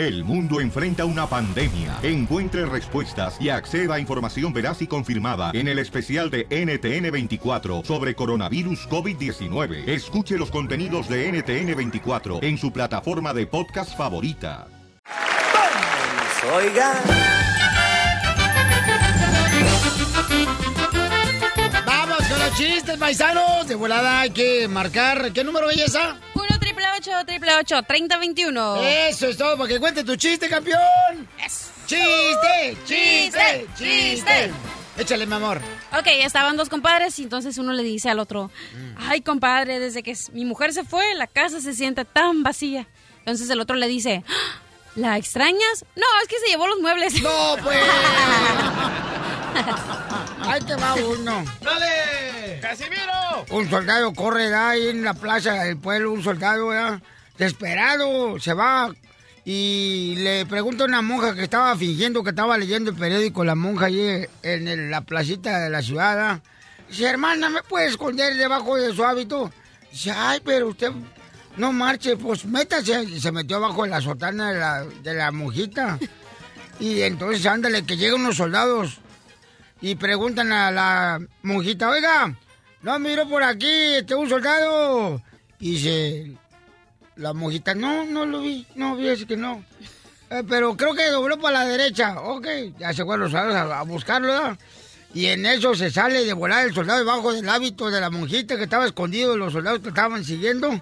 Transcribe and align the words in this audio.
El 0.00 0.24
mundo 0.24 0.62
enfrenta 0.62 1.04
una 1.04 1.26
pandemia. 1.26 1.98
Encuentre 2.02 2.64
respuestas 2.64 3.36
y 3.38 3.50
acceda 3.50 3.96
a 3.96 4.00
información 4.00 4.50
veraz 4.50 4.80
y 4.80 4.86
confirmada 4.86 5.50
en 5.52 5.68
el 5.68 5.78
especial 5.78 6.30
de 6.30 6.48
NTN24 6.48 7.84
sobre 7.84 8.14
coronavirus 8.14 8.88
COVID-19. 8.88 9.86
Escuche 9.86 10.38
los 10.38 10.50
contenidos 10.50 11.06
de 11.06 11.30
NTN24 11.30 12.42
en 12.42 12.56
su 12.56 12.72
plataforma 12.72 13.34
de 13.34 13.46
podcast 13.46 13.94
favorita. 13.94 14.68
Oiga. 16.56 16.94
Vamos 21.84 22.26
con 22.26 22.38
los 22.38 22.54
chistes, 22.56 22.96
paisanos. 22.96 23.68
De 23.68 23.74
volada 23.74 24.20
hay 24.20 24.30
que 24.30 24.66
marcar. 24.66 25.30
¿Qué 25.34 25.44
número 25.44 25.66
belleza? 25.66 26.16
Uno 26.34 26.59
888-888-3021. 27.00 28.82
Eso 29.08 29.26
es 29.28 29.36
todo, 29.36 29.56
porque 29.56 29.78
cuente 29.78 30.04
tu 30.04 30.16
chiste, 30.16 30.48
campeón. 30.48 30.80
Chiste, 31.86 32.76
chiste, 32.86 33.66
chiste. 33.76 34.50
Échale, 34.98 35.26
mi 35.26 35.34
amor. 35.34 35.60
Ok, 35.98 36.06
estaban 36.06 36.56
dos 36.56 36.68
compadres 36.68 37.18
y 37.18 37.22
entonces 37.22 37.56
uno 37.58 37.72
le 37.72 37.82
dice 37.82 38.10
al 38.10 38.18
otro, 38.18 38.50
mm. 38.74 38.96
ay, 38.98 39.22
compadre, 39.22 39.78
desde 39.80 40.02
que 40.02 40.14
mi 40.32 40.44
mujer 40.44 40.72
se 40.74 40.84
fue, 40.84 41.14
la 41.14 41.26
casa 41.26 41.60
se 41.60 41.72
siente 41.74 42.04
tan 42.04 42.42
vacía. 42.42 42.86
Entonces 43.18 43.48
el 43.50 43.60
otro 43.60 43.76
le 43.76 43.88
dice, 43.88 44.24
¿la 44.96 45.16
extrañas? 45.16 45.84
No, 45.96 46.06
es 46.22 46.28
que 46.28 46.38
se 46.40 46.48
llevó 46.48 46.66
los 46.66 46.80
muebles. 46.80 47.22
No, 47.22 47.56
pues. 47.62 47.78
Ay 50.42 50.60
te 50.62 50.74
va 50.76 50.94
uno. 50.94 51.44
Dale. 51.60 52.39
Un 53.50 53.68
soldado 53.68 54.12
corre 54.14 54.54
ahí 54.54 54.88
en 54.88 55.02
la 55.02 55.14
plaza 55.14 55.64
del 55.64 55.76
pueblo, 55.76 56.12
un 56.12 56.22
soldado, 56.22 56.70
desesperado, 57.36 58.38
se 58.38 58.54
va 58.54 58.92
y 59.44 60.14
le 60.18 60.46
pregunta 60.46 60.84
a 60.84 60.86
una 60.86 61.02
monja 61.02 61.34
que 61.34 61.42
estaba 61.42 61.74
fingiendo 61.76 62.22
que 62.22 62.30
estaba 62.30 62.58
leyendo 62.58 62.90
el 62.90 62.96
periódico, 62.96 63.44
la 63.44 63.54
monja 63.54 63.86
allí 63.86 64.26
en 64.42 64.90
la 64.90 65.00
placita 65.00 65.58
de 65.60 65.70
la 65.70 65.82
ciudad. 65.82 66.40
Dice, 66.88 67.06
hermana, 67.06 67.48
¿me 67.48 67.62
puede 67.62 67.86
esconder 67.86 68.36
debajo 68.36 68.76
de 68.76 68.94
su 68.94 69.04
hábito? 69.04 69.50
Dice, 69.90 70.12
ay, 70.12 70.40
pero 70.44 70.68
usted 70.68 70.92
no 71.56 71.72
marche, 71.72 72.16
pues 72.16 72.44
métase. 72.44 73.02
Y 73.04 73.20
se 73.20 73.32
metió 73.32 73.56
abajo 73.56 73.84
de 73.84 73.90
la 73.90 74.00
sotana 74.00 74.52
de 74.52 74.58
la, 74.58 74.84
de 74.84 75.14
la 75.14 75.30
monjita. 75.30 75.98
Y 76.78 77.02
entonces, 77.02 77.44
ándale, 77.46 77.84
que 77.84 77.96
llegan 77.96 78.20
unos 78.20 78.36
soldados 78.36 78.98
y 79.80 79.94
preguntan 79.94 80.52
a 80.52 80.70
la 80.70 81.20
monjita, 81.42 81.88
oiga, 81.88 82.34
no 82.82 82.98
miro 82.98 83.28
por 83.28 83.42
aquí, 83.42 83.94
este 83.94 84.14
un 84.14 84.28
soldado. 84.28 85.22
Y 85.58 85.72
dice 85.72 86.32
la 87.16 87.32
monjita, 87.34 87.74
no, 87.74 88.04
no 88.06 88.24
lo 88.24 88.40
vi, 88.40 88.66
no 88.74 88.96
vi, 88.96 89.08
es 89.08 89.26
que 89.26 89.36
no. 89.36 89.62
"Eh, 90.30 90.42
pero 90.48 90.76
creo 90.76 90.94
que 90.94 91.06
dobló 91.08 91.38
para 91.38 91.64
la 91.64 91.68
derecha. 91.68 92.20
Ok, 92.20 92.46
ya 92.78 92.92
se 92.94 93.04
fueron 93.04 93.24
los 93.24 93.32
soldados 93.32 93.72
a, 93.72 93.82
buscarlo. 93.82 94.56
Y 95.12 95.26
en 95.26 95.44
eso 95.44 95.74
se 95.74 95.90
sale 95.90 96.24
de 96.24 96.32
volar 96.32 96.64
el 96.66 96.72
soldado 96.74 97.00
debajo 97.00 97.32
del 97.32 97.48
hábito 97.48 97.90
de 97.90 98.00
la 98.00 98.10
monjita 98.10 98.56
que 98.56 98.62
estaba 98.62 98.86
escondido, 98.86 99.36
los 99.36 99.52
soldados 99.52 99.80
que 99.80 99.88
estaban 99.88 100.24
siguiendo. 100.24 100.80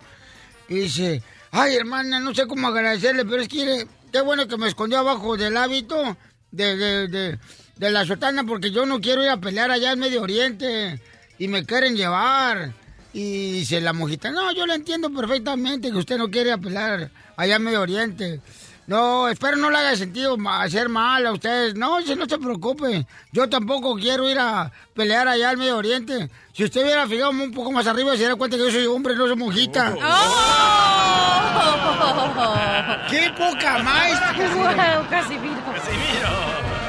Y 0.69 0.75
dice, 0.81 1.23
ay 1.51 1.75
hermana, 1.77 2.21
no 2.21 2.35
sé 2.35 2.47
cómo 2.47 2.69
agradecerle, 2.69 3.25
pero 3.25 3.43
es 3.43 3.49
que 3.49 3.87
qué 4.13 4.21
bueno 4.21 4.47
que 4.47 4.59
me 4.59 4.69
escondió 4.69 4.99
abajo 4.99 5.37
del 5.37 5.57
hábito 5.57 6.17
de, 6.51 6.77
de, 6.77 7.09
de, 7.09 7.39
de 7.77 7.91
la 7.91 8.05
sotana 8.05 8.45
porque 8.45 8.71
yo 8.71 8.85
no 8.87 9.01
quiero 9.01 9.23
ir 9.23 9.31
a 9.31 9.39
pelear 9.39 9.71
allá 9.71 9.93
en 9.93 9.99
Medio 9.99 10.23
Oriente 10.23 11.01
y 11.39 11.49
me 11.49 11.65
quieren 11.65 11.97
llevar. 11.97 12.73
Y 13.13 13.53
dice 13.53 13.81
la 13.81 13.93
monjita, 13.93 14.31
no, 14.31 14.53
yo 14.53 14.67
le 14.67 14.75
entiendo 14.75 15.11
perfectamente 15.11 15.91
que 15.91 15.97
usted 15.97 16.19
no 16.19 16.31
quiere 16.31 16.51
ir 16.51 16.55
a 16.55 16.59
pelear 16.59 17.11
allá 17.37 17.57
en 17.57 17.63
Medio 17.63 17.81
Oriente. 17.81 18.41
No, 18.87 19.29
espero 19.29 19.57
no 19.59 19.71
le 19.71 19.77
haga 19.77 19.97
sentido 19.97 20.39
hacer 20.51 20.89
mal 20.89 21.27
a 21.27 21.33
ustedes. 21.33 21.75
No, 21.75 22.01
si 22.01 22.15
no 22.15 22.27
se 22.27 22.39
preocupe. 22.39 23.07
Yo 23.33 23.49
tampoco 23.49 23.95
quiero 23.97 24.31
ir 24.31 24.39
a 24.39 24.73
pelear 24.95 25.29
allá 25.29 25.51
al 25.51 25.59
Medio 25.59 25.77
Oriente. 25.77 26.31
Si 26.55 26.65
usted 26.65 26.85
hubiera 26.85 27.07
fijado 27.07 27.31
un 27.31 27.53
poco 27.53 27.71
más 27.71 27.87
arriba, 27.87 28.17
se 28.17 28.23
daría 28.23 28.37
cuenta 28.37 28.57
que 28.57 28.65
yo 28.65 28.71
soy 28.71 28.87
hombre, 28.87 29.15
no 29.15 29.27
soy 29.27 29.37
monjita. 29.37 29.95
¡Qué 33.11 33.31
poca 33.37 33.79
más! 33.83 34.21
Casimiro. 34.21 35.07
¡Casimiro! 35.11 36.29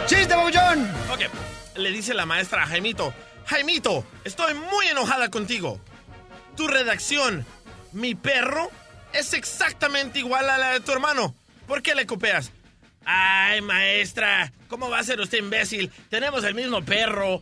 ¡Chiste, 0.06 0.36
Bouchón! 0.36 0.90
Ok, 1.12 1.22
le 1.76 1.92
dice 1.92 2.14
la 2.14 2.26
maestra 2.26 2.64
a 2.64 2.68
Jaimito, 2.68 3.14
Jaimito, 3.50 4.06
estoy 4.26 4.54
muy 4.54 4.86
enojada 4.90 5.32
contigo. 5.32 5.80
Tu 6.56 6.68
redacción, 6.68 7.44
mi 7.94 8.14
perro, 8.14 8.70
es 9.12 9.34
exactamente 9.34 10.20
igual 10.20 10.48
a 10.52 10.60
la 10.60 10.74
de 10.74 10.82
tu 10.82 10.92
hermano. 10.92 11.34
¿Por 11.66 11.82
qué 11.82 11.96
le 11.96 12.06
copias? 12.06 12.52
Ay, 13.06 13.62
maestra, 13.62 14.54
¿cómo 14.68 14.88
va 14.92 15.00
a 15.00 15.04
ser 15.04 15.20
usted 15.20 15.40
imbécil? 15.40 15.92
Tenemos 16.12 16.44
el 16.44 16.54
mismo 16.54 16.86
perro. 16.86 17.42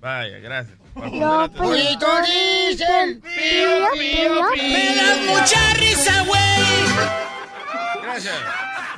Vaya, 0.00 0.38
gracias. 0.38 0.76
Atención. 0.96 1.52
Pollito 1.52 2.08
dicen, 2.22 3.20
pío, 3.20 3.92
pío, 3.92 4.46
pío. 4.54 4.62
Me 4.64 4.96
das 4.96 5.18
mucha 5.20 5.74
risa, 5.74 6.22
güey. 6.24 8.02
Gracias. 8.02 8.34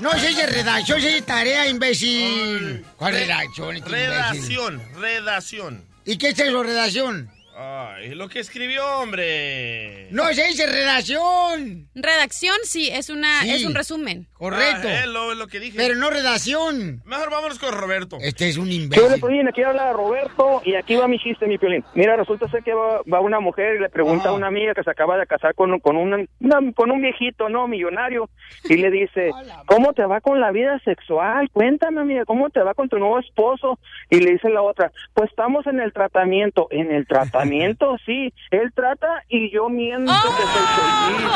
No 0.04 0.12
se 0.18 0.28
dice 0.28 0.44
redacción, 0.44 1.00
dice 1.00 1.22
tarea, 1.22 1.66
imbécil. 1.66 2.84
¿Cuál 2.98 3.14
redacción? 3.14 3.74
este? 3.74 3.88
Redacción, 3.88 4.82
redacción. 5.00 5.84
¿Y 6.04 6.18
qué 6.18 6.28
es 6.28 6.38
eso, 6.38 6.62
redacción? 6.62 7.30
Ay, 7.56 8.14
lo 8.14 8.28
que 8.28 8.40
escribió, 8.40 8.84
hombre. 8.98 10.08
No 10.10 10.24
se 10.32 10.44
dice 10.48 10.66
redacción. 10.66 11.88
Redacción, 11.94 12.56
sí, 12.64 12.88
es 12.92 13.10
una, 13.10 13.42
Sí. 13.42 13.50
es 13.50 13.64
un 13.64 13.74
resumen. 13.74 14.26
Correcto. 14.32 14.88
Ah, 14.88 15.00
es 15.00 15.06
lo, 15.06 15.34
lo 15.34 15.46
que 15.46 15.60
dije. 15.60 15.76
Pero 15.76 15.94
no 15.94 16.10
redacción. 16.10 17.00
Mejor 17.04 17.30
vámonos 17.30 17.58
con 17.58 17.72
Roberto. 17.72 18.18
Este 18.20 18.48
es 18.48 18.56
un 18.56 18.66
¿Qué 18.68 18.74
imbécil. 18.74 19.04
onda, 19.04 19.16
Piolín? 19.18 19.48
Aquí 19.48 19.62
habla 19.62 19.92
Roberto 19.92 20.62
y 20.64 20.74
aquí 20.74 20.96
va 20.96 21.06
mi 21.06 21.18
chiste, 21.18 21.46
mi 21.46 21.56
Piolín. 21.58 21.84
Mira, 21.94 22.16
resulta 22.16 22.48
ser 22.50 22.62
que 22.64 22.74
va, 22.74 23.02
va 23.10 23.20
una 23.20 23.38
mujer 23.40 23.76
y 23.76 23.80
le 23.80 23.88
pregunta 23.88 24.24
Ajá. 24.24 24.30
a 24.30 24.34
una 24.34 24.48
amiga 24.48 24.74
que 24.74 24.82
se 24.82 24.90
acaba 24.90 25.16
de 25.16 25.26
casar 25.26 25.54
con, 25.54 25.78
con, 25.80 25.96
una- 25.96 26.24
una- 26.40 26.72
con 26.74 26.90
un 26.90 27.00
viejito, 27.00 27.48
¿no? 27.48 27.68
Millonario. 27.68 28.28
Y 28.68 28.76
le 28.76 28.90
dice, 28.90 29.30
¿cómo 29.66 29.92
te 29.92 30.04
va 30.04 30.20
con 30.20 30.40
la 30.40 30.50
vida 30.50 30.78
sexual? 30.84 31.48
Cuéntame, 31.52 32.00
amiga, 32.00 32.24
¿cómo 32.24 32.50
te 32.50 32.60
va 32.60 32.74
con 32.74 32.88
tu 32.88 32.98
nuevo 32.98 33.20
esposo? 33.20 33.78
Y 34.10 34.18
le 34.20 34.32
dice 34.32 34.50
la 34.50 34.62
otra, 34.62 34.90
pues 35.14 35.30
estamos 35.30 35.66
en 35.68 35.78
el 35.80 35.92
tratamiento. 35.92 36.66
¿En 36.70 36.90
el 36.90 37.06
tratamiento? 37.06 37.43
Sí. 38.06 38.32
Él 38.50 38.72
trata 38.74 39.06
y 39.28 39.50
yo 39.52 39.68
miento 39.68 40.12
que 40.12 40.42
soy 40.42 40.66
feliz. 40.76 41.30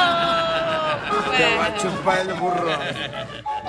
Te 1.36 1.56
va 1.56 1.64
a 1.66 1.76
chupar 1.78 2.18
el 2.20 2.34
burro. 2.34 2.70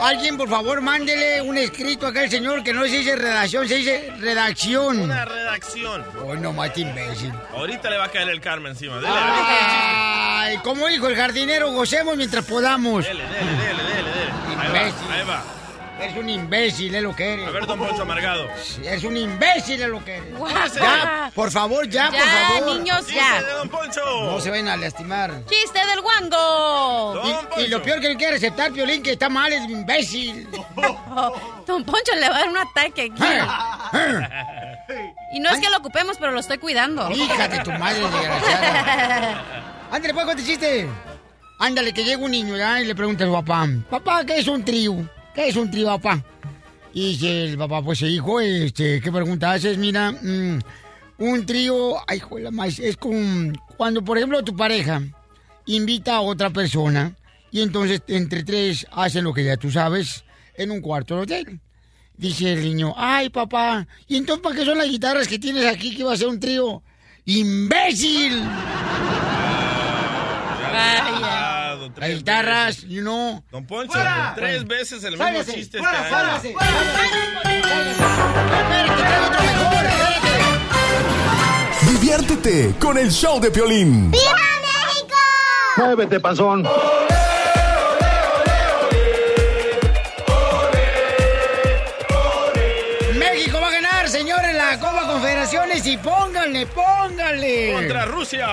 Alguien, 0.02 0.38
por 0.38 0.50
favor, 0.50 0.82
mándele 0.82 1.42
un 1.42 1.58
escrito 1.58 2.08
acá 2.08 2.22
al 2.22 2.30
señor 2.30 2.64
que 2.64 2.74
no 2.74 2.82
se 2.84 2.98
dice 2.98 3.16
redacción, 3.16 3.68
se 3.68 3.76
dice 3.76 4.14
redacción. 4.20 5.00
Una 5.00 5.26
redacción. 5.26 6.04
Oh, 6.26 6.36
no, 6.36 6.54
mate 6.54 6.82
imbécil. 6.82 7.34
Ahorita 7.54 7.90
le 7.90 7.98
va 7.98 8.06
a 8.06 8.10
caer 8.10 8.30
el 8.30 8.42
karma 8.42 8.70
encima. 8.70 8.96
Dele. 8.98 9.08
Ay, 9.12 10.58
como 10.64 10.88
dijo 10.88 11.08
el 11.08 11.16
jardinero, 11.16 11.72
gocemos 11.72 12.16
mientras 12.18 12.46
podamos. 12.46 13.06
Dele, 13.06 13.24
dele, 13.24 13.34
dele, 13.52 13.84
dele, 13.84 14.10
dele. 14.12 14.32
Ahí 14.60 14.68
Imbécil. 14.68 15.08
va, 15.10 15.14
ahí 15.16 15.26
va. 15.28 15.44
Es 16.02 16.16
un 16.16 16.30
imbécil, 16.30 16.96
es 16.96 17.04
lo 17.04 17.16
que 17.16 17.34
eres. 17.34 17.48
A 17.48 17.52
ver, 17.52 17.66
don 17.66 17.78
Poncho 17.80 18.02
Amargado. 18.04 18.48
Es 18.84 19.04
un 19.04 19.18
imbécil, 19.18 19.82
es 19.82 19.88
lo 19.90 20.04
que 20.04 20.16
eres. 20.18 20.38
Guau. 20.38 20.52
Ya, 20.76 21.32
por 21.36 21.52
favor, 21.52 21.88
ya, 21.90 22.10
Ya, 22.12 22.20
por 22.20 22.60
favor. 22.60 22.78
niños, 22.78 22.98
Chiste 23.06 23.16
ya. 23.16 23.42
de 23.42 23.52
don 23.52 23.70
Poncho. 23.70 24.02
No 24.24 24.40
se 24.40 24.50
vayan 24.50 24.68
a 24.70 24.78
lastimar. 24.78 25.32
Chiste 25.50 25.80
del 25.86 26.02
guango. 26.02 27.22
Y, 27.58 27.64
y 27.64 27.68
lo 27.68 27.82
peor 27.84 28.00
que 28.00 28.14
no 28.14 28.18
quiere 28.18 28.38
aceptar, 28.38 28.72
Piolín, 28.72 29.04
que 29.04 29.12
está 29.12 29.30
mal, 29.30 29.52
es 29.52 29.64
imbécil. 29.70 30.48
Don 31.68 31.84
Poncho 31.84 32.14
le 32.16 32.30
va 32.30 32.36
a 32.36 32.40
dar 32.40 32.50
un 32.50 32.58
ataque 32.58 33.12
aquí. 33.14 33.24
Y 35.34 35.40
no 35.40 35.50
es 35.50 35.60
que 35.60 35.70
lo 35.70 35.78
ocupemos, 35.78 36.18
pero 36.18 36.32
lo 36.32 36.40
estoy 36.40 36.58
cuidando. 36.58 37.10
Hija 37.12 37.48
de 37.48 37.60
tu 37.60 37.72
madre 37.74 38.00
desgraciada. 38.00 39.44
Ándale, 39.92 40.14
pues, 40.14 40.26
cuánto 40.26 40.44
chiste. 40.44 40.88
Ándale, 41.60 41.94
que 41.94 42.04
llega 42.04 42.24
un 42.24 42.32
niño 42.32 42.56
¿ya? 42.56 42.80
y 42.82 42.86
le 42.86 42.96
pregunta 42.96 43.26
a 43.26 43.28
su 43.28 43.34
papá, 43.34 43.68
papá, 43.90 44.24
¿qué 44.26 44.38
es 44.40 44.48
un 44.48 44.64
trío? 44.64 44.96
¿Qué 45.34 45.50
es 45.50 45.56
un 45.56 45.70
trío, 45.70 45.88
papá? 45.88 46.24
Y 46.94 47.26
el 47.26 47.58
papá, 47.58 47.82
pues 47.82 48.02
hijo, 48.02 48.40
este, 48.40 49.00
¿qué 49.00 49.12
pregunta 49.12 49.52
haces? 49.52 49.78
Mira, 49.78 50.12
mm, 50.12 50.60
un 51.20 51.46
trío, 51.46 51.98
ay, 52.08 52.22
la 52.40 52.52
maíz, 52.52 52.80
es 52.80 52.98
con, 52.98 53.56
cuando, 53.78 54.04
por 54.04 54.18
ejemplo, 54.18 54.44
tu 54.44 54.56
pareja 54.56 55.02
invita 55.66 56.16
a 56.16 56.22
otra 56.22 56.50
persona 56.50 57.14
y 57.52 57.62
entonces 57.62 58.02
entre 58.08 58.44
tres 58.44 58.88
hacen 58.92 59.24
lo 59.24 59.34
que 59.34 59.44
ya 59.44 59.58
tú 59.58 59.70
sabes 59.72 60.24
en 60.56 60.72
un 60.72 60.82
cuarto 60.82 61.16
de 61.16 61.22
hotel. 61.22 61.60
Dice 62.18 62.52
el 62.52 62.62
niño, 62.64 62.94
ay 62.98 63.30
papá, 63.30 63.88
¿y 64.08 64.18
entonces 64.18 64.44
para 64.44 64.56
qué 64.56 64.66
son 64.66 64.78
las 64.78 64.90
guitarras 64.90 65.28
que 65.28 65.40
tienes 65.40 65.66
aquí 65.66 65.96
que 65.96 66.04
va 66.04 66.14
a 66.14 66.18
ser 66.18 66.28
un 66.28 66.40
trío? 66.40 66.84
¡Imbécil! 67.26 68.44
Poncho. 71.90 72.02
Las 72.08 72.18
guitarras, 72.18 72.88
veces. 72.88 73.44
Don 73.52 73.66
Poncho, 73.66 73.98
tres 74.36 74.68
veces 74.68 75.04
el 75.04 75.18
¡Sálese! 75.18 75.40
mismo 75.40 75.54
chiste. 75.54 75.80
¡Fuera, 75.80 75.98
este 75.98 76.10
¡Fuera, 76.10 76.36
año. 76.36 76.42
¡Fuera, 76.54 76.72
otro 79.28 79.42
mejor! 79.42 79.86
¡Sálese! 81.82 81.92
Diviértete 81.92 82.76
con 82.80 82.98
el 82.98 83.12
show 83.12 83.40
de 83.40 83.52
Piolín. 83.52 84.12
¡Viva 84.12 84.34
México! 84.34 85.16
¡Muévete, 85.78 86.20
panzón! 86.20 86.68
señores, 94.10 94.56
la 94.56 94.80
Copa 94.80 95.08
Confederaciones 95.08 95.86
y 95.86 95.98
pónganle, 95.98 96.66
pónganle. 96.68 97.74
Contra 97.74 98.06
Rusia. 98.06 98.48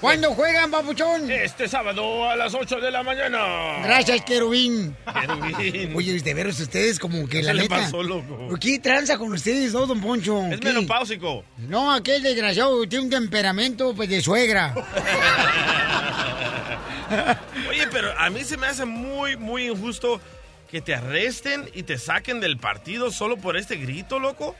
¿Cuándo 0.00 0.32
juegan, 0.32 0.70
papuchón? 0.70 1.28
Este 1.28 1.66
sábado 1.66 2.30
a 2.30 2.36
las 2.36 2.54
8 2.54 2.78
de 2.78 2.90
la 2.92 3.02
mañana. 3.02 3.80
Gracias, 3.82 4.22
querubín. 4.24 4.94
Querubín. 5.20 5.92
Oye, 5.96 6.20
de 6.20 6.34
veros 6.34 6.60
ustedes 6.60 7.00
como 7.00 7.22
que 7.28 7.38
¿Qué 7.38 7.42
la 7.42 7.52
le 7.52 7.62
neta. 7.62 7.76
pasó, 7.78 8.00
loco? 8.04 8.48
¿Qué 8.60 8.78
tranza 8.78 9.18
con 9.18 9.32
ustedes 9.32 9.72
dos, 9.72 9.88
don 9.88 10.00
Poncho? 10.00 10.46
Es 10.46 10.60
¿Qué? 10.60 10.68
menopáusico. 10.68 11.44
No, 11.56 11.92
aquel 11.92 12.22
desgraciado 12.22 12.86
tiene 12.88 13.06
un 13.06 13.10
temperamento 13.10 13.92
pues 13.94 14.08
de 14.08 14.22
suegra. 14.22 14.72
Oye, 17.68 17.88
pero 17.90 18.16
a 18.18 18.30
mí 18.30 18.44
se 18.44 18.56
me 18.56 18.68
hace 18.68 18.84
muy, 18.84 19.36
muy 19.36 19.66
injusto 19.68 20.20
que 20.70 20.80
te 20.80 20.94
arresten 20.94 21.68
y 21.74 21.82
te 21.82 21.98
saquen 21.98 22.38
del 22.38 22.56
partido 22.58 23.10
solo 23.10 23.36
por 23.36 23.56
este 23.56 23.74
grito, 23.76 24.20
loco. 24.20 24.54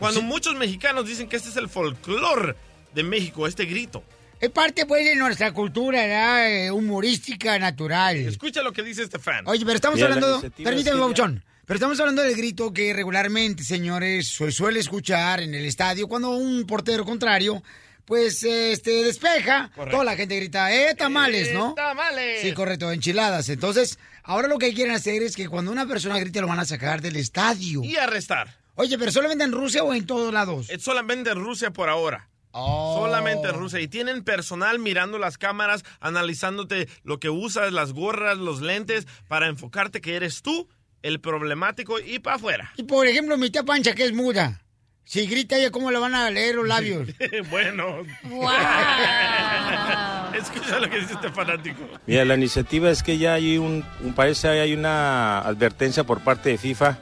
Cuando 0.00 0.20
muchos 0.20 0.56
mexicanos 0.56 1.06
dicen 1.06 1.28
que 1.28 1.36
este 1.36 1.50
es 1.50 1.56
el 1.56 1.68
folclore 1.68 2.56
de 2.92 3.04
México, 3.04 3.46
este 3.46 3.66
grito. 3.66 4.02
Es 4.40 4.48
parte 4.48 4.86
pues 4.86 5.04
de 5.04 5.16
nuestra 5.16 5.52
cultura 5.52 6.00
¿verdad? 6.00 6.50
Eh, 6.50 6.70
humorística 6.70 7.58
natural. 7.58 8.16
Escucha 8.16 8.62
lo 8.62 8.72
que 8.72 8.82
dice 8.82 9.02
este 9.02 9.18
fan. 9.18 9.46
Oye, 9.46 9.64
pero 9.66 9.74
estamos 9.76 9.96
Mira, 9.96 10.08
la 10.08 10.14
hablando, 10.14 10.50
permíteme, 10.64 10.98
Babuchón, 10.98 11.44
pero 11.66 11.76
estamos 11.76 12.00
hablando 12.00 12.22
del 12.22 12.34
grito 12.34 12.72
que 12.72 12.94
regularmente, 12.94 13.62
señores, 13.64 14.28
se 14.28 14.50
suele 14.50 14.80
escuchar 14.80 15.42
en 15.42 15.54
el 15.54 15.66
estadio 15.66 16.08
cuando 16.08 16.30
un 16.30 16.66
portero 16.66 17.04
contrario, 17.04 17.62
pues, 18.06 18.42
este, 18.42 19.04
despeja, 19.04 19.70
Correcto. 19.74 19.98
toda 19.98 20.04
la 20.04 20.16
gente 20.16 20.36
grita, 20.36 20.74
¡eh, 20.74 20.94
tamales, 20.94 21.52
no! 21.52 21.74
¡Tamales! 21.74 22.40
Sí, 22.40 22.52
correcto, 22.54 22.90
enchiladas. 22.90 23.50
Entonces, 23.50 23.98
ahora 24.22 24.48
lo 24.48 24.58
que 24.58 24.72
quieren 24.72 24.94
hacer 24.94 25.22
es 25.22 25.36
que 25.36 25.48
cuando 25.48 25.70
una 25.70 25.86
persona 25.86 26.18
grite 26.18 26.40
lo 26.40 26.46
van 26.48 26.60
a 26.60 26.64
sacar 26.64 27.02
del 27.02 27.16
estadio. 27.16 27.84
Y 27.84 27.96
arrestar. 27.96 28.56
Oye, 28.74 28.98
pero 28.98 29.12
solamente 29.12 29.44
en 29.44 29.52
Rusia 29.52 29.84
o 29.84 29.92
en 29.92 30.06
todos 30.06 30.32
lados. 30.32 30.70
Es 30.70 30.82
solamente 30.82 31.30
en 31.30 31.38
Rusia 31.38 31.70
por 31.72 31.90
ahora. 31.90 32.30
Oh. 32.52 32.96
Solamente 32.98 33.48
en 33.48 33.54
Rusia. 33.54 33.80
Y 33.80 33.88
tienen 33.88 34.24
personal 34.24 34.78
mirando 34.78 35.18
las 35.18 35.38
cámaras, 35.38 35.84
analizándote 36.00 36.88
lo 37.04 37.20
que 37.20 37.30
usas, 37.30 37.72
las 37.72 37.92
gorras, 37.92 38.38
los 38.38 38.60
lentes, 38.60 39.06
para 39.28 39.46
enfocarte 39.46 40.00
que 40.00 40.16
eres 40.16 40.42
tú 40.42 40.68
el 41.02 41.20
problemático 41.20 42.00
y 42.00 42.18
para 42.18 42.36
afuera. 42.36 42.72
Y 42.76 42.82
por 42.84 43.06
ejemplo, 43.06 43.38
mi 43.38 43.50
tía 43.50 43.62
Pancha, 43.62 43.94
que 43.94 44.04
es 44.04 44.12
muda. 44.12 44.62
Si 45.04 45.26
grita 45.26 45.56
ella, 45.56 45.70
¿cómo 45.70 45.90
le 45.90 45.98
van 45.98 46.14
a 46.14 46.30
leer 46.30 46.54
los 46.54 46.68
labios? 46.68 47.08
bueno. 47.50 48.02
Escucha 50.34 50.78
lo 50.78 50.88
que 50.88 51.00
dice 51.00 51.14
este 51.14 51.30
fanático. 51.30 51.82
Mira, 52.06 52.24
la 52.24 52.36
iniciativa 52.36 52.90
es 52.90 53.02
que 53.02 53.18
ya 53.18 53.34
hay 53.34 53.58
un, 53.58 53.84
un 54.02 54.14
parece 54.14 54.48
hay 54.48 54.72
una 54.72 55.40
advertencia 55.40 56.04
por 56.04 56.20
parte 56.20 56.50
de 56.50 56.58
FIFA 56.58 56.98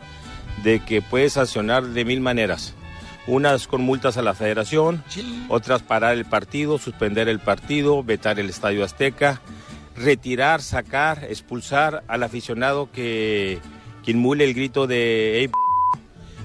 de 0.63 0.81
que 0.81 1.03
puedes 1.03 1.35
sancionar 1.35 1.85
de 1.85 2.05
mil 2.07 2.21
maneras. 2.21 2.75
Unas 3.29 3.67
con 3.69 3.83
multas 3.83 4.17
a 4.17 4.23
la 4.23 4.35
federación, 4.35 5.05
Sí. 5.09 5.45
otras 5.49 5.83
parar 5.83 6.15
el 6.17 6.25
partido, 6.25 6.79
suspender 6.79 7.29
el 7.29 7.39
partido, 7.41 8.03
vetar 8.03 8.41
el 8.41 8.49
Estadio 8.49 8.83
Azteca, 8.83 9.41
retirar, 9.97 10.63
sacar, 10.63 11.25
expulsar 11.29 12.03
al 12.09 12.23
aficionado 12.23 12.91
que, 12.91 13.59
que 14.05 14.13
inmule 14.13 14.45
el 14.45 14.55
grito 14.55 14.87
de 14.87 15.41
"Ey, 15.41 15.51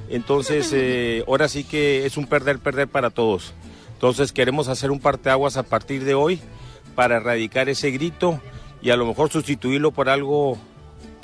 entonces, 0.09 0.69
eh, 0.73 1.23
ahora 1.27 1.47
sí 1.47 1.63
que 1.63 2.05
es 2.05 2.17
un 2.17 2.27
perder-perder 2.27 2.87
para 2.89 3.09
todos. 3.09 3.53
Entonces, 3.93 4.33
queremos 4.33 4.67
hacer 4.67 4.91
un 4.91 4.99
parteaguas 4.99 5.55
a 5.55 5.63
partir 5.63 6.03
de 6.03 6.13
hoy 6.13 6.41
para 6.95 7.15
erradicar 7.17 7.69
ese 7.69 7.91
grito 7.91 8.41
y 8.81 8.89
a 8.89 8.97
lo 8.97 9.05
mejor 9.05 9.29
sustituirlo 9.31 9.91
por 9.91 10.09
algo 10.09 10.57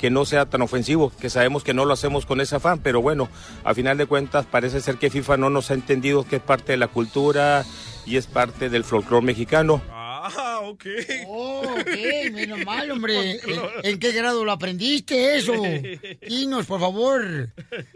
que 0.00 0.10
no 0.10 0.24
sea 0.24 0.46
tan 0.46 0.62
ofensivo, 0.62 1.12
que 1.20 1.28
sabemos 1.28 1.62
que 1.62 1.74
no 1.74 1.84
lo 1.84 1.92
hacemos 1.92 2.24
con 2.24 2.40
ese 2.40 2.56
afán, 2.56 2.78
pero 2.80 3.02
bueno, 3.02 3.28
a 3.64 3.74
final 3.74 3.98
de 3.98 4.06
cuentas 4.06 4.46
parece 4.46 4.80
ser 4.80 4.96
que 4.96 5.10
FIFA 5.10 5.36
no 5.36 5.50
nos 5.50 5.70
ha 5.70 5.74
entendido 5.74 6.26
que 6.26 6.36
es 6.36 6.42
parte 6.42 6.72
de 6.72 6.78
la 6.78 6.88
cultura 6.88 7.64
y 8.06 8.16
es 8.16 8.26
parte 8.26 8.70
del 8.70 8.82
folclore 8.84 9.24
mexicano. 9.26 9.82
Ah, 9.92 10.60
ok. 10.64 10.84
Oh, 11.28 11.62
ok, 11.80 12.30
menos 12.32 12.58
mal, 12.66 12.90
hombre. 12.90 13.32
¿En, 13.32 13.40
en 13.82 13.98
qué 13.98 14.12
grado 14.12 14.44
lo 14.44 14.52
aprendiste 14.52 15.36
eso? 15.36 15.54
Dinos, 16.28 16.66
por 16.66 16.78
favor. 16.80 17.48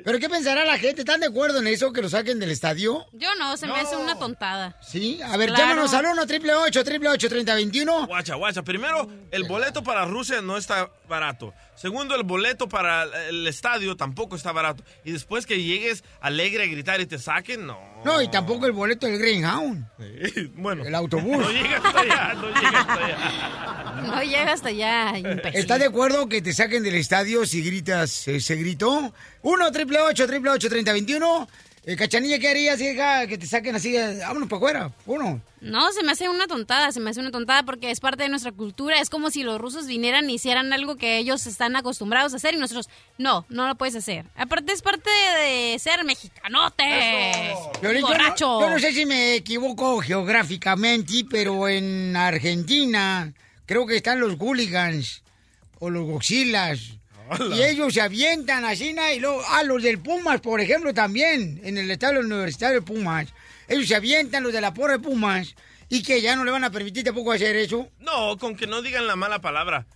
¿Pero 0.05 0.19
qué 0.19 0.29
pensará 0.31 0.65
la 0.65 0.79
gente? 0.79 1.03
¿Están 1.03 1.21
de 1.21 1.27
acuerdo 1.27 1.59
en 1.61 1.67
eso, 1.67 1.93
que 1.93 2.00
lo 2.00 2.09
saquen 2.09 2.39
del 2.41 2.50
estadio? 2.50 3.05
Yo 3.12 3.29
no, 3.39 3.57
se 3.59 3.67
me 3.67 3.75
hace 3.75 3.97
una 3.97 4.19
tontada. 4.19 4.77
Sí. 4.83 5.21
A 5.23 5.37
ver, 5.37 5.50
Claro. 5.50 5.62
llámanos 5.69 5.93
al 5.93 6.07
1 6.07 6.27
triple 6.27 6.55
8 6.55 6.83
triple 6.85 7.11
3021 7.19 8.07
Guacha, 8.07 8.35
guacha. 8.37 8.62
Primero, 8.62 9.07
el 9.31 9.45
boleto 9.45 9.83
para 9.85 10.07
Rusia 10.07 10.41
no 10.41 10.57
está 10.57 10.91
barato. 11.09 11.53
Segundo, 11.76 12.15
el 12.15 12.23
boleto 12.23 12.69
para 12.69 13.05
el 13.29 13.47
estadio 13.47 13.97
tampoco 13.97 14.37
está 14.37 14.53
barato. 14.53 14.85
Y 15.05 15.12
después 15.12 15.44
que 15.47 15.62
llegues 15.62 16.05
alegre 16.21 16.65
a 16.65 16.67
gritar 16.67 17.00
y 17.00 17.06
te 17.06 17.19
saquen, 17.19 17.67
no. 17.67 17.79
No, 18.05 18.23
y 18.23 18.29
tampoco 18.29 18.67
el 18.67 18.73
boleto 18.73 19.06
del 19.06 19.19
Greyhound. 19.19 19.87
bueno. 20.55 20.85
El 20.85 20.94
autobús. 20.94 21.38
No 21.38 21.50
llega 21.50 21.76
hasta 21.79 22.00
allá, 22.00 22.35
no 22.35 22.49
llega 22.49 22.81
hasta 22.81 22.94
allá. 22.94 24.03
No 24.03 24.23
llega 24.23 24.53
hasta 24.53 24.69
allá. 24.69 25.12
¿Estás 25.53 25.79
de 25.79 25.87
acuerdo 25.87 26.29
que 26.29 26.43
te 26.43 26.53
saquen 26.53 26.82
del 26.82 26.94
estadio 26.97 27.47
si 27.47 27.62
gritas 27.62 28.29
ese 28.29 28.56
grito? 28.56 29.12
1 29.43 29.73
triple 29.73 30.00
8 30.00 30.26
triple 30.26 30.59
3021 30.59 31.49
eh, 31.87 31.97
Cachanilla, 31.97 32.39
¿qué 32.39 32.49
harías, 32.49 32.81
hija? 32.81 33.27
Que 33.27 33.37
te 33.37 33.47
saquen 33.47 33.75
así, 33.77 33.97
eh, 33.97 34.19
vámonos 34.21 34.49
para 34.49 34.57
afuera. 34.57 34.93
Uno. 35.07 35.41
No, 35.61 35.93
se 35.93 36.03
me 36.03 36.13
hace 36.13 36.29
una 36.29 36.47
tontada, 36.47 36.93
se 36.93 37.01
me 37.01 37.11
hace 37.11 37.21
una 37.21 37.31
tontada 37.31 37.63
porque 37.63 37.91
es 37.91 38.01
parte 38.01 38.23
de 38.23 38.29
nuestra 38.29 38.53
cultura. 38.53 39.01
Es 39.01 39.11
como 39.11 39.31
si 39.31 39.43
los 39.43 39.61
rusos 39.61 39.87
vinieran 39.87 40.29
y 40.29 40.35
hicieran 40.35 40.73
algo 40.73 40.97
que 40.97 41.19
ellos 41.19 41.47
están 41.47 41.77
acostumbrados 41.77 42.33
a 42.33 42.37
hacer 42.37 42.55
y 42.55 42.59
nosotros, 42.59 42.89
no, 43.19 43.45
no 43.49 43.67
lo 43.67 43.75
puedes 43.75 43.97
hacer. 43.97 44.27
Aparte 44.37 44.73
es 44.73 44.83
parte 44.83 45.11
de 45.11 45.79
ser 45.79 46.05
mexicanotes. 46.05 47.57
Yo, 47.83 48.01
Borracho. 48.01 48.47
no, 48.47 48.61
yo 48.61 48.71
no 48.71 48.79
sé 48.79 48.93
si 48.93 49.07
me 49.07 49.35
equivoco 49.35 50.01
geográficamente, 50.01 51.25
pero 51.31 51.69
en 51.69 52.17
Argentina 52.17 53.33
creo 53.67 53.87
que 53.87 53.97
están 53.97 54.21
los 54.21 54.37
hooligans 54.37 55.23
o 55.79 55.91
los 55.91 56.07
goxilas. 56.07 56.81
Y 57.55 57.62
ellos 57.62 57.94
se 57.94 58.00
avientan 58.00 58.65
así, 58.65 58.94
y 59.15 59.21
luego, 59.21 59.43
ah, 59.49 59.62
los 59.62 59.82
del 59.82 59.99
Pumas, 59.99 60.41
por 60.41 60.61
ejemplo, 60.61 60.93
también, 60.93 61.61
en 61.65 61.79
el 61.79 61.91
estadio 61.91 62.21
universitario 62.21 62.81
de 62.81 62.87
Pumas. 62.87 63.29
Ellos 63.69 63.88
se 63.88 63.94
avientan, 63.94 64.43
los 64.43 64.53
de 64.53 64.61
la 64.61 64.75
porra 64.75 64.94
de 64.94 64.99
Pumas, 64.99 65.55
y 65.88 66.03
que 66.03 66.21
ya 66.21 66.37
no 66.37 66.44
le 66.44 66.50
van 66.50 66.65
a 66.65 66.71
permitir 66.71 67.05
tampoco 67.05 67.32
hacer 67.32 67.56
eso. 67.56 67.88
No, 68.00 68.37
con 68.38 68.56
que 68.56 68.67
no 68.67 68.82
digan 68.82 69.06
la 69.06 69.17
mala 69.17 69.41
palabra. 69.41 69.87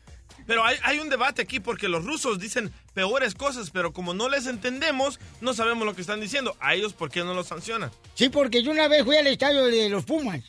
Pero 0.46 0.64
hay, 0.64 0.76
hay 0.82 0.98
un 0.98 1.10
debate 1.10 1.42
aquí 1.42 1.60
porque 1.60 1.88
los 1.88 2.04
rusos 2.04 2.38
dicen 2.38 2.72
peores 2.94 3.34
cosas, 3.34 3.70
pero 3.70 3.92
como 3.92 4.14
no 4.14 4.30
les 4.30 4.46
entendemos, 4.46 5.20
no 5.42 5.52
sabemos 5.52 5.84
lo 5.84 5.94
que 5.94 6.00
están 6.00 6.20
diciendo. 6.20 6.56
A 6.60 6.74
ellos, 6.74 6.94
¿por 6.94 7.10
qué 7.10 7.20
no 7.20 7.34
los 7.34 7.48
sancionan? 7.48 7.90
Sí, 8.14 8.30
porque 8.30 8.62
yo 8.62 8.70
una 8.70 8.88
vez 8.88 9.04
fui 9.04 9.16
al 9.16 9.26
estadio 9.26 9.66
de 9.66 9.90
los 9.90 10.04
Pumas. 10.04 10.40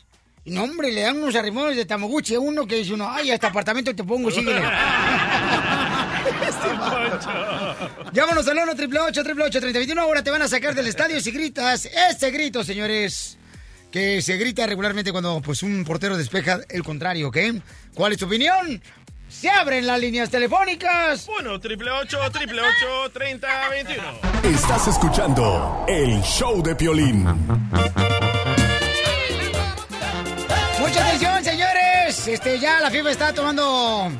Y 0.42 0.52
no, 0.52 0.64
hombre, 0.64 0.90
le 0.90 1.02
dan 1.02 1.18
unos 1.18 1.34
arrimones 1.34 1.76
de 1.76 1.84
Tamaguchi 1.84 2.34
a 2.34 2.40
uno 2.40 2.66
que 2.66 2.76
dice 2.76 2.94
uno, 2.94 3.10
ay, 3.10 3.30
hasta 3.30 3.48
apartamento 3.48 3.94
te 3.94 4.02
pongo, 4.02 4.30
síguele. 4.30 4.62
Llámanos 8.12 8.46
al 8.48 8.58
1 8.58 8.72
888 8.72 9.60
3021 9.60 10.00
Ahora 10.00 10.22
te 10.22 10.30
van 10.30 10.42
a 10.42 10.48
sacar 10.48 10.74
del 10.74 10.86
estadio 10.86 11.20
si 11.20 11.30
gritas 11.30 11.88
este 12.10 12.30
grito, 12.30 12.64
señores. 12.64 13.38
Que 13.90 14.22
se 14.22 14.36
grita 14.36 14.66
regularmente 14.66 15.10
cuando 15.10 15.40
pues 15.40 15.62
un 15.62 15.84
portero 15.84 16.16
despeja 16.16 16.60
el 16.68 16.84
contrario, 16.84 17.28
¿ok? 17.28 17.38
¿Cuál 17.94 18.12
es 18.12 18.18
tu 18.18 18.26
opinión? 18.26 18.80
Se 19.28 19.48
abren 19.48 19.86
las 19.86 20.00
líneas 20.00 20.28
telefónicas. 20.30 21.28
1 21.40 21.60
triple 21.60 21.90
8 21.90 22.18
triple 22.32 22.60
8 22.60 23.10
30 23.12 23.68
21. 23.70 24.02
Estás 24.42 24.88
escuchando 24.88 25.84
el 25.88 26.20
show 26.22 26.62
de 26.62 26.74
Piolín. 26.74 27.24
Mucha 30.80 31.06
atención, 31.06 31.44
señores. 31.44 32.26
Este, 32.26 32.58
ya 32.58 32.80
la 32.80 32.90
FIFA 32.90 33.10
está 33.10 33.32
tomando, 33.32 34.10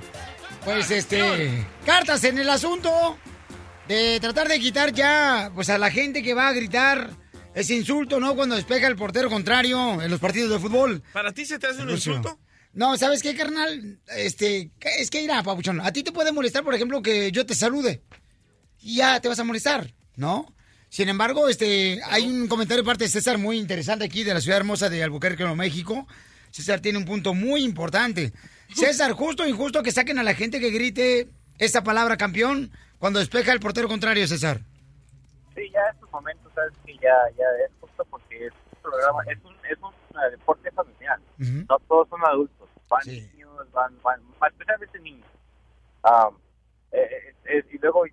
pues, 0.64 0.90
este, 0.90 1.66
cartas 1.84 2.24
en 2.24 2.38
el 2.38 2.48
asunto 2.48 3.18
de 3.88 4.18
tratar 4.20 4.48
de 4.48 4.60
quitar 4.60 4.92
ya, 4.92 5.50
pues, 5.54 5.68
a 5.70 5.78
la 5.78 5.90
gente 5.90 6.22
que 6.22 6.34
va 6.34 6.48
a 6.48 6.52
gritar 6.52 7.10
ese 7.54 7.74
insulto, 7.74 8.20
¿no? 8.20 8.36
Cuando 8.36 8.54
despeja 8.54 8.86
el 8.86 8.96
portero 8.96 9.28
contrario 9.28 10.00
en 10.00 10.10
los 10.10 10.20
partidos 10.20 10.50
de 10.50 10.58
fútbol. 10.58 11.02
¿Para 11.12 11.32
ti 11.32 11.44
se 11.44 11.58
te 11.58 11.66
hace 11.66 11.82
un 11.82 11.90
insulto? 11.90 12.38
No, 12.72 12.96
¿sabes 12.96 13.22
qué, 13.22 13.34
carnal? 13.34 13.98
Este, 14.16 14.70
es 14.98 15.10
que 15.10 15.22
irá, 15.22 15.42
papuchón. 15.42 15.80
A 15.80 15.92
ti 15.92 16.02
te 16.02 16.12
puede 16.12 16.30
molestar, 16.30 16.62
por 16.62 16.74
ejemplo, 16.74 17.02
que 17.02 17.32
yo 17.32 17.44
te 17.44 17.54
salude. 17.54 18.02
Y 18.80 18.96
ya 18.96 19.20
te 19.20 19.28
vas 19.28 19.40
a 19.40 19.44
molestar, 19.44 19.92
¿no? 20.16 20.54
Sin 20.88 21.08
embargo, 21.08 21.48
este, 21.48 22.00
hay 22.08 22.26
un 22.26 22.48
comentario 22.48 22.82
de 22.82 22.86
parte 22.86 23.04
de 23.04 23.10
César 23.10 23.38
muy 23.38 23.58
interesante 23.58 24.04
aquí 24.04 24.24
de 24.24 24.34
la 24.34 24.40
ciudad 24.40 24.58
hermosa 24.58 24.88
de 24.88 25.02
Albuquerque, 25.02 25.42
Nuevo 25.42 25.56
México. 25.56 26.06
César 26.50 26.80
tiene 26.80 26.98
un 26.98 27.04
punto 27.04 27.34
muy 27.34 27.62
importante. 27.62 28.32
César, 28.74 29.12
justo 29.12 29.42
o 29.42 29.46
injusto 29.46 29.82
que 29.82 29.92
saquen 29.92 30.18
a 30.18 30.22
la 30.22 30.34
gente 30.34 30.60
que 30.60 30.70
grite 30.70 31.28
esta 31.58 31.82
palabra 31.82 32.16
campeón 32.16 32.70
cuando 32.98 33.18
despeja 33.18 33.52
el 33.52 33.60
portero 33.60 33.88
contrario, 33.88 34.26
César. 34.26 34.60
Sí, 35.54 35.70
ya 35.72 35.80
en 35.88 35.94
estos 35.94 36.10
momentos 36.12 36.52
sabes 36.54 36.72
que 36.84 36.94
ya, 36.94 37.14
ya 37.36 37.44
es 37.66 37.72
justo 37.80 38.04
porque 38.10 38.46
es 38.46 38.52
un 38.52 38.82
programa, 38.82 39.22
es 39.30 39.38
un, 39.44 39.54
es 39.70 39.78
un 39.82 39.92
eh, 40.18 40.30
deporte 40.30 40.70
familiar. 40.72 41.18
No 41.38 41.78
todos 41.88 42.08
son 42.08 42.20
adultos, 42.24 42.68
van 42.88 43.02
Sí. 43.02 43.28
niños, 43.34 43.70
van, 43.72 43.94
van, 44.02 44.20
especialmente 44.50 44.98
niños. 45.00 45.26
Am, 46.02 46.36
eh, 46.92 47.34
y 47.72 47.78
luego 47.78 48.04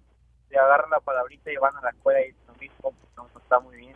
te 0.50 0.58
agarran 0.58 0.90
la 0.90 1.00
palabrita 1.00 1.52
y 1.52 1.58
van 1.58 1.76
a 1.76 1.82
la 1.82 1.90
escuela 1.90 2.22
y 2.22 2.32
lo 2.48 2.54
mismo, 2.56 2.94
no, 3.16 3.30
no 3.34 3.40
está 3.40 3.60
muy 3.60 3.76
bien. 3.78 3.96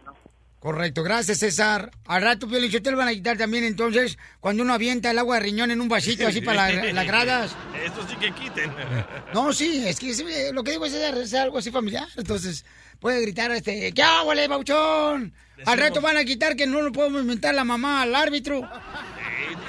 Correcto, 0.62 1.02
gracias 1.02 1.40
César. 1.40 1.90
Al 2.06 2.22
rato, 2.22 2.48
Piolín, 2.48 2.70
te 2.70 2.92
lo 2.92 2.98
van 2.98 3.08
a 3.08 3.14
quitar 3.14 3.36
también 3.36 3.64
entonces 3.64 4.20
cuando 4.40 4.62
uno 4.62 4.76
avienta 4.76 5.10
el 5.10 5.18
agua 5.18 5.38
de 5.38 5.42
riñón 5.42 5.72
en 5.72 5.82
un 5.82 5.90
vasito 5.90 6.28
así 6.28 6.40
para 6.40 6.72
la- 6.72 6.94
las 6.94 7.08
gradas. 7.08 7.56
Esto 7.84 8.08
sí 8.08 8.16
que 8.18 8.32
quiten. 8.32 8.72
No, 9.34 9.54
sí, 9.54 9.84
es 9.88 10.00
que 10.00 10.14
sí, 10.14 10.24
lo 10.54 10.64
que 10.64 10.70
digo 10.72 10.86
es, 10.86 10.94
es 10.94 11.34
algo 11.34 11.58
así 11.58 11.72
familiar. 11.72 12.08
Entonces, 12.16 12.64
puede 13.00 13.22
gritar 13.22 13.50
este, 13.50 13.92
¿qué 13.92 14.04
hago, 14.04 14.34
Bauchón? 14.50 15.34
Al 15.66 15.80
rato 15.80 16.00
van 16.00 16.18
a 16.18 16.26
quitar 16.26 16.56
que 16.56 16.68
no 16.68 16.84
lo 16.84 16.92
podemos 16.92 17.22
inventar 17.22 17.56
la 17.56 17.64
mamá 17.64 18.04
al 18.04 18.14
árbitro. 18.14 18.62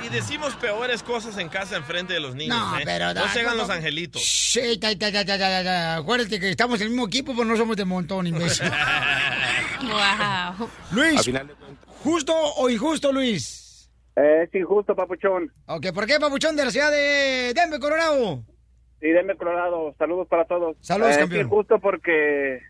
Y 0.04 0.08
decimos 0.08 0.54
peores 0.56 1.02
cosas 1.02 1.36
en 1.38 1.48
casa 1.48 1.76
enfrente 1.76 2.12
de 2.14 2.20
los 2.20 2.34
niños. 2.34 2.56
No, 2.56 2.78
¿eh? 2.78 2.82
pero... 2.84 3.12
No 3.14 3.28
se 3.28 3.40
hagan 3.40 3.56
no, 3.56 3.62
los 3.62 3.70
angelitos. 3.70 4.22
Sí, 4.24 4.78
ta, 4.78 4.96
ta, 4.98 5.10
ta, 5.12 5.24
ta, 5.24 5.38
ta, 5.38 5.64
ta. 5.64 5.96
acuérdate 5.96 6.38
que 6.40 6.50
estamos 6.50 6.80
en 6.80 6.86
el 6.86 6.90
mismo 6.90 7.06
equipo, 7.06 7.32
pero 7.32 7.44
no 7.44 7.56
somos 7.56 7.76
de 7.76 7.84
montón, 7.84 8.26
imbécil. 8.26 8.70
Wow. 9.82 10.68
Luis, 10.92 11.28
¿justo 12.04 12.32
o 12.34 12.70
injusto, 12.70 13.10
Luis? 13.12 13.90
Es 14.14 14.54
injusto, 14.54 14.94
papuchón. 14.94 15.52
Ok, 15.66 15.86
¿por 15.92 16.06
qué, 16.06 16.20
papuchón, 16.20 16.54
de 16.54 16.64
la 16.66 16.70
ciudad 16.70 16.90
de 16.92 17.52
Denver, 17.52 17.80
Colorado? 17.80 18.44
Sí, 19.00 19.08
denme 19.08 19.34
Colorado. 19.36 19.92
Saludos 19.98 20.28
para 20.28 20.44
todos. 20.44 20.76
Saludos, 20.80 21.16
Eh, 21.16 21.18
campeón. 21.18 21.40
Es 21.40 21.46
injusto 21.46 21.80
porque 21.80 22.60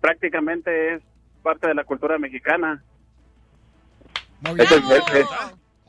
prácticamente 0.00 0.94
es 0.94 1.02
parte 1.42 1.68
de 1.68 1.74
la 1.74 1.84
cultura 1.84 2.18
mexicana. 2.18 2.82
Muy 4.40 4.54
bien. 4.54 4.66
Es- 4.66 4.72
es- 5.14 5.26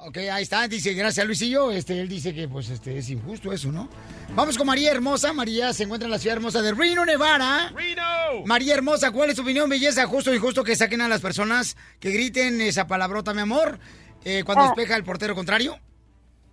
Ok, 0.06 0.18
ahí 0.18 0.44
está, 0.44 0.68
dice, 0.68 0.94
gracias 0.94 1.26
Luisillo, 1.26 1.72
este, 1.72 2.02
él 2.02 2.10
dice 2.10 2.34
que 2.34 2.48
pues 2.50 2.70
este 2.70 2.98
es 2.98 3.10
injusto 3.10 3.54
eso, 3.54 3.72
¿no? 3.72 3.88
Vamos 4.36 4.58
con 4.58 4.68
María 4.68 4.92
Hermosa, 4.92 5.32
María 5.32 5.72
se 5.72 5.84
encuentra 5.84 6.08
en 6.08 6.12
la 6.12 6.18
ciudad 6.20 6.36
hermosa 6.38 6.62
de 6.62 6.74
Reno, 6.74 7.06
Nevada. 7.06 7.72
¡Reno! 7.74 8.44
María 8.46 8.74
Hermosa, 8.74 9.12
¿cuál 9.12 9.30
es 9.30 9.38
tu 9.38 9.44
opinión, 9.44 9.70
belleza? 9.70 10.06
Justo 10.06 10.32
o 10.32 10.34
injusto 10.34 10.64
que 10.66 10.76
saquen 10.76 11.00
a 11.00 11.08
las 11.08 11.22
personas 11.22 11.78
que 12.02 12.12
griten 12.12 12.60
esa 12.60 12.86
palabrota, 12.86 13.34
mi 13.34 13.42
amor, 13.42 13.80
eh, 14.26 14.44
cuando 14.44 14.66
Ah. 14.66 14.68
despeja 14.68 14.98
el 14.98 15.06
portero 15.06 15.36
contrario. 15.36 15.78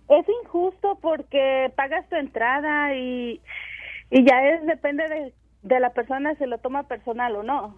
Es 0.07 0.25
injusto 0.45 0.97
porque 1.01 1.71
pagas 1.75 2.07
tu 2.07 2.15
entrada 2.15 2.95
y, 2.95 3.41
y 4.11 4.25
ya 4.25 4.35
es 4.49 4.65
depende 4.65 5.09
de, 5.09 5.33
de 5.63 5.79
la 5.81 5.89
persona 5.91 6.35
si 6.37 6.45
lo 6.45 6.57
toma 6.59 6.83
personal 6.87 7.35
o 7.35 7.43
no. 7.43 7.77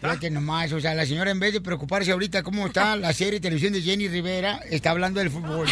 Fíjate 0.00 0.30
nomás, 0.30 0.72
o 0.72 0.80
sea, 0.80 0.94
la 0.94 1.04
señora 1.06 1.30
en 1.30 1.40
vez 1.40 1.52
de 1.52 1.60
preocuparse 1.60 2.12
ahorita 2.12 2.42
cómo 2.42 2.66
está 2.66 2.96
la 2.96 3.12
serie 3.12 3.34
de 3.34 3.40
televisión 3.40 3.72
de 3.72 3.82
Jenny 3.82 4.08
Rivera, 4.08 4.60
está 4.70 4.90
hablando 4.90 5.20
del 5.20 5.30
fútbol. 5.30 5.66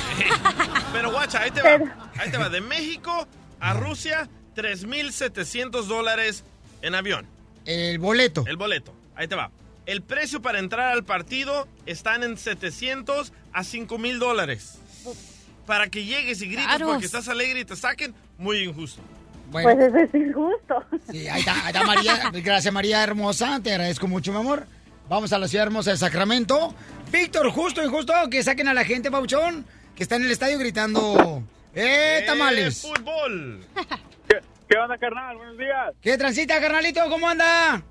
Pero 0.93 1.13
guacha, 1.13 1.43
ahí 1.43 1.51
te 1.51 1.63
va. 1.63 2.11
Ahí 2.17 2.31
te 2.31 2.37
va. 2.39 2.49
De 2.49 2.61
México 2.61 3.27
a 3.61 3.75
Rusia, 3.75 4.29
3.700 4.57 5.85
dólares 5.85 6.45
en 6.83 6.95
avión. 6.95 7.27
El 7.65 7.99
boleto. 7.99 8.45
El 8.47 8.57
boleto. 8.57 8.95
Ahí 9.15 9.29
te 9.29 9.35
va. 9.35 9.51
El 9.87 10.03
precio 10.03 10.43
para 10.43 10.59
entrar 10.59 10.93
al 10.93 11.05
partido 11.05 11.69
están 11.87 12.23
en 12.25 12.37
700 12.37 13.33
a 13.53 13.65
5,000 13.65 14.19
dólares. 14.19 14.79
Para 15.67 15.89
que 15.89 16.05
llegues 16.05 16.43
y 16.43 16.47
grites 16.47 16.67
Caros. 16.67 16.91
porque 16.91 17.07
estás 17.07 17.29
alegre 17.29 17.61
y 17.61 17.65
te 17.65 17.77
saquen, 17.77 18.15
muy 18.39 18.59
injusto. 18.59 19.01
Bueno, 19.51 19.71
Pues 19.71 19.89
eso 19.89 19.97
es 19.99 20.15
injusto. 20.15 20.85
sí, 21.11 21.29
ahí 21.29 21.41
está, 21.41 21.53
ahí 21.55 21.67
está 21.73 21.85
María. 21.85 22.31
Gracias, 22.33 22.73
María 22.75 23.03
Hermosa. 23.03 23.61
Te 23.63 23.71
agradezco 23.73 24.07
mucho, 24.09 24.33
mi 24.33 24.39
amor. 24.39 24.67
Vamos 25.09 25.33
a 25.33 25.39
la 25.39 25.47
ciudad 25.47 25.67
hermosa 25.67 25.93
de 25.93 25.97
Sacramento. 25.97 26.75
Víctor, 27.13 27.51
justo 27.51 27.83
y 27.83 27.87
justo 27.87 28.13
que 28.31 28.43
saquen 28.43 28.67
a 28.69 28.75
la 28.75 28.85
gente, 28.85 29.11
Pauchón, 29.11 29.65
que 29.95 30.03
está 30.03 30.17
en 30.17 30.25
el 30.25 30.31
estadio 30.33 30.59
gritando. 30.59 31.43
¡Eh, 31.75 32.25
tamales! 32.27 32.83
fútbol! 32.83 33.65
¿Qué, 34.29 34.39
qué 34.69 34.79
onda, 34.79 34.99
carnal? 34.99 35.37
Buenos 35.37 35.59
días. 35.59 35.95
¿Qué 36.03 36.19
transita, 36.19 36.61
carnalito? 36.61 37.01
¿Cómo 37.09 37.29
anda? 37.29 37.83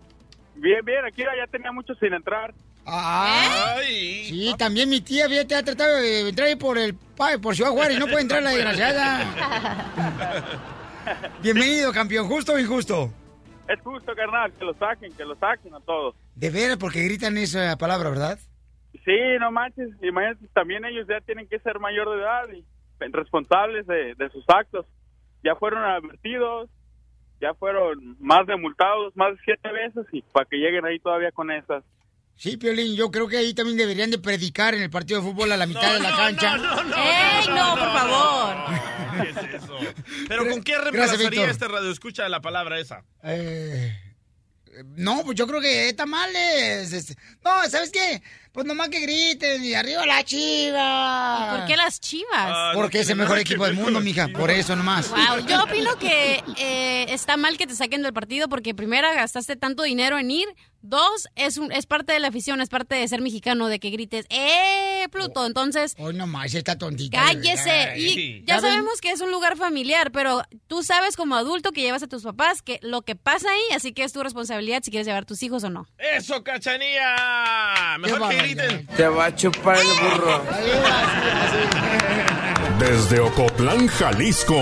Bien, 0.55 0.83
bien, 0.83 1.05
aquí 1.05 1.21
ya 1.21 1.47
tenía 1.51 1.71
mucho 1.71 1.93
sin 1.95 2.13
entrar. 2.13 2.53
Ah, 2.85 3.75
Ay. 3.77 4.25
sí, 4.29 4.55
también 4.57 4.87
mi 4.89 5.01
tía 5.01 5.27
fíjate, 5.27 5.55
ha 5.55 5.63
tratado 5.63 5.95
de 5.97 6.29
entrar 6.29 6.47
ahí 6.47 6.55
por 6.55 6.77
el 6.77 6.95
por 7.41 7.55
Ciudad 7.55 7.71
Juárez 7.71 7.97
y 7.97 7.99
no 7.99 8.05
puede 8.05 8.21
entrar 8.21 8.43
la 8.43 8.51
desgraciada. 8.51 9.23
Bienvenido, 11.41 11.91
campeón, 11.91 12.27
justo 12.27 12.53
o 12.53 12.59
injusto. 12.59 13.09
Es 13.67 13.79
justo, 13.81 14.13
carnal, 14.15 14.51
que 14.53 14.65
lo 14.65 14.73
saquen, 14.75 15.15
que 15.15 15.25
lo 15.25 15.35
saquen 15.35 15.73
a 15.73 15.79
todos. 15.79 16.15
De 16.35 16.49
veras, 16.49 16.77
porque 16.77 17.03
gritan 17.03 17.37
esa 17.37 17.75
palabra, 17.77 18.09
¿verdad? 18.09 18.39
Sí, 19.03 19.17
no 19.39 19.51
manches, 19.51 19.89
imagínate, 20.01 20.47
también 20.53 20.85
ellos 20.85 21.07
ya 21.07 21.19
tienen 21.21 21.47
que 21.47 21.59
ser 21.59 21.79
mayor 21.79 22.09
de 22.09 22.21
edad 22.21 22.49
y 22.53 22.65
responsables 23.11 23.85
de, 23.87 24.15
de 24.15 24.29
sus 24.29 24.43
actos. 24.47 24.85
Ya 25.43 25.55
fueron 25.55 25.83
advertidos, 25.83 26.69
ya 27.39 27.53
fueron 27.53 28.17
más 28.19 28.47
de 28.47 28.55
multados, 28.57 29.15
más 29.15 29.33
de 29.33 29.41
siete 29.43 29.71
veces 29.71 30.05
y 30.11 30.21
para 30.21 30.45
que 30.45 30.57
lleguen 30.57 30.85
ahí 30.85 30.99
todavía 30.99 31.31
con 31.31 31.51
esas. 31.51 31.83
Sí, 32.37 32.57
Piolín, 32.57 32.95
yo 32.95 33.11
creo 33.11 33.27
que 33.27 33.37
ahí 33.37 33.53
también 33.53 33.77
deberían 33.77 34.11
de 34.11 34.17
predicar 34.19 34.75
en 34.75 34.81
el 34.81 34.89
partido 34.89 35.21
de 35.21 35.27
fútbol 35.27 35.51
a 35.53 35.57
la 35.57 35.65
mitad 35.65 35.93
de 35.93 35.99
la 36.01 36.15
cancha. 36.15 36.55
¡Ey, 36.55 37.47
no, 37.47 37.75
por 37.75 37.91
favor! 37.93 38.55
¿Qué 39.23 39.29
es 39.29 39.63
eso? 39.63 39.77
Pero 40.27 40.49
¿con 40.49 40.61
qué 40.61 40.77
reemplazaría 40.77 41.49
este 41.49 41.67
radio 41.67 41.89
escucha 41.89 42.27
la 42.27 42.41
palabra 42.41 42.77
esa? 42.79 43.03
Eh, 43.23 43.97
no, 44.97 45.23
pues 45.23 45.37
yo 45.37 45.47
creo 45.47 45.61
que 45.61 45.93
tamales. 45.93 46.91
este, 46.91 47.15
No, 47.43 47.51
¿sabes 47.69 47.89
qué? 47.91 48.21
Pues 48.55 48.65
nomás 48.65 48.87
que 48.87 49.01
griten 49.01 49.65
y 49.65 49.73
arriba 49.73 50.05
la 50.05 50.23
chiva. 50.23 51.57
¿Por 51.57 51.65
qué 51.67 51.75
las 51.75 51.99
chivas? 51.99 52.29
Ah, 52.33 52.71
Porque 52.73 53.01
es 53.01 53.09
el 53.09 53.17
mejor 53.17 53.37
equipo 53.37 53.65
del 53.65 53.73
mundo, 53.75 53.99
mija. 53.99 54.29
Por 54.29 54.49
eso 54.49 54.77
nomás. 54.77 55.09
Wow, 55.09 55.45
yo 55.45 55.61
opino 55.63 55.97
que 55.97 56.41
eh, 56.57 57.05
está 57.09 57.35
mal 57.35 57.57
que 57.57 57.67
te 57.67 57.75
saquen 57.75 58.01
del 58.01 58.13
partido 58.13 58.47
porque 58.47 58.73
primero 58.73 59.09
gastaste 59.13 59.57
tanto 59.57 59.83
dinero 59.83 60.17
en 60.17 60.31
ir, 60.31 60.47
dos 60.81 61.27
es 61.35 61.57
un, 61.57 61.69
es 61.73 61.85
parte 61.85 62.13
de 62.13 62.19
la 62.21 62.29
afición, 62.29 62.61
es 62.61 62.69
parte 62.69 62.95
de 62.95 63.05
ser 63.09 63.21
mexicano, 63.21 63.67
de 63.67 63.79
que 63.79 63.89
grites 63.89 64.25
¡Eh, 64.29 65.05
Pluto! 65.11 65.45
Entonces 65.45 65.93
Hoy 65.97 66.13
nomás, 66.13 66.53
esta 66.53 66.77
tontita. 66.77 67.19
de 67.19 67.25
cállese 67.25 67.99
y 67.99 68.43
¿Ya 68.45 68.55
ya 68.55 68.61
sabemos 68.61 69.01
que 69.01 69.11
es 69.11 69.19
un 69.19 69.31
lugar 69.31 69.57
familiar, 69.57 70.11
pero 70.13 70.43
tú 70.67 70.81
sabes 70.81 71.17
como 71.17 71.35
adulto 71.35 71.71
que 71.73 71.81
llevas 71.81 72.03
a 72.03 72.07
tus 72.07 72.23
papás 72.23 72.61
que 72.61 72.79
lo 72.81 73.01
que 73.01 73.15
pasa 73.15 73.51
ahí, 73.51 73.75
así 73.75 73.91
que 73.91 74.03
es 74.05 74.13
tu 74.13 74.23
responsabilidad 74.23 74.81
si 74.81 74.91
quieres 74.91 75.07
llevar 75.07 75.23
a 75.23 75.25
tus 75.25 75.43
hijos 75.43 75.63
o 75.65 75.69
no. 75.69 75.87
¡Eso, 75.97 76.41
cachanía! 76.43 77.97
Mejor 77.99 78.29
que. 78.29 78.44
Griten. 78.45 78.87
Te 78.95 79.07
va 79.07 79.25
a 79.25 79.35
chupar 79.35 79.77
el 79.77 79.87
burro. 80.01 80.41
Desde 82.79 83.19
Ocotlán, 83.21 83.87
Jalisco. 83.87 84.55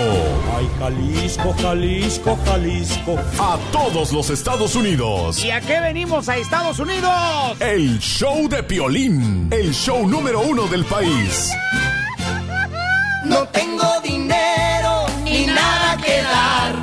Ay, 0.56 0.68
Jalisco, 0.78 1.54
Jalisco, 1.60 2.38
Jalisco. 2.46 3.18
A 3.38 3.58
todos 3.72 4.12
los 4.12 4.30
Estados 4.30 4.76
Unidos. 4.76 5.44
¿Y 5.44 5.50
a 5.50 5.60
qué 5.60 5.80
venimos 5.80 6.28
a 6.28 6.36
Estados 6.36 6.78
Unidos? 6.78 7.12
El 7.60 7.98
show 7.98 8.48
de 8.48 8.62
Piolín. 8.62 9.48
El 9.50 9.72
show 9.74 10.06
número 10.06 10.40
uno 10.40 10.66
del 10.68 10.84
país. 10.84 11.50
No 13.24 13.46
tengo 13.48 14.00
dinero 14.02 15.06
ni 15.24 15.46
nada 15.46 15.96
que 15.96 16.22
dar. 16.22 16.74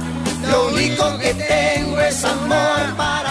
Lo 0.49 0.67
único 0.67 1.17
que 1.17 1.33
tengo 1.33 1.99
es 2.01 2.25
amor 2.25 2.95
para 2.97 3.30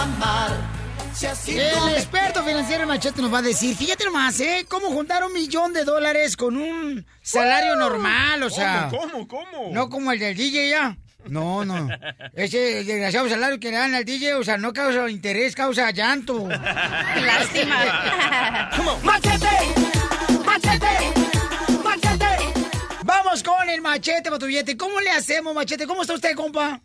El 1.23 1.93
experto 1.93 2.43
financiero 2.43 2.87
Machete 2.87 3.21
nos 3.21 3.31
va 3.31 3.37
a 3.37 3.41
decir, 3.43 3.75
fíjate 3.75 4.05
nomás, 4.05 4.39
¿eh? 4.39 4.65
Cómo 4.67 4.87
juntar 4.87 5.23
un 5.23 5.31
millón 5.31 5.71
de 5.71 5.83
dólares 5.83 6.35
con 6.35 6.57
un 6.57 7.05
salario 7.21 7.75
normal, 7.75 8.41
o 8.41 8.49
sea... 8.49 8.87
¿Cómo, 8.89 9.27
cómo, 9.27 9.27
cómo? 9.27 9.69
No 9.71 9.87
como 9.87 10.11
el 10.11 10.17
del 10.17 10.35
DJ 10.35 10.69
ya. 10.69 10.97
No, 11.25 11.63
no. 11.63 11.87
Ese 12.33 12.83
desgraciado 12.83 13.29
salario 13.29 13.59
que 13.59 13.69
le 13.69 13.77
dan 13.77 13.93
al 13.93 14.03
DJ, 14.03 14.33
o 14.33 14.43
sea, 14.43 14.57
no 14.57 14.73
causa 14.73 15.07
interés, 15.11 15.53
causa 15.53 15.91
llanto. 15.91 16.47
Lástima. 16.49 18.71
¡Machete! 19.03 19.47
¡Machete! 20.43 20.87
¡Machete! 21.83 22.25
Vamos 23.03 23.43
con 23.43 23.69
el 23.69 23.81
machete, 23.81 24.31
billete. 24.43 24.75
¿Cómo 24.75 24.99
le 24.99 25.11
hacemos, 25.11 25.53
machete? 25.53 25.85
¿Cómo 25.85 26.01
está 26.01 26.15
usted, 26.15 26.33
compa? 26.33 26.81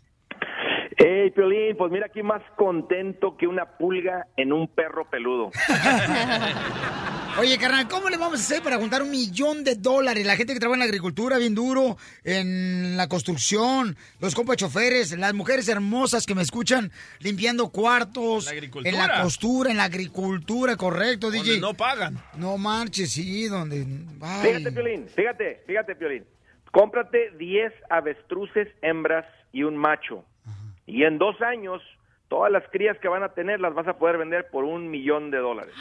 Hey, 0.99 1.29
Piolín, 1.29 1.77
pues 1.77 1.91
mira 1.91 2.07
aquí 2.07 2.23
más 2.23 2.41
contento 2.55 3.37
que 3.37 3.45
una 3.45 3.77
pulga 3.77 4.25
en 4.35 4.51
un 4.51 4.67
perro 4.67 5.07
peludo. 5.07 5.51
Oye, 7.39 7.55
carnal, 7.59 7.87
¿cómo 7.87 8.09
le 8.09 8.17
vamos 8.17 8.39
a 8.39 8.41
hacer 8.41 8.63
para 8.63 8.77
juntar 8.77 9.03
un 9.03 9.11
millón 9.11 9.63
de 9.63 9.75
dólares? 9.75 10.25
La 10.25 10.35
gente 10.35 10.53
que 10.55 10.59
trabaja 10.59 10.77
en 10.77 10.79
la 10.79 10.85
agricultura 10.85 11.37
bien 11.37 11.53
duro, 11.53 11.97
en 12.23 12.97
la 12.97 13.07
construcción, 13.07 13.95
los 14.19 14.33
compas 14.33 14.57
choferes, 14.57 15.15
las 15.15 15.35
mujeres 15.35 15.67
hermosas 15.69 16.25
que 16.25 16.33
me 16.33 16.41
escuchan 16.41 16.91
limpiando 17.19 17.69
cuartos, 17.69 18.45
La 18.45 18.51
agricultura. 18.53 18.89
en 18.89 18.97
la 18.97 19.21
costura, 19.21 19.69
en 19.69 19.77
la 19.77 19.83
agricultura, 19.83 20.75
correcto, 20.77 21.29
Donde 21.29 21.43
DJ. 21.43 21.59
no 21.61 21.75
pagan. 21.75 22.17
No 22.37 22.57
marches, 22.57 23.11
sí, 23.11 23.45
donde... 23.47 23.85
ay. 24.19 24.47
Fíjate, 24.47 24.71
Piolín, 24.71 25.07
fíjate, 25.07 25.61
fíjate, 25.67 25.95
Piolín. 25.95 26.25
Cómprate 26.71 27.31
10 27.37 27.71
avestruces 27.91 28.67
hembras 28.81 29.25
y 29.53 29.61
un 29.61 29.77
macho. 29.77 30.25
Y 30.87 31.03
en 31.03 31.17
dos 31.17 31.39
años, 31.41 31.81
todas 32.29 32.51
las 32.51 32.63
crías 32.71 32.97
que 33.01 33.07
van 33.07 33.23
a 33.23 33.33
tener 33.33 33.59
las 33.59 33.73
vas 33.73 33.87
a 33.87 33.97
poder 33.97 34.17
vender 34.17 34.47
por 34.49 34.63
un 34.63 34.89
millón 34.89 35.31
de 35.31 35.37
dólares. 35.37 35.73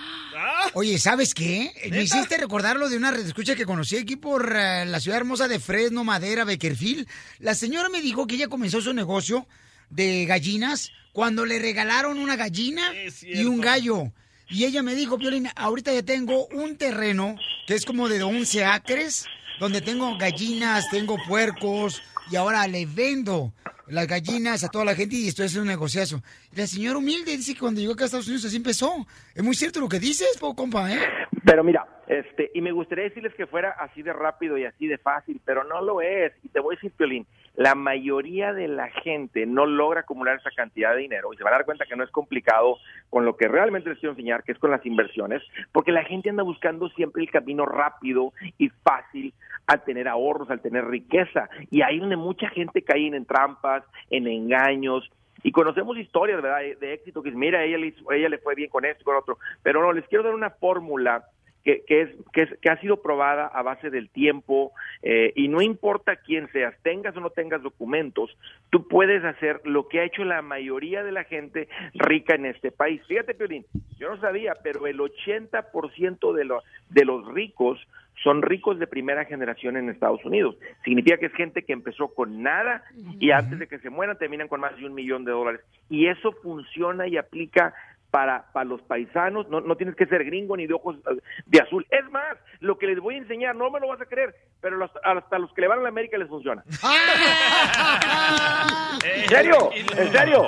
Oye, 0.75 0.98
¿sabes 0.98 1.32
qué? 1.32 1.70
Me 1.90 2.02
hiciste 2.02 2.36
recordar 2.36 2.76
lo 2.76 2.88
de 2.88 2.96
una 2.96 3.10
escucha 3.10 3.54
que 3.54 3.64
conocí 3.64 3.96
aquí 3.96 4.16
por 4.16 4.54
eh, 4.54 4.84
la 4.84 5.00
ciudad 5.00 5.18
hermosa 5.18 5.48
de 5.48 5.60
Fresno, 5.60 6.04
Madera, 6.04 6.44
Beckerfield. 6.44 7.08
La 7.38 7.54
señora 7.54 7.88
me 7.88 8.02
dijo 8.02 8.26
que 8.26 8.34
ella 8.34 8.48
comenzó 8.48 8.80
su 8.80 8.92
negocio 8.92 9.46
de 9.90 10.26
gallinas 10.26 10.92
cuando 11.12 11.46
le 11.46 11.58
regalaron 11.58 12.18
una 12.18 12.36
gallina 12.36 12.82
y 13.22 13.44
un 13.44 13.60
gallo. 13.60 14.12
Y 14.48 14.64
ella 14.64 14.82
me 14.82 14.94
dijo, 14.94 15.18
Piolín, 15.18 15.48
ahorita 15.56 15.92
ya 15.92 16.02
tengo 16.02 16.46
un 16.48 16.76
terreno 16.76 17.36
que 17.66 17.75
es 17.75 17.84
como 17.84 18.08
de 18.08 18.22
11 18.22 18.64
acres, 18.64 19.26
donde 19.58 19.80
tengo 19.80 20.16
gallinas, 20.18 20.88
tengo 20.90 21.16
puercos, 21.26 22.02
y 22.30 22.37
ahora 22.37 22.66
le 22.66 22.87
vendo 22.87 23.52
las 23.88 24.06
gallinas 24.06 24.64
a 24.64 24.68
toda 24.68 24.85
la 24.85 24.95
gente 24.95 25.16
y 25.16 25.28
estoy 25.28 25.47
haciendo 25.47 25.62
un 25.62 25.68
negociazo. 25.68 26.23
La 26.56 26.66
señora 26.66 26.99
humilde 26.99 27.37
dice 27.37 27.54
que 27.54 27.61
cuando 27.61 27.80
llegó 27.80 27.92
acá 27.92 28.04
a 28.04 28.06
Estados 28.06 28.26
Unidos 28.26 28.45
así 28.45 28.56
empezó. 28.56 29.06
Es 29.35 29.42
muy 29.42 29.54
cierto 29.54 29.80
lo 29.80 29.88
que 29.88 30.00
dices, 30.00 30.37
po, 30.40 30.54
compa, 30.54 30.92
¿eh? 30.92 30.99
Pero 31.45 31.62
mira, 31.62 31.87
este, 32.09 32.50
y 32.54 32.61
me 32.61 32.73
gustaría 32.73 33.04
decirles 33.04 33.35
que 33.35 33.47
fuera 33.47 33.71
así 33.78 34.02
de 34.02 34.12
rápido 34.12 34.59
y 34.59 34.64
así 34.64 34.87
de 34.87 34.99
fácil, 34.99 35.40
pero 35.45 35.62
no 35.64 35.80
lo 35.83 36.00
es. 36.00 36.33
Y 36.42 36.49
te 36.49 36.61
voy 36.61 36.75
a 36.75 36.76
decir, 36.76 36.92
Piolín, 36.97 37.26
la 37.56 37.75
mayoría 37.75 38.52
de 38.52 38.68
la 38.68 38.88
gente 38.90 39.46
no 39.46 39.66
logra 39.66 40.00
acumular 40.00 40.36
esa 40.36 40.50
cantidad 40.50 40.94
de 40.94 41.00
dinero 41.02 41.32
y 41.32 41.36
se 41.36 41.44
van 41.44 41.54
a 41.54 41.56
dar 41.56 41.64
cuenta 41.64 41.86
que 41.86 41.96
no 41.96 42.04
es 42.04 42.10
complicado 42.10 42.78
con 43.10 43.25
lo 43.25 43.36
que 43.36 43.48
realmente 43.48 43.88
les 43.88 43.98
quiero 43.98 44.12
enseñar, 44.12 44.44
que 44.44 44.52
es 44.52 44.58
con 44.58 44.70
las 44.70 44.84
inversiones, 44.84 45.42
porque 45.72 45.92
la 45.92 46.04
gente 46.04 46.30
anda 46.30 46.42
buscando 46.42 46.88
siempre 46.90 47.22
el 47.22 47.30
camino 47.30 47.64
rápido 47.64 48.32
y 48.58 48.68
fácil 48.68 49.32
al 49.66 49.82
tener 49.84 50.06
ahorros, 50.06 50.50
al 50.50 50.60
tener 50.60 50.86
riqueza. 50.86 51.48
Y 51.70 51.82
ahí 51.82 51.98
donde 51.98 52.16
mucha 52.16 52.48
gente 52.50 52.82
cae 52.82 53.06
en 53.06 53.25
trampas, 53.25 53.84
en 54.10 54.26
engaños, 54.26 55.10
y 55.42 55.52
conocemos 55.52 55.96
historias, 55.96 56.42
¿verdad?, 56.42 56.60
de, 56.80 56.92
éxito, 56.92 57.22
que 57.22 57.30
mira, 57.30 57.62
ella 57.62 57.78
le, 57.78 57.94
ella 58.10 58.28
le 58.28 58.38
fue 58.38 58.54
bien 58.54 58.68
con 58.68 58.84
esto 58.84 59.02
y 59.02 59.04
con 59.04 59.16
otro. 59.16 59.38
Pero 59.62 59.80
no, 59.80 59.92
les 59.92 60.06
quiero 60.08 60.25
dar 60.25 60.34
una 60.34 60.50
fórmula 60.50 61.25
que, 61.66 61.82
que, 61.85 62.00
es, 62.02 62.11
que, 62.32 62.42
es- 62.42 62.58
que 62.61 62.70
ha 62.70 62.80
sido 62.80 63.02
probada 63.02 63.46
a 63.49 63.61
base 63.62 63.90
del 63.90 64.08
tiempo 64.08 64.70
eh, 65.02 65.32
y 65.35 65.49
no 65.49 65.61
importa 65.61 66.14
quién 66.14 66.46
seas, 66.52 66.75
tengas 66.82 67.16
o 67.16 67.20
no 67.20 67.30
tengas 67.30 67.61
documentos, 67.61 68.30
tú 68.70 68.87
puedes 68.87 69.25
hacer 69.25 69.61
lo 69.64 69.88
que 69.88 69.99
ha 70.00 70.04
hecho 70.04 70.25
la 70.25 70.42
mayoría 70.42 71.02
de 71.02 71.11
la 71.11 71.25
gente 71.25 71.68
rica 71.94 72.37
en 72.37 72.46
este 72.46 72.70
país. 72.70 73.02
Fíjate, 73.08 73.35
Piolín, 73.35 73.64
yo 73.99 74.08
no 74.08 74.20
sabía, 74.20 74.54
pero 74.62 74.87
el 74.87 74.99
80% 75.00 76.32
de, 76.32 76.44
lo- 76.44 76.62
de 76.90 77.04
los 77.04 77.26
ricos 77.35 77.78
son 78.23 78.42
ricos 78.42 78.78
de 78.78 78.87
primera 78.87 79.25
generación 79.26 79.76
en 79.76 79.90
Estados 79.90 80.25
Unidos. 80.25 80.56
Significa 80.85 81.18
que 81.18 81.26
es 81.26 81.35
gente 81.35 81.64
que 81.64 81.73
empezó 81.75 82.14
con 82.14 82.42
nada 82.42 82.82
y 83.20 83.30
antes 83.32 83.58
de 83.58 83.66
que 83.66 83.78
se 83.80 83.90
mueran 83.90 84.16
terminan 84.18 84.49
con 84.49 84.61
más 84.61 84.75
de 84.76 84.87
un 84.87 84.94
millón 84.94 85.25
de 85.25 85.32
dólares. 85.32 85.61
Y 85.90 86.06
eso 86.06 86.32
funciona 86.42 87.06
y 87.08 87.18
aplica 87.18 87.75
para, 88.16 88.50
para 88.50 88.64
los 88.64 88.80
paisanos. 88.80 89.46
No, 89.50 89.61
no 89.61 89.76
tienes 89.76 89.94
que 89.94 90.06
ser 90.06 90.25
gringo 90.25 90.56
ni 90.56 90.66
de 90.66 90.73
ojos 90.73 90.96
eh, 90.96 91.20
de 91.44 91.61
azul. 91.61 91.87
Es 91.90 92.11
más, 92.11 92.38
lo 92.61 92.78
que 92.78 92.87
les 92.87 92.99
voy 92.99 93.16
a 93.16 93.18
enseñar, 93.18 93.54
no 93.54 93.70
me 93.70 93.78
lo 93.78 93.88
vas 93.88 94.00
a 94.00 94.06
creer, 94.06 94.35
pero 94.62 94.78
los- 94.78 94.90
hasta 95.04 95.38
los 95.38 95.52
que 95.52 95.61
le 95.61 95.68
van 95.68 95.80
a 95.80 95.82
la 95.82 95.88
América 95.90 96.16
les 96.16 96.26
funciona. 96.26 96.64
¿En 99.04 99.28
serio? 99.28 99.70
¿En 99.75 100.12
serio? 100.12 100.46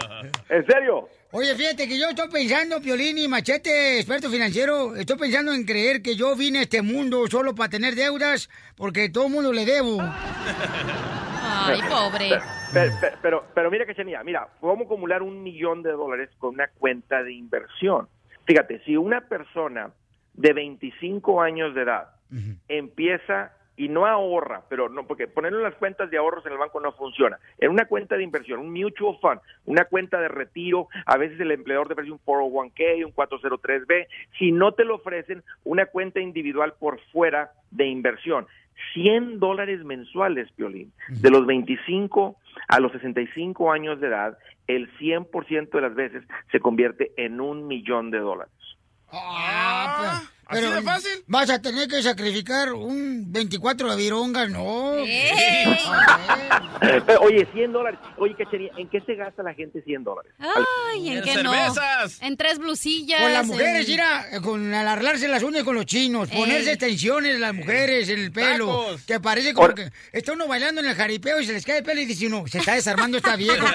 ¿En 0.48 0.66
serio? 0.66 1.08
Oye, 1.30 1.54
fíjate 1.56 1.86
que 1.86 2.00
yo 2.00 2.08
estoy 2.08 2.30
pensando, 2.30 2.80
Piolín 2.80 3.18
y 3.18 3.28
Machete, 3.28 3.98
experto 3.98 4.30
financiero, 4.30 4.96
estoy 4.96 5.18
pensando 5.18 5.52
en 5.52 5.66
creer 5.66 6.00
que 6.00 6.16
yo 6.16 6.34
vine 6.34 6.60
a 6.60 6.62
este 6.62 6.80
mundo 6.80 7.26
solo 7.26 7.54
para 7.54 7.68
tener 7.68 7.94
deudas, 7.94 8.48
porque 8.78 9.10
todo 9.10 9.26
el 9.26 9.32
mundo 9.32 9.52
le 9.52 9.66
debo. 9.66 9.98
Ay, 10.00 11.80
pobre. 11.82 12.30
Pero, 12.72 12.92
pero, 13.00 13.16
pero, 13.22 13.44
pero 13.54 13.70
mira 13.70 13.86
que 13.86 13.94
tenía, 13.94 14.22
mira, 14.22 14.48
podemos 14.60 14.86
acumular 14.86 15.22
un 15.22 15.42
millón 15.42 15.82
de 15.82 15.92
dólares 15.92 16.30
con 16.38 16.54
una 16.54 16.68
cuenta 16.68 17.22
de 17.22 17.32
inversión. 17.32 18.08
Fíjate, 18.46 18.80
si 18.84 18.96
una 18.96 19.22
persona 19.22 19.90
de 20.34 20.52
25 20.52 21.42
años 21.42 21.74
de 21.74 21.82
edad 21.82 22.08
empieza 22.68 23.52
y 23.76 23.88
no 23.88 24.06
ahorra, 24.06 24.62
pero 24.68 24.88
no, 24.88 25.06
porque 25.06 25.28
ponerlo 25.28 25.58
en 25.58 25.64
las 25.64 25.76
cuentas 25.76 26.10
de 26.10 26.18
ahorros 26.18 26.44
en 26.44 26.52
el 26.52 26.58
banco 26.58 26.80
no 26.80 26.92
funciona. 26.92 27.38
En 27.58 27.70
una 27.70 27.86
cuenta 27.86 28.16
de 28.16 28.24
inversión, 28.24 28.58
un 28.58 28.72
mutual 28.72 29.16
fund, 29.20 29.40
una 29.66 29.84
cuenta 29.84 30.20
de 30.20 30.28
retiro, 30.28 30.88
a 31.06 31.16
veces 31.16 31.38
el 31.40 31.52
empleador 31.52 31.86
te 31.86 31.92
ofrece 31.92 32.10
un 32.10 32.20
401k, 32.24 33.04
un 33.04 33.14
403b, 33.14 34.08
si 34.38 34.50
no 34.50 34.72
te 34.72 34.84
lo 34.84 34.96
ofrecen, 34.96 35.44
una 35.64 35.86
cuenta 35.86 36.20
individual 36.20 36.74
por 36.78 37.00
fuera 37.12 37.52
de 37.70 37.86
inversión. 37.86 38.46
100 38.94 39.38
dólares 39.38 39.84
mensuales, 39.84 40.50
Piolín, 40.52 40.92
de 41.08 41.30
los 41.30 41.46
25 41.46 42.36
a 42.66 42.80
los 42.80 42.92
65 42.92 43.70
años 43.72 44.00
de 44.00 44.08
edad, 44.08 44.38
el 44.66 44.90
100% 44.98 45.70
de 45.70 45.80
las 45.80 45.94
veces 45.94 46.24
se 46.50 46.60
convierte 46.60 47.12
en 47.16 47.40
un 47.40 47.66
millón 47.66 48.10
de 48.10 48.18
dólares. 48.18 48.52
Ah, 49.12 49.96
pero, 50.00 50.37
¿así 50.48 50.62
de 50.62 50.82
fácil? 50.82 51.10
Vas 51.26 51.50
a 51.50 51.60
tener 51.60 51.88
que 51.88 52.02
sacrificar 52.02 52.72
un 52.72 53.24
24 53.32 53.90
de 53.90 53.96
vironga, 53.96 54.46
no. 54.48 54.94
Eh, 54.98 55.76
pero, 57.06 57.20
oye, 57.20 57.46
100 57.52 57.72
dólares. 57.72 57.98
Oye, 58.16 58.34
Cachería, 58.36 58.70
¿en 58.76 58.88
qué 58.88 59.00
se 59.00 59.14
gasta 59.14 59.42
la 59.42 59.54
gente 59.54 59.82
100 59.82 60.04
dólares? 60.04 60.32
Ay, 60.38 61.08
¿en, 61.10 61.18
En 61.18 61.24
qué 61.24 61.32
cervezas. 61.34 62.20
no? 62.20 62.26
En 62.28 62.36
tres 62.36 62.58
blusillas. 62.58 63.20
Con 63.20 63.32
las 63.32 63.46
mujeres, 63.46 63.84
en- 63.86 63.90
mira, 63.92 64.26
eh, 64.32 64.40
con 64.40 64.72
al 64.74 64.88
arreglarse 64.88 65.28
las 65.28 65.42
uñas 65.42 65.64
con 65.64 65.74
los 65.74 65.86
chinos, 65.86 66.28
ponerse 66.30 66.68
Ey. 66.70 66.74
extensiones 66.74 67.38
las 67.40 67.54
mujeres 67.54 68.08
en 68.08 68.18
el 68.20 68.32
pelo, 68.32 68.66
Tacos. 68.84 69.02
que 69.04 69.20
parece 69.20 69.54
como 69.54 69.74
que 69.74 69.90
está 70.12 70.32
uno 70.32 70.46
bailando 70.46 70.80
en 70.80 70.88
el 70.88 70.94
jaripeo 70.94 71.40
y 71.40 71.46
se 71.46 71.52
les 71.52 71.64
cae 71.64 71.78
el 71.78 71.84
pelo 71.84 72.00
y 72.00 72.06
dice 72.06 72.26
uno, 72.26 72.44
se 72.46 72.58
está 72.58 72.74
desarmando 72.74 73.16
esta 73.18 73.36
vieja. 73.36 73.64
¿o 73.64 73.74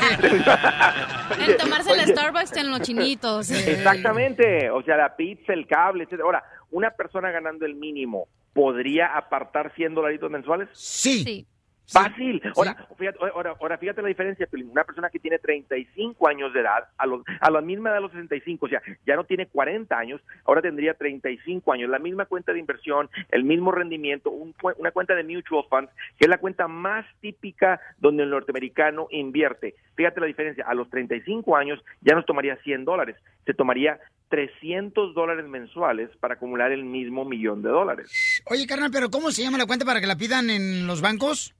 qué?" 1.38 1.44
En 1.52 1.58
tomarse 1.58 1.92
el 1.92 2.00
Oye. 2.00 2.12
Starbucks 2.14 2.56
en 2.58 2.72
los 2.72 2.82
chinitos. 2.82 3.50
Exactamente, 3.52 4.70
o 4.70 4.82
sea, 4.84 4.98
la 4.98 5.16
pizza, 5.16 5.54
el 5.54 5.68
cable, 5.68 6.04
etcétera. 6.04 6.24
Ahora, 6.26 6.44
una 6.74 6.92
persona 6.92 7.32
ganando 7.32 7.66
el 7.66 7.76
mínimo, 7.76 8.28
¿podría 8.54 9.16
apartar 9.16 9.74
100 9.76 9.94
dolaritos 9.94 10.30
mensuales? 10.30 10.68
Sí. 10.74 11.24
Sí. 11.24 11.48
Fácil. 11.88 12.41
Ahora, 12.56 12.88
fíjate, 12.98 13.19
ahora, 13.34 13.56
ahora 13.60 13.78
fíjate 13.78 14.02
la 14.02 14.08
diferencia. 14.08 14.48
Una 14.52 14.84
persona 14.84 15.10
que 15.10 15.19
tiene 15.19 15.39
35 15.39 16.28
años 16.28 16.54
de 16.54 16.62
edad, 16.62 16.88
a, 16.98 17.06
los, 17.06 17.22
a 17.39 17.52
la 17.52 17.62
misma 17.62 17.89
edad 17.89 17.98
de 17.98 18.02
los 18.02 18.12
65, 18.12 18.65
o 18.65 18.69
sea, 18.69 18.82
ya 19.06 19.15
no 19.15 19.26
tiene 19.26 19.48
40 19.48 19.98
años, 19.98 20.22
ahora 20.46 20.62
tendría 20.62 20.93
35 20.93 21.74
años, 21.74 21.89
la 21.89 22.00
misma 22.00 22.26
cuenta 22.26 22.54
de 22.54 22.60
inversión, 22.60 23.10
el 23.30 23.43
mismo 23.43 23.72
rendimiento, 23.72 24.32
un 24.32 24.54
una 24.78 24.91
cuenta 24.91 25.15
de 25.15 25.24
mutual 25.24 25.65
funds, 25.69 25.91
que 26.17 26.26
es 26.26 26.30
la 26.30 26.38
cuenta 26.38 26.67
más 26.67 27.06
típica 27.19 27.80
donde 27.98 28.24
el 28.24 28.30
norteamericano 28.30 29.08
invierte. 29.12 29.76
Fíjate 29.96 30.22
la 30.22 30.28
diferencia, 30.28 30.65
a 30.67 30.74
los 30.74 30.89
35 30.89 31.56
años 31.56 31.80
ya 32.02 32.15
nos 32.15 32.26
tomaría 32.26 32.56
100 32.63 32.86
dólares, 32.86 33.17
se 33.46 33.54
tomaría 33.54 34.00
300 34.30 35.13
dólares 35.13 35.46
mensuales 35.48 36.10
para 36.19 36.36
acumular 36.36 36.72
el 36.72 36.86
mismo 36.86 37.26
millón 37.26 37.62
de 37.62 37.69
dólares. 37.69 38.41
Oye, 38.46 38.65
carnal, 38.65 38.89
pero 38.91 39.10
¿cómo 39.12 39.32
se 39.32 39.43
llama 39.43 39.58
la 39.58 39.65
cuenta 39.65 39.86
para 39.86 40.02
que 40.02 40.08
la 40.08 40.17
pidan 40.17 40.50
en 40.50 40.88
los 40.88 41.02
bancos? 41.02 41.54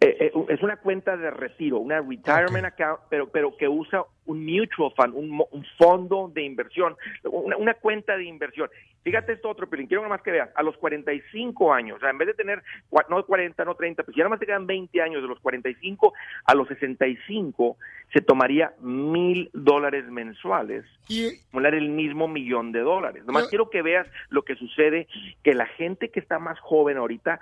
Eh, 0.00 0.16
eh, 0.20 0.32
es 0.48 0.62
una 0.62 0.76
cuenta 0.76 1.16
de 1.16 1.30
retiro, 1.30 1.78
una 1.78 2.00
retirement 2.00 2.66
account, 2.66 3.00
pero, 3.08 3.28
pero 3.28 3.56
que 3.56 3.68
usa 3.68 4.04
un 4.26 4.44
mutual 4.44 4.92
fund, 4.96 5.14
un, 5.14 5.42
un 5.50 5.66
fondo 5.78 6.30
de 6.32 6.42
inversión, 6.42 6.96
una, 7.24 7.56
una 7.56 7.74
cuenta 7.74 8.16
de 8.16 8.24
inversión. 8.24 8.68
Fíjate 9.02 9.32
esto 9.32 9.48
otro, 9.48 9.68
pero 9.68 9.86
quiero 9.86 10.02
nada 10.02 10.14
más 10.16 10.22
que 10.22 10.30
veas, 10.32 10.50
a 10.54 10.62
los 10.62 10.76
45 10.76 11.72
años, 11.72 11.96
o 11.96 12.00
sea, 12.00 12.10
en 12.10 12.18
vez 12.18 12.28
de 12.28 12.34
tener, 12.34 12.62
no 13.08 13.24
40, 13.24 13.64
no 13.64 13.74
30, 13.74 14.02
pues 14.02 14.14
si 14.14 14.18
nada 14.20 14.28
más 14.30 14.38
te 14.38 14.46
quedan 14.46 14.66
20 14.66 15.00
años 15.00 15.22
de 15.22 15.28
los 15.28 15.40
45 15.40 16.12
a 16.44 16.54
los 16.54 16.68
65, 16.68 17.76
se 18.12 18.20
tomaría 18.20 18.72
mil 18.80 19.50
dólares 19.52 20.04
mensuales 20.10 20.84
Y, 21.08 21.26
acumular 21.48 21.74
el 21.74 21.88
mismo 21.88 22.28
millón 22.28 22.72
de 22.72 22.80
dólares. 22.80 23.24
Nomás 23.24 23.44
Yo- 23.44 23.48
quiero 23.48 23.70
que 23.70 23.82
veas 23.82 24.06
lo 24.28 24.42
que 24.42 24.56
sucede, 24.56 25.06
que 25.42 25.54
la 25.54 25.66
gente 25.66 26.10
que 26.10 26.20
está 26.20 26.38
más 26.38 26.58
joven 26.60 26.98
ahorita 26.98 27.40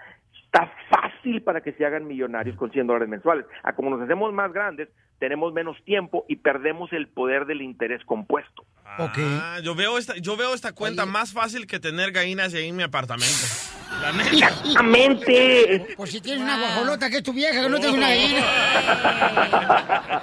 está 0.57 0.73
fácil 0.89 1.43
para 1.43 1.61
que 1.61 1.73
se 1.73 1.85
hagan 1.85 2.07
millonarios 2.07 2.57
con 2.57 2.71
100 2.71 2.87
dólares 2.87 3.09
mensuales. 3.09 3.47
A 3.63 3.75
como 3.75 3.91
nos 3.91 4.01
hacemos 4.01 4.33
más 4.33 4.53
grandes, 4.53 4.89
tenemos 5.19 5.53
menos 5.53 5.77
tiempo 5.85 6.25
y 6.29 6.37
perdemos 6.37 6.93
el 6.93 7.09
poder 7.09 7.47
del 7.47 7.63
interés 7.63 8.05
compuesto. 8.05 8.65
Ok. 8.99 9.19
Ah, 9.19 9.59
yo 9.63 9.75
veo 9.75 9.99
esta, 9.99 10.17
yo 10.17 10.37
veo 10.37 10.55
esta 10.55 10.73
cuenta 10.73 11.05
más 11.07 11.33
fácil 11.33 11.67
que 11.67 11.81
tener 11.81 12.13
gallinas 12.13 12.55
ahí 12.55 12.69
en 12.69 12.77
mi 12.77 12.83
apartamento. 12.83 13.27
La 14.01 14.13
neta. 14.13 14.31
Exactamente. 14.31 15.95
por 15.97 16.09
si 16.09 16.21
tienes 16.21 16.43
una 16.43 16.59
guajolota 16.59 17.11
que 17.11 17.19
es 17.19 17.23
tu 17.23 17.33
vieja, 17.33 17.63
que 17.63 17.69
no 17.69 17.79
tienes 17.79 17.97
una 17.97 18.09
gallina. 18.09 18.41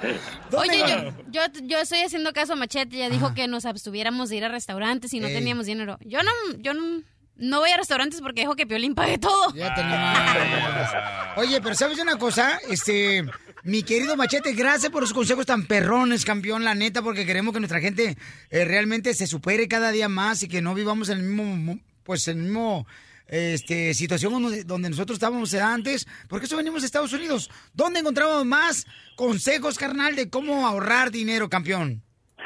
¿Dónde 0.50 0.82
Oye, 0.82 0.84
yo, 0.88 1.12
yo, 1.30 1.40
yo 1.62 1.78
estoy 1.78 2.00
haciendo 2.00 2.32
caso 2.32 2.52
a 2.54 2.56
Machete. 2.56 2.96
Ya 2.96 3.10
dijo 3.10 3.34
que 3.34 3.48
nos 3.48 3.66
abstuviéramos 3.66 4.30
de 4.30 4.36
ir 4.36 4.44
a 4.44 4.48
restaurantes 4.48 5.12
y 5.12 5.20
no 5.20 5.26
Ey. 5.28 5.34
teníamos 5.34 5.66
dinero. 5.66 5.98
Yo 6.04 6.22
no, 6.22 6.30
yo 6.58 6.72
no, 6.74 7.02
no 7.36 7.60
voy 7.60 7.70
a 7.70 7.76
restaurantes 7.76 8.20
porque 8.20 8.42
dijo 8.42 8.54
que 8.56 8.66
Piolín 8.66 8.94
pague 8.94 9.18
todo. 9.18 9.52
Ya 9.54 9.74
tenemos. 9.74 10.88
Oye, 11.36 11.60
pero 11.60 11.74
¿sabes 11.74 11.98
una 11.98 12.16
cosa? 12.16 12.58
Este, 12.70 13.24
mi 13.64 13.82
querido 13.82 14.16
Machete, 14.16 14.52
gracias 14.52 14.90
por 14.92 15.02
los 15.02 15.12
consejos 15.12 15.46
tan 15.46 15.66
perrones, 15.66 16.24
campeón, 16.24 16.64
la 16.64 16.74
neta, 16.74 17.02
porque 17.02 17.26
queremos 17.26 17.52
que 17.52 17.60
nuestra 17.60 17.80
gente 17.80 18.16
eh, 18.50 18.64
realmente 18.64 19.14
se 19.14 19.26
supere 19.26 19.66
cada 19.68 19.90
día 19.90 20.08
más 20.08 20.42
y 20.42 20.48
que 20.48 20.62
no 20.62 20.74
vivamos 20.74 21.08
en 21.08 21.18
el 21.18 21.24
mismo, 21.24 21.56
mo- 21.56 21.78
pues 22.04 22.28
en 22.28 22.38
el 22.38 22.44
mismo 22.44 22.86
este, 23.26 23.94
situación 23.94 24.32
donde, 24.40 24.64
donde 24.64 24.90
nosotros 24.90 25.16
estábamos 25.16 25.52
antes, 25.54 26.06
porque 26.28 26.46
eso 26.46 26.56
venimos 26.56 26.82
de 26.82 26.86
Estados 26.86 27.12
Unidos. 27.12 27.50
¿Dónde 27.72 28.00
encontramos 28.00 28.44
más 28.44 28.86
consejos, 29.16 29.78
carnal, 29.78 30.14
de 30.14 30.28
cómo 30.30 30.66
ahorrar 30.66 31.10
dinero, 31.10 31.48
campeón? 31.48 32.02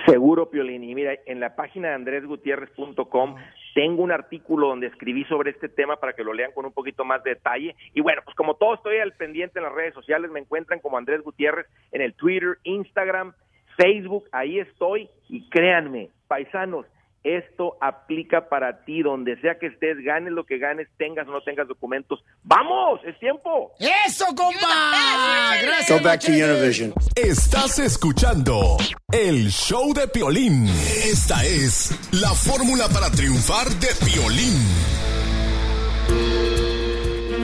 Seguro, 0.07 0.49
Piolín. 0.49 0.85
Y 0.85 0.95
mira, 0.95 1.11
en 1.27 1.41
la 1.41 1.57
página 1.57 1.89
de 1.89 1.95
andresgutierrez.com 1.95 3.35
tengo 3.79 4.03
un 4.03 4.11
artículo 4.11 4.67
donde 4.67 4.89
escribí 4.89 5.23
sobre 5.27 5.53
este 5.53 5.69
tema 5.69 5.95
para 6.01 6.13
que 6.13 6.25
lo 6.25 6.33
lean 6.33 6.51
con 6.51 6.67
un 6.67 6.73
poquito 6.73 7.05
más 7.05 7.23
de 7.23 7.37
detalle. 7.37 7.77
Y 7.95 8.01
bueno, 8.01 8.23
pues 8.25 8.35
como 8.35 8.55
todo 8.55 8.75
estoy 8.75 8.99
al 8.99 9.13
pendiente 9.13 9.61
en 9.61 9.67
las 9.67 9.73
redes 9.73 9.95
sociales, 9.95 10.33
me 10.33 10.41
encuentran 10.41 10.81
como 10.81 10.99
Andrés 10.99 11.23
Gutiérrez 11.23 11.69
en 11.93 12.03
el 12.03 12.13
Twitter, 12.15 12.59
Instagram, 12.65 13.35
Facebook, 13.77 14.25
ahí 14.33 14.59
estoy. 14.59 15.09
Y 15.29 15.49
créanme, 15.49 16.09
paisanos, 16.27 16.87
esto 17.25 17.77
aplica 17.81 18.49
para 18.49 18.85
ti, 18.85 19.03
donde 19.03 19.41
sea 19.41 19.59
que 19.59 19.67
estés, 19.67 19.99
ganes 20.03 20.33
lo 20.33 20.45
que 20.45 20.59
ganes, 20.59 20.89
tengas 20.97 21.27
o 21.29 21.33
no 21.33 21.43
tengas 21.43 21.67
documentos. 21.69 22.25
¡Vamos! 22.45 23.01
¡Es 23.05 23.19
tiempo! 23.19 23.73
¡Eso, 24.07 24.27
compa! 24.27 25.57
Gracias, 25.63 26.01
Go 26.01 26.05
back 26.05 26.21
to. 26.21 26.33
Univision. 26.33 26.95
Estás 27.15 27.79
escuchando 27.79 28.77
el 29.13 29.49
show 29.51 29.93
de 29.93 30.09
Piolín. 30.09 30.67
Esta 30.67 31.45
es 31.45 31.91
la 32.13 32.31
fórmula 32.31 32.89
para 32.89 33.11
triunfar 33.11 33.67
de 33.69 33.89
Piolín. 34.05 35.19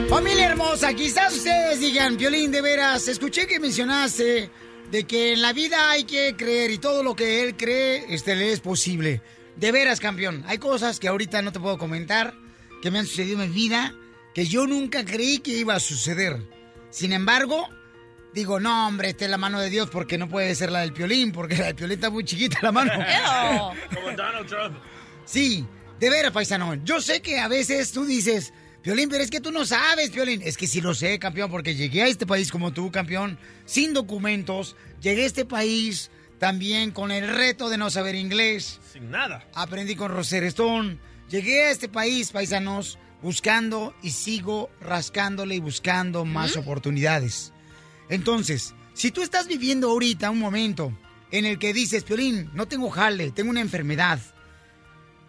Familia 0.09 0.45
hermosa, 0.49 0.93
quizás 0.93 1.35
ustedes 1.35 1.79
digan, 1.79 2.15
Violín, 2.15 2.51
de 2.51 2.61
veras, 2.61 3.07
escuché 3.07 3.47
que 3.47 3.59
mencionaste 3.59 4.49
de 4.91 5.03
que 5.05 5.33
en 5.33 5.41
la 5.41 5.51
vida 5.51 5.89
hay 5.89 6.03
que 6.03 6.35
creer 6.37 6.71
y 6.71 6.77
todo 6.77 7.03
lo 7.03 7.15
que 7.15 7.43
él 7.43 7.57
cree, 7.57 8.05
este, 8.09 8.35
le 8.35 8.51
es 8.51 8.59
posible. 8.59 9.21
De 9.57 9.71
veras, 9.71 9.99
campeón, 9.99 10.43
hay 10.47 10.57
cosas 10.57 10.99
que 10.99 11.07
ahorita 11.07 11.41
no 11.41 11.51
te 11.51 11.59
puedo 11.59 11.77
comentar, 11.77 12.33
que 12.81 12.91
me 12.91 12.99
han 12.99 13.05
sucedido 13.05 13.41
en 13.41 13.49
mi 13.49 13.55
vida, 13.55 13.93
que 14.33 14.45
yo 14.45 14.67
nunca 14.67 15.05
creí 15.05 15.39
que 15.39 15.51
iba 15.51 15.75
a 15.75 15.79
suceder. 15.79 16.41
Sin 16.89 17.13
embargo, 17.13 17.69
digo, 18.33 18.59
no, 18.59 18.87
hombre, 18.87 19.09
esta 19.09 19.25
es 19.25 19.31
la 19.31 19.37
mano 19.37 19.61
de 19.61 19.69
Dios 19.69 19.89
porque 19.89 20.17
no 20.17 20.27
puede 20.27 20.53
ser 20.55 20.71
la 20.71 20.81
del 20.81 20.91
Piolín, 20.91 21.31
porque 21.31 21.55
la 21.55 21.67
del 21.67 21.75
Piolín 21.75 21.95
está 21.95 22.09
muy 22.09 22.25
chiquita 22.25 22.59
la 22.61 22.71
mano. 22.73 22.91
Como 23.93 24.11
Donald 24.11 24.47
Trump. 24.47 24.77
Sí, 25.23 25.65
de 25.99 26.09
veras, 26.09 26.31
paisano. 26.31 26.75
Yo 26.83 26.99
sé 26.99 27.21
que 27.21 27.39
a 27.39 27.47
veces 27.47 27.93
tú 27.93 28.05
dices, 28.05 28.53
Piolín, 28.81 29.09
pero 29.09 29.23
es 29.23 29.31
que 29.31 29.39
tú 29.39 29.51
no 29.51 29.65
sabes, 29.65 30.09
Piolín. 30.09 30.41
Es 30.43 30.57
que 30.57 30.67
sí 30.67 30.81
lo 30.81 30.93
sé, 30.93 31.17
campeón, 31.17 31.49
porque 31.49 31.75
llegué 31.75 32.03
a 32.03 32.07
este 32.07 32.27
país 32.27 32.51
como 32.51 32.73
tú, 32.73 32.91
campeón, 32.91 33.39
sin 33.65 33.93
documentos. 33.93 34.75
Llegué 35.01 35.23
a 35.23 35.27
este 35.27 35.45
país 35.45 36.11
también 36.39 36.91
con 36.91 37.11
el 37.11 37.27
reto 37.27 37.69
de 37.69 37.77
no 37.77 37.89
saber 37.89 38.15
inglés. 38.15 38.79
Sin 38.91 39.11
nada. 39.11 39.47
Aprendí 39.53 39.95
con 39.95 40.11
Roser 40.11 40.43
Stone. 40.45 40.97
Llegué 41.29 41.63
a 41.63 41.71
este 41.71 41.89
país, 41.89 42.31
paisanos, 42.31 42.99
buscando 43.21 43.95
y 44.03 44.11
sigo 44.11 44.69
rascándole 44.81 45.55
y 45.55 45.59
buscando 45.59 46.25
más 46.25 46.57
oportunidades. 46.57 47.51
Entonces, 48.09 48.75
si 48.93 49.11
tú 49.11 49.21
estás 49.21 49.47
viviendo 49.47 49.89
ahorita 49.89 50.29
un 50.29 50.39
momento 50.39 50.97
en 51.31 51.45
el 51.45 51.57
que 51.57 51.73
dices, 51.73 52.03
Piolín, 52.03 52.49
no 52.53 52.67
tengo 52.67 52.89
jale, 52.89 53.31
tengo 53.31 53.49
una 53.49 53.61
enfermedad. 53.61 54.19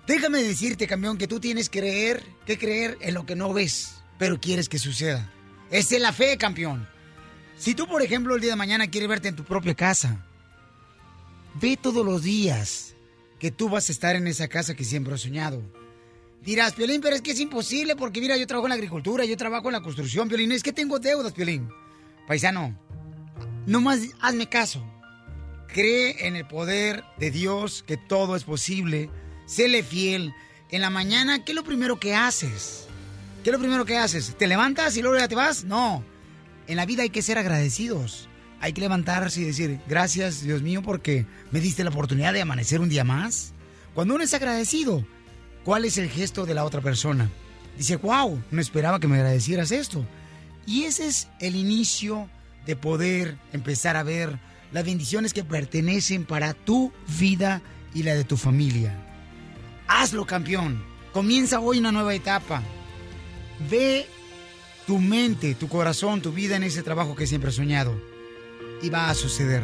Déjame 0.06 0.42
decirte, 0.42 0.86
campeón, 0.86 1.18
que 1.18 1.26
tú 1.26 1.40
tienes 1.40 1.68
que 1.68 1.80
creer, 1.80 2.22
que 2.44 2.58
creer 2.58 2.98
en 3.00 3.14
lo 3.14 3.26
que 3.26 3.34
no 3.34 3.52
ves, 3.52 4.02
pero 4.18 4.38
quieres 4.38 4.68
que 4.68 4.78
suceda. 4.78 5.32
Esa 5.70 5.96
es 5.96 6.00
la 6.00 6.12
fe, 6.12 6.36
campeón. 6.36 6.86
Si 7.56 7.74
tú, 7.74 7.88
por 7.88 8.02
ejemplo, 8.02 8.34
el 8.34 8.40
día 8.40 8.50
de 8.50 8.56
mañana 8.56 8.88
quieres 8.88 9.08
verte 9.08 9.28
en 9.28 9.36
tu 9.36 9.44
propia 9.44 9.74
casa, 9.74 10.24
ve 11.60 11.76
todos 11.76 12.04
los 12.04 12.22
días 12.22 12.94
que 13.38 13.50
tú 13.50 13.68
vas 13.68 13.88
a 13.88 13.92
estar 13.92 14.16
en 14.16 14.26
esa 14.26 14.48
casa 14.48 14.74
que 14.74 14.84
siempre 14.84 15.14
has 15.14 15.20
soñado. 15.20 15.62
Dirás, 16.42 16.74
Piolín, 16.74 17.00
pero 17.00 17.16
es 17.16 17.22
que 17.22 17.32
es 17.32 17.40
imposible 17.40 17.96
porque 17.96 18.20
mira, 18.20 18.36
yo 18.36 18.46
trabajo 18.46 18.66
en 18.66 18.70
la 18.70 18.76
agricultura, 18.76 19.24
yo 19.24 19.36
trabajo 19.36 19.68
en 19.68 19.72
la 19.72 19.82
construcción, 19.82 20.28
Piolín, 20.28 20.52
es 20.52 20.62
que 20.62 20.72
tengo 20.72 20.98
deudas, 20.98 21.32
Piolín. 21.32 21.68
Paisano, 22.26 22.78
nomás 23.66 24.00
hazme 24.20 24.48
caso. 24.48 24.84
Cree 25.68 26.26
en 26.26 26.36
el 26.36 26.46
poder 26.46 27.04
de 27.18 27.30
Dios, 27.30 27.82
que 27.86 27.96
todo 27.96 28.36
es 28.36 28.44
posible. 28.44 29.10
Séle 29.46 29.82
fiel. 29.82 30.32
En 30.70 30.80
la 30.80 30.90
mañana, 30.90 31.44
¿qué 31.44 31.52
es 31.52 31.56
lo 31.56 31.64
primero 31.64 31.98
que 31.98 32.14
haces? 32.14 32.86
¿Qué 33.42 33.50
es 33.50 33.52
lo 33.52 33.60
primero 33.60 33.84
que 33.84 33.96
haces? 33.96 34.34
¿Te 34.38 34.46
levantas 34.46 34.96
y 34.96 35.02
luego 35.02 35.18
ya 35.18 35.28
te 35.28 35.34
vas? 35.34 35.64
No. 35.64 36.02
En 36.66 36.76
la 36.76 36.86
vida 36.86 37.02
hay 37.02 37.10
que 37.10 37.22
ser 37.22 37.38
agradecidos. 37.38 38.28
Hay 38.60 38.72
que 38.72 38.80
levantarse 38.80 39.40
y 39.40 39.44
decir, 39.44 39.80
gracias 39.88 40.42
Dios 40.42 40.62
mío 40.62 40.82
porque 40.82 41.26
me 41.50 41.60
diste 41.60 41.84
la 41.84 41.90
oportunidad 41.90 42.32
de 42.32 42.42
amanecer 42.42 42.80
un 42.80 42.88
día 42.88 43.04
más. 43.04 43.52
Cuando 43.94 44.14
uno 44.14 44.24
es 44.24 44.34
agradecido, 44.34 45.06
¿cuál 45.64 45.84
es 45.84 45.98
el 45.98 46.08
gesto 46.08 46.46
de 46.46 46.54
la 46.54 46.64
otra 46.64 46.80
persona? 46.80 47.30
Dice, 47.76 47.96
wow, 47.96 48.42
no 48.50 48.60
esperaba 48.60 49.00
que 49.00 49.08
me 49.08 49.16
agradecieras 49.16 49.70
esto. 49.70 50.04
Y 50.66 50.84
ese 50.84 51.06
es 51.06 51.28
el 51.40 51.56
inicio 51.56 52.28
de 52.66 52.76
poder 52.76 53.36
empezar 53.52 53.96
a 53.96 54.02
ver 54.02 54.38
las 54.72 54.84
bendiciones 54.84 55.32
que 55.32 55.44
pertenecen 55.44 56.24
para 56.24 56.54
tu 56.54 56.92
vida 57.18 57.62
y 57.94 58.02
la 58.02 58.14
de 58.14 58.24
tu 58.24 58.36
familia. 58.36 58.94
Hazlo, 59.86 60.26
campeón. 60.26 60.82
Comienza 61.12 61.60
hoy 61.60 61.78
una 61.78 61.92
nueva 61.92 62.14
etapa. 62.14 62.62
Ve 63.70 64.06
tu 64.86 64.98
mente, 64.98 65.54
tu 65.54 65.68
corazón, 65.68 66.20
tu 66.20 66.32
vida 66.32 66.56
en 66.56 66.62
ese 66.62 66.82
trabajo 66.82 67.14
que 67.14 67.26
siempre 67.26 67.50
has 67.50 67.56
soñado. 67.56 67.98
Y 68.82 68.90
va 68.90 69.10
a 69.10 69.14
suceder. 69.14 69.62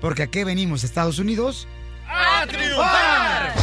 Porque 0.00 0.22
aquí 0.22 0.44
venimos, 0.44 0.84
Estados 0.84 1.18
Unidos. 1.18 1.66
¡A 2.06 2.46
triunfar! 2.46 3.54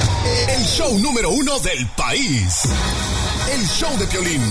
El 0.50 0.64
show 0.64 0.98
número 1.00 1.30
uno 1.30 1.60
del 1.60 1.86
país. 1.98 2.64
El 3.52 3.66
show 3.68 3.96
de 3.98 4.06
Piolín. 4.08 4.42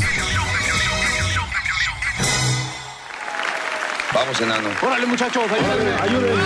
Vamos, 4.12 4.40
enano. 4.40 4.68
Órale, 4.80 5.06
muchachos, 5.06 5.44
ayúdenme, 5.50 5.92
ayúdenme. 6.00 6.42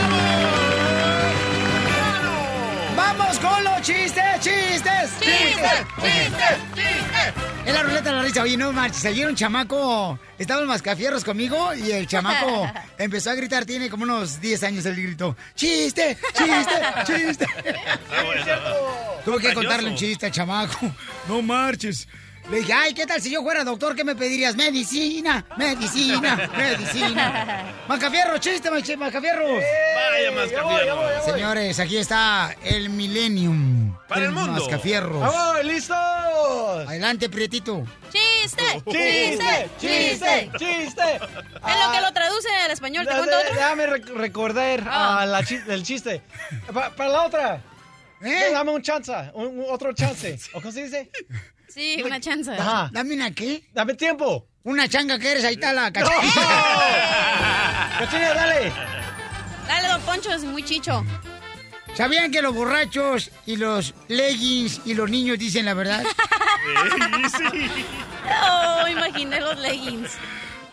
¡Vamos 2.96 3.38
con 3.38 3.64
los 3.64 3.82
chistes, 3.82 4.40
chistes! 4.40 5.11
¡Chistes, 5.20 5.87
chistes, 6.00 6.58
chistes! 6.74 7.47
Es 7.68 7.74
la 7.74 7.83
ruleta 7.83 8.09
de 8.09 8.16
la 8.16 8.22
risa. 8.22 8.42
Oye, 8.42 8.57
no 8.57 8.72
marches. 8.72 9.04
Ayer 9.04 9.28
un 9.28 9.35
chamaco... 9.35 10.18
Estaba 10.38 10.62
en 10.62 10.68
Mascafierros 10.68 11.22
conmigo 11.22 11.74
y 11.74 11.90
el 11.90 12.07
chamaco 12.07 12.66
empezó 12.98 13.28
a 13.31 13.35
gritar. 13.35 13.66
Tiene 13.66 13.90
como 13.90 14.04
unos 14.04 14.40
10 14.40 14.62
años 14.62 14.87
el 14.87 14.96
grito. 14.96 15.37
¡Chiste, 15.54 16.16
chiste, 16.33 16.74
chiste! 17.04 17.46
Tuve 19.22 19.40
que 19.40 19.52
contarle 19.52 19.90
un 19.90 19.96
chiste 19.96 20.24
al 20.24 20.33
chamaco. 20.33 20.78
No 21.28 21.42
marches. 21.42 22.09
Le 22.50 22.58
dije, 22.61 22.72
ay, 22.72 22.94
¿qué 22.94 23.04
tal 23.04 23.20
si 23.20 23.30
yo 23.30 23.42
fuera 23.42 23.62
doctor? 23.62 23.94
¿Qué 23.94 24.04
me 24.04 24.16
pedirías? 24.16 24.56
Medicina, 24.56 25.44
medicina, 25.58 26.50
medicina. 26.56 27.74
Mascafierros, 27.87 28.40
chiste, 28.40 28.70
Mache- 28.70 28.96
Mascafierros. 28.96 29.62
Vaya, 29.94 30.30
Mascafierros. 30.32 31.24
Señores, 31.26 31.78
aquí 31.78 31.98
está 31.98 32.56
el 32.64 32.88
Millennium. 32.88 33.94
Para 34.08 34.24
el 34.24 34.30
mundo. 34.32 34.52
Mascafierros. 34.52 35.20
¡Vamos, 35.20 35.64
listos! 35.64 36.88
Adelante, 36.88 37.28
Prietito. 37.28 37.84
¡Chiste! 38.11 38.82
¡Chiste! 38.87 39.70
¡Chiste! 39.78 40.50
¡Chiste! 40.58 41.02
En 41.16 41.80
lo 41.87 41.92
que 41.92 42.00
lo 42.00 42.12
traduce 42.14 42.48
al 42.64 42.70
español, 42.70 43.06
¿te 43.06 43.12
cuento 43.14 43.37
otro? 43.37 43.54
Déjame 43.54 43.87
rec- 43.88 44.14
recordar 44.14 44.84
Ah. 44.90 45.38
el 45.68 45.82
chiste. 45.82 46.22
Pa- 46.72 46.96
para 46.96 47.11
la 47.11 47.22
otra. 47.26 47.62
¿Eh? 48.22 48.48
Dame 48.52 48.70
un 48.72 48.80
chance, 48.82 49.12
otro 49.68 49.92
chance. 49.92 50.38
¿O 50.54 50.62
cómo 50.62 50.72
se 50.72 50.84
dice? 50.84 51.11
Sí, 51.68 52.02
una 52.04 52.18
chance. 52.20 52.50
Ajá. 52.52 52.90
¿Dame 52.92 53.14
una 53.14 53.31
qué? 53.33 53.64
Dame 53.72 53.94
tiempo. 53.94 54.46
Una 54.64 54.88
changa 54.88 55.18
que 55.18 55.31
eres, 55.33 55.44
ahí 55.44 55.54
está 55.54 55.72
la 55.72 55.92
cachanilla. 55.92 56.33
Cachina, 57.98 58.35
dale. 58.35 58.72
Dale, 59.66 59.88
don 59.88 60.00
Poncho, 60.02 60.33
es 60.33 60.44
muy 60.44 60.62
chicho. 60.62 61.04
¿Sabían 61.94 62.31
que 62.31 62.42
los 62.42 62.54
borrachos 62.54 63.31
y 63.46 63.57
los 63.57 63.94
leggings 64.09 64.83
y 64.85 64.94
los 64.94 65.11
niños 65.11 65.38
dicen 65.38 65.64
la 65.64 65.74
verdad? 65.74 66.04
Oh, 68.31 68.87
imaginé 68.87 69.40
los 69.40 69.59
leggings. 69.59 70.11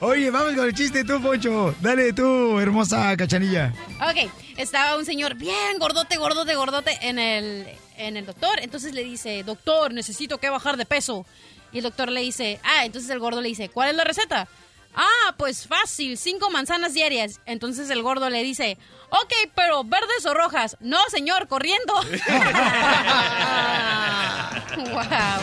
Oye, 0.01 0.29
vamos 0.29 0.53
con 0.55 0.65
el 0.65 0.73
chiste 0.73 1.05
tú, 1.05 1.21
Poncho. 1.21 1.73
Dale 1.79 2.11
tú, 2.11 2.59
hermosa 2.59 3.15
cachanilla. 3.15 3.73
Ok, 4.01 4.29
estaba 4.57 4.97
un 4.97 5.05
señor 5.05 5.35
bien 5.35 5.79
gordote, 5.79 6.17
gordote, 6.17 6.53
gordote 6.55 6.97
en 7.01 7.17
el, 7.17 7.67
en 7.97 8.17
el 8.17 8.25
doctor. 8.25 8.59
Entonces 8.61 8.93
le 8.93 9.03
dice, 9.03 9.43
doctor, 9.43 9.93
necesito 9.93 10.37
que 10.37 10.49
bajar 10.49 10.77
de 10.77 10.85
peso. 10.85 11.25
Y 11.71 11.77
el 11.79 11.83
doctor 11.83 12.11
le 12.11 12.21
dice, 12.21 12.59
ah, 12.63 12.85
entonces 12.85 13.09
el 13.09 13.19
gordo 13.19 13.41
le 13.41 13.49
dice, 13.49 13.69
¿cuál 13.69 13.89
es 13.89 13.95
la 13.95 14.03
receta? 14.03 14.47
Ah, 14.95 15.35
pues 15.37 15.67
fácil, 15.67 16.17
cinco 16.17 16.49
manzanas 16.49 16.93
diarias. 16.93 17.41
Entonces 17.45 17.89
el 17.89 18.01
gordo 18.01 18.29
le 18.29 18.43
dice, 18.43 18.77
ok, 19.09 19.33
pero 19.53 19.83
verdes 19.83 20.25
o 20.25 20.33
rojas. 20.33 20.77
No, 20.79 20.97
señor, 21.09 21.47
corriendo. 21.47 21.93
wow. 24.91 25.41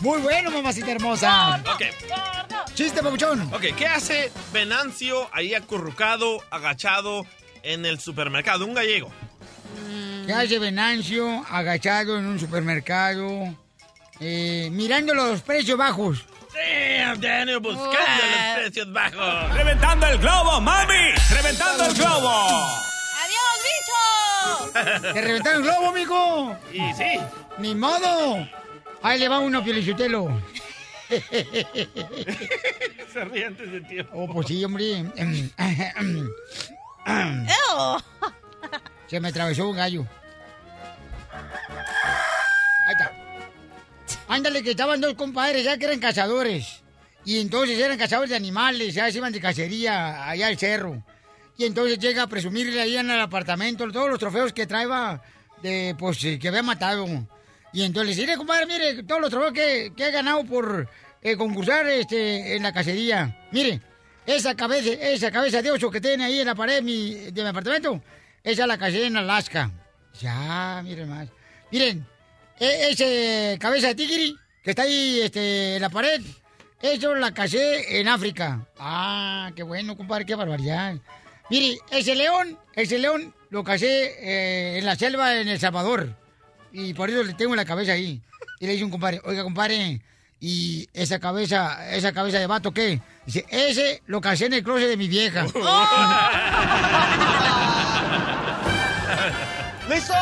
Muy 0.00 0.20
bueno, 0.20 0.50
mamacita 0.50 0.90
hermosa. 0.90 1.62
Ok, 1.74 1.82
Chiste, 2.74 3.02
papuchón. 3.02 3.52
ok, 3.54 3.66
¿qué 3.76 3.86
hace 3.86 4.32
Venancio 4.52 5.28
ahí 5.32 5.54
acurrucado, 5.54 6.42
agachado 6.50 7.24
en 7.62 7.86
el 7.86 8.00
supermercado? 8.00 8.64
Un 8.64 8.74
gallego. 8.74 9.12
¿Qué 10.26 10.32
hace 10.32 10.58
Venancio 10.58 11.44
agachado 11.48 12.18
en 12.18 12.26
un 12.26 12.38
supermercado 12.38 13.54
eh, 14.20 14.68
mirando 14.72 15.14
los 15.14 15.42
precios 15.42 15.76
bajos? 15.76 16.24
Damn, 16.52 17.20
Daniel, 17.20 17.58
buscando 17.60 17.90
los 17.90 18.56
precios 18.56 18.92
bajos. 18.92 19.54
¡Reventando 19.54 20.06
el 20.06 20.18
globo, 20.18 20.60
mami! 20.60 21.12
¡Reventando 21.30 21.84
el 21.86 21.94
globo! 21.94 22.28
¡Adiós, 23.24 23.58
bicho! 23.64 24.72
¿Te 25.14 25.20
reventaron 25.20 25.62
el 25.62 25.68
globo, 25.68 25.88
amigo? 25.88 26.56
Y 26.72 26.92
sí. 26.94 27.18
¡Ni 27.58 27.74
modo! 27.74 28.46
Ahí 29.02 29.18
le 29.18 29.28
va 29.28 29.40
uno, 29.40 29.64
Pielichotelo. 29.64 30.40
Se 33.12 33.24
ríe 33.24 33.46
antes 33.46 33.70
de 33.70 33.80
tiempo. 33.82 34.12
Oh, 34.14 34.26
pues 34.32 34.46
sí, 34.46 34.64
hombre. 34.64 35.04
Se 39.12 39.20
me 39.20 39.28
atravesó 39.28 39.68
un 39.68 39.76
gallo. 39.76 40.06
Ándale, 44.26 44.62
que 44.62 44.70
estaban 44.70 45.02
dos 45.02 45.12
compadres, 45.12 45.64
ya 45.64 45.76
que 45.76 45.84
eran 45.84 46.00
cazadores. 46.00 46.82
Y 47.26 47.38
entonces 47.38 47.78
eran 47.78 47.98
cazadores 47.98 48.30
de 48.30 48.36
animales, 48.36 48.94
ya 48.94 49.12
se 49.12 49.18
iban 49.18 49.30
de 49.30 49.38
cacería 49.38 50.26
allá 50.26 50.46
al 50.46 50.56
cerro. 50.56 51.04
Y 51.58 51.66
entonces 51.66 51.98
llega 51.98 52.22
a 52.22 52.26
presumirle 52.26 52.80
ahí 52.80 52.96
en 52.96 53.10
el 53.10 53.20
apartamento 53.20 53.86
todos 53.92 54.08
los 54.08 54.18
trofeos 54.18 54.54
que 54.54 54.66
traía 54.66 55.20
de, 55.60 55.94
pues, 55.98 56.24
eh, 56.24 56.38
que 56.38 56.48
había 56.48 56.62
matado. 56.62 57.06
Y 57.74 57.82
entonces 57.82 58.16
le 58.16 58.22
dice, 58.22 58.38
compadre, 58.38 58.64
mire, 58.64 59.02
todos 59.02 59.20
los 59.20 59.28
trofeos 59.28 59.52
que, 59.52 59.92
que 59.94 60.08
he 60.08 60.10
ganado 60.10 60.42
por 60.46 60.88
eh, 61.20 61.36
concursar 61.36 61.86
este, 61.88 62.56
en 62.56 62.62
la 62.62 62.72
cacería. 62.72 63.46
Mire, 63.52 63.78
esa 64.24 64.54
cabeza, 64.54 64.92
esa 64.92 65.30
cabeza 65.30 65.60
de 65.60 65.70
oso 65.70 65.90
que 65.90 66.00
tiene 66.00 66.24
ahí 66.24 66.40
en 66.40 66.46
la 66.46 66.54
pared 66.54 66.80
mi, 66.80 67.12
de 67.30 67.42
mi 67.42 67.48
apartamento, 67.50 68.02
esa 68.44 68.66
la 68.66 68.78
cacería 68.78 69.06
en 69.06 69.16
Alaska. 69.16 69.70
Ya, 70.20 70.82
miren 70.84 71.08
más. 71.08 71.28
Miren, 71.70 72.06
e- 72.58 72.90
ese 72.90 73.56
cabeza 73.60 73.88
de 73.88 73.94
tigre 73.94 74.34
que 74.62 74.70
está 74.70 74.82
ahí 74.82 75.20
este, 75.22 75.76
en 75.76 75.82
la 75.82 75.88
pared, 75.88 76.20
eso 76.80 77.14
la 77.14 77.32
casé 77.32 78.00
en 78.00 78.08
África. 78.08 78.66
Ah, 78.78 79.50
qué 79.54 79.62
bueno, 79.62 79.96
compadre, 79.96 80.26
qué 80.26 80.34
barbaridad. 80.34 80.96
Mire, 81.50 81.78
ese 81.90 82.14
león, 82.14 82.58
ese 82.74 82.98
león 82.98 83.34
lo 83.50 83.64
casé 83.64 84.14
eh, 84.20 84.78
en 84.78 84.86
la 84.86 84.96
selva 84.96 85.36
en 85.36 85.48
El 85.48 85.60
Salvador. 85.60 86.14
Y 86.72 86.94
por 86.94 87.10
eso 87.10 87.22
le 87.22 87.34
tengo 87.34 87.54
la 87.54 87.64
cabeza 87.64 87.92
ahí. 87.92 88.20
Y 88.60 88.66
le 88.66 88.72
dice 88.72 88.84
un 88.84 88.90
compadre, 88.90 89.20
oiga, 89.24 89.42
compadre, 89.42 90.00
¿y 90.40 90.88
esa 90.92 91.18
cabeza, 91.18 91.94
esa 91.94 92.12
cabeza 92.12 92.38
de 92.38 92.46
vato 92.46 92.72
qué? 92.72 93.00
Dice, 93.26 93.44
ese 93.50 94.02
lo 94.06 94.20
casé 94.20 94.46
en 94.46 94.54
el 94.54 94.64
closet 94.64 94.88
de 94.88 94.96
mi 94.96 95.08
vieja. 95.08 95.46
¡Listo! 99.88 100.14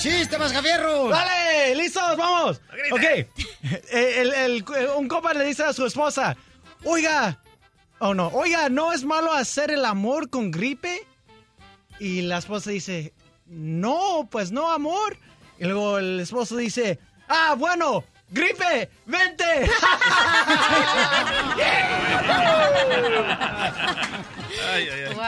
¡Chiste, 0.00 0.38
Mascafierros! 0.38 1.10
¡Dale! 1.10 1.74
¡Listos! 1.74 2.16
¡Vamos! 2.16 2.60
Ok. 2.92 3.02
Eh, 3.02 3.26
el- 3.92 4.32
el- 4.34 4.64
un 4.96 5.08
compa 5.08 5.34
le 5.34 5.44
dice 5.44 5.64
a 5.64 5.72
su 5.72 5.84
esposa, 5.86 6.36
oiga, 6.84 7.38
oh 7.98 8.14
no, 8.14 8.28
oiga, 8.28 8.68
¿no 8.68 8.92
es 8.92 9.04
malo 9.04 9.32
hacer 9.32 9.70
el 9.70 9.84
amor 9.84 10.30
con 10.30 10.50
gripe? 10.50 11.06
Y 11.98 12.22
la 12.22 12.38
esposa 12.38 12.70
dice, 12.70 13.12
no, 13.46 14.28
pues 14.30 14.50
no, 14.52 14.70
amor. 14.72 15.16
Y 15.58 15.64
luego 15.64 15.98
el 15.98 16.20
esposo 16.20 16.56
dice, 16.56 16.98
ah, 17.28 17.54
bueno, 17.56 18.04
gripe, 18.32 18.88
vente. 19.06 19.44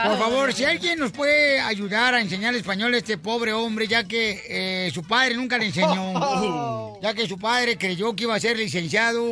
Por 0.07 0.17
favor, 0.17 0.53
si 0.53 0.65
alguien 0.65 0.99
nos 0.99 1.11
puede 1.11 1.59
ayudar 1.59 2.15
a 2.15 2.21
enseñar 2.21 2.55
español 2.55 2.93
a 2.93 2.97
este 2.97 3.17
pobre 3.17 3.53
hombre, 3.53 3.87
ya 3.87 4.03
que 4.03 4.43
eh, 4.47 4.91
su 4.93 5.03
padre 5.03 5.35
nunca 5.35 5.57
le 5.57 5.67
enseñó, 5.67 6.99
ya 7.01 7.13
que 7.13 7.27
su 7.27 7.37
padre 7.37 7.77
creyó 7.77 8.15
que 8.15 8.23
iba 8.23 8.35
a 8.35 8.39
ser 8.39 8.57
licenciado, 8.57 9.31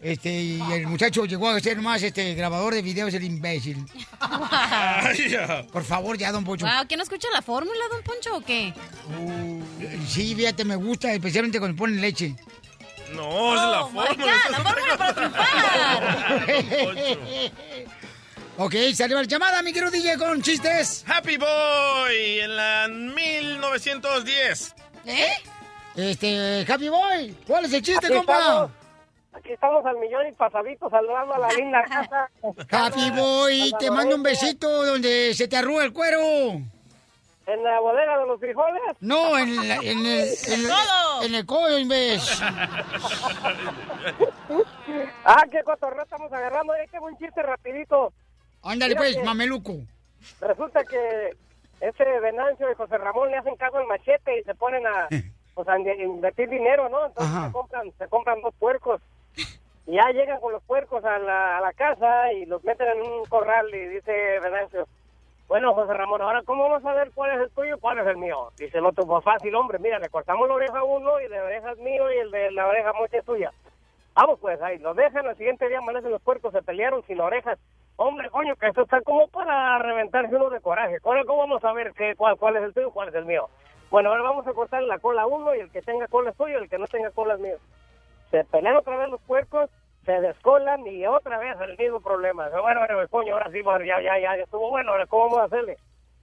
este, 0.00 0.30
y 0.30 0.60
el 0.72 0.86
muchacho 0.86 1.24
llegó 1.24 1.48
a 1.48 1.58
ser 1.60 1.80
más 1.80 2.02
este 2.02 2.34
grabador 2.34 2.74
de 2.74 2.82
videos, 2.82 3.14
el 3.14 3.24
imbécil. 3.24 3.86
Por 5.72 5.82
favor, 5.82 6.18
ya, 6.18 6.30
don 6.30 6.44
Pocho. 6.44 6.66
Wow, 6.66 6.86
¿quién 6.86 6.98
no 6.98 7.04
escucha 7.04 7.28
la 7.32 7.40
fórmula, 7.40 7.80
don 7.90 8.02
Poncho, 8.02 8.36
o 8.36 8.40
qué? 8.42 8.74
Sí, 10.06 10.34
fíjate, 10.34 10.64
me 10.64 10.76
gusta, 10.76 11.12
especialmente 11.12 11.58
cuando 11.58 11.76
ponen 11.76 12.00
leche. 12.02 12.34
No, 13.12 13.54
es 13.54 13.60
la 13.60 13.82
Oh, 13.84 13.88
fórmula. 13.90 14.32
God, 14.44 14.50
la 14.50 14.58
fórmula 14.58 14.96
para 14.96 15.14
triunfar. 15.14 15.44
ok, 18.58 18.74
salió 18.94 19.16
la 19.16 19.22
llamada, 19.24 19.62
mi 19.62 19.72
querido 19.72 19.90
DJ, 19.90 20.16
con 20.18 20.42
chistes. 20.42 21.04
Happy 21.06 21.36
Boy 21.36 22.40
en 22.40 22.56
la 22.56 22.88
1910. 22.88 24.74
¿Eh? 25.06 25.28
Este, 25.96 26.66
Happy 26.70 26.88
Boy, 26.88 27.36
¿cuál 27.46 27.64
es 27.66 27.72
el 27.72 27.82
chiste, 27.82 28.06
Aquí 28.06 28.16
compa? 28.16 28.38
estamos. 28.38 28.70
Aquí 29.34 29.52
estamos 29.52 29.84
al 29.84 29.96
millón 29.98 30.26
y 30.28 30.32
pasadito 30.32 30.88
saludando 30.90 31.34
a 31.34 31.38
la 31.38 31.48
linda 31.52 31.82
casa. 31.88 32.30
Happy 32.70 33.10
Boy, 33.10 33.72
te 33.78 33.90
mando 33.90 34.14
un 34.16 34.22
besito 34.22 34.84
donde 34.86 35.34
se 35.34 35.46
te 35.48 35.56
arruga 35.56 35.84
el 35.84 35.92
cuero. 35.92 36.18
¿En 37.46 37.62
la 37.62 37.78
bodega 37.80 38.18
de 38.18 38.26
los 38.26 38.40
frijoles? 38.40 38.80
No, 39.00 39.38
en, 39.38 39.56
la- 39.68 39.76
en 39.76 39.98
el, 39.98 40.28
en, 40.46 40.60
el, 40.64 40.70
en 41.24 41.34
el 41.34 41.44
codo, 41.46 41.78
imbécil. 41.78 42.42
ah, 45.24 45.42
qué 45.50 45.62
cotorreo 45.62 46.02
estamos 46.04 46.32
agarrando. 46.32 46.72
Ahí 46.72 46.86
tengo 46.88 47.06
un 47.06 47.16
chiste 47.18 47.42
rapidito. 47.42 48.12
Ándale 48.62 48.96
pues, 48.96 49.22
mameluco. 49.24 49.74
Resulta 50.40 50.84
que 50.84 51.36
ese 51.80 52.04
Venancio 52.20 52.70
y 52.70 52.74
José 52.74 52.96
Ramón 52.98 53.30
le 53.30 53.36
hacen 53.36 53.56
caso 53.56 53.76
al 53.78 53.86
machete 53.86 54.38
y 54.40 54.44
se 54.44 54.54
ponen 54.54 54.86
a, 54.86 55.08
pues, 55.54 55.68
a 55.68 55.78
in- 55.78 56.00
invertir 56.00 56.48
dinero, 56.48 56.88
¿no? 56.88 57.06
Entonces 57.06 57.34
se 57.46 57.52
compran, 57.52 57.92
se 57.98 58.08
compran 58.08 58.40
dos 58.40 58.54
puercos. 58.58 59.00
Y 59.86 59.96
ya 59.96 60.08
llegan 60.12 60.40
con 60.40 60.52
los 60.52 60.62
puercos 60.62 61.04
a 61.04 61.18
la, 61.18 61.58
a 61.58 61.60
la 61.60 61.74
casa 61.74 62.32
y 62.32 62.46
los 62.46 62.64
meten 62.64 62.86
en 62.88 63.02
un 63.02 63.24
corral 63.26 63.66
y 63.74 63.86
dice 63.88 64.40
Venancio, 64.42 64.88
bueno, 65.54 65.72
José 65.72 65.94
Ramón, 65.94 66.20
ahora 66.20 66.42
¿cómo 66.42 66.64
vamos 66.64 66.84
a 66.84 66.94
ver 66.94 67.12
cuál 67.14 67.30
es 67.30 67.42
el 67.42 67.50
tuyo 67.52 67.76
y 67.76 67.78
cuál 67.78 67.96
es 68.00 68.06
el 68.08 68.16
mío? 68.16 68.50
Dice 68.58 68.78
el 68.78 68.86
otro, 68.86 69.06
pues 69.06 69.22
fácil, 69.22 69.54
hombre, 69.54 69.78
mira, 69.78 70.00
le 70.00 70.08
cortamos 70.08 70.48
la 70.48 70.54
oreja 70.54 70.80
a 70.80 70.82
uno 70.82 71.20
y 71.20 71.28
la 71.28 71.44
oreja 71.44 71.70
es 71.70 71.78
mío 71.78 72.12
y 72.12 72.18
el 72.18 72.32
de 72.32 72.50
la 72.50 72.66
oreja 72.66 72.92
mocha 72.92 73.18
es 73.18 73.24
tuya. 73.24 73.52
Vamos 74.16 74.40
pues 74.40 74.60
ahí, 74.60 74.78
los 74.78 74.96
dejan, 74.96 75.28
al 75.28 75.36
siguiente 75.36 75.68
día 75.68 75.78
amanecen 75.78 76.10
los 76.10 76.20
puercos, 76.22 76.52
se 76.52 76.60
pelearon 76.60 77.04
sin 77.06 77.20
orejas. 77.20 77.56
Hombre, 77.94 78.30
coño, 78.30 78.56
que 78.56 78.66
esto 78.66 78.82
está 78.82 79.00
como 79.02 79.28
para 79.28 79.78
reventarse 79.78 80.34
uno 80.34 80.50
de 80.50 80.60
coraje. 80.60 80.98
Ahora, 81.04 81.22
¿cómo 81.24 81.38
vamos 81.38 81.64
a 81.64 81.72
ver 81.72 81.92
qué, 81.92 82.16
cuál, 82.16 82.36
cuál 82.36 82.56
es 82.56 82.64
el 82.64 82.74
tuyo 82.74 82.88
y 82.88 82.90
cuál 82.90 83.10
es 83.10 83.14
el 83.14 83.24
mío? 83.24 83.48
Bueno, 83.92 84.10
ahora 84.10 84.24
vamos 84.24 84.44
a 84.48 84.54
cortar 84.54 84.82
la 84.82 84.98
cola 84.98 85.22
a 85.22 85.26
uno 85.28 85.54
y 85.54 85.60
el 85.60 85.70
que 85.70 85.82
tenga 85.82 86.08
cola 86.08 86.30
es 86.30 86.36
tuyo 86.36 86.58
y 86.58 86.62
el 86.64 86.68
que 86.68 86.78
no 86.78 86.88
tenga 86.88 87.12
cola 87.12 87.34
es 87.34 87.40
mío. 87.40 87.58
Se 88.32 88.42
pelean 88.42 88.74
otra 88.74 88.96
vez 88.96 89.08
los 89.08 89.20
puercos, 89.20 89.70
se 90.04 90.20
descolan 90.20 90.86
y 90.86 91.06
otra 91.06 91.38
vez 91.38 91.56
el 91.60 91.76
mismo 91.76 92.00
problema. 92.00 92.48
Bueno, 92.48 92.80
bueno, 92.80 93.08
coño, 93.08 93.34
ahora 93.34 93.50
sí, 93.50 93.62
ya, 93.86 94.00
ya, 94.00 94.18
ya 94.18 94.34
estuvo 94.34 94.70
bueno, 94.70 94.92
ahora 94.92 95.06
¿cómo 95.06 95.24
vamos 95.24 95.38
a 95.40 95.44
hacerle? 95.44 95.76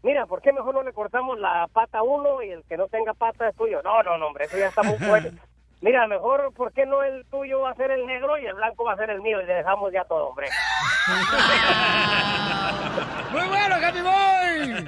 Mira, 0.04 0.26
¿por 0.26 0.42
qué 0.42 0.52
mejor 0.52 0.74
no 0.74 0.84
le 0.84 0.94
cortamos 0.94 1.40
la 1.40 1.68
pata 1.72 2.00
a 2.00 2.04
uno 2.04 2.42
y 2.42 2.50
el 2.50 2.64
que 2.64 2.78
no 2.78 2.88
tenga 2.88 3.14
pata 3.14 3.50
es 3.50 3.56
tuyo? 3.56 3.82
No, 3.84 4.02
no, 4.02 4.18
no, 4.18 4.28
hombre, 4.28 4.46
eso 4.46 4.58
ya 4.58 4.68
está 4.68 4.84
muy 4.84 4.98
fuerte. 4.98 5.32
Mira, 5.82 6.08
mejor, 6.08 6.54
¿por 6.54 6.72
qué 6.74 6.86
no 6.86 7.02
el 7.02 7.26
tuyo 7.26 7.62
va 7.62 7.72
a 7.72 7.76
ser 7.76 7.90
el 7.90 8.06
negro 8.06 8.38
y 8.38 8.46
el 8.46 8.54
blanco 8.54 8.84
va 8.84 8.94
a 8.94 8.98
ser 8.98 9.10
el 9.10 9.20
mío? 9.20 9.42
Y 9.42 9.48
le 9.48 9.54
dejamos 9.56 9.92
ya 9.92 10.04
todo, 10.04 10.28
hombre. 10.28 10.48
Muy 13.32 13.48
bueno, 13.48 13.76
Happy 13.76 14.02
Boy. 14.02 14.88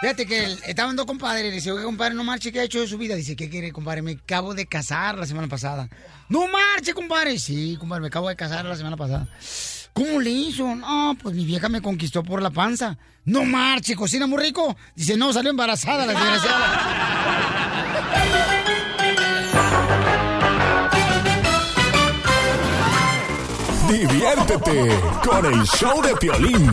Fíjate 0.00 0.26
que 0.26 0.44
estaban 0.66 0.96
dos 0.96 1.06
compadres. 1.06 1.52
Dice, 1.52 1.70
oye, 1.70 1.84
compadre, 1.84 2.14
no 2.14 2.24
marche, 2.24 2.50
¿qué 2.50 2.58
ha 2.58 2.64
hecho 2.64 2.80
de 2.80 2.88
su 2.88 2.98
vida? 2.98 3.14
Dice, 3.14 3.36
¿qué 3.36 3.48
quiere, 3.48 3.70
compadre? 3.70 4.02
Me 4.02 4.12
acabo 4.12 4.52
de 4.52 4.66
casar 4.66 5.16
la 5.16 5.26
semana 5.26 5.46
pasada. 5.46 5.88
No 6.28 6.48
marche, 6.48 6.92
compadre. 6.92 7.38
Sí, 7.38 7.76
compadre, 7.78 8.02
me 8.02 8.08
acabo 8.08 8.28
de 8.28 8.34
casar 8.34 8.64
la 8.64 8.74
semana 8.74 8.96
pasada. 8.96 9.28
¿Cómo 9.92 10.20
le 10.20 10.30
hizo? 10.30 10.74
No, 10.74 11.16
pues 11.22 11.36
mi 11.36 11.44
vieja 11.44 11.68
me 11.68 11.80
conquistó 11.80 12.24
por 12.24 12.42
la 12.42 12.50
panza. 12.50 12.98
No 13.24 13.44
marche, 13.44 13.94
cocina 13.94 14.26
muy 14.26 14.42
rico. 14.42 14.76
Dice, 14.96 15.16
no, 15.16 15.32
salió 15.32 15.50
embarazada 15.50 16.04
la 16.04 16.12
desgraciada. 16.12 17.55
Diviértete 23.88 25.00
con 25.24 25.46
el 25.46 25.62
show 25.64 26.02
de 26.02 26.16
Piolín. 26.16 26.72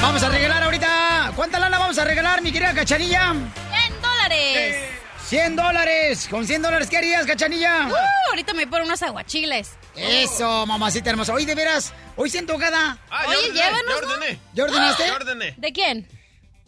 Vamos 0.00 0.22
a 0.22 0.28
regalar 0.30 0.62
ahorita. 0.62 1.32
¿Cuánta 1.36 1.58
lana 1.58 1.78
vamos 1.78 1.98
a 1.98 2.04
regalar, 2.04 2.40
mi 2.42 2.50
querida 2.52 2.72
Cachanilla? 2.74 3.32
100 3.32 4.02
dólares. 4.02 4.76
100 5.26 5.56
dólares. 5.56 6.28
¿Con 6.30 6.46
100 6.46 6.62
dólares 6.62 6.88
qué 6.88 6.96
harías, 6.98 7.26
Cachanilla? 7.26 7.86
Uh, 7.88 7.94
ahorita 8.30 8.54
me 8.54 8.64
voy 8.64 8.70
por 8.70 8.82
unos 8.82 9.02
aguachiles. 9.02 9.72
Eso, 9.94 10.64
mamacita 10.66 11.10
hermosa. 11.10 11.34
Hoy 11.34 11.44
de 11.44 11.54
veras, 11.54 11.92
hoy 12.16 12.30
siento 12.30 12.56
cada. 12.58 12.98
Ah, 13.10 13.22
ya 13.24 13.28
Oye, 13.28 13.38
ordené, 13.38 13.54
llévanos, 13.54 13.82
ya 13.86 14.00
¿no? 14.06 14.12
ordené. 14.14 14.40
¿Ya 14.54 14.64
ordenaste? 14.64 15.06
Ya 15.06 15.14
ordené. 15.14 15.54
¿De 15.58 15.72
quién? 15.72 16.08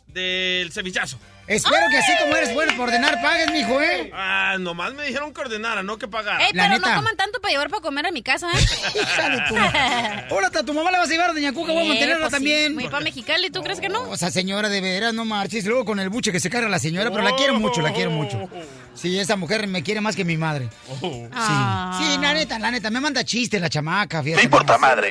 Del 0.09 0.73
cevichazo. 0.73 1.19
Espero 1.47 1.87
que 1.91 1.99
así 1.99 2.13
como 2.23 2.37
eres 2.37 2.55
bueno 2.55 2.73
por 2.77 2.89
ordenar, 2.89 3.21
pagues, 3.21 3.51
mijo, 3.53 3.81
¿eh? 3.81 4.11
Ah, 4.15 4.57
nomás 4.59 4.95
me 4.95 5.05
dijeron 5.07 5.33
que 5.35 5.41
ordenara, 5.41 5.83
no 5.83 5.99
que 5.99 6.09
pagara. 6.09 6.45
Ey, 6.47 6.53
pero 6.53 6.79
no 6.79 6.95
coman 6.95 7.17
tanto 7.17 7.41
para 7.41 7.53
llevar 7.53 7.69
para 7.71 7.83
comer 7.83 8.07
a 8.07 8.11
mi 8.13 8.23
casa, 8.23 8.49
¿eh? 8.53 8.65
Hija 9.03 9.29
de 9.31 9.41
tu- 9.49 9.55
a 10.59 10.63
tu 10.65 10.73
mamá 10.73 10.91
la 10.91 10.99
vas 11.01 11.09
a 11.09 11.13
llevar 11.13 11.31
a 11.31 11.33
Doña 11.33 11.53
Cuca, 11.53 11.73
voy 11.73 11.83
a 11.83 11.85
Eh, 11.85 11.89
mantenerla 11.89 12.17
pues 12.29 12.31
sí. 12.31 12.37
también. 12.37 12.75
Voy 12.77 12.85
para 12.89 13.01
Mexicali, 13.05 13.51
¿tú 13.51 13.61
crees 13.63 13.81
que 13.81 13.89
no? 13.89 14.09
O 14.09 14.17
sea, 14.17 14.31
señora, 14.31 14.69
de 14.69 14.81
veras, 14.81 15.13
no 15.13 15.25
marches. 15.25 15.67
Luego 15.67 15.85
con 15.85 15.99
el 16.01 16.09
buche 16.09 16.31
que 16.33 16.41
se 16.41 16.49
carga 16.49 16.69
la 16.69 16.79
señora, 16.79 17.11
pero 17.11 17.23
la 17.25 17.35
quiero 17.35 17.59
mucho, 17.59 17.81
la 17.83 17.93
quiero 17.93 18.11
mucho. 18.11 18.49
Sí, 18.95 19.19
esa 19.19 19.35
mujer 19.37 19.67
me 19.67 19.83
quiere 19.83 20.01
más 20.01 20.15
que 20.15 20.25
mi 20.25 20.37
madre. 20.37 20.69
Sí, 21.01 21.27
Ah. 21.33 21.99
sí, 22.01 22.19
la 22.21 22.33
neta, 22.33 22.59
la 22.61 22.71
neta, 22.71 22.91
me 22.91 23.01
manda 23.01 23.25
chistes 23.25 23.61
la 23.61 23.69
chamaca, 23.69 24.23
fíjate. 24.23 24.49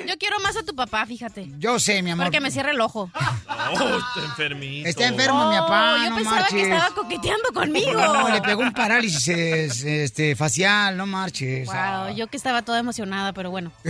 Yo 0.08 0.18
quiero 0.18 0.40
más 0.40 0.56
a 0.56 0.64
tu 0.64 0.74
papá, 0.74 1.06
fíjate. 1.06 1.48
Yo 1.60 1.78
sé, 1.80 2.02
mi 2.02 2.12
amor. 2.12 2.28
Porque 2.28 2.40
me 2.40 2.50
cierra 2.52 2.72
el 2.72 2.80
ojo. 2.82 3.12
Oh, 3.76 3.98
está 3.98 4.26
enfermito. 4.26 4.90
Está 4.90 5.06
enfermo 5.08 5.50
mi 5.50 5.58
papá, 5.58 5.94
Oh, 5.94 6.04
yo 6.04 6.10
no 6.10 6.16
pensaba 6.24 6.42
marches. 6.42 6.68
que 6.68 6.74
estaba 6.74 6.96
coqueteando 6.96 7.50
conmigo. 7.54 7.94
No, 7.94 8.30
le 8.30 8.42
pegó 8.42 8.62
un 8.62 8.74
parálisis 8.74 9.28
este, 9.86 10.36
facial, 10.36 10.98
no 10.98 11.06
marches. 11.06 11.68
Wow, 11.68 12.16
yo 12.16 12.28
que 12.28 12.38
estaba 12.38 12.62
toda 12.62 12.80
emocionada, 12.80 13.34
pero 13.34 13.52
bueno. 13.52 13.72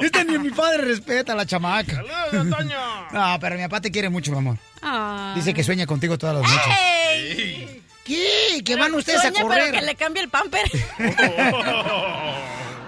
Este 0.00 0.24
ni 0.24 0.38
mi 0.38 0.50
padre 0.50 0.78
respeta 0.82 1.32
a 1.32 1.36
la 1.36 1.46
chamaca. 1.46 2.02
No, 2.32 3.38
pero 3.40 3.56
mi 3.56 3.62
papá 3.62 3.80
te 3.80 3.90
quiere 3.90 4.08
mucho, 4.08 4.32
mi 4.32 4.38
amor. 4.38 4.58
Ah. 4.82 5.32
Dice 5.36 5.54
que 5.54 5.64
sueña 5.64 5.86
contigo 5.86 6.18
todas 6.18 6.36
las 6.36 6.50
noches. 6.50 6.74
¡Ey! 7.12 7.82
¿Qué? 8.04 8.62
¿Que 8.64 8.76
van 8.76 8.94
ustedes 8.94 9.22
Sueña, 9.22 9.40
a 9.40 9.42
correr? 9.42 9.64
pero 9.70 9.78
que 9.80 9.86
le 9.86 9.94
cambie 9.94 10.22
el 10.22 10.28
pamper. 10.28 10.70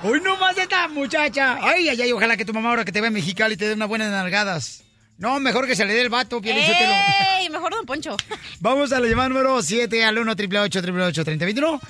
Hoy 0.02 0.20
no 0.20 0.36
más 0.36 0.54
de 0.56 0.62
esta 0.62 0.88
muchacha. 0.88 1.58
Ay, 1.62 1.88
ay, 1.88 2.02
ay, 2.02 2.12
ojalá 2.12 2.36
que 2.36 2.44
tu 2.44 2.52
mamá 2.52 2.68
ahora 2.68 2.84
que 2.84 2.92
te 2.92 3.00
vea 3.00 3.08
en 3.08 3.14
Mexicali 3.14 3.56
te 3.56 3.66
dé 3.66 3.74
unas 3.74 3.88
buenas 3.88 4.10
nalgadas. 4.10 4.82
No, 5.18 5.40
mejor 5.40 5.66
que 5.66 5.74
se 5.74 5.84
le 5.84 5.94
dé 5.94 6.02
el 6.02 6.08
vato, 6.10 6.40
Piolín, 6.42 6.62
Sotelo. 6.66 6.92
¡Ey! 7.40 7.48
Mejor 7.48 7.72
Don 7.72 7.86
Poncho. 7.86 8.16
Vamos 8.60 8.92
a 8.92 9.00
la 9.00 9.08
llamada 9.08 9.28
número 9.30 9.62
7 9.62 10.04
al 10.04 10.18
1 10.18 10.32
888 10.32 11.24
3021 11.24 11.80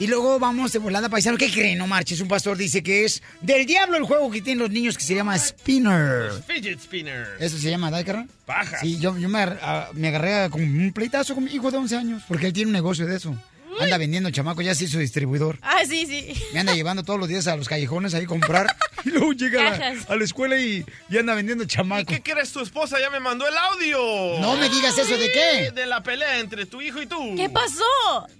Y 0.00 0.06
luego 0.08 0.38
vamos 0.40 0.72
de 0.72 0.78
volada 0.80 1.08
paisano. 1.08 1.36
¿Qué 1.38 1.50
creen? 1.50 1.78
No 1.78 1.86
marches. 1.86 2.20
Un 2.20 2.26
pastor 2.28 2.56
dice 2.56 2.82
que 2.82 3.04
es 3.04 3.22
del 3.40 3.66
diablo 3.66 3.96
el 3.98 4.04
juego 4.04 4.30
que 4.30 4.40
tienen 4.42 4.60
los 4.62 4.70
niños 4.70 4.96
que 4.98 5.04
se 5.04 5.14
llama 5.14 5.38
Spinner. 5.38 6.32
Fidget 6.46 6.80
spinner. 6.80 7.26
Eso 7.38 7.56
se 7.58 7.70
llama, 7.70 7.90
¿verdad, 7.90 8.06
carnal? 8.06 8.28
Pajas. 8.46 8.80
Sí, 8.80 8.98
yo, 8.98 9.16
yo 9.16 9.28
me, 9.28 9.38
agar- 9.38 9.60
a- 9.62 9.90
me 9.92 10.08
agarré 10.08 10.50
con 10.50 10.62
un 10.62 10.92
pleitazo 10.92 11.34
con 11.34 11.44
mi 11.44 11.52
hijo 11.52 11.70
de 11.70 11.76
11 11.76 11.96
años 11.96 12.22
porque 12.26 12.46
él 12.46 12.52
tiene 12.52 12.68
un 12.68 12.72
negocio 12.72 13.06
de 13.06 13.16
eso. 13.16 13.36
Anda 13.82 13.98
vendiendo 13.98 14.30
chamaco, 14.30 14.62
ya 14.62 14.74
se 14.74 14.84
hizo 14.84 14.98
distribuidor. 14.98 15.58
Ah, 15.62 15.80
sí, 15.86 16.06
sí. 16.06 16.32
Me 16.52 16.60
anda 16.60 16.74
llevando 16.74 17.02
todos 17.02 17.18
los 17.18 17.28
días 17.28 17.46
a 17.46 17.56
los 17.56 17.68
callejones 17.68 18.14
ahí 18.14 18.24
a 18.24 18.26
comprar. 18.26 18.66
Y 19.04 19.10
luego 19.10 19.32
llega 19.32 19.60
a 19.60 19.64
la, 19.64 19.78
Cajas. 19.78 20.08
a 20.10 20.14
la 20.14 20.22
escuela 20.22 20.56
y, 20.60 20.86
y 21.10 21.18
anda 21.18 21.34
vendiendo 21.34 21.64
chamaco. 21.64 22.04
¿Qué 22.06 22.22
crees? 22.22 22.52
Tu 22.52 22.60
esposa 22.60 23.00
ya 23.00 23.10
me 23.10 23.18
mandó 23.18 23.48
el 23.48 23.54
audio. 23.56 24.38
No 24.40 24.56
me 24.56 24.68
digas 24.68 24.96
eso, 24.96 25.16
¿de 25.18 25.32
qué? 25.32 25.72
De 25.72 25.86
la 25.86 26.04
pelea 26.04 26.38
entre 26.38 26.66
tu 26.66 26.80
hijo 26.80 27.02
y 27.02 27.06
tú. 27.06 27.34
¿Qué 27.36 27.50
pasó? 27.50 27.82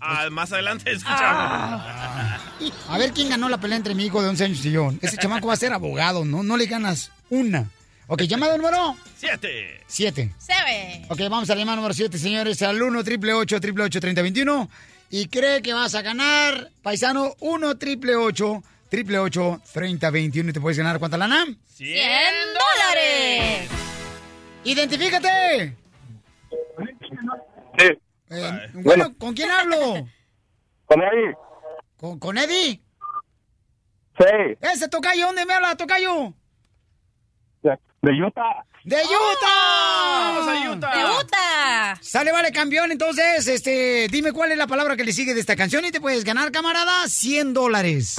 Ah, 0.01 0.29
más 0.31 0.53
adelante 0.53 0.93
escuchamos. 0.93 1.21
Ah. 1.85 2.39
A 2.89 2.97
ver 2.99 3.11
quién 3.11 3.29
ganó 3.29 3.49
la 3.49 3.59
pelea 3.59 3.77
entre 3.77 3.97
mi 3.97 4.07
hijo 4.07 4.23
de 4.23 4.29
11 4.29 4.45
años 4.45 4.65
y 4.65 4.71
yo. 4.71 4.93
Ese 5.03 5.17
chamaco 5.17 5.49
va 5.49 5.55
a 5.55 5.57
ser 5.57 5.73
abogado, 5.73 6.25
¿no? 6.25 6.45
No 6.45 6.57
le 6.57 6.67
ganas 6.67 7.11
una. 7.29 7.69
Ok, 8.07 8.23
llamada 8.23 8.57
número 8.57 8.97
Siete. 9.17 9.81
7. 9.87 10.33
Sebe. 10.39 11.07
Ok, 11.09 11.19
vamos 11.31 11.49
a 11.51 11.55
la 11.55 11.61
llamada 11.61 11.77
número 11.77 11.95
7, 11.95 12.19
señores, 12.19 12.61
al 12.63 12.81
1 12.81 13.05
triple 13.05 13.33
8 13.33 13.61
triple 13.61 13.85
8 13.85 14.01
3021 14.01 14.69
Y 15.15 15.29
cree 15.29 15.61
que 15.61 15.75
vas 15.75 15.95
a 15.95 16.01
ganar, 16.01 16.71
paisano, 16.81 17.35
1 17.41 17.77
triple 17.77 18.17
8 18.17 18.63
triple 18.89 19.19
8 19.19 19.61
3021 19.71 20.49
y 20.49 20.53
te 20.55 20.61
puedes 20.61 20.79
ganar, 20.79 20.99
¿cuánta 20.99 21.19
lana? 21.19 21.45
100 21.67 21.99
dólares. 22.55 23.71
¡Identifícate! 24.65 25.77
Sí. 27.79 27.89
Eh, 28.31 28.71
bueno, 28.73 29.15
¿con 29.19 29.35
quién 29.35 29.51
hablo? 29.51 30.09
Con 30.87 31.03
Eddie. 31.03 31.37
¿Con, 31.99 32.19
con 32.19 32.39
Eddie? 32.39 32.81
Sí. 34.17 34.57
Ese 34.63 34.89
tocayo, 34.89 35.27
¿dónde 35.27 35.45
me 35.45 35.53
habla, 35.53 35.77
tocayo? 35.77 36.33
De, 37.63 37.79
de 38.01 38.25
Utah. 38.25 38.65
¡De 38.85 38.97
Utah! 38.97 40.33
¡Vamos 40.35 40.49
a 40.49 40.71
Utah! 40.71 40.97
¡De 40.97 41.05
Utah! 41.05 41.99
Sale, 42.01 42.33
vale, 42.33 42.51
campeón. 42.51 42.91
Entonces, 42.91 43.47
este, 43.47 44.09
dime 44.11 44.33
cuál 44.33 44.51
es 44.51 44.59
la 44.59 44.67
palabra 44.67 44.97
que 44.97 45.05
le 45.05 45.13
sigue 45.13 45.35
de 45.35 45.41
esta 45.41 45.55
canción 45.55 45.85
y 45.85 45.93
te 45.93 46.01
puedes 46.01 46.25
ganar, 46.25 46.51
camarada, 46.51 47.07
100 47.07 47.55
dólares. 47.55 48.17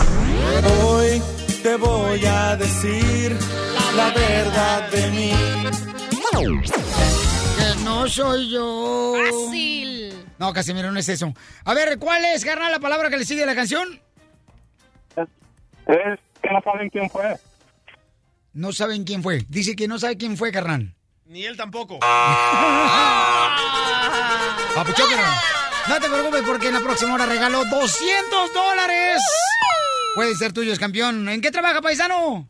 Hoy 0.86 1.22
te 1.62 1.76
voy 1.76 2.26
a 2.26 2.56
decir 2.56 3.38
la 3.98 4.10
verdad 4.12 4.90
de 4.90 5.12
mí. 5.12 5.34
Que 7.58 7.84
no 7.84 8.08
soy 8.08 8.50
yo. 8.50 9.16
Fácil. 9.18 10.14
No, 10.40 10.54
Casimiro, 10.54 10.92
no 10.92 11.00
es 11.00 11.10
eso. 11.10 11.34
A 11.66 11.74
ver, 11.74 12.00
¿cuál 12.00 12.24
es, 12.24 12.46
carnal, 12.46 12.72
la 12.72 12.80
palabra 12.80 13.10
que 13.10 13.18
le 13.18 13.26
sigue 13.26 13.42
de 13.42 13.48
la 13.48 13.56
canción? 13.56 14.00
Es 15.18 15.28
que 16.42 16.50
no 16.50 16.62
saben 16.64 16.90
quién 16.90 17.10
fue. 17.10 17.38
No 18.54 18.72
saben 18.72 19.04
quién 19.04 19.24
fue. 19.24 19.46
Dice 19.50 19.76
que 19.76 19.88
no 19.88 19.98
sabe 20.00 20.18
quién 20.18 20.38
fue, 20.38 20.52
carnal. 20.52 20.94
Ni 21.26 21.44
él 21.46 21.58
tampoco. 21.58 22.00
Papuchón, 24.76 25.08
no 25.88 25.96
te 26.00 26.10
preocupes 26.10 26.42
porque 26.46 26.68
en 26.68 26.74
la 26.76 26.80
próxima 26.82 27.14
hora 27.16 27.26
regalo 27.26 27.64
200 27.66 28.54
dólares. 28.54 29.22
Puede 30.16 30.36
ser 30.36 30.52
tuyos, 30.54 30.80
campeón. 30.80 31.28
¿En 31.30 31.42
qué 31.42 31.52
trabaja, 31.52 31.82
paisano? 31.82 32.48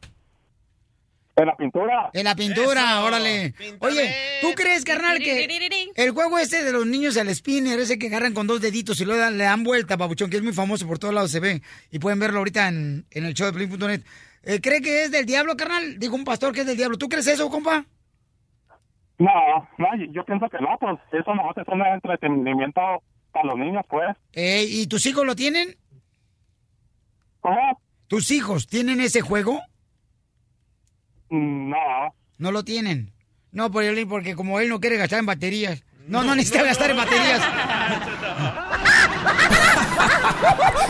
En 1.35 1.47
la 1.47 1.55
pintura. 1.57 2.09
En 2.13 2.23
la 2.25 2.35
pintura, 2.35 2.91
Eso. 2.91 3.03
órale. 3.05 3.55
Oye, 3.79 4.15
¿tú 4.41 4.53
crees, 4.55 4.83
carnal, 4.85 5.17
que 5.17 5.47
el 5.95 6.11
juego 6.11 6.37
este 6.37 6.63
de 6.63 6.71
los 6.71 6.85
niños 6.85 7.17
al 7.17 7.33
spinner, 7.33 7.79
ese 7.79 7.97
que 7.97 8.05
agarran 8.07 8.33
con 8.33 8.45
dos 8.45 8.61
deditos 8.61 9.01
y 9.01 9.05
luego 9.05 9.19
dan- 9.21 9.37
le 9.37 9.45
dan 9.45 9.63
vuelta, 9.63 9.97
papuchón, 9.97 10.29
que 10.29 10.37
es 10.37 10.43
muy 10.43 10.53
famoso 10.53 10.85
por 10.87 10.99
todos 10.99 11.13
lados 11.13 11.31
se 11.31 11.39
ve, 11.39 11.63
y 11.91 11.97
pueden 11.99 12.19
verlo 12.19 12.37
ahorita 12.37 12.67
en, 12.67 13.05
en 13.09 13.25
el 13.25 13.33
show 13.33 13.47
de 13.47 13.53
Play.net, 13.53 14.01
eh, 14.43 14.59
¿cree 14.61 14.81
que 14.81 15.03
es 15.05 15.11
del 15.11 15.25
diablo, 15.25 15.55
carnal? 15.57 15.97
Dijo 15.99 16.15
un 16.15 16.23
pastor 16.23 16.53
que 16.53 16.61
es 16.61 16.67
del 16.67 16.77
diablo. 16.77 16.97
¿Tú 16.97 17.09
crees 17.09 17.27
eso, 17.27 17.49
compa? 17.49 17.85
No, 19.19 19.31
no, 19.77 19.87
yo 20.11 20.25
pienso 20.25 20.49
que 20.49 20.57
no, 20.59 20.77
pues 20.79 20.97
eso 21.11 21.33
no 21.35 21.51
es 21.55 21.67
un 21.67 21.81
entretenimiento 21.85 22.81
para 23.31 23.45
los 23.47 23.57
niños, 23.57 23.85
pues. 23.89 24.15
Eh, 24.33 24.65
¿Y 24.67 24.87
tus 24.87 25.05
hijos 25.05 25.25
lo 25.25 25.35
tienen? 25.35 25.75
¿Cómo? 27.39 27.81
¿Tus 28.07 28.31
hijos 28.31 28.67
tienen 28.67 29.01
ese 29.01 29.21
juego? 29.21 29.61
Mm, 31.29 31.69
No. 31.69 32.15
No 32.37 32.51
lo 32.51 32.63
tienen. 32.63 33.13
No, 33.51 33.71
por 33.71 33.83
él, 33.83 34.07
porque 34.07 34.35
como 34.35 34.59
él 34.59 34.67
no 34.67 34.79
quiere 34.79 34.97
gastar 34.97 35.19
en 35.19 35.27
baterías. 35.27 35.83
No, 36.07 36.23
no, 36.23 36.35
necesita 36.35 36.63
gastar 36.63 36.89
en 36.91 36.97
baterías. 36.97 37.41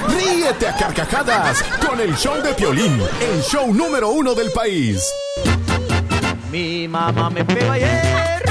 Ríete 0.07 0.67
a 0.67 0.75
carcajadas 0.75 1.63
con 1.85 1.99
el 1.99 2.15
show 2.15 2.41
de 2.41 2.53
Piolín, 2.53 3.01
el 3.21 3.41
show 3.41 3.73
número 3.73 4.09
uno 4.09 4.33
del 4.33 4.51
país. 4.51 5.03
Mi 6.51 6.87
mamá 6.87 7.29
me 7.29 7.43
pegó 7.45 7.71
ayer. 7.71 8.43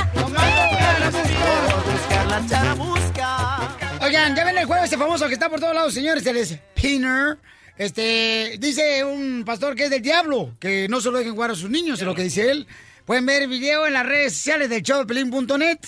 Buscar 1.93 2.27
la 2.27 2.47
charamusca. 2.47 3.77
Oigan, 4.01 4.35
ya 4.35 4.45
ven 4.45 4.59
el 4.59 4.67
juego 4.67 4.85
este 4.85 4.97
famoso 4.99 5.29
que 5.29 5.35
está 5.35 5.49
por 5.49 5.61
todos 5.61 5.75
lados, 5.75 5.95
señores, 5.95 6.25
el 6.27 6.47
Spinner. 6.47 7.39
Este, 7.77 8.57
dice 8.59 9.05
un 9.05 9.45
pastor 9.45 9.75
que 9.75 9.85
es 9.85 9.91
del 9.91 10.03
diablo, 10.03 10.55
que 10.61 10.87
no 10.89 11.01
se 11.01 11.11
lo 11.11 11.19
dejen 11.19 11.35
jugar 11.35 11.51
a 11.53 11.55
sus 11.55 11.71
niños, 11.71 12.01
es 12.01 12.07
lo 12.07 12.15
que 12.15 12.23
dice 12.23 12.51
él. 12.51 12.67
Pueden 13.05 13.27
ver 13.27 13.43
el 13.43 13.49
video 13.49 13.87
en 13.87 13.95
las 13.95 14.07
redes 14.07 14.35
sociales 14.35 14.69
del 14.71 14.83
show 14.83 15.01
de 15.01 15.07
Pelín.net 15.07 15.79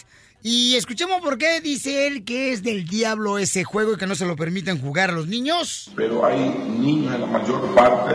y 0.47 0.75
escuchemos 0.77 1.23
por 1.23 1.39
qué 1.39 1.61
dice 1.63 2.07
él 2.07 2.23
que 2.25 2.53
es 2.53 2.63
del 2.63 2.85
diablo 2.87 3.39
ese 3.39 3.65
juego 3.65 3.95
y 3.95 3.97
que 3.97 4.07
no 4.07 4.15
se 4.15 4.27
lo 4.27 4.37
permiten 4.37 4.79
jugar 4.79 5.09
a 5.11 5.15
los 5.15 5.27
niños. 5.27 5.91
pero 5.97 6.25
hay 6.27 6.39
niños 6.79 7.15
en 7.15 7.23
la 7.23 7.27
mayor 7.27 7.75
parte 7.75 8.15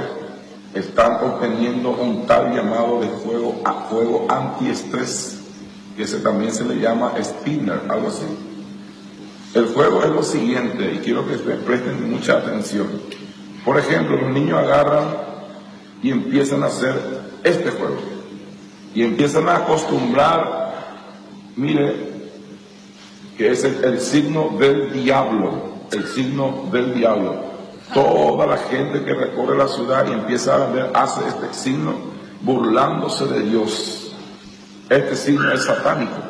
están 0.75 1.13
obteniendo 1.23 1.89
un 1.89 2.27
tal 2.27 2.53
llamado 2.55 3.01
de 3.01 3.07
juego 3.07 3.59
a 3.65 3.71
juego 3.71 4.27
antiestrés 4.29 5.39
que 5.97 6.05
se 6.05 6.19
también 6.19 6.53
se 6.53 6.63
le 6.63 6.75
llama 6.79 7.13
spinner 7.21 7.81
algo 7.89 8.09
así. 8.09 8.23
El 9.55 9.65
juego 9.73 10.03
es 10.03 10.09
lo 10.11 10.21
siguiente 10.23 10.93
y 10.93 10.99
quiero 10.99 11.27
que 11.27 11.33
pre- 11.37 11.55
presten 11.55 12.11
mucha 12.11 12.33
atención. 12.37 12.87
Por 13.65 13.79
ejemplo 13.79 14.15
los 14.21 14.31
niños 14.31 14.59
agarran 14.59 15.05
y 16.03 16.11
empiezan 16.11 16.61
a 16.61 16.67
hacer 16.67 16.93
este 17.43 17.71
juego. 17.71 17.97
Y 18.93 19.01
empiezan 19.03 19.49
a 19.49 19.55
acostumbrar 19.57 20.69
mire 21.55 22.18
que 23.39 23.51
es 23.51 23.63
el, 23.63 23.81
el 23.85 24.01
signo 24.01 24.57
del 24.59 24.91
diablo, 24.91 25.87
el 25.93 26.05
signo 26.07 26.69
del 26.73 26.93
diablo. 26.93 27.49
Toda 27.93 28.45
la 28.45 28.57
gente 28.57 29.01
que 29.05 29.13
recorre 29.13 29.57
la 29.57 29.69
ciudad 29.69 30.05
y 30.09 30.11
empieza 30.11 30.55
a 30.55 30.69
ver, 30.69 30.91
hace 30.93 31.25
este 31.25 31.53
signo 31.53 31.97
burlándose 32.41 33.27
de 33.27 33.49
Dios. 33.49 34.13
Este 34.89 35.15
signo 35.15 35.53
es 35.53 35.63
satánico. 35.63 36.21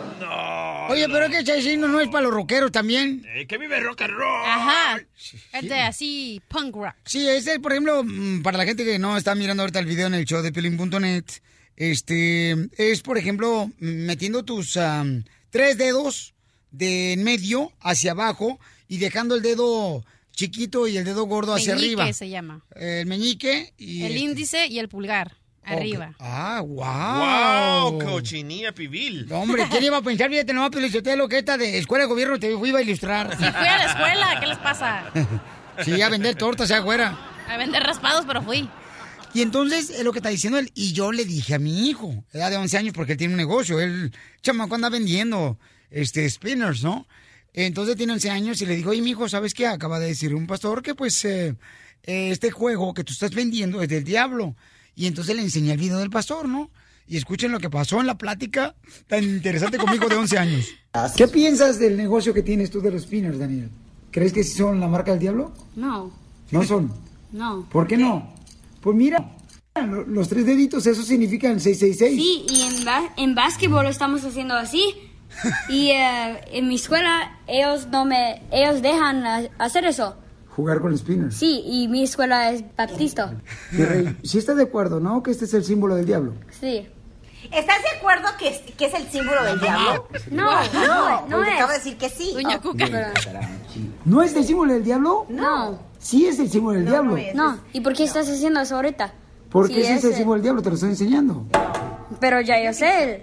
Oye, 0.89 1.08
pero 1.10 1.26
es 1.26 1.32
que 1.32 1.39
ese 1.39 1.63
signo 1.63 1.88
no 1.88 2.00
es 2.00 2.10
para 2.10 2.26
los 2.26 2.34
rockeros 2.34 2.72
también. 2.72 3.26
Eh, 3.36 3.48
que 3.48 3.58
vive 3.58 3.80
rock 3.80 4.04
and 4.04 4.13
roll. 4.13 4.45
Ajá. 4.45 5.02
Es 5.52 5.67
de 5.67 5.80
así, 5.80 6.39
punk 6.48 6.76
rock. 6.76 6.93
Sí, 7.06 7.28
ese, 7.28 7.60
por 7.60 7.72
ejemplo, 7.72 8.04
mm, 8.04 8.44
para 8.44 8.60
la 8.60 8.65
gente 8.65 8.86
que 8.86 9.00
no 9.00 9.17
está 9.17 9.34
mirando 9.34 9.63
ahorita 9.63 9.79
el 9.79 9.88
video 9.88 10.06
en 10.06 10.13
el 10.13 10.25
show 10.25 10.44
de 10.44 10.52
Pelín.net, 10.52 11.25
este, 11.75 12.56
es, 12.77 13.02
por 13.02 13.17
ejemplo, 13.17 13.71
metiendo 13.79 14.46
tus 14.46 14.77
am, 14.77 15.23
tres 15.50 15.75
dedos 15.79 16.36
de 16.72 17.13
en 17.13 17.24
medio 17.24 17.72
hacia 17.82 18.12
abajo 18.12 18.60
y 18.88 18.98
dejando 18.98 19.36
el 19.36 19.42
dedo 19.42 20.04
chiquito 20.32 20.88
y 20.88 20.98
el 20.98 21.04
dedo 21.04 21.26
gordo 21.26 21.54
hacia 21.54 21.76
Meñique 21.76 22.02
arriba. 22.02 22.13
se 22.13 22.30
llama. 22.30 22.63
El 22.76 23.06
meñique 23.08 23.74
y... 23.78 24.04
El 24.04 24.12
este- 24.13 24.20
índice 24.20 24.67
y 24.67 24.80
el 24.80 24.90
pulgar. 24.90 25.36
Arriba. 25.63 26.15
Ah, 26.20 26.62
wow. 26.65 27.92
Wow, 27.92 28.00
cochinilla 28.00 28.72
pibil. 28.74 29.32
Hombre, 29.32 29.67
¿quién 29.70 29.84
iba 29.84 29.98
a 29.98 30.02
pensar? 30.02 30.30
Fíjate 30.30 30.52
nomás, 30.54 30.72
lo 31.15 31.30
que 31.30 31.38
esta 31.38 31.58
de 31.58 31.78
escuela 31.78 32.06
de 32.06 32.10
gobierno 32.10 32.40
te 32.40 32.52
iba 32.52 32.80
a 32.80 32.82
ilustrar. 32.82 33.32
Sí, 33.38 33.44
fui 33.44 33.67
a 33.67 33.78
la 33.78 33.86
escuela. 33.86 34.40
¿Qué 34.40 34.48
les 34.48 34.58
pasa? 34.58 35.12
Sí, 35.86 36.02
a 36.02 36.10
vender 36.10 36.36
tortas 36.36 36.70
allá 36.70 36.82
afuera. 36.82 37.17
A 37.48 37.56
vender 37.56 37.82
raspados, 37.82 38.26
pero 38.28 38.42
fui. 38.42 38.70
Y 39.34 39.42
entonces 39.42 39.90
es 39.92 40.04
lo 40.04 40.12
que 40.12 40.20
está 40.20 40.30
diciendo 40.30 40.60
él. 40.60 40.72
Y 40.76 40.92
yo 40.94 41.12
le 41.12 41.24
dije 41.24 41.56
a 41.56 41.60
mi 41.60 41.88
hijo, 41.88 42.26
edad 42.34 42.50
de 42.50 42.58
11 42.58 42.78
años, 42.78 42.94
porque 42.94 43.13
él 43.13 43.17
tiene 43.17 43.34
un 43.34 43.38
negocio. 43.38 43.80
Él, 43.80 44.12
chamaco, 44.42 44.76
anda 44.76 44.90
vendiendo 44.90 45.58
este, 45.92 46.29
spinners, 46.29 46.83
¿no? 46.83 47.08
Entonces 47.54 47.96
tiene 47.96 48.13
11 48.13 48.29
años 48.29 48.62
y 48.62 48.65
le 48.65 48.75
digo, 48.75 48.92
oye, 48.92 49.02
mi 49.02 49.10
hijo, 49.12 49.27
¿sabes 49.27 49.54
qué? 49.54 49.65
Acaba 49.67 50.00
de 50.00 50.08
decir 50.08 50.35
un 50.35 50.46
pastor 50.48 50.81
que, 50.83 50.94
pues, 50.96 51.25
eh, 51.25 51.56
eh, 52.04 52.29
este 52.31 52.52
juego 52.52 52.94
que 52.94 53.04
tú 53.04 53.12
estás 53.13 53.33
vendiendo 53.33 53.81
es 53.81 53.90
del 53.90 54.04
diablo. 54.04 54.56
Y 54.96 55.08
entonces 55.08 55.35
le 55.35 55.42
enseñé 55.42 55.71
el 55.73 55.79
video 55.79 55.98
del 56.00 56.10
pastor, 56.10 56.48
¿no? 56.48 56.69
Y 57.08 57.17
escuchen 57.17 57.52
lo 57.52 57.60
que 57.60 57.69
pasó 57.71 58.00
en 58.00 58.06
la 58.08 58.17
plática 58.19 58.75
tan 59.08 59.23
interesante 59.23 59.77
conmigo 59.79 60.08
de 60.08 60.15
11 60.15 60.37
años. 60.37 60.65
¿Qué 61.17 61.27
piensas 61.27 61.79
del 61.79 61.98
negocio 61.98 62.33
que 62.35 62.44
tienes 62.44 62.69
tú 62.69 62.81
de 62.81 62.92
los 62.92 63.02
spinners, 63.04 63.40
Daniel? 63.40 63.69
¿Crees 64.12 64.31
que 64.31 64.44
sí 64.44 64.56
son 64.58 64.79
la 64.79 64.87
marca 64.87 65.12
del 65.12 65.19
diablo? 65.19 65.52
No, 65.75 66.12
No 66.52 66.63
son. 66.63 66.94
no. 67.31 67.67
¿Por 67.71 67.87
qué 67.87 67.98
no? 67.98 68.35
Pues 68.81 68.96
mira, 68.96 69.35
lo- 69.75 70.06
los 70.06 70.29
tres 70.29 70.46
deditos, 70.46 70.85
eso 70.85 71.02
significa 71.04 71.50
el 71.50 71.60
666. 71.60 72.21
Sí, 72.21 72.46
y 72.56 72.62
en, 72.62 72.85
ba- 72.85 73.13
en 73.17 73.33
básquetbol 73.35 73.83
lo 73.85 73.90
estamos 73.90 74.23
haciendo 74.23 74.54
así. 74.56 74.94
Y 75.69 75.92
eh, 75.92 76.42
en 76.52 76.67
mi 76.67 76.75
escuela 76.75 77.38
ellos 77.48 77.88
no 77.88 78.06
me 78.06 78.42
ellos 78.52 78.82
dejan 78.82 79.23
hacer 79.58 79.86
eso. 79.86 80.15
Jugar 80.50 80.82
con 80.82 80.98
spinners. 80.98 81.36
Sí, 81.38 81.62
y 81.65 81.88
mi 81.88 82.04
escuela 82.04 82.52
es 82.52 82.63
baptista. 82.75 83.34
Rey, 83.71 84.17
sí 84.23 84.38
estás 84.40 84.58
de 84.58 84.63
acuerdo, 84.63 85.00
¿no? 85.00 85.23
Que 85.23 85.32
este 85.32 85.46
es 85.46 85.54
el 85.54 85.63
símbolo 85.63 85.96
del 85.96 86.06
diablo. 86.06 86.34
Sí. 86.60 86.88
¿Estás 87.54 87.82
de 87.84 87.98
acuerdo 87.98 88.27
que 88.38 88.50
es, 88.50 88.58
que 88.75 88.86
es 88.88 88.94
el 88.94 89.08
símbolo 89.10 89.42
del 89.44 89.60
diablo? 89.62 90.08
No, 90.32 90.52
no, 90.73 91.21
no 91.27 91.38
porque 91.38 91.50
es. 91.52 91.56
acabo 91.56 91.71
de 91.71 91.77
decir 91.77 91.98
que 91.98 92.10
sí. 92.10 92.32
Doña 92.34 92.58
Oh, 92.58 92.62
Cuca. 92.62 92.86
¿No 94.04 94.21
es 94.21 94.36
el 94.36 94.44
símbolo 94.44 94.73
del 94.73 94.84
diablo? 94.84 95.25
No. 95.30 95.80
Sí 96.00 96.25
es 96.25 96.38
el 96.40 96.50
símbolo 96.50 96.77
del 96.80 96.88
diablo. 96.90 97.15
No. 97.36 97.58
¿Y 97.71 97.80
por 97.80 97.94
qué 97.94 98.04
estás 98.04 98.30
haciendo 98.30 98.60
eso 98.60 98.75
ahorita? 98.75 99.13
Porque 99.50 99.75
Sí, 99.75 99.82
ese 99.82 99.94
es 99.96 100.04
el 100.04 100.13
símbolo 100.15 100.34
del 100.36 100.44
diablo, 100.44 100.62
te 100.62 100.69
lo 100.69 100.75
estoy 100.75 100.90
enseñando. 100.90 101.46
Pero 102.19 102.42
ya 102.42 102.62
yo 102.62 102.73
sé. 102.73 103.21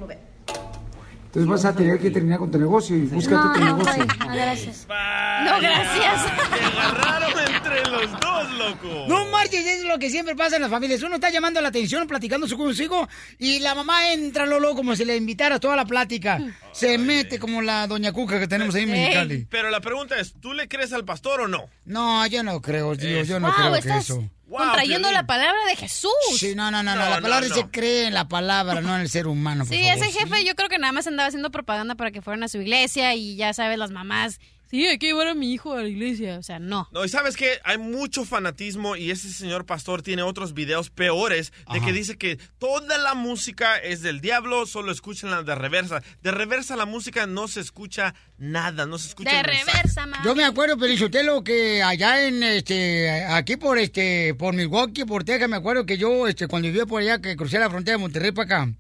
Entonces 1.37 1.65
vas 1.65 1.65
a 1.67 1.77
tener 1.77 1.99
que 1.99 2.11
terminar 2.11 2.39
con 2.39 2.51
tu 2.51 2.59
negocio 2.59 2.97
y 2.97 3.01
busca 3.03 3.33
No, 3.35 3.53
tu 3.53 3.61
no, 3.61 3.67
negocio. 3.77 4.07
no, 4.07 4.35
gracias. 4.35 4.87
No, 4.89 5.61
gracias. 5.61 6.23
Se 6.23 6.65
agarraron 6.65 7.33
entre 7.55 7.91
los 7.91 8.11
dos, 8.21 8.51
loco. 8.53 9.05
No 9.07 9.27
marches, 9.27 9.67
es 9.67 9.85
lo 9.85 9.99
que 9.99 10.09
siempre 10.09 10.35
pasa 10.35 10.57
en 10.57 10.63
las 10.63 10.71
familias. 10.71 11.03
Uno 11.03 11.17
está 11.17 11.29
llamando 11.29 11.61
la 11.61 11.69
atención, 11.69 12.09
platicando 12.09 12.49
su 12.49 12.57
consigo, 12.57 13.07
y 13.39 13.59
la 13.59 13.75
mamá 13.75 14.13
entra, 14.15 14.47
Lolo, 14.47 14.75
como 14.75 14.97
si 14.97 15.05
le 15.05 15.15
invitara 15.15 15.61
toda 15.61 15.77
la 15.77 15.85
plática. 15.85 16.39
Se 16.73 16.97
mete 16.97 17.39
como 17.39 17.61
la 17.61 17.87
doña 17.87 18.13
Cuca 18.13 18.41
que 18.41 18.49
tenemos 18.49 18.75
ahí 18.75 18.85
en 18.85 18.91
Mexicali. 18.93 19.47
Pero 19.51 19.69
la 19.69 19.83
pregunta 19.83 20.19
es, 20.19 20.33
¿tú 20.41 20.55
le 20.55 20.69
crees 20.69 20.95
al 20.95 21.05
pastor 21.05 21.43
o 21.43 21.49
no? 21.49 21.67
No, 21.85 22.27
yo 22.29 22.43
no 22.45 22.63
creo, 22.63 22.95
Dios, 22.95 23.29
yo 23.29 23.39
no 23.41 23.49
Wow, 23.49 23.57
creo 23.57 23.73
que 23.73 23.79
estás 23.81 24.11
contrayendo 24.49 25.11
la 25.11 25.27
palabra 25.27 25.59
de 25.69 25.77
Jesús. 25.77 26.11
Sí, 26.39 26.55
no, 26.55 26.71
no, 26.71 26.83
no, 26.83 26.95
no, 26.95 27.03
No, 27.03 27.11
la 27.11 27.17
no, 27.17 27.23
palabra 27.23 27.49
no. 27.49 27.55
se 27.55 27.69
cree 27.71 28.07
en 28.07 28.15
la 28.15 28.29
palabra, 28.29 28.81
no 28.81 28.95
en 28.95 29.03
el 29.03 29.09
ser 29.09 29.27
humano. 29.27 29.65
por 29.65 29.75
Sí, 29.77 29.83
favor. 29.83 30.05
ese 30.07 30.19
jefe 30.19 30.45
yo 30.45 30.55
creo 30.55 30.69
que 30.69 30.79
nada 30.79 30.93
más 30.93 31.07
andaba 31.07 31.27
haciendo 31.29 31.51
propaganda 31.51 31.95
para 31.95 32.11
que 32.11 32.23
fueran 32.23 32.43
a 32.43 32.49
su 32.49 32.59
iglesia 32.61 33.15
y 33.15 33.37
ya 33.37 33.53
sabes, 33.55 33.79
las 33.79 33.91
mamás, 33.91 34.39
sí, 34.71 34.87
hay 34.87 34.99
que 34.99 35.07
llevar 35.07 35.29
a 35.29 35.35
mi 35.35 35.53
hijo 35.53 35.75
a 35.75 35.83
la 35.83 35.89
iglesia. 35.89 36.39
O 36.39 36.43
sea, 36.43 36.59
no. 36.59 36.89
No, 36.93 37.05
y 37.05 37.09
sabes 37.09 37.37
que 37.37 37.59
hay 37.65 37.79
mucho 37.79 38.25
fanatismo 38.25 38.97
y 38.97 39.11
ese 39.11 39.33
señor 39.33 39.67
pastor 39.67 40.03
tiene 40.03 40.23
otros 40.23 40.55
videos 40.55 40.91
peores 40.91 41.53
de 41.73 41.81
que 41.81 41.93
dice 41.93 42.17
que 42.17 42.39
toda 42.59 42.99
la 42.99 43.15
música 43.15 43.77
es 43.77 44.03
del 44.03 44.21
diablo, 44.21 44.67
solo 44.67 44.93
escuchen 44.93 45.31
la 45.31 45.43
de 45.43 45.55
reversa. 45.55 46.03
De 46.23 46.31
reversa 46.31 46.77
la 46.77 46.87
música 46.87 47.27
no 47.27 47.49
se 47.49 47.61
escucha 47.61 48.15
nada, 48.39 48.87
no 48.87 48.99
se 48.99 49.09
escucha 49.09 49.31
De 49.31 49.41
el 49.41 49.47
mensaje. 49.47 49.73
reversa, 49.73 50.07
mamá. 50.07 50.23
Yo 50.25 50.35
me 50.35 50.45
acuerdo, 50.45 50.77
Pelichotelo, 50.77 51.43
que 51.45 51.83
allá 51.83 52.27
en, 52.27 52.43
este, 52.43 53.25
aquí 53.25 53.57
por, 53.57 53.79
este, 53.79 54.35
por 54.35 54.55
Milwaukee, 54.55 55.05
por 55.05 55.25
Texas, 55.25 55.49
me 55.49 55.57
acuerdo 55.57 55.87
que 55.87 55.97
yo, 55.99 56.27
este, 56.29 56.47
cuando 56.49 56.69
vivía 56.69 56.87
por 56.87 57.01
allá, 57.03 57.21
que 57.21 57.37
crucé 57.37 57.59
la 57.59 57.71
frontera 57.71 57.97
de 57.97 58.03
Monterrey 58.03 58.33
para 58.33 58.63
acá, 58.65 58.73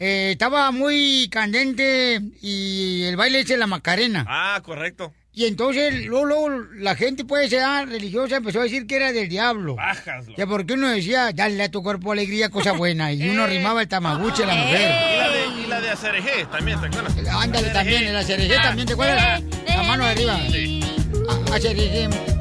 eh, 0.00 0.30
estaba 0.32 0.70
muy 0.72 1.28
candente 1.30 2.20
y 2.42 3.04
el 3.04 3.16
baile 3.16 3.44
de 3.44 3.56
la 3.56 3.66
Macarena. 3.68 4.24
Ah, 4.28 4.60
correcto. 4.64 5.12
Y 5.32 5.44
entonces, 5.46 6.06
luego, 6.06 6.24
luego, 6.26 6.48
la 6.74 6.96
gente, 6.96 7.24
pues, 7.24 7.48
ya 7.50 7.84
religiosa 7.84 8.36
empezó 8.38 8.58
a 8.60 8.64
decir 8.64 8.86
que 8.88 8.96
era 8.96 9.12
del 9.12 9.28
diablo. 9.28 9.76
Bajas, 9.76 10.26
loco. 10.26 10.36
Ya 10.36 10.46
porque 10.46 10.72
uno 10.74 10.88
decía, 10.88 11.30
dale 11.32 11.62
a 11.62 11.70
tu 11.70 11.84
cuerpo 11.84 12.10
alegría, 12.10 12.48
cosa 12.48 12.72
buena. 12.72 13.12
Y 13.12 13.28
uno 13.28 13.42
Eh. 13.44 13.44
arrimaba 13.44 13.80
el 13.82 13.88
tamaguche 13.88 14.42
a 14.42 14.46
la 14.48 14.54
Y 14.54 14.58
mujer. 14.58 14.90
la 14.90 15.30
de, 15.30 15.46
y 15.62 15.66
la 15.68 15.80
de 15.80 15.90
Acerejé 15.90 16.46
también, 16.46 16.80
¿te 16.80 16.86
acuerdas? 16.88 17.14
Ándale 17.32 17.68
también, 17.70 18.02
en 18.04 18.12
la 18.14 18.24
cereje 18.24 18.54
también, 18.56 18.86
¿te 18.88 18.94
acuerdas? 18.94 19.42
La 19.68 19.82
mano 19.84 20.04
de 20.04 20.10
arriba. 20.10 20.36
Cereje, 20.50 20.79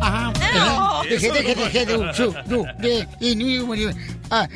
ajá. 0.02 0.34
No, 0.56 1.04
Deje, 1.04 1.32
deje, 1.32 1.56
no. 1.56 1.64
deje, 1.66 1.86
du, 1.86 2.14
su, 2.14 2.36
du, 2.48 2.66
de, 2.80 3.08
y, 3.20 3.36
ni, 3.36 3.60
ni, 3.60 3.86
ah, 4.32 4.48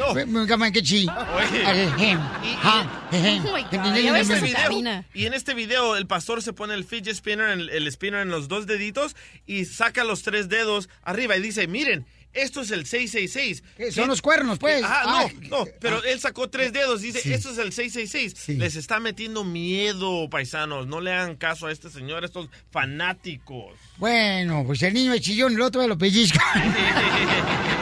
y 5.14 5.26
en 5.26 5.34
este 5.34 5.54
video 5.54 5.96
el 5.96 6.08
pastor 6.08 6.42
se 6.42 6.54
pone 6.54 6.74
el 6.74 6.84
fidget 6.84 7.16
spinner, 7.16 7.50
el, 7.50 7.70
el 7.70 7.92
spinner 7.92 8.22
en 8.22 8.30
los 8.30 8.48
dos 8.48 8.66
deditos 8.66 9.16
y 9.46 9.66
saca 9.66 10.04
los 10.04 10.24
tres 10.24 10.50
dedos 10.50 10.90
arriba 11.04 11.38
y 11.38 11.42
dice, 11.42 11.68
miren, 11.68 12.06
esto 12.34 12.62
es 12.62 12.72
el 12.72 12.86
666. 12.86 13.64
¿Qué? 13.78 13.92
Son 13.92 14.08
los 14.08 14.22
cuernos, 14.22 14.60
pues. 14.60 14.84
Ajá, 14.84 15.02
Ah. 15.06 15.28
no, 15.44 15.60
no, 15.60 15.66
pero 15.80 16.04
él 16.04 16.20
sacó 16.20 16.50
tres 16.50 16.74
dedos 16.74 17.04
y 17.04 17.08
dice, 17.08 17.22
Sí. 17.22 17.34
esto 17.34 17.52
es 17.52 17.58
el 17.58 17.72
666. 17.74 18.34
Sí. 18.38 18.56
Les 18.56 18.76
está 18.76 19.00
metiendo 19.00 19.44
miedo, 19.44 20.30
paisanos. 20.30 20.88
No 20.88 21.02
le 21.02 21.12
hagan 21.12 21.36
caso 21.36 21.68
a 21.68 21.72
este 21.72 21.90
señor, 21.90 22.24
estos 22.26 22.50
fanáticos. 22.72 23.78
Bueno, 23.98 24.64
pues 24.66 24.82
el 24.84 24.94
niño 24.94 25.14
es 25.14 25.22
chillón, 25.22 25.54
el 25.54 25.62
otro 25.62 25.86
lo 25.88 25.98
pellizca. 25.98 26.44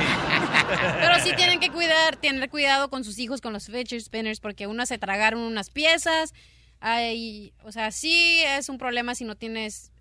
Pero 1.02 1.20
sí 1.24 1.32
tienen 1.36 1.60
que 1.60 1.70
cuidar, 1.70 2.16
tener 2.16 2.50
cuidado 2.50 2.90
con 2.90 3.04
sus 3.04 3.20
hijos 3.20 3.42
con 3.42 3.54
los 3.54 3.66
fidget 3.66 4.00
spinners 4.02 4.40
porque 4.40 4.68
uno 4.68 4.86
se 4.86 4.98
tragaron 4.98 5.42
unas 5.42 5.70
piezas. 5.70 6.34
Ay, 6.80 7.54
o 7.64 7.72
sea, 7.72 7.92
sí 7.92 8.40
es 8.46 8.70
un 8.70 8.78
problema 8.78 9.14
si 9.16 9.26
no 9.26 9.36
tienes 9.36 9.92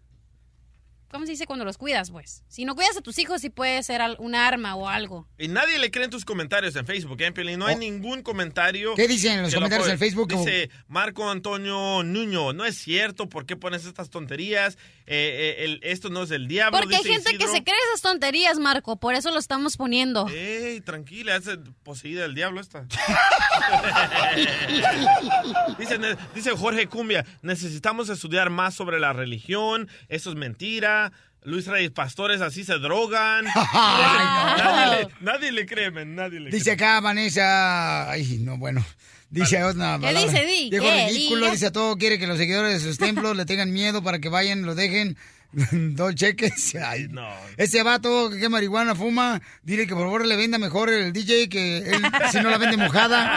¿Cómo 1.11 1.27
se 1.27 1.33
dice 1.33 1.45
cuando 1.47 1.65
los 1.65 1.77
cuidas, 1.77 2.11
pues? 2.13 2.45
Si 2.47 2.65
no 2.65 2.77
cuidas 2.77 2.97
a 2.97 3.01
tus 3.01 3.19
hijos, 3.19 3.41
sí 3.41 3.51
puede 3.51 3.83
ser 3.83 4.01
al- 4.01 4.17
un 4.21 4.37
arma 4.37 4.77
o 4.77 4.89
algo. 4.89 5.27
Y 5.39 5.49
nadie 5.49 5.79
le 5.81 5.91
cree 5.91 6.05
en 6.05 6.11
tus 6.11 6.25
comentarios 6.25 6.77
en 6.77 6.87
Facebook, 6.87 7.21
¿eh, 7.21 7.33
Piolín? 7.33 7.59
No 7.59 7.67
hay 7.67 7.75
Oh. 7.75 7.79
ningún 7.79 8.23
comentario. 8.23 8.95
¿Qué 8.95 9.09
dicen 9.09 9.43
los 9.43 9.51
que 9.51 9.57
lo 9.57 9.63
comentarios 9.63 9.89
en 9.89 9.99
Facebook? 9.99 10.29
Dice 10.29 10.71
Marco 10.87 11.29
Antonio 11.29 12.05
Nuño, 12.05 12.53
no 12.53 12.65
es 12.65 12.77
cierto, 12.79 13.29
¿por 13.29 13.45
qué 13.45 13.57
pones 13.57 13.85
estas 13.87 14.09
tonterías? 14.09 14.79
Eh, 15.13 15.57
eh, 15.59 15.65
el- 15.65 15.81
esto 15.83 16.09
no 16.09 16.23
es 16.23 16.31
el 16.31 16.47
diablo. 16.47 16.79
Porque 16.79 16.95
hay 16.95 17.03
gente 17.03 17.37
que 17.37 17.49
se 17.49 17.65
cree 17.65 17.77
esas 17.89 18.01
tonterías, 18.01 18.61
Marco. 18.61 18.95
Por 18.95 19.17
eso 19.17 19.33
lo 19.33 19.41
estamos 19.41 19.77
poniendo. 19.77 20.29
Ey, 20.29 20.81
tranquila, 20.83 21.35
es 21.35 21.51
poseída 21.83 22.23
del 22.23 22.37
diablo 22.37 22.61
esta. 22.61 22.85
dice, 25.79 25.99
dice 26.33 26.51
Jorge 26.53 26.87
Cumbia, 26.87 27.27
necesitamos 27.43 28.09
estudiar 28.09 28.51
más 28.51 28.75
sobre 28.75 29.01
la 29.01 29.13
religión, 29.13 29.89
eso 30.09 30.31
es 30.31 30.37
mentira. 30.37 31.11
Luis 31.43 31.67
Reyes 31.67 31.91
Pastores 31.91 32.41
así 32.41 32.63
se 32.63 32.79
drogan. 32.79 33.45
nadie, 33.75 34.97
le, 34.97 35.09
nadie 35.21 35.51
le 35.51 35.67
cree, 35.67 35.91
nadie 35.91 36.39
le 36.39 36.51
Dice 36.51 36.71
acá 36.71 37.01
Vanessa, 37.01 38.09
ay, 38.11 38.39
no, 38.41 38.59
bueno. 38.59 38.85
Dice 39.31 39.63
otra 39.63 39.97
¿Qué 39.97 40.07
palabra. 40.07 40.21
dice, 40.33 40.45
Di? 40.45 40.71
Viejo 40.71 40.85
¿Qué? 40.87 41.07
ridículo, 41.09 41.41
Diga. 41.43 41.53
dice 41.53 41.67
a 41.67 41.73
todo, 41.73 41.97
quiere 41.97 42.19
que 42.19 42.27
los 42.27 42.37
seguidores 42.39 42.73
de 42.75 42.81
sus 42.89 42.99
templos 43.07 43.37
le 43.37 43.45
tengan 43.47 43.73
miedo 43.73 44.03
para 44.03 44.19
que 44.19 44.29
vayan, 44.29 44.63
lo 44.63 44.75
dejen, 44.75 45.17
dos 45.95 46.15
cheques. 46.17 46.75
Ay, 46.85 47.07
No. 47.11 47.29
Ese 47.57 47.83
vato 47.83 48.31
que 48.31 48.49
marihuana 48.49 48.95
fuma, 48.95 49.41
dile 49.63 49.87
que 49.87 49.95
por 49.95 50.05
favor 50.05 50.27
le 50.27 50.37
venda 50.37 50.59
mejor 50.59 50.91
el 50.91 51.13
DJ 51.13 51.49
que 51.49 51.79
él, 51.79 52.03
si 52.33 52.39
no 52.41 52.51
la 52.51 52.59
vende 52.59 52.77
mojada. 52.77 53.31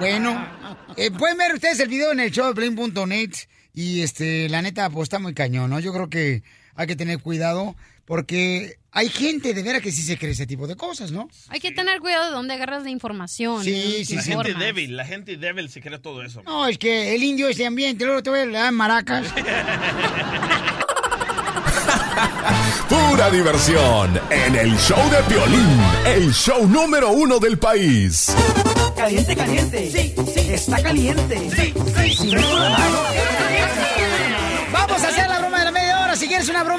Bueno, 0.00 0.48
eh, 0.96 1.10
pueden 1.10 1.38
ver 1.38 1.54
ustedes 1.54 1.78
el 1.80 1.88
video 1.88 2.12
en 2.12 2.20
el 2.20 2.30
show 2.30 2.52
de 2.52 3.30
y 3.72 4.00
este, 4.02 4.48
la 4.48 4.62
neta, 4.62 4.90
pues 4.90 5.04
está 5.04 5.18
muy 5.18 5.32
cañón, 5.34 5.70
¿no? 5.70 5.78
Yo 5.78 5.92
creo 5.92 6.08
que 6.10 6.42
hay 6.74 6.86
que 6.86 6.96
tener 6.96 7.20
cuidado 7.20 7.76
porque 8.10 8.74
hay 8.90 9.08
gente 9.08 9.54
de 9.54 9.62
veras 9.62 9.80
que 9.82 9.92
sí 9.92 10.02
se 10.02 10.18
cree 10.18 10.32
ese 10.32 10.44
tipo 10.44 10.66
de 10.66 10.74
cosas, 10.74 11.12
¿no? 11.12 11.28
Hay 11.46 11.60
que 11.60 11.70
tener 11.70 12.00
cuidado 12.00 12.24
de 12.24 12.32
dónde 12.32 12.54
agarras 12.54 12.82
la 12.82 12.90
información. 12.90 13.62
Sí, 13.62 14.04
sí, 14.04 14.16
La 14.16 14.22
sí. 14.22 14.32
gente 14.32 14.54
débil, 14.54 14.96
la 14.96 15.04
gente 15.04 15.36
débil 15.36 15.70
se 15.70 15.80
cree 15.80 15.96
todo 16.00 16.24
eso. 16.24 16.42
No, 16.42 16.66
es 16.66 16.76
que 16.76 17.14
el 17.14 17.22
indio 17.22 17.48
ese 17.48 17.66
ambiente, 17.66 18.04
luego 18.04 18.20
te 18.20 18.30
voy 18.30 18.40
a 18.40 18.46
dar 18.48 18.72
maracas. 18.72 19.28
Pura 22.88 23.30
diversión 23.30 24.20
en 24.28 24.56
el 24.56 24.76
show 24.76 25.08
de 25.08 25.22
Piolín, 25.32 25.80
el 26.04 26.32
show 26.32 26.66
número 26.66 27.12
uno 27.12 27.38
del 27.38 27.60
país. 27.60 28.34
Caliente, 28.96 29.36
caliente. 29.36 29.88
Sí, 29.88 30.14
sí. 30.34 30.40
Está 30.50 30.82
caliente. 30.82 31.48
Sí, 31.48 31.72
sí. 32.16 32.34
Vamos 32.34 32.60
a 32.60 33.19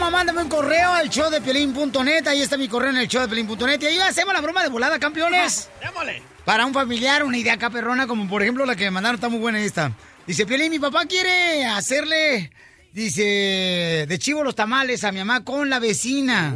broma, 0.01 0.17
mándame 0.17 0.41
un 0.41 0.49
correo 0.49 0.93
al 0.93 1.09
show 1.09 1.29
de 1.29 1.41
Piolín.net. 1.41 2.27
Ahí 2.27 2.41
está 2.41 2.57
mi 2.57 2.67
correo 2.67 2.89
en 2.89 2.97
el 2.97 3.07
show 3.07 3.21
de 3.21 3.27
Piolín.net. 3.27 3.79
Y 3.83 3.85
ahí 3.85 3.99
hacemos 3.99 4.33
la 4.33 4.41
broma 4.41 4.63
de 4.63 4.69
volada, 4.69 4.97
campeones. 4.97 5.69
Démosle. 5.79 6.23
Para 6.43 6.65
un 6.65 6.73
familiar, 6.73 7.23
una 7.23 7.37
idea 7.37 7.53
acá 7.53 7.69
perrona, 7.69 8.07
como 8.07 8.27
por 8.27 8.41
ejemplo 8.41 8.65
la 8.65 8.75
que 8.75 8.85
me 8.85 8.91
mandaron, 8.91 9.15
está 9.15 9.29
muy 9.29 9.39
buena 9.39 9.59
esta. 9.59 9.91
Dice, 10.25 10.47
Piolín, 10.47 10.71
mi 10.71 10.79
papá 10.79 11.05
quiere 11.05 11.65
hacerle, 11.65 12.51
dice, 12.93 14.05
de 14.07 14.19
chivo 14.19 14.43
los 14.43 14.55
tamales 14.55 15.03
a 15.03 15.11
mi 15.11 15.19
mamá 15.19 15.43
con 15.43 15.69
la 15.69 15.77
vecina. 15.77 16.55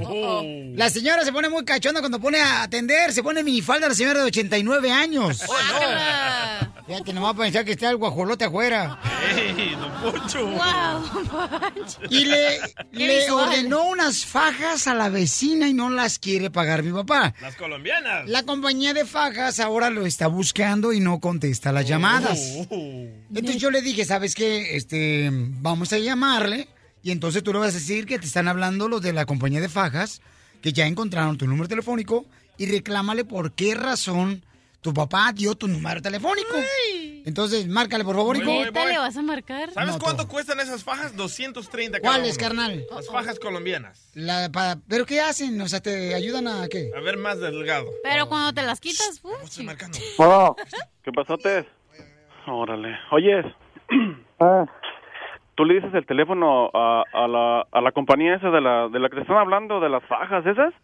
La 0.73 0.89
señora 0.89 1.23
se 1.23 1.31
pone 1.31 1.47
muy 1.47 1.63
cachonda 1.65 1.99
cuando 1.99 2.19
pone 2.19 2.39
a 2.39 2.63
atender, 2.63 3.13
se 3.13 3.21
pone 3.21 3.43
minifalda 3.43 3.89
la 3.89 3.95
señora 3.95 4.21
de 4.21 4.25
89 4.25 4.91
años. 4.91 5.43
Guácala. 5.45 6.64
Fíjate, 6.87 7.13
no 7.13 7.23
va 7.23 7.29
a 7.29 7.33
pensar 7.33 7.65
que 7.65 7.71
está 7.71 7.89
el 7.89 7.97
guajolote 7.97 8.45
afuera. 8.45 8.99
Ey, 9.35 9.75
don 9.75 9.91
Poncho. 10.11 10.45
Wow, 10.45 11.49
Pancho. 11.59 11.99
Y 12.11 12.25
le, 12.25 13.31
ordenó 13.31 13.85
unas 13.85 14.23
fajas 14.23 14.85
a 14.85 14.93
la 14.93 15.09
vecina 15.09 15.67
y 15.67 15.73
no 15.73 15.89
las 15.89 16.19
quiere 16.19 16.51
pagar 16.51 16.83
mi 16.83 16.91
papá. 16.91 17.33
Las 17.41 17.55
colombianas. 17.55 18.29
La 18.29 18.43
compañía 18.43 18.93
de 18.93 19.05
fajas 19.05 19.59
ahora 19.59 19.89
lo 19.89 20.05
está 20.05 20.27
buscando 20.27 20.93
y 20.93 20.99
no 20.99 21.19
contesta 21.19 21.71
las 21.71 21.87
llamadas. 21.87 22.39
Oh. 22.69 23.07
Entonces 23.33 23.57
yo 23.57 23.71
le 23.71 23.81
dije, 23.81 24.05
¿sabes 24.05 24.35
qué? 24.35 24.75
Este, 24.75 25.29
vamos 25.31 25.91
a 25.91 25.97
llamarle 25.97 26.67
Y 27.01 27.09
entonces 27.09 27.41
tú 27.41 27.51
le 27.51 27.59
vas 27.59 27.71
a 27.71 27.79
decir 27.79 28.05
que 28.05 28.19
te 28.19 28.27
están 28.27 28.47
hablando 28.47 28.87
los 28.87 29.01
de 29.01 29.11
la 29.11 29.25
compañía 29.25 29.59
de 29.59 29.69
fajas, 29.69 30.21
que 30.61 30.71
ya 30.71 30.85
encontraron 30.85 31.37
tu 31.37 31.47
número 31.47 31.67
telefónico 31.67 32.27
y 32.59 32.67
reclámale 32.67 33.25
por 33.25 33.53
qué 33.53 33.73
razón 33.73 34.43
tu 34.85 34.93
papá 34.93 35.31
dio 35.33 35.55
tu 35.55 35.67
número 35.67 35.99
telefónico. 35.99 36.55
Entonces, 37.25 37.67
márcale, 37.67 38.03
por 38.03 38.15
favor, 38.15 38.37
hijo. 38.37 38.45
¿Neta 38.45 38.85
le 38.85 38.99
vas 38.99 39.17
a 39.17 39.23
marcar? 39.23 39.71
¿Sabes 39.71 39.97
cuánto 39.97 40.27
cuestan 40.27 40.59
esas 40.59 40.83
fajas? 40.83 41.15
230 41.15 41.99
cada 41.99 42.13
¿Cuáles, 42.17 42.37
carnal? 42.37 42.85
Las 42.91 43.07
fajas 43.09 43.39
colombianas. 43.39 44.11
La- 44.13 44.47
pa- 44.51 44.77
¿Pero 44.87 45.07
qué 45.07 45.21
hacen? 45.21 45.59
O 45.59 45.67
sea, 45.67 45.79
¿te 45.79 46.13
ayudan 46.13 46.47
a 46.47 46.67
qué? 46.67 46.91
A 46.95 46.99
ver, 46.99 47.17
más 47.17 47.39
delgado. 47.39 47.89
Pero 48.03 48.27
cuando 48.29 48.53
te 48.53 48.61
las 48.61 48.79
quitas, 48.79 49.19
Oh, 50.19 50.55
¿qué 51.03 51.11
pasó, 51.11 51.35
Tess? 51.39 51.65
Órale. 52.45 52.95
Oyes, 53.11 53.43
tú 55.55 55.65
le 55.65 55.73
dices 55.73 55.95
el 55.95 56.05
teléfono 56.05 56.69
a, 56.75 57.01
a, 57.11 57.27
la, 57.27 57.65
a 57.71 57.81
la 57.81 57.91
compañía 57.91 58.35
esa 58.35 58.51
de 58.51 58.61
la, 58.61 58.87
de 58.89 58.99
la 58.99 59.09
que 59.09 59.15
te 59.15 59.21
están 59.23 59.37
hablando, 59.37 59.79
de 59.79 59.89
las 59.89 60.03
fajas 60.05 60.45
esas? 60.45 60.75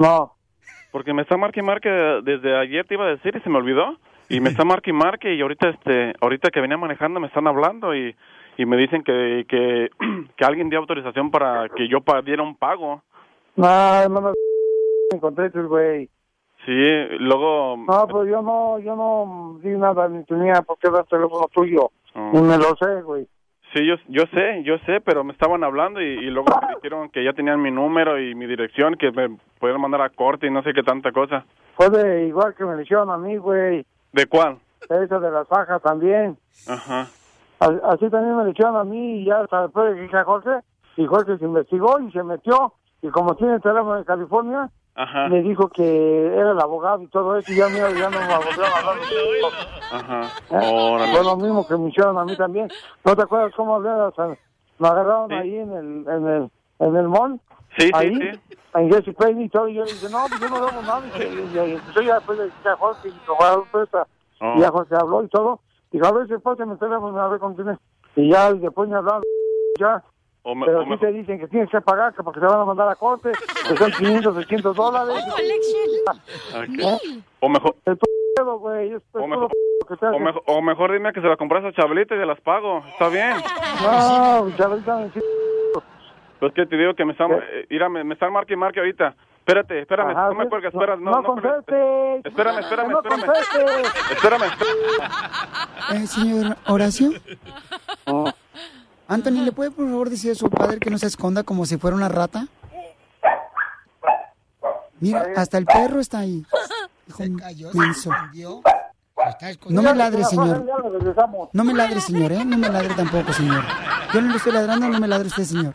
No. 0.00 0.34
Porque 0.90 1.12
me 1.12 1.22
está 1.22 1.36
marque 1.36 1.60
y 1.60 1.62
marque, 1.62 1.88
desde 1.88 2.56
ayer 2.56 2.86
te 2.86 2.94
iba 2.94 3.04
a 3.04 3.10
decir 3.10 3.36
y 3.36 3.40
se 3.40 3.50
me 3.50 3.58
olvidó. 3.58 3.98
Y 4.30 4.40
me 4.40 4.50
está 4.50 4.64
marque 4.64 4.90
y 4.90 4.92
marque 4.92 5.34
y 5.34 5.40
ahorita, 5.40 5.70
este, 5.70 6.12
ahorita 6.20 6.50
que 6.50 6.60
venía 6.60 6.76
manejando 6.76 7.18
me 7.18 7.28
están 7.28 7.46
hablando 7.46 7.94
y, 7.94 8.14
y 8.58 8.66
me 8.66 8.76
dicen 8.76 9.02
que, 9.02 9.46
que, 9.48 9.90
que 10.36 10.44
alguien 10.44 10.68
dio 10.68 10.78
autorización 10.78 11.30
para 11.30 11.68
que 11.70 11.88
yo 11.88 11.98
diera 12.24 12.42
un 12.42 12.56
pago. 12.56 13.02
No, 13.56 14.08
no 14.08 14.20
me 14.20 14.32
encontré, 15.14 15.48
güey. 15.48 16.08
Sí, 16.66 17.16
luego... 17.20 17.76
No, 17.78 18.06
pues 18.08 18.28
yo 18.28 18.42
no, 18.42 18.78
yo 18.80 18.94
no 18.94 19.58
di 19.62 19.70
nada 19.70 20.08
ni 20.08 20.22
tenía 20.24 20.60
por 20.60 20.76
qué 20.78 20.90
dar 20.90 21.06
teléfono 21.06 21.48
tuyo. 21.52 21.90
Oh. 22.14 22.30
Ni 22.34 22.42
me 22.42 22.58
lo 22.58 22.76
sé, 22.76 23.00
güey. 23.02 23.26
Sí, 23.74 23.86
yo, 23.86 23.96
yo 24.08 24.24
sé, 24.32 24.62
yo 24.64 24.78
sé, 24.86 25.00
pero 25.00 25.24
me 25.24 25.32
estaban 25.32 25.62
hablando 25.62 26.00
y, 26.00 26.06
y 26.06 26.30
luego 26.30 26.48
me 26.60 26.74
dijeron 26.76 27.10
que 27.10 27.22
ya 27.22 27.32
tenían 27.34 27.60
mi 27.60 27.70
número 27.70 28.18
y 28.18 28.34
mi 28.34 28.46
dirección, 28.46 28.94
que 28.94 29.10
me 29.12 29.36
podían 29.58 29.80
mandar 29.80 30.00
a 30.00 30.08
corte 30.08 30.46
y 30.46 30.50
no 30.50 30.62
sé 30.62 30.72
qué 30.72 30.82
tanta 30.82 31.12
cosa. 31.12 31.44
Fue 31.76 31.90
de 31.90 32.26
igual 32.26 32.54
que 32.54 32.64
me 32.64 32.74
lo 32.74 32.80
hicieron 32.80 33.10
a 33.10 33.18
mí, 33.18 33.36
güey. 33.36 33.84
¿De 34.12 34.26
cuál? 34.26 34.58
Esa 34.88 35.18
de 35.20 35.30
las 35.30 35.46
fajas 35.48 35.82
también. 35.82 36.36
Ajá. 36.66 37.08
Así 37.60 38.08
también 38.08 38.36
me 38.36 38.44
lo 38.44 38.50
hicieron 38.50 38.76
a 38.76 38.84
mí 38.84 39.20
y 39.20 39.24
ya 39.24 39.40
hasta 39.40 39.62
después 39.62 39.94
le 39.94 40.02
dije 40.02 40.16
a 40.16 40.24
Jorge, 40.24 40.60
y 40.96 41.06
Jorge 41.06 41.38
se 41.38 41.44
investigó 41.44 42.00
y 42.00 42.10
se 42.12 42.22
metió. 42.22 42.72
Y 43.02 43.08
como 43.08 43.36
tiene 43.36 43.54
el 43.54 43.60
teléfono 43.62 43.96
de 43.96 44.04
California, 44.04 44.70
Ajá. 44.98 45.28
me 45.28 45.42
dijo 45.42 45.68
que 45.68 46.26
era 46.26 46.50
el 46.50 46.60
abogado 46.60 47.00
y 47.02 47.06
todo 47.06 47.36
eso, 47.36 47.52
y 47.52 47.56
ya, 47.56 47.68
mira, 47.68 47.88
ya 47.92 48.10
no 48.10 48.18
me 48.18 48.36
volvieron 48.36 48.64
a 48.64 48.78
hablar. 48.78 48.96
Ajá. 49.92 50.22
¿Eh? 50.50 51.12
Fue 51.12 51.22
lo 51.22 51.36
mismo 51.36 51.64
que 51.68 51.76
me 51.76 51.88
hicieron 51.88 52.18
a 52.18 52.24
mí 52.24 52.36
también. 52.36 52.68
¿No 53.04 53.14
te 53.14 53.22
acuerdas 53.22 53.52
cómo 53.54 53.76
hablé? 53.76 53.90
O 53.90 54.12
sea, 54.12 54.36
me 54.78 54.88
agarraron 54.88 55.32
ahí 55.32 55.56
en 55.56 55.72
el, 55.72 56.08
en 56.08 56.26
el, 56.26 56.50
en 56.80 56.96
el 56.96 57.08
mall. 57.08 57.40
Sí, 57.78 57.86
sí, 57.86 57.90
ahí, 57.94 58.16
sí. 58.16 58.56
En 58.74 58.92
Jesse 58.92 59.14
Payne 59.14 59.44
y 59.44 59.48
todo. 59.48 59.68
Y 59.68 59.74
yo 59.74 59.84
le 59.84 59.92
dije, 59.92 60.08
no, 60.10 60.26
pues 60.28 60.40
yo 60.40 60.48
no 60.48 60.66
debo 60.66 60.82
nada. 60.82 61.02
Y, 61.16 61.22
entonces 61.22 62.04
ya 62.04 62.14
después 62.16 62.38
le 62.38 62.44
dije 62.46 62.68
a 62.68 62.76
Jorge, 62.76 63.08
y 63.08 63.12
a. 63.12 64.06
Oh. 64.40 64.56
Y 64.56 64.60
ya 64.60 64.70
Jorge 64.70 64.96
habló 64.96 65.22
y 65.22 65.28
todo. 65.28 65.60
Dijo, 65.92 66.06
a 66.06 66.12
ver 66.12 66.26
si 66.26 66.32
después 66.32 66.58
mi 66.58 66.76
teléfono, 66.76 67.20
a 67.20 67.28
ver 67.28 67.38
con 67.38 67.54
quién 67.54 67.68
es. 67.68 67.78
Y 68.16 68.32
ya 68.32 68.50
y 68.50 68.58
después 68.58 68.88
me 68.88 68.96
hablaron, 68.96 69.22
ya. 69.78 70.02
O 70.50 70.54
me- 70.54 70.64
Pero 70.64 70.80
o 70.80 70.86
me- 70.86 70.96
te 70.96 71.12
dicen 71.12 71.38
que 71.38 71.46
tienes 71.46 71.68
que 71.68 71.78
pagar, 71.82 72.14
que 72.14 72.22
porque 72.22 72.40
te 72.40 72.46
van 72.46 72.58
a 72.60 72.64
mandar 72.64 72.88
a 72.88 72.94
corte, 72.96 73.32
que 73.68 73.76
son 73.76 73.92
500, 73.92 74.34
600 74.34 74.74
dólares. 74.74 75.22
O 77.40 77.48
mejor... 77.50 77.76
El 77.84 77.98
pedo, 78.34 78.58
güey, 78.58 78.94
es 78.94 79.02
O 79.12 79.26
mejor, 79.26 79.50
que 79.86 79.96
te 79.96 80.06
o, 80.06 80.08
hacen. 80.08 80.24
mejor, 80.24 80.42
o 80.46 80.62
mejor 80.62 80.92
dime 80.92 81.12
que 81.12 81.20
se 81.20 81.26
las 81.26 81.36
compras 81.36 81.62
a 81.66 81.72
Chabelita 81.72 82.14
y 82.14 82.18
se 82.18 82.24
las 82.24 82.40
pago. 82.40 82.82
Está 82.88 83.08
bien. 83.10 83.36
No, 83.82 84.48
hiciste- 84.48 85.22
Pues 86.40 86.52
que 86.54 86.64
te 86.64 86.76
digo 86.78 86.94
que 86.94 87.04
me 87.04 87.12
están... 87.12 87.30
eh, 87.32 87.66
mira, 87.68 87.90
me, 87.90 88.02
me 88.04 88.14
están 88.14 88.32
marque 88.32 88.54
y 88.54 88.56
marque 88.56 88.80
ahorita. 88.80 89.14
Espérate, 89.40 89.80
espérame. 89.80 90.10
Ajá, 90.12 90.28
no 90.28 90.34
me 90.34 90.44
sí. 90.44 90.48
cuelgues, 90.50 90.72
espera. 90.72 90.96
No, 90.96 91.10
no, 91.10 91.16
no 91.20 91.22
contestes. 91.24 92.24
Espérame, 92.24 92.58
espérame, 92.60 92.88
No 92.90 93.00
espérame. 93.00 93.24
contestes. 93.26 94.10
Espérame. 94.12 94.44
Eh, 95.94 96.06
señor 96.06 96.56
Horacio. 96.66 97.10
Anthony, 99.08 99.42
¿le 99.42 99.52
puede 99.52 99.70
por 99.70 99.86
favor 99.86 100.10
decir 100.10 100.32
a 100.32 100.34
su 100.34 100.50
padre 100.50 100.78
que 100.78 100.90
no 100.90 100.98
se 100.98 101.06
esconda 101.06 101.42
como 101.42 101.64
si 101.64 101.78
fuera 101.78 101.96
una 101.96 102.10
rata? 102.10 102.46
Mira, 105.00 105.26
hasta 105.34 105.56
el 105.56 105.64
perro 105.64 105.98
está 105.98 106.18
ahí. 106.18 106.44
Hijo 107.08 107.22
menso. 107.72 108.10
No 109.68 109.82
me 109.82 109.94
ladre, 109.94 110.24
señor. 110.24 110.64
No 111.52 111.64
me 111.64 111.72
ladre, 111.72 112.00
señor, 112.00 112.32
¿eh? 112.32 112.44
No 112.44 112.58
me 112.58 112.68
ladre 112.68 112.94
tampoco, 112.94 113.32
señor. 113.32 113.64
Yo 114.12 114.20
no 114.20 114.30
le 114.30 114.36
estoy 114.36 114.52
ladrando, 114.52 114.88
no 114.88 115.00
me 115.00 115.08
ladre 115.08 115.28
usted, 115.28 115.44
señor. 115.44 115.74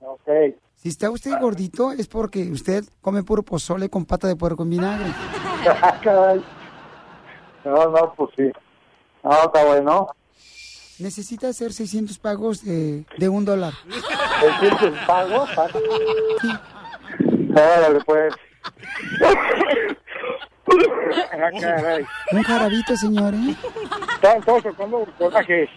Ok. 0.00 0.56
Si 0.74 0.88
está 0.88 1.10
usted 1.10 1.32
gordito 1.40 1.92
es 1.92 2.08
porque 2.08 2.50
usted 2.50 2.84
come 3.02 3.24
puro 3.24 3.42
pozole 3.42 3.90
con 3.90 4.06
pata 4.06 4.26
de 4.26 4.36
puerco 4.36 4.62
en 4.62 4.70
vinagre. 4.70 5.12
No, 7.64 7.86
no, 7.90 8.14
pues 8.14 8.30
sí. 8.36 8.50
No, 9.22 9.30
está 9.32 9.64
bueno. 9.66 10.08
Necesita 10.98 11.48
hacer 11.48 11.72
600 11.72 12.18
pagos 12.18 12.64
de, 12.64 13.04
de 13.16 13.28
un 13.28 13.44
dólar. 13.44 13.72
¿600 14.60 15.06
pagos? 15.06 15.48
Órale, 17.52 18.00
pues. 18.04 18.34
Ah, 21.32 21.50
caray. 21.60 22.04
Un 22.32 22.42
jarabito, 22.42 22.96
señor, 22.96 23.34
¿eh? 23.34 23.56
Están 24.14 24.42
todos 24.42 24.62
tocando 24.64 25.06
corajes. 25.18 25.68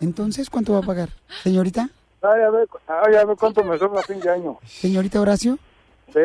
Entonces, 0.00 0.48
¿cuánto 0.48 0.72
va 0.74 0.78
a 0.78 0.82
pagar? 0.82 1.08
Señorita, 1.42 1.88
Ay, 2.22 2.40
a 2.42 2.50
ver, 2.50 2.68
ay, 2.86 3.14
a 3.16 3.24
ver 3.24 3.36
cuánto 3.36 3.64
me 3.64 3.76
sobra 3.78 3.98
a 4.00 4.02
fin 4.04 4.20
de 4.20 4.30
año. 4.30 4.58
señorita 4.64 5.20
Horacio, 5.20 5.58
¿Sí? 6.12 6.20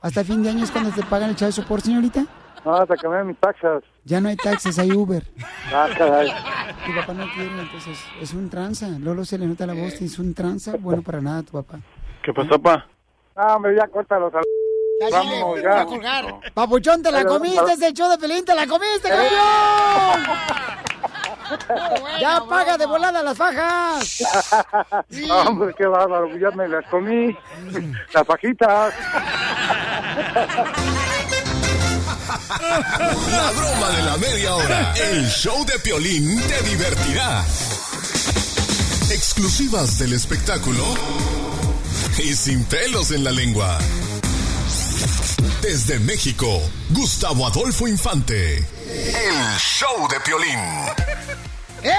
¿hasta 0.00 0.22
fin 0.22 0.40
de 0.42 0.50
año 0.50 0.62
es 0.62 0.70
cuando 0.70 0.90
te 0.92 1.02
pagan 1.02 1.30
el 1.30 1.36
chavo 1.36 1.48
de 1.48 1.52
sopor, 1.52 1.80
señorita? 1.80 2.24
No, 2.64 2.76
hasta 2.76 2.96
que 2.96 3.08
me 3.08 3.16
den 3.16 3.26
mis 3.28 3.38
taxas. 3.38 3.82
Ya 4.04 4.20
no 4.20 4.28
hay 4.28 4.36
taxes, 4.36 4.78
hay 4.78 4.92
Uber. 4.92 5.22
Ah, 5.72 5.88
caray. 5.96 6.28
Tu 6.84 6.94
papá 6.94 7.12
no 7.14 7.26
quiere, 7.34 7.50
entonces 7.60 7.98
es 8.20 8.32
un 8.34 8.50
tranza. 8.50 8.88
Lolo 8.98 9.24
se 9.24 9.38
le 9.38 9.46
nota 9.46 9.66
la 9.66 9.74
voz, 9.74 10.00
es 10.00 10.18
un 10.18 10.34
tranza. 10.34 10.72
Bueno, 10.78 11.02
para 11.02 11.20
nada, 11.20 11.42
tu 11.42 11.52
papá. 11.52 11.78
¿Qué 12.22 12.32
pasó, 12.32 12.58
pa? 12.60 12.86
Ah, 13.36 13.56
hombre, 13.56 13.74
ya 13.76 13.86
córtalos. 13.88 14.32
al- 14.34 14.42
Vámonos, 15.10 15.62
ya. 15.62 15.86
Papuchón, 16.54 17.02
te 17.02 17.10
la 17.10 17.18
Pero, 17.18 17.30
comiste, 17.30 17.72
es 17.72 17.82
el 17.82 17.92
show 17.94 18.08
de 18.10 18.18
Pelín, 18.18 18.44
te 18.44 18.54
la 18.54 18.66
comiste, 18.66 19.08
campeón. 19.08 19.32
Ya 22.20 22.40
paga 22.48 22.78
de 22.78 22.86
volada 22.86 23.22
las 23.22 23.36
fajas. 23.36 24.22
Hombre, 25.46 25.74
qué 25.76 25.84
bárbaro, 25.86 26.34
ya 26.38 26.50
me 26.52 26.66
las 26.66 26.86
comí. 26.86 27.36
Las 28.14 28.26
fajitas. 28.26 28.94
La 32.60 33.50
broma 33.52 33.90
de 33.90 34.02
la 34.02 34.16
media 34.18 34.54
hora. 34.54 34.94
El 34.94 35.26
show 35.28 35.64
de 35.64 35.78
Piolín 35.78 36.40
te 36.42 36.62
divertirá. 36.68 37.44
Exclusivas 39.10 39.98
del 39.98 40.12
espectáculo 40.12 40.84
y 42.18 42.34
sin 42.34 42.64
pelos 42.64 43.10
en 43.10 43.24
la 43.24 43.30
lengua. 43.30 43.78
Desde 45.62 45.98
México, 46.00 46.60
Gustavo 46.90 47.46
Adolfo 47.46 47.88
Infante. 47.88 48.58
El 48.58 49.58
show 49.58 50.08
de 50.08 50.20
Piolín. 50.20 50.58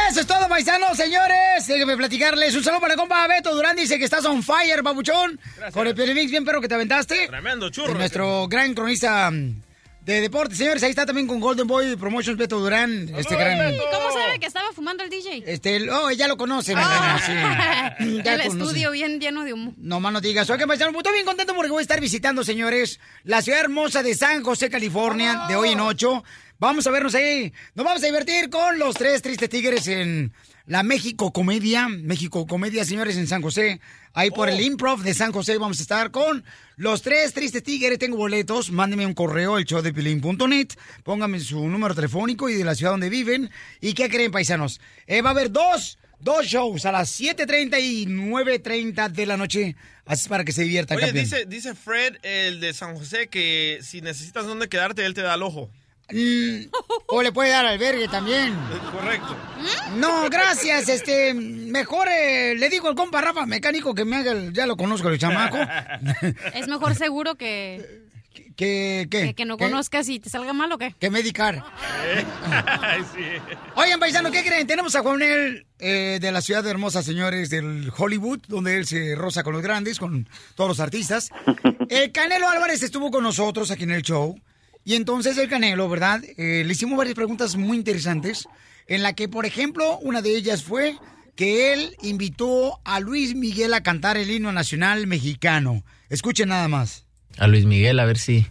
Eso 0.10 0.22
es 0.22 0.28
todo, 0.28 0.48
paisanos, 0.48 0.96
señores. 0.96 1.68
Déjenme 1.68 1.98
platicarles. 1.98 2.56
Un 2.56 2.64
saludo 2.64 2.80
para 2.82 2.94
el 2.94 3.00
compa 3.00 3.28
Beto 3.28 3.54
Durán. 3.54 3.76
Dice 3.76 3.98
que 3.98 4.06
estás 4.06 4.24
on 4.26 4.44
fire, 4.44 4.82
babuchón. 4.82 5.40
Con 5.74 5.88
el 5.88 5.96
Piolín 5.96 6.16
Mix, 6.16 6.32
bien 6.32 6.46
perro 6.46 6.62
que 6.62 6.68
te 6.68 6.76
aventaste. 6.76 7.28
Tremendo 7.28 7.70
churro. 7.70 7.90
De 7.90 7.96
nuestro 7.96 8.48
gran 8.48 8.74
cronista 8.74 9.30
mm, 9.30 9.62
de 10.06 10.20
deportes, 10.22 10.58
señores. 10.58 10.84
Ahí 10.84 10.90
está 10.90 11.06
también 11.06 11.28
con 11.28 11.40
Golden 11.40 11.66
Boy 11.68 11.96
Promotions 11.96 12.38
Beto 12.38 12.60
Durán. 12.60 13.10
Este 13.16 13.36
gran... 13.36 13.74
¿Y 13.74 13.78
cómo 13.78 14.12
sabe 14.12 14.40
que 14.40 14.48
estaba 14.48 14.72
fumando 14.74 15.04
el 15.04 15.10
DJ? 15.10 15.44
Este, 15.48 15.76
el- 15.78 15.90
oh, 15.90 16.12
ya 16.12 16.28
lo 16.28 16.36
conoce, 16.38 16.76
reina, 16.76 17.20
sí. 17.26 17.32
Ya 18.24 18.34
el 18.36 18.42
conoce. 18.48 18.64
estudio 18.66 18.92
bien 18.92 19.20
lleno 19.20 19.44
de 19.46 19.54
humo. 19.54 19.74
No 19.78 20.00
más 20.00 20.12
no 20.12 20.20
digas. 20.22 20.50
Oye, 20.50 20.68
paisano, 20.68 20.92
pues, 20.92 21.02
estoy 21.02 21.14
bien 21.14 21.26
contento 21.26 21.54
porque 21.56 21.72
voy 21.72 21.80
a 21.80 21.84
estar 21.84 22.02
visitando, 22.02 22.44
señores, 22.44 23.00
la 23.24 23.42
ciudad 23.42 23.62
hermosa 23.62 24.04
de 24.04 24.14
San 24.16 24.44
José, 24.44 24.70
California, 24.70 25.44
de 25.48 25.56
hoy 25.56 25.70
en 25.70 25.80
ocho. 25.80 26.24
Vamos 26.64 26.88
a 26.88 26.92
vernos 26.92 27.14
ahí. 27.14 27.52
Nos 27.76 27.86
vamos 27.86 28.02
a 28.02 28.06
divertir 28.06 28.50
con 28.50 28.80
los 28.80 28.96
tres 28.96 29.22
tristes 29.22 29.50
tigres 29.50 29.86
en 29.90 30.32
la 30.66 30.82
México 30.82 31.34
Comedia. 31.34 31.90
México 31.90 32.48
Comedia, 32.48 32.86
señores, 32.86 33.18
en 33.18 33.28
San 33.28 33.42
José. 33.42 33.82
Ahí 34.14 34.32
por 34.32 34.48
el 34.48 34.62
Improv 34.62 35.02
de 35.02 35.14
San 35.14 35.34
José 35.34 35.58
vamos 35.58 35.80
a 35.80 35.82
estar 35.82 36.12
con 36.12 36.46
los 36.78 37.02
tres 37.02 37.34
tristes 37.34 37.64
tigres. 37.64 38.00
Tengo 38.00 38.16
boletos. 38.16 38.72
Mándenme 38.72 39.06
un 39.06 39.14
correo 39.14 39.58
al 39.58 39.66
showdepilín.net. 39.66 40.70
Pónganme 41.04 41.42
su 41.42 41.68
número 41.68 41.94
telefónico 41.94 42.48
y 42.48 42.54
de 42.54 42.64
la 42.64 42.76
ciudad 42.76 42.94
donde 42.94 43.10
viven. 43.10 43.52
¿Y 43.82 43.94
qué 43.94 44.08
creen, 44.08 44.32
paisanos? 44.32 44.80
Eh, 45.06 45.22
va 45.22 45.32
a 45.32 45.34
haber 45.34 45.52
dos 45.52 45.98
Dos 46.22 46.46
shows 46.46 46.86
a 46.86 46.94
las 46.94 47.20
7.30 47.20 47.82
y 47.82 48.06
9.30 48.06 49.12
de 49.12 49.26
la 49.26 49.36
noche. 49.36 49.76
Así 50.06 50.22
es 50.22 50.28
para 50.30 50.46
que 50.46 50.54
se 50.54 50.64
diviertan, 50.64 50.96
Oye, 50.96 51.08
campeón. 51.08 51.26
dice, 51.26 51.46
dice 51.46 51.76
Fred, 51.76 52.16
el 52.24 52.62
de 52.62 52.74
San 52.74 52.96
José, 52.96 53.28
que 53.28 53.80
si 53.82 54.00
necesitas 54.00 54.46
dónde 54.46 54.70
quedarte, 54.70 55.06
él 55.06 55.14
te 55.14 55.22
da 55.22 55.36
el 55.36 55.44
ojo. 55.44 55.70
Mm, 56.14 56.68
o 57.08 57.24
le 57.24 57.32
puede 57.32 57.50
dar 57.50 57.66
albergue 57.66 58.08
también. 58.08 58.54
Correcto. 58.92 59.36
No, 59.98 60.30
gracias. 60.30 60.88
Este, 60.90 61.34
mejor 61.34 62.08
eh, 62.08 62.54
le 62.56 62.70
digo 62.70 62.88
al 62.88 62.96
compa 62.96 63.20
Rafa 63.22 63.46
mecánico 63.48 63.96
que 63.96 64.06
me 64.06 64.18
haga, 64.18 64.32
el- 64.32 64.54
ya 64.54 64.66
lo 64.68 64.78
conozco 64.78 65.10
el 65.10 65.18
chamaco. 65.18 65.58
Es 66.54 66.68
mejor 66.68 66.94
seguro 66.96 67.36
que, 67.36 68.04
que, 68.56 69.08
¿qué? 69.10 69.24
que, 69.28 69.34
que 69.34 69.46
no 69.46 69.58
conozcas 69.58 70.08
y 70.10 70.20
te 70.20 70.30
salga 70.30 70.54
mal 70.54 70.72
o 70.72 70.78
qué. 70.78 70.94
Que 71.00 71.10
medicar. 71.10 71.64
Ay, 72.82 73.02
sí. 73.14 73.22
Oigan, 73.76 74.00
paisano, 74.00 74.30
¿qué 74.32 74.44
creen? 74.44 74.68
Tenemos 74.68 74.96
a 74.96 75.02
Juanel 75.02 75.66
eh, 75.80 76.20
de 76.22 76.32
la 76.32 76.42
ciudad 76.42 76.64
de 76.64 76.70
hermosa, 76.70 77.02
señores, 77.02 77.50
del 77.50 77.92
Hollywood, 77.98 78.42
donde 78.48 78.78
él 78.78 78.86
se 78.86 79.16
roza 79.16 79.42
con 79.44 79.54
los 79.54 79.64
grandes, 79.64 79.98
con 79.98 80.28
todos 80.56 80.68
los 80.70 80.80
artistas. 80.80 81.30
El 81.90 82.12
Canelo 82.12 82.48
Álvarez 82.50 82.82
estuvo 82.84 83.10
con 83.12 83.24
nosotros 83.24 83.70
aquí 83.72 83.84
en 83.84 83.92
el 83.92 84.02
show. 84.04 84.40
Y 84.86 84.96
entonces 84.96 85.38
el 85.38 85.48
Canelo, 85.50 85.88
¿verdad? 85.90 86.22
Eh, 86.38 86.64
le 86.66 86.72
hicimos 86.72 86.98
varias 86.98 87.16
preguntas 87.16 87.56
muy 87.56 87.78
interesantes, 87.78 88.48
en 88.88 89.02
la 89.04 89.14
que, 89.14 89.30
por 89.30 89.46
ejemplo, 89.46 89.98
una 90.00 90.22
de 90.22 90.36
ellas 90.36 90.64
fue 90.64 90.98
que 91.36 91.74
él 91.74 91.96
invitó 92.02 92.80
a 92.84 93.00
Luis 93.00 93.34
Miguel 93.36 93.74
a 93.74 93.82
cantar 93.82 94.18
el 94.18 94.30
himno 94.30 94.52
nacional 94.52 95.08
mexicano. 95.08 95.84
Escuchen 96.10 96.50
nada 96.50 96.68
más. 96.68 97.06
a 97.38 97.48
Luis 97.48 97.66
Miguel 97.66 98.00
a 98.00 98.06
ver 98.06 98.18
si 98.20 98.46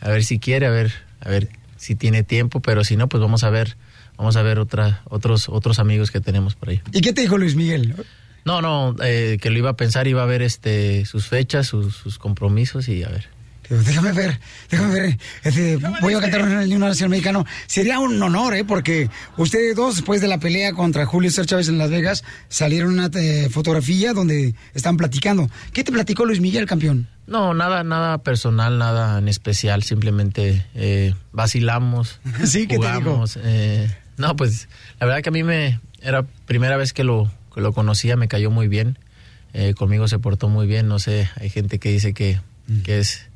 a 0.00 0.10
ver 0.10 0.22
si 0.22 0.38
quiere 0.38 0.66
a 0.66 0.70
ver 0.70 0.92
a 1.20 1.28
ver 1.28 1.48
si 1.76 1.96
tiene 1.96 2.22
tiempo 2.22 2.60
pero 2.60 2.84
si 2.84 2.96
no 2.96 3.08
pues 3.08 3.20
vamos 3.20 3.42
a 3.42 3.50
ver 3.50 3.76
vamos 4.16 4.36
a 4.36 4.42
ver 4.42 4.60
otra 4.60 5.02
otros 5.06 5.48
otros 5.48 5.78
amigos 5.80 6.10
que 6.12 6.20
tenemos 6.20 6.54
por 6.54 6.68
ahí 6.70 6.80
¿Y 6.92 7.00
qué 7.00 7.12
te 7.12 7.22
dijo 7.22 7.36
Luis 7.36 7.56
Miguel? 7.56 7.96
no 8.44 8.62
no 8.62 8.94
eh, 9.02 9.38
que 9.40 9.50
lo 9.50 9.58
iba 9.58 9.70
a 9.70 9.76
pensar 9.76 10.06
iba 10.06 10.22
a 10.22 10.26
ver 10.26 10.42
este 10.42 11.04
sus 11.06 11.26
fechas 11.26 11.66
sus, 11.66 11.96
sus 11.96 12.18
compromisos 12.18 12.86
y 12.88 13.02
a 13.02 13.08
ver 13.08 13.28
déjame 13.70 14.12
ver, 14.12 14.40
déjame 14.70 14.92
ver. 15.00 15.18
este, 15.44 15.76
voy 16.00 16.14
a 16.14 16.20
cantar 16.20 16.40
el 16.40 16.70
himno 16.72 16.88
nacional 16.88 17.10
mexicano. 17.10 17.46
Sería 17.66 17.98
un 17.98 18.20
honor, 18.22 18.54
¿eh? 18.54 18.64
Porque 18.64 19.08
ustedes 19.36 19.76
dos, 19.76 19.96
después 19.96 20.20
de 20.20 20.28
la 20.28 20.38
pelea 20.38 20.72
contra 20.72 21.06
Julio 21.06 21.30
César 21.30 21.46
Chávez 21.46 21.68
en 21.68 21.78
Las 21.78 21.90
Vegas, 21.90 22.24
salieron 22.48 22.92
una 22.92 23.10
eh, 23.14 23.48
fotografía 23.50 24.12
donde 24.12 24.54
están 24.74 24.96
platicando. 24.96 25.48
¿Qué 25.72 25.84
te 25.84 25.92
platicó 25.92 26.24
Luis 26.24 26.40
Miguel, 26.40 26.66
campeón? 26.66 27.08
no 27.26 27.54
nada 27.54 27.84
nada 27.84 28.18
personal 28.18 28.76
nada 28.78 29.18
en 29.20 29.28
especial 29.28 29.84
simplemente 29.84 30.66
eh, 30.74 31.14
vacilamos 31.30 32.18
Sí, 32.44 32.66
¿qué 32.66 32.76
te 32.76 32.86
dijo? 32.86 32.98
jugamos, 33.02 33.38
eh, 33.40 33.88
no 34.16 34.34
pues 34.34 34.68
la 34.98 35.06
verdad 35.06 35.22
que 35.22 35.28
a 35.28 35.32
mí 35.32 35.44
me 35.44 35.78
era 36.02 36.24
primera 36.46 36.76
vez 36.76 36.92
que 36.92 37.04
lo 37.04 37.30
que 37.54 37.60
lo 37.60 37.72
conocía 37.72 38.16
me 38.16 38.26
cayó 38.26 38.50
muy 38.50 38.66
bien 38.66 38.98
eh, 39.52 39.74
conmigo 39.74 40.08
se 40.08 40.18
portó 40.18 40.48
muy 40.48 40.66
bien 40.66 40.88
no 40.88 40.98
sé 40.98 41.30
hay 41.36 41.50
gente 41.50 41.78
que 41.78 41.92
dice 41.92 42.14
que, 42.14 42.40
Mm. 42.66 42.82
que 42.82 42.98
es 43.00 43.26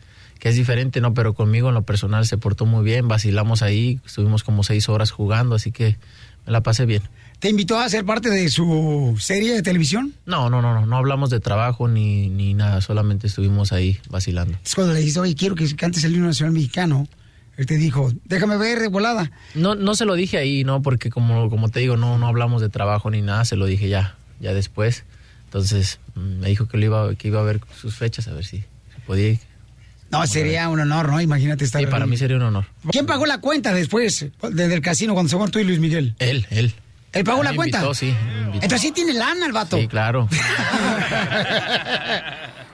que 0.44 0.50
es 0.50 0.56
diferente 0.56 1.00
no 1.00 1.14
pero 1.14 1.32
conmigo 1.32 1.70
en 1.70 1.74
lo 1.74 1.84
personal 1.84 2.26
se 2.26 2.36
portó 2.36 2.66
muy 2.66 2.84
bien 2.84 3.08
vacilamos 3.08 3.62
ahí 3.62 3.98
estuvimos 4.04 4.44
como 4.44 4.62
seis 4.62 4.90
horas 4.90 5.10
jugando 5.10 5.54
así 5.54 5.72
que 5.72 5.96
me 6.44 6.52
la 6.52 6.62
pasé 6.62 6.84
bien 6.84 7.02
¿Te 7.38 7.48
invitó 7.48 7.78
a 7.78 7.88
ser 7.88 8.04
parte 8.04 8.28
de 8.28 8.50
su 8.50 9.16
serie 9.18 9.54
de 9.54 9.62
televisión? 9.62 10.12
no 10.26 10.50
no 10.50 10.60
no 10.60 10.74
no 10.74 10.84
no 10.84 10.96
hablamos 10.98 11.30
de 11.30 11.40
trabajo 11.40 11.88
ni 11.88 12.28
ni 12.28 12.52
nada 12.52 12.82
solamente 12.82 13.26
estuvimos 13.26 13.72
ahí 13.72 13.98
vacilando 14.10 14.58
Es 14.62 14.74
cuando 14.74 14.92
le 14.92 14.98
dijiste, 14.98 15.20
oye, 15.20 15.34
quiero 15.34 15.54
que 15.54 15.64
cantes 15.76 16.04
el 16.04 16.14
himno 16.14 16.26
nacional 16.26 16.52
mexicano. 16.52 17.08
Él 17.56 17.64
te 17.64 17.78
dijo, 17.78 18.12
déjame 18.26 18.58
ver 18.58 18.80
de 18.80 18.88
volada. 18.88 19.30
No, 19.54 19.74
no 19.76 19.94
se 19.94 20.04
lo 20.04 20.14
dije 20.14 20.36
ahí, 20.36 20.64
¿no? 20.64 20.82
Porque 20.82 21.08
como, 21.08 21.48
como 21.48 21.70
te 21.70 21.80
digo, 21.80 21.96
no, 21.96 22.18
no 22.18 22.26
hablamos 22.26 22.60
de 22.60 22.68
trabajo 22.68 23.10
ni 23.10 23.22
nada, 23.22 23.44
se 23.44 23.56
lo 23.56 23.64
dije 23.64 23.88
ya, 23.88 24.16
ya 24.40 24.52
después. 24.52 25.04
Entonces 25.46 26.00
mm, 26.16 26.40
me 26.40 26.48
dijo 26.48 26.66
que 26.68 26.76
lo 26.76 26.84
iba, 26.84 27.14
que 27.14 27.28
iba 27.28 27.40
a 27.40 27.44
ver 27.44 27.60
sus 27.80 27.94
fechas, 27.94 28.28
a 28.28 28.34
ver 28.34 28.44
si, 28.44 28.58
si 28.58 29.00
podía 29.06 29.28
ir. 29.30 29.53
No, 30.18 30.26
sería 30.26 30.68
un 30.68 30.80
honor, 30.80 31.08
¿no? 31.10 31.20
Imagínate 31.20 31.64
estar 31.64 31.80
Sí, 31.80 31.86
para 31.86 32.04
ahí. 32.04 32.10
mí 32.10 32.16
sería 32.16 32.36
un 32.36 32.42
honor. 32.44 32.66
¿Quién 32.90 33.06
pagó 33.06 33.26
la 33.26 33.38
cuenta 33.38 33.72
después, 33.74 34.26
desde 34.50 34.74
el 34.74 34.80
casino, 34.80 35.12
cuando 35.14 35.28
se 35.30 35.36
fueron 35.36 35.50
tú 35.50 35.58
y 35.58 35.64
Luis 35.64 35.78
Miguel? 35.80 36.14
Él, 36.18 36.46
él. 36.50 36.74
¿Él 37.12 37.24
pagó 37.24 37.42
Ah, 37.42 37.44
la 37.44 37.50
me 37.50 37.56
cuenta? 37.56 37.78
invitó, 37.78 37.94
sí, 37.94 38.06
me 38.06 38.40
invitó. 38.46 38.54
Entonces 38.64 38.80
sí 38.80 38.90
tiene 38.92 39.12
lana 39.12 39.46
el 39.46 39.52
vato. 39.52 39.78
Sí, 39.78 39.86
claro. 39.88 40.28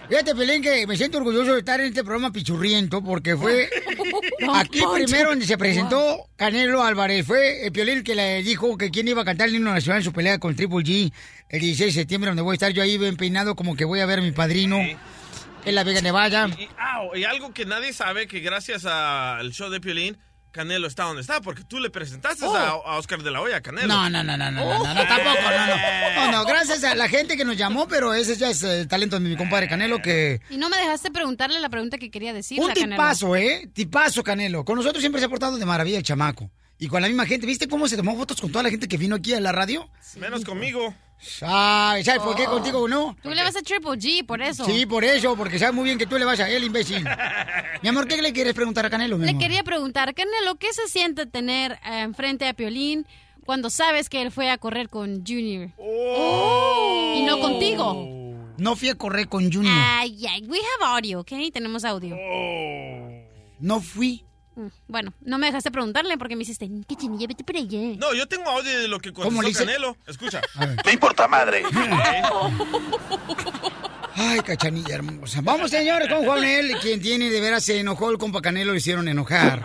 Fíjate, 0.09 0.34
Pelín, 0.34 0.61
que 0.61 0.86
me 0.88 0.97
siento 0.97 1.18
orgulloso 1.18 1.53
de 1.53 1.61
estar 1.61 1.78
en 1.80 1.86
este 1.86 2.03
programa 2.03 2.32
pichurriento 2.32 3.01
porque 3.03 3.36
fue 3.36 3.70
aquí 4.55 4.80
primero 4.95 5.30
donde 5.30 5.47
se 5.47 5.57
presentó 5.57 6.26
Canelo 6.36 6.82
Álvarez. 6.82 7.24
Fue 7.24 7.64
el 7.66 7.70
Piolín 7.70 8.03
que 8.03 8.16
le 8.16 8.43
dijo 8.43 8.76
que 8.76 8.91
quién 8.91 9.07
iba 9.07 9.22
a 9.22 9.24
cantar 9.24 9.49
el 9.49 9.55
himno 9.55 9.72
nacional 9.72 10.01
en 10.01 10.05
su 10.05 10.12
pelea 10.12 10.38
con 10.38 10.57
Triple 10.57 10.78
G 10.78 11.12
el 11.49 11.61
16 11.61 11.95
de 11.95 12.01
septiembre, 12.01 12.30
donde 12.30 12.43
voy 12.43 12.55
a 12.55 12.55
estar 12.55 12.72
yo 12.72 12.82
ahí 12.82 12.99
bien 12.99 13.16
peinado 13.16 13.55
como 13.55 13.76
que 13.76 13.84
voy 13.84 14.01
a 14.01 14.07
ver 14.07 14.18
a 14.18 14.22
mi 14.22 14.32
padrino 14.32 14.78
en 15.64 15.74
la 15.74 15.84
Vega 15.84 16.00
Nevada. 16.00 16.48
Y, 16.58 16.68
au, 16.78 17.14
y 17.16 17.24
algo 17.24 17.52
que 17.52 17.66
nadie 17.66 17.92
sabe, 17.92 18.26
que 18.26 18.40
gracias 18.40 18.84
al 18.86 19.50
show 19.52 19.70
de 19.70 19.80
Piolín, 19.80 20.18
Canelo 20.52 20.88
está 20.88 21.04
donde 21.04 21.20
está, 21.22 21.40
porque 21.40 21.62
tú 21.62 21.78
le 21.78 21.90
presentaste 21.90 22.44
Oh. 22.44 22.56
a, 22.56 22.68
a 22.70 22.98
Oscar 22.98 23.22
de 23.22 23.30
la 23.30 23.40
Hoya, 23.40 23.61
Canelo. 23.61 23.86
No, 23.86 24.11
no, 24.11 24.24
no, 24.24 24.36
no, 24.36 24.50
no, 24.50 24.61
no, 24.64 24.78
no, 24.84 24.94
no, 24.94 25.06
tampoco, 25.06 25.38
no, 25.42 25.66
no. 25.66 26.14
No, 26.26 26.32
no, 26.32 26.44
gracias 26.44 26.82
a 26.82 26.94
la 26.96 27.08
gente 27.08 27.36
que 27.36 27.44
nos 27.44 27.56
llamó, 27.56 27.86
pero 27.86 28.12
ese 28.14 28.36
ya 28.36 28.50
es 28.50 28.62
el 28.64 28.88
talento 28.88 29.20
de 29.20 29.28
mi 29.28 29.36
compadre 29.36 29.68
Canelo 29.68 30.02
que... 30.02 30.40
Y 30.50 30.56
no 30.56 30.68
me 30.68 30.76
dejaste 30.76 31.12
preguntarle 31.12 31.61
la 31.61 31.68
pregunta 31.68 31.98
que 31.98 32.11
quería 32.11 32.32
decir. 32.32 32.61
Un 32.61 32.72
tipazo, 32.72 33.36
¿eh? 33.36 33.70
Tipazo, 33.72 34.24
Canelo. 34.24 34.64
Con 34.64 34.74
nosotros 34.76 35.00
siempre 35.00 35.20
se 35.20 35.26
ha 35.26 35.28
portado 35.28 35.56
de 35.56 35.64
maravilla 35.66 35.98
el 35.98 36.02
chamaco. 36.04 36.50
Y 36.81 36.89
con 36.89 37.03
la 37.03 37.09
misma 37.09 37.26
gente. 37.26 37.47
¿Viste 37.47 37.68
cómo 37.68 37.87
se 37.87 37.97
tomó 37.97 38.16
fotos 38.16 38.41
con 38.41 38.51
toda 38.51 38.62
la 38.64 38.70
gente 38.70 38.89
que 38.89 38.97
vino 38.97 39.14
aquí 39.14 39.35
a 39.35 39.41
la 39.41 39.53
radio? 39.53 39.89
Menos 40.18 40.45
conmigo. 40.45 40.95
Ay, 41.43 42.03
¿sabes 42.03 42.22
por 42.22 42.35
qué 42.35 42.47
contigo 42.47 42.89
no? 42.89 43.14
Tú 43.22 43.28
le 43.28 43.43
vas 43.43 43.55
a 43.55 43.61
Triple 43.61 43.91
G, 43.93 44.24
por 44.24 44.41
eso. 44.41 44.64
Sí, 44.64 44.87
por 44.87 45.05
eso, 45.05 45.37
porque 45.37 45.59
sabes 45.59 45.74
muy 45.74 45.85
bien 45.85 45.99
que 45.99 46.07
tú 46.07 46.16
le 46.18 46.24
vas 46.24 46.41
a 46.41 46.49
él, 46.49 46.64
imbécil. 46.64 47.05
mi 47.83 47.89
amor, 47.91 48.09
¿qué 48.09 48.22
le 48.22 48.33
quieres 48.33 48.55
preguntar 48.55 48.87
a 48.87 48.91
Canelo, 48.91 49.18
mi 49.18 49.24
Le 49.24 49.31
amor? 49.33 49.43
quería 49.43 49.62
preguntar, 49.62 50.14
Canelo, 50.14 50.55
¿qué 50.57 50.72
se 50.72 50.89
siente 50.89 51.26
tener 51.26 51.72
eh, 51.72 52.01
enfrente 52.01 52.49
a 52.49 52.55
Piolín 52.55 53.07
cuando 53.45 53.68
sabes 53.68 54.09
que 54.09 54.22
él 54.22 54.33
fue 54.33 54.49
a 54.51 54.57
correr 54.57 54.89
con 54.89 55.22
Junior? 55.26 55.68
Y 57.14 57.22
no 57.26 57.39
contigo. 57.41 57.95
No 58.57 58.74
fui 58.76 58.89
a 58.89 58.95
correr 58.95 59.28
con 59.28 59.53
Junior. 59.53 59.74
Ay, 59.76 60.26
ay, 60.26 60.47
we 60.47 60.57
have 60.59 60.95
audio, 60.97 61.20
¿ok? 61.20 61.33
Tenemos 61.53 61.85
audio. 61.85 62.16
No 63.59 63.83
fui. 63.83 64.24
Bueno, 64.88 65.12
no 65.22 65.38
me 65.38 65.46
dejaste 65.46 65.70
preguntarle 65.70 66.16
porque 66.18 66.36
me 66.36 66.42
hiciste, 66.42 66.68
¿qué 66.88 66.96
chinilla? 66.96 67.26
Vete 67.26 67.44
para 67.44 67.58
allá. 67.58 67.78
No, 67.98 68.12
yo 68.14 68.26
tengo 68.26 68.48
audio 68.50 68.78
de 68.80 68.88
lo 68.88 68.98
que 69.00 69.12
¿Cómo 69.12 69.42
le 69.42 69.48
contestó? 69.52 69.64
Canelo. 69.64 69.96
Escucha. 70.06 70.40
Me 70.86 70.92
importa 70.92 71.26
madre. 71.28 71.62
Ay, 74.16 74.40
cachanilla 74.40 74.96
hermosa. 74.96 75.40
Vamos, 75.42 75.70
señores, 75.70 76.08
con 76.08 76.24
Juanel, 76.24 76.72
quien 76.82 77.00
tiene 77.00 77.30
de 77.30 77.40
veras 77.40 77.64
se 77.64 77.78
enojó 77.80 78.11
el 78.11 78.18
compa 78.18 78.42
Canelo, 78.42 78.72
lo 78.72 78.76
hicieron 78.76 79.08
enojar 79.08 79.62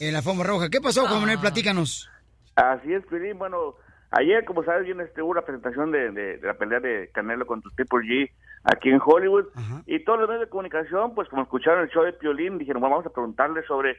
en 0.00 0.12
la 0.12 0.22
forma 0.22 0.44
roja. 0.44 0.68
¿Qué 0.68 0.80
pasó, 0.80 1.06
Juanel? 1.06 1.38
Platícanos. 1.38 2.10
Así 2.56 2.92
es, 2.92 3.04
Piolín. 3.06 3.38
Bueno, 3.38 3.74
ayer, 4.10 4.44
como 4.44 4.64
sabes 4.64 4.84
bien, 4.84 5.00
este, 5.00 5.22
hubo 5.22 5.30
una 5.30 5.42
presentación 5.42 5.92
de, 5.92 6.10
de- 6.10 6.36
de 6.38 6.46
la 6.46 6.54
pelea 6.54 6.80
de 6.80 7.10
Canelo 7.14 7.46
contra 7.46 7.70
Triple 7.76 8.00
G 8.00 8.30
aquí 8.64 8.90
en 8.90 9.00
Hollywood. 9.04 9.44
Y 9.86 10.04
todos 10.04 10.18
los 10.18 10.28
medios 10.28 10.44
de 10.44 10.50
comunicación, 10.50 11.14
pues 11.14 11.28
como 11.28 11.42
escucharon 11.42 11.84
el 11.84 11.90
show 11.90 12.02
de 12.02 12.12
Piolín, 12.12 12.58
dijeron, 12.58 12.80
bueno, 12.80 12.96
vamos 12.96 13.06
a 13.10 13.14
preguntarle 13.14 13.62
sobre 13.66 13.96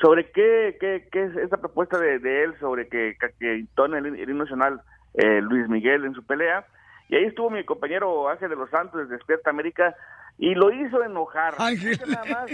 sobre 0.00 0.30
qué, 0.30 0.76
qué, 0.80 1.08
qué 1.10 1.24
es 1.24 1.36
esta 1.36 1.56
propuesta 1.56 1.98
de, 1.98 2.18
de 2.18 2.44
él, 2.44 2.54
sobre 2.60 2.88
que, 2.88 3.16
que, 3.38 3.54
entone 3.54 3.98
el, 3.98 4.06
el 4.06 4.30
himno 4.30 4.44
nacional 4.44 4.80
eh, 5.14 5.40
Luis 5.40 5.68
Miguel 5.68 6.04
en 6.04 6.14
su 6.14 6.24
pelea. 6.24 6.66
Y 7.08 7.16
ahí 7.16 7.24
estuvo 7.24 7.50
mi 7.50 7.64
compañero 7.64 8.28
Ángel 8.28 8.50
de 8.50 8.56
los 8.56 8.70
Santos 8.70 9.08
de 9.08 9.16
Despierta 9.16 9.50
América 9.50 9.94
y 10.38 10.54
lo 10.54 10.70
hizo 10.70 11.02
enojar. 11.02 11.54
Escucha 11.72 12.06
nada 12.06 12.24
más 12.24 12.50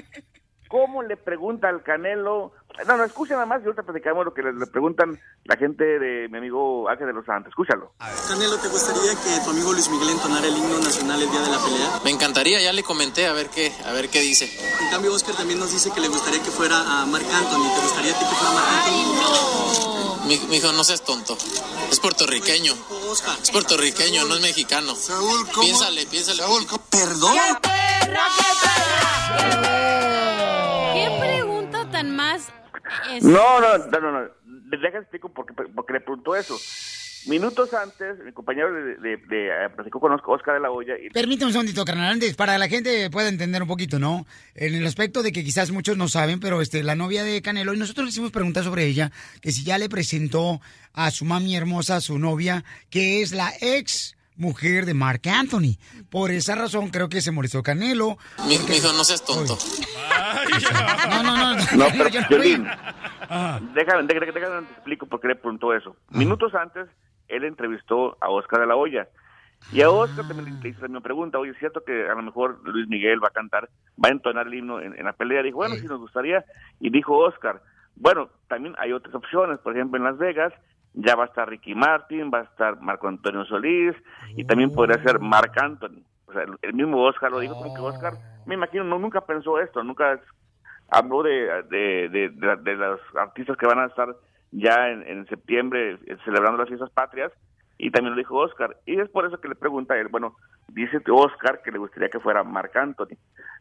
cómo 0.69 1.03
le 1.03 1.17
pregunta 1.17 1.69
al 1.69 1.83
Canelo. 1.83 2.53
No, 2.87 2.97
no, 2.97 3.05
escucha 3.05 3.35
nada 3.35 3.47
más 3.47 3.63
y 3.63 3.65
ahorita 3.65 3.83
platicamos 3.83 4.25
lo 4.25 4.35
que 4.35 4.43
le, 4.43 4.53
le 4.53 4.67
preguntan 4.67 5.19
la 5.45 5.57
gente 5.57 5.85
de 5.99 6.29
mi 6.29 6.39
amigo 6.39 6.89
Ángel 6.89 7.07
de 7.07 7.13
los 7.15 7.25
Santos. 7.25 7.51
Escúchalo. 7.51 7.93
Canelo, 7.99 8.59
¿te 8.59 8.69
gustaría 8.69 9.13
que 9.15 9.45
tu 9.45 9.51
amigo 9.51 9.73
Luis 9.73 9.89
Miguel 9.89 10.11
entonara 10.11 10.47
el 10.47 10.57
himno 10.57 10.79
nacional 10.79 11.23
el 11.23 11.31
día 11.31 11.41
de 11.41 11.51
la 11.51 11.59
pelea? 11.59 12.01
Me 12.05 12.11
encantaría, 12.11 12.61
ya 12.61 12.73
le 12.73 12.83
comenté, 12.83 13.27
a 13.27 13.33
ver 13.33 13.49
qué, 13.49 13.73
a 13.87 13.93
ver 13.93 14.11
qué 14.11 14.21
dice. 14.21 14.51
En 14.83 14.91
cambio, 14.91 15.13
Oscar 15.15 15.35
también 15.37 15.59
nos 15.59 15.73
dice 15.73 15.91
que 15.95 16.01
le 16.01 16.09
gustaría 16.09 16.43
que 16.43 16.51
fuera 16.51 16.77
a 16.77 17.07
Marc 17.07 17.25
Anthony. 17.25 17.75
¿Te 17.75 17.81
gustaría 17.81 18.13
a 18.13 18.19
ti 18.19 18.25
que 18.25 18.35
fuera 18.35 18.53
Marc 18.53 18.69
Anthony? 18.69 20.27
Mi, 20.27 20.39
mi 20.51 20.57
hijo, 20.57 20.73
no 20.73 20.83
seas 20.85 21.03
tonto. 21.03 21.37
Es 21.91 22.01
puertorriqueño. 22.01 22.75
Es 23.43 23.51
puertorriqueño, 23.53 24.25
no 24.25 24.35
es 24.35 24.41
mexicano. 24.41 24.93
Piénsale, 25.61 26.05
piénsale. 26.07 26.43
¿Perdón? 26.91 27.33
¿Qué 27.33 27.55
pregunta 27.61 28.41
tan 28.63 29.76
más 32.33 32.49
es- 33.15 33.25
No, 33.25 33.61
no, 33.61 33.79
no, 33.79 34.01
no, 34.01 34.13
no. 34.13 34.31
Deja 34.79 34.99
explico 34.99 35.29
por 35.33 35.47
qué, 35.47 35.55
porque 35.75 35.93
le 35.95 36.01
preguntó 36.01 36.35
eso. 36.37 36.59
Minutos 37.29 37.75
antes, 37.75 38.19
mi 38.25 38.31
compañero 38.31 38.73
de, 38.73 38.83
de- 38.99 39.17
de, 39.17 39.49
eh, 39.49 39.69
platicó 39.75 39.99
con 39.99 40.13
Oscar 40.13 40.55
de 40.55 40.61
la 40.61 40.71
Hoya 40.71 40.95
y 40.97 41.11
Permítame 41.11 41.47
un 41.49 41.53
segundito, 41.55 41.85
carnal, 41.85 42.13
antes, 42.13 42.37
para 42.37 42.53
que 42.53 42.59
la 42.61 42.69
gente 42.69 43.11
pueda 43.11 43.29
entender 43.29 43.63
un 43.63 43.67
poquito, 43.69 43.99
¿no? 43.99 44.27
En 44.55 44.75
el 44.77 44.87
aspecto 44.87 45.25
de 45.25 45.33
que 45.33 45.43
quizás 45.43 45.73
muchos 45.73 45.97
no 45.97 46.07
saben, 46.07 46.39
pero 46.39 46.61
este, 46.61 46.85
la 46.85 46.95
novia 46.95 47.25
de 47.25 47.43
Canelo, 47.43 47.75
y 47.75 47.79
nosotros 47.79 48.05
le 48.05 48.11
hicimos 48.11 48.31
preguntar 48.31 48.63
sobre 48.63 48.85
ella, 48.87 49.11
que 49.41 49.51
si 49.51 49.65
ya 49.65 49.77
le 49.77 49.89
presentó 49.89 50.61
a 50.93 51.11
su 51.11 51.25
mami 51.25 51.57
hermosa, 51.57 51.97
a 51.97 52.01
su 52.01 52.17
novia, 52.21 52.65
que 52.91 53.23
es 53.23 53.33
la 53.33 53.53
ex 53.61 54.16
mujer 54.37 54.85
de 54.87 54.95
Mark 54.95 55.23
Anthony. 55.29 55.77
Por 56.11 56.31
esa 56.31 56.55
razón 56.55 56.89
creo 56.91 57.09
que 57.09 57.21
se 57.21 57.31
molestó 57.33 57.63
Canelo. 57.63 58.17
Mi, 58.47 58.59
mi 58.59 58.77
hijo, 58.77 58.93
no 58.93 59.05
seas 59.05 59.25
tonto. 59.25 59.57
No, 61.11 61.23
no, 61.23 61.37
no. 61.37 61.55
No, 61.77 61.87
pero 61.97 62.09
yo 62.09 62.21
no 62.21 62.29
Piolín, 62.29 62.65
fui. 62.67 63.69
déjame, 63.75 64.03
déjame, 64.07 64.33
déjame 64.33 64.67
te 64.67 64.73
explico 64.75 65.07
por 65.07 65.21
qué 65.21 65.29
le 65.29 65.37
preguntó 65.37 65.75
eso. 65.75 65.97
Minutos 66.11 66.55
antes, 66.55 66.89
él 67.29 67.45
entrevistó 67.45 68.17
a 68.21 68.31
Oscar 68.31 68.61
de 68.61 68.67
la 68.67 68.77
Hoya. 68.77 69.09
Y 69.73 69.83
a 69.83 69.91
Oscar 69.91 70.27
también 70.29 70.61
le 70.63 70.69
hizo 70.69 70.81
la 70.83 70.89
misma 70.89 71.01
pregunta. 71.01 71.39
Oye, 71.39 71.51
es 71.53 71.59
cierto 71.59 71.83
que 71.85 72.09
a 72.09 72.15
lo 72.15 72.23
mejor 72.23 72.61
Luis 72.65 72.89
Miguel 72.89 73.23
va 73.23 73.29
a 73.29 73.33
cantar, 73.33 73.69
va 74.03 74.09
a 74.09 74.13
entonar 74.13 74.47
el 74.47 74.55
himno 74.55 74.81
en, 74.81 74.97
en 74.99 75.05
la 75.05 75.13
pelea. 75.13 75.43
Dijo, 75.43 75.57
bueno, 75.59 75.75
si 75.77 75.87
nos 75.87 75.99
gustaría. 76.01 76.45
Y 76.81 76.91
dijo 76.91 77.17
Oscar, 77.19 77.63
bueno, 77.97 78.29
también 78.49 78.75
hay 78.79 78.93
otras 78.93 79.15
opciones. 79.15 79.59
Por 79.59 79.75
ejemplo, 79.75 79.99
en 79.99 80.05
Las 80.05 80.19
Vegas 80.19 80.53
ya 80.97 81.15
va 81.15 81.25
a 81.25 81.27
estar 81.27 81.49
Ricky 81.49 81.75
Martin, 81.75 82.31
va 82.33 82.41
a 82.41 82.45
estar 82.45 82.81
Marco 82.81 83.07
Antonio 83.07 83.45
Solís 83.45 83.95
y 84.35 84.45
también 84.45 84.73
podría 84.73 85.03
ser 85.03 85.21
Marc 85.21 85.53
Anthony. 85.63 86.03
O 86.27 86.33
sea, 86.33 86.45
el, 86.63 86.75
mismo 86.75 87.03
Oscar 87.05 87.31
lo 87.31 87.39
dijo, 87.39 87.55
como 87.55 87.75
que 87.75 87.81
Oscar, 87.81 88.15
me 88.47 88.55
imagino, 88.55 88.83
no, 88.85 88.99
nunca 88.99 89.21
pensó 89.21 89.61
esto, 89.61 89.85
nunca 89.85 90.19
habló 90.89 91.23
de, 91.23 91.63
de, 91.71 92.09
de, 92.09 92.29
de- 92.31 92.57
de 92.57 92.75
los 92.77 93.01
artistas 93.17 93.57
que 93.57 93.67
van 93.67 93.79
a 93.79 93.87
estar 93.87 94.17
ya 94.51 94.89
en, 94.89 95.03
en 95.07 95.27
septiembre 95.29 95.99
eh, 96.07 96.17
celebrando 96.25 96.59
las 96.59 96.69
fiestas 96.69 96.91
patrias 96.91 97.31
y 97.79 97.91
también 97.91 98.15
lo 98.15 98.19
dijo 98.19 98.37
Oscar. 98.37 98.77
Y 98.87 98.99
es 98.99 99.09
por 99.11 99.27
eso 99.27 99.39
que 99.41 99.49
le 99.49 99.55
pregunta 99.55 99.95
a 99.95 99.99
él, 99.99 100.09
bueno, 100.09 100.37
dice 100.69 101.01
Oscar 101.11 101.61
que 101.63 101.73
le 101.73 101.79
gustaría 101.79 102.09
que 102.09 102.21
fuera 102.21 102.43
Marc 102.43 102.75
Anthony. 102.77 103.17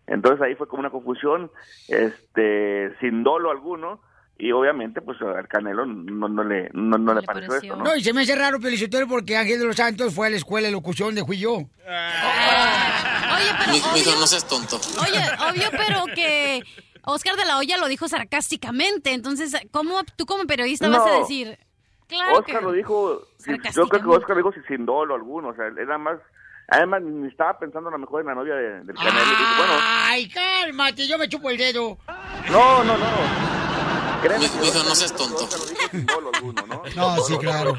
Entonces 0.08 0.42
ahí 0.42 0.56
fue 0.56 0.68
como 0.68 0.80
una 0.82 0.90
confusión, 0.90 1.52
este, 1.90 2.96
sin 3.00 3.24
dolo 3.24 3.52
alguno, 3.52 4.00
y 4.38 4.52
obviamente 4.52 5.02
pues 5.02 5.22
al 5.22 5.48
Canelo 5.48 5.86
no, 5.86 6.28
no 6.28 6.44
le, 6.44 6.70
no, 6.74 6.98
no 6.98 7.14
le 7.14 7.22
pareció 7.24 7.56
esto, 7.56 7.76
¿no? 7.76 7.84
No, 7.86 7.96
y 7.96 8.04
se 8.04 8.12
me 8.14 8.22
hace 8.24 8.36
raro, 8.36 8.60
Felicitero, 8.60 9.08
porque 9.08 9.38
Ángel 9.38 9.60
de 9.60 9.66
los 9.66 9.76
Santos 9.76 10.14
fue 10.14 10.28
a 10.28 10.30
la 10.30 10.36
escuela 10.36 10.68
de 10.68 10.74
locución 10.74 11.16
de 11.16 11.24
fui 11.26 11.38
yo. 11.38 11.52
Oye, 11.54 11.68
pero 13.60 13.72
Mi, 13.72 13.72
mi 13.72 13.78
hijo, 13.78 13.90
obvio- 14.12 14.20
no 14.20 14.28
seas 14.28 14.48
tonto. 14.48 14.80
Oye, 15.02 15.22
obvio, 15.50 15.70
pero 15.72 16.06
que 16.14 16.62
Oscar 17.04 17.36
de 17.36 17.46
la 17.46 17.58
Hoya 17.58 17.78
lo 17.78 17.88
dijo 17.88 18.08
sarcásticamente. 18.08 19.14
Entonces, 19.14 19.56
¿cómo 19.72 20.04
tú 20.16 20.26
como 20.26 20.46
periodista 20.46 20.90
vas 20.90 21.06
a 21.08 21.20
decir? 21.20 21.58
Claro 22.08 22.40
Oscar 22.40 22.60
que... 22.60 22.66
lo 22.66 22.72
dijo, 22.72 23.22
yo 23.74 23.88
creo 23.88 24.02
que 24.04 24.08
Oscar 24.10 24.32
lo 24.32 24.38
dijo 24.38 24.52
sin- 24.54 24.64
sin 24.78 24.86
dolo 24.86 25.16
alguno, 25.16 25.50
o 25.50 25.56
sea, 25.56 25.66
él 25.68 25.78
era 25.80 25.98
más, 25.98 26.20
además 26.68 27.02
ni 27.02 27.28
estaba 27.28 27.58
pensando 27.58 27.90
a 27.90 27.92
lo 27.94 27.98
mejor 27.98 28.22
en 28.22 28.28
la 28.28 28.36
novia 28.36 28.54
de- 28.56 28.84
del 28.84 28.96
Canelo, 28.96 29.24
y 29.26 29.30
dijo, 29.30 29.54
bueno, 29.58 29.74
Ay, 29.82 30.30
cálmate, 30.30 31.08
yo 31.08 31.18
me 31.18 31.28
chupo 31.28 31.50
el 31.50 31.58
dedo. 31.58 31.98
no, 32.52 32.84
no, 32.84 32.96
no. 32.98 33.64
Créeme 34.26 34.49
Mi 34.59 34.67
hijo, 34.67 34.84
no 34.84 34.95
seas 34.95 35.15
tonto. 35.15 35.47
¿no? 36.95 37.23
Sí, 37.26 37.38
claro. 37.38 37.78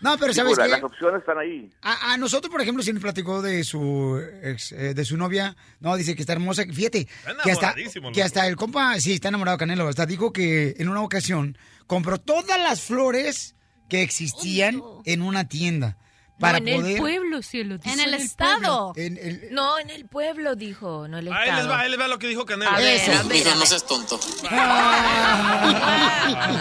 No, 0.00 0.16
pero 0.16 0.32
¿sabes 0.32 0.56
qué? 0.56 0.68
Las 0.68 0.82
opciones 0.82 1.20
están 1.20 1.38
ahí. 1.38 1.68
A, 1.82 2.12
a 2.12 2.16
nosotros, 2.16 2.50
por 2.50 2.60
ejemplo, 2.60 2.82
si 2.82 2.92
nos 2.92 3.02
platicó 3.02 3.42
de 3.42 3.64
su 3.64 4.22
ex, 4.42 4.72
eh, 4.72 4.94
de 4.94 5.04
su 5.04 5.16
novia, 5.16 5.56
no, 5.80 5.96
dice 5.96 6.14
que 6.14 6.22
está 6.22 6.34
hermosa. 6.34 6.64
Fíjate, 6.72 7.06
que 7.44 7.50
hasta, 7.52 7.74
que 8.12 8.22
hasta 8.22 8.46
el 8.46 8.56
compa, 8.56 8.98
sí, 9.00 9.14
está 9.14 9.28
enamorado 9.28 9.56
de 9.56 9.60
Canelo. 9.60 9.88
Hasta 9.88 10.06
dijo 10.06 10.32
que 10.32 10.76
en 10.78 10.88
una 10.88 11.02
ocasión 11.02 11.58
compró 11.86 12.18
todas 12.18 12.58
las 12.58 12.80
flores 12.82 13.56
que 13.88 14.02
existían 14.02 14.80
en 15.04 15.22
una 15.22 15.48
tienda 15.48 15.98
para 16.40 16.58
no, 16.60 16.66
en 16.68 16.76
poder. 16.80 16.92
el 16.92 16.98
pueblo, 16.98 17.42
cielo. 17.42 17.78
dice 17.78 17.92
En 17.92 18.00
el 18.00 18.14
estado. 18.14 18.92
En 18.96 19.16
el- 19.18 19.48
No, 19.52 19.78
en 19.78 19.90
el 19.90 20.06
pueblo, 20.06 20.56
dijo, 20.56 21.06
no 21.08 21.18
el 21.18 21.32
Ahí 21.32 21.52
les 21.52 21.68
va, 21.68 21.80
ahí 21.80 21.90
les 21.90 22.00
va 22.00 22.08
lo 22.08 22.18
que 22.18 22.26
dijo 22.26 22.44
Canelo. 22.46 22.70
A 22.70 22.78
ver, 22.78 22.96
Eso. 23.00 23.12
a 23.12 23.22
ver, 23.22 23.36
hijo, 23.36 23.50
a 23.50 23.54
no 23.54 23.66
seas 23.66 23.86
tonto. 23.86 24.18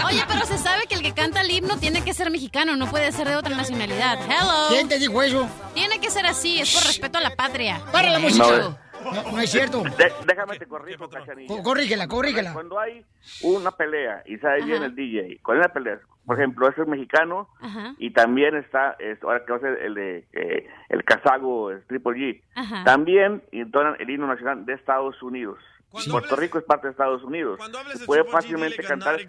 Oye, 0.06 0.24
pero 0.28 0.46
se 0.46 0.58
sabe 0.58 0.86
que 0.88 0.96
el 0.96 1.02
que 1.02 1.14
canta 1.14 1.42
el 1.42 1.52
himno 1.52 1.78
tiene 1.78 2.04
que 2.04 2.14
ser 2.14 2.30
mexicano, 2.30 2.76
no 2.76 2.90
puede 2.90 3.12
ser 3.12 3.28
de 3.28 3.36
otra 3.36 3.56
nacionalidad. 3.56 4.20
Hello. 4.30 4.68
¿Quién 4.70 4.88
te 4.88 5.00
dijo 5.00 5.22
eso? 5.24 5.48
Tiene 5.74 6.00
que 6.00 6.10
ser 6.12 6.26
así, 6.26 6.60
es 6.60 6.74
por 6.74 6.84
respeto 6.84 7.18
a 7.18 7.22
la 7.22 7.36
patria. 7.36 7.82
Para 7.92 8.10
la 8.10 8.20
música. 8.20 8.78
No, 9.04 9.32
no 9.32 9.40
es 9.40 9.50
cierto. 9.52 9.84
De- 9.84 10.14
déjame 10.28 10.58
te 10.58 10.66
corrijo, 10.68 11.10
Cachanilla. 11.10 11.48
Co- 11.48 11.64
corrígela, 11.64 12.08
corrígela. 12.08 12.54
Cuando 12.54 12.80
hay 12.80 13.04
una 13.44 13.72
pelea 13.72 14.24
y 14.26 14.38
sabe 14.38 14.64
bien 14.64 14.84
el 14.84 14.96
DJ, 14.96 15.40
con 15.42 15.58
una 15.58 15.70
pelea, 15.70 16.00
por 16.26 16.38
ejemplo, 16.38 16.68
ese 16.70 16.82
es 16.82 16.88
mexicano 16.88 17.50
Ajá. 17.60 17.96
y 17.98 18.12
también 18.12 18.56
está, 18.56 18.96
es- 19.00 19.22
ahora 19.24 19.44
que 19.46 19.52
va 19.52 19.58
a 19.58 19.62
ser 19.62 19.80
el 19.82 19.94
de 19.96 20.26
eh, 20.34 20.68
el 20.90 21.04
Casago, 21.04 21.72
el 21.72 21.84
Triple 21.86 22.14
G, 22.14 22.42
Ajá. 22.56 22.84
también 22.84 23.42
entonan 23.52 23.96
el 24.00 24.10
himno 24.10 24.28
nacional 24.28 24.66
de 24.66 24.74
Estados 24.74 25.22
Unidos. 25.24 25.58
Cuando 25.92 26.12
Puerto 26.12 26.36
hables- 26.36 26.40
Rico 26.40 26.60
es 26.60 26.66
parte 26.66 26.88
de 26.88 26.92
Estados 26.92 27.24
Unidos. 27.24 27.58
Cuando 27.58 27.80
hables 27.80 28.00
de 28.00 28.06
Puede 28.06 28.24
fácilmente 28.26 28.84
cantar. 28.84 29.20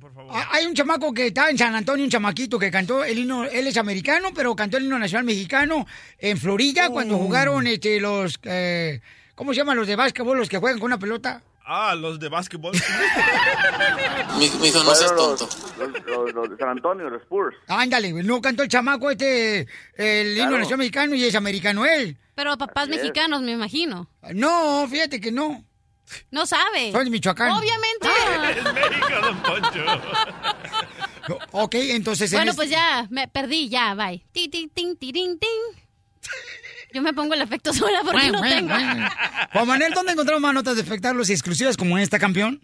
Por 0.00 0.14
favor. 0.14 0.32
Ah, 0.34 0.48
Hay 0.52 0.64
un 0.66 0.74
chamaco 0.74 1.12
que 1.12 1.26
está 1.26 1.50
en 1.50 1.58
San 1.58 1.74
Antonio, 1.74 2.04
un 2.04 2.10
chamaquito 2.10 2.58
que 2.58 2.70
cantó 2.70 3.04
el 3.04 3.18
himno, 3.18 3.44
él 3.44 3.66
es 3.66 3.76
americano, 3.76 4.30
pero 4.34 4.56
cantó 4.56 4.78
el 4.78 4.84
himno 4.84 4.98
nacional 4.98 5.24
mexicano 5.26 5.86
en 6.18 6.38
Florida 6.38 6.88
cuando 6.88 7.18
jugaron 7.18 7.66
este, 7.66 8.00
los, 8.00 8.38
eh, 8.44 9.00
¿cómo 9.34 9.52
se 9.52 9.58
llaman 9.58 9.76
los 9.76 9.86
de 9.86 9.96
básquetbol, 9.96 10.38
los 10.38 10.48
que 10.48 10.56
juegan 10.58 10.78
con 10.78 10.86
una 10.86 10.98
pelota? 10.98 11.42
Ah, 11.68 11.94
los 11.94 12.18
de 12.20 12.28
básquetbol. 12.28 12.72
Mi, 14.38 14.48
mi 14.60 14.68
hijo, 14.68 14.82
no 14.84 14.94
seas 14.94 15.12
Fueron 15.12 15.36
tonto. 15.36 15.48
los, 15.78 15.88
los- 15.92 16.06
los- 16.06 16.32
los 16.34 16.50
de 16.50 16.56
San 16.56 16.68
Antonio, 16.68 17.10
los 17.10 17.22
Spurs. 17.22 17.56
Ándale, 17.66 18.12
no 18.22 18.40
cantó 18.40 18.62
el 18.62 18.68
chamaco 18.68 19.10
este, 19.10 19.66
el 19.96 20.28
himno 20.36 20.48
Claro. 20.48 20.58
nacional 20.58 20.78
mexicano 20.78 21.14
y 21.14 21.24
es 21.24 21.34
americano 21.34 21.84
él. 21.86 22.16
Pero 22.34 22.56
papás 22.58 22.84
Así 22.84 22.92
es. 22.92 22.96
mexicanos, 22.98 23.42
me 23.42 23.52
imagino. 23.52 24.08
No, 24.34 24.86
fíjate 24.88 25.20
que 25.20 25.32
no. 25.32 25.64
No 26.30 26.46
sabe. 26.46 26.92
Soy 26.92 27.04
de 27.04 27.10
Michoacán. 27.10 27.50
Obviamente. 27.50 28.08
Es 28.56 28.74
México, 28.74 29.20
don 29.22 29.38
Poncho. 29.42 29.84
Ok, 31.50 31.74
entonces... 31.74 32.32
en 32.32 32.38
Bueno, 32.38 32.50
este- 32.52 32.60
pues 32.60 32.70
ya, 32.70 33.06
me 33.10 33.26
perdí, 33.26 33.68
ya, 33.68 33.94
bye. 33.94 34.24
Ti, 34.30 34.48
ti, 34.48 34.70
tin, 34.72 34.96
tirin, 34.96 35.38
tin. 35.40 35.50
Yo 36.92 37.02
me 37.02 37.12
pongo 37.12 37.34
el 37.34 37.42
efecto 37.42 37.72
sola 37.74 38.00
porque 38.04 38.30
no 38.30 38.40
tengo. 38.40 38.72
Juan 39.52 39.66
Manuel, 39.66 39.92
¿dónde 39.92 40.12
encontramos 40.12 40.40
más 40.40 40.54
notas 40.54 40.76
de 40.76 40.82
espectáculos 40.82 41.28
y 41.28 41.32
exclusivas 41.32 41.76
como 41.76 41.98
esta, 41.98 42.18
campeón? 42.20 42.60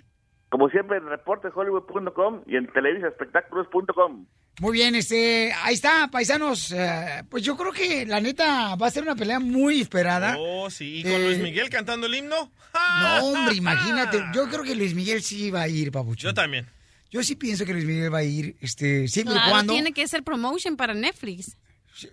Como 0.53 0.69
siempre, 0.69 0.99
en 0.99 1.07
reportehollywood.com 1.09 2.43
y 2.47 2.57
en 2.57 2.71
televisaespectáculos.com. 2.71 4.27
Muy 4.61 4.73
bien, 4.73 4.95
este, 4.95 5.51
ahí 5.63 5.73
está, 5.73 6.09
paisanos. 6.13 6.71
eh, 6.73 7.23
pues 7.31 7.43
yo 7.43 7.57
creo 7.57 7.73
que 7.73 8.05
la 8.05 8.21
neta 8.21 8.75
va 8.77 8.87
a 8.87 8.91
ser 8.91 9.03
una 9.03 9.17
pelea 9.17 9.41
muy 9.41 9.81
esperada. 9.81 10.37
Oh, 10.39 10.69
sí. 10.69 10.99
¿Y 10.99 11.03
con 11.05 11.13
Eh, 11.13 11.25
Luis 11.27 11.39
Miguel 11.39 11.71
cantando 11.71 12.07
el 12.07 12.15
himno? 12.17 12.53
No, 13.01 13.25
hombre, 13.25 13.55
imagínate. 13.55 14.23
Yo 14.35 14.47
creo 14.51 14.63
que 14.63 14.75
Luis 14.77 14.95
Miguel 14.95 15.23
sí 15.23 15.51
va 15.51 15.63
a 15.63 15.69
ir, 15.69 15.91
papucho. 15.91 16.29
Yo 16.29 16.35
también. 16.35 16.67
Yo 17.11 17.23
sí 17.23 17.35
pienso 17.35 17.65
que 17.65 17.73
Luis 17.73 17.87
Miguel 17.87 18.13
va 18.13 18.19
a 18.19 18.23
ir, 18.25 18.55
este, 18.61 19.09
siempre 19.09 19.35
y 19.35 19.39
Claro, 19.39 19.53
cuando. 19.53 19.73
tiene 19.73 19.93
que 19.95 20.07
ser 20.07 20.23
promotion 20.23 20.77
para 20.77 20.93
Netflix. 20.93 21.57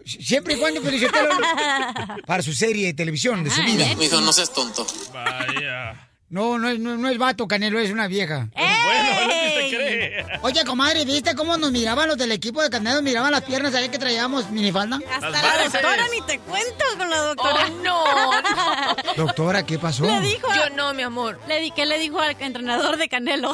Siempre 0.05 0.53
y 0.53 0.57
cuando, 0.57 0.81
Felicitelo, 0.81 1.29
para 2.25 2.41
su 2.41 2.53
serie 2.53 2.87
de 2.87 2.93
televisión, 2.93 3.43
de 3.43 3.49
su 3.49 3.61
vida. 3.63 3.85
Mi 3.97 4.05
hijo, 4.05 4.21
no 4.21 4.31
seas 4.31 4.53
tonto. 4.53 4.87
Vaya. 5.13 6.09
No, 6.30 6.59
no 6.59 6.69
es, 6.69 6.80
no, 6.80 6.95
no 6.95 7.09
es 7.09 7.17
vato, 7.17 7.47
Canelo, 7.47 7.80
es 7.80 7.89
una 7.91 8.07
vieja. 8.07 8.49
Bueno, 8.53 9.09
es 9.19 9.27
lo 9.27 9.30
que 9.34 9.47
usted 9.47 9.77
cree. 9.77 10.39
Oye, 10.43 10.63
comadre, 10.63 11.03
¿viste 11.03 11.34
cómo 11.36 11.57
nos 11.57 11.71
miraban 11.71 12.07
los 12.07 12.17
del 12.17 12.32
equipo 12.32 12.61
de 12.61 12.69
Canelo? 12.69 13.01
Miraban 13.01 13.32
las 13.32 13.41
piernas, 13.41 13.71
¿sabes 13.73 13.89
que 13.89 13.97
traíamos 13.97 14.49
minifalda? 14.51 14.99
Hasta 15.11 15.30
Las 15.30 15.43
la 15.43 15.63
doctora 15.63 16.05
ni 16.13 16.21
te 16.21 16.39
cuento 16.39 16.86
con 16.97 17.09
la 17.09 17.17
doctora. 17.17 17.65
Oh, 17.65 17.84
no, 17.84 18.41
no. 18.41 19.13
Doctora, 19.25 19.65
¿qué 19.65 19.80
pasó? 19.80 20.05
Le 20.05 20.19
dijo. 20.21 20.47
Yo 20.55 20.69
no, 20.75 20.93
mi 20.93 21.01
amor. 21.01 21.39
Le 21.47 21.61
di, 21.61 21.71
¿Qué 21.71 21.86
le 21.86 21.97
dijo 21.97 22.19
al 22.19 22.36
entrenador 22.39 22.97
de 22.97 23.09
Canelo? 23.09 23.51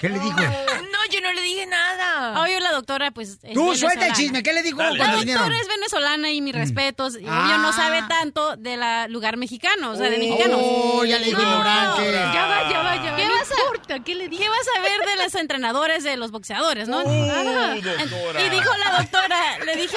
¿Qué 0.00 0.08
le 0.08 0.18
dijo? 0.20 0.36
No, 0.40 0.98
yo 1.12 1.20
no 1.20 1.32
le 1.32 1.42
dije 1.42 1.66
nada. 1.66 2.40
Obvio, 2.42 2.60
la 2.60 2.70
doctora, 2.72 3.10
pues. 3.10 3.38
es 3.42 3.54
Tú 3.54 3.74
suelta 3.74 4.06
el 4.06 4.12
chisme, 4.12 4.42
¿qué 4.44 4.52
le 4.52 4.62
dijo 4.62 4.78
Dale. 4.78 4.96
La 4.96 5.04
cuando 5.04 5.18
vinieron? 5.18 5.42
doctora 5.42 5.60
es 5.60 5.68
venezolana 5.68 6.30
y 6.30 6.40
mis 6.40 6.54
respetos. 6.54 7.16
Y 7.20 7.24
Ah. 7.28 7.42
obvio 7.44 7.58
no 7.58 7.72
sabe 7.72 8.02
tanto 8.08 8.56
de 8.56 8.76
la 8.76 9.08
lugar 9.08 9.36
mexicano, 9.36 9.90
o 9.90 9.96
sea, 9.96 10.08
de 10.08 10.18
mexicanos. 10.18 10.60
Oh, 10.62 11.04
ya 11.04 11.18
le 11.18 11.26
dijo 11.26 11.42
No. 11.42 11.48
ignorante. 11.50 12.12
Ya 12.12 12.46
va, 12.46 12.70
ya 12.70 12.78
va, 12.82 12.96
ya 12.96 13.10
va. 13.12 13.16
¿Qué 13.16 13.28
vas 13.28 13.50
a- 13.50 13.60
importa, 13.60 13.98
¿qué 14.04 14.14
le 14.14 14.28
dije? 14.28 14.42
¿Qué 14.44 14.48
vas 14.48 14.66
a 14.76 14.80
ver 14.82 15.00
de 15.16 15.22
los 15.24 15.34
entrenadores 15.34 16.04
de 16.04 16.16
los 16.16 16.30
boxeadores, 16.30 16.86
no? 16.88 16.98
Oh, 17.00 17.30
Ajá. 17.30 17.74
doctora. 17.74 18.46
Y 18.46 18.50
dijo 18.50 18.70
la 18.76 18.98
doctora, 19.00 19.58
le 19.64 19.76
dije, 19.76 19.96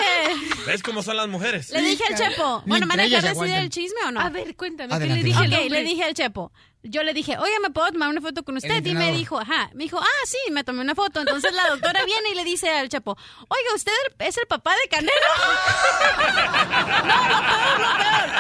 ¿Ves 0.66 0.82
cómo 0.82 1.04
son 1.04 1.18
las 1.18 1.28
mujeres? 1.28 1.70
le 1.70 1.82
dije 1.82 2.04
al 2.10 2.16
Chepo, 2.18 2.64
Ni 2.66 2.70
bueno, 2.72 2.86
¿me 2.88 2.92
van 2.92 3.00
a 3.02 3.04
entre 3.04 3.06
ellas 3.06 3.22
dejar 3.24 3.36
decir 3.36 3.44
aguantan. 3.44 3.64
el 3.64 3.70
chisme 3.70 4.00
o 4.08 4.12
no? 4.12 4.20
A 4.22 4.30
ver, 4.30 4.56
cuéntame, 4.56 4.94
Adelante. 4.96 5.08
¿qué 5.20 5.24
le 5.24 5.24
dije 5.24 5.40
Ok, 5.40 5.46
al 5.46 5.54
hombre? 5.64 5.70
le 5.70 5.84
dije 5.88 6.04
al 6.04 6.14
Chepo. 6.16 6.52
Yo 6.84 7.04
le 7.04 7.14
dije, 7.14 7.38
oye, 7.38 7.54
¿me 7.62 7.70
puedo 7.70 7.92
tomar 7.92 8.10
una 8.10 8.22
foto 8.22 8.42
con 8.44 8.58
usted? 8.58 8.84
Y 8.86 8.96
me 8.96 9.12
dijo, 9.12 9.40
ajá. 9.40 9.70
Me 9.74 9.84
dijo, 9.84 10.00
ah, 10.00 10.26
sí, 10.26 10.40
me 10.52 10.64
tomé 10.64 10.82
una 10.82 10.96
foto. 10.96 11.20
Entonces 11.20 11.54
la 11.54 11.70
doctora 11.70 12.04
viene 12.06 12.32
y 12.32 12.36
le 12.36 12.44
dice 12.44 12.70
al 12.72 12.90
Chepo, 12.90 13.16
oiga, 13.48 13.76
¿usted 13.76 13.94
es 14.20 14.38
el 14.38 14.48
papá 14.48 14.74
de 14.82 14.90
Canelo? 14.90 15.12
no, 17.06 17.16
lo 17.28 17.42
peor, 17.48 17.80
lo 17.80 17.98
peor. 17.98 18.32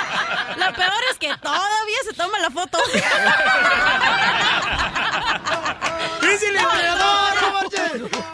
Lo 0.58 0.74
peor 0.76 1.04
es 1.12 1.18
que 1.20 1.28
todavía 1.38 1.98
se 2.04 2.14
toma 2.14 2.40
la 2.40 2.50
foto. 2.50 2.80
¡Es 6.32 6.44
el 6.44 6.56
entrenador! 6.56 7.42
¡No 7.42 7.52
marche! 7.54 7.82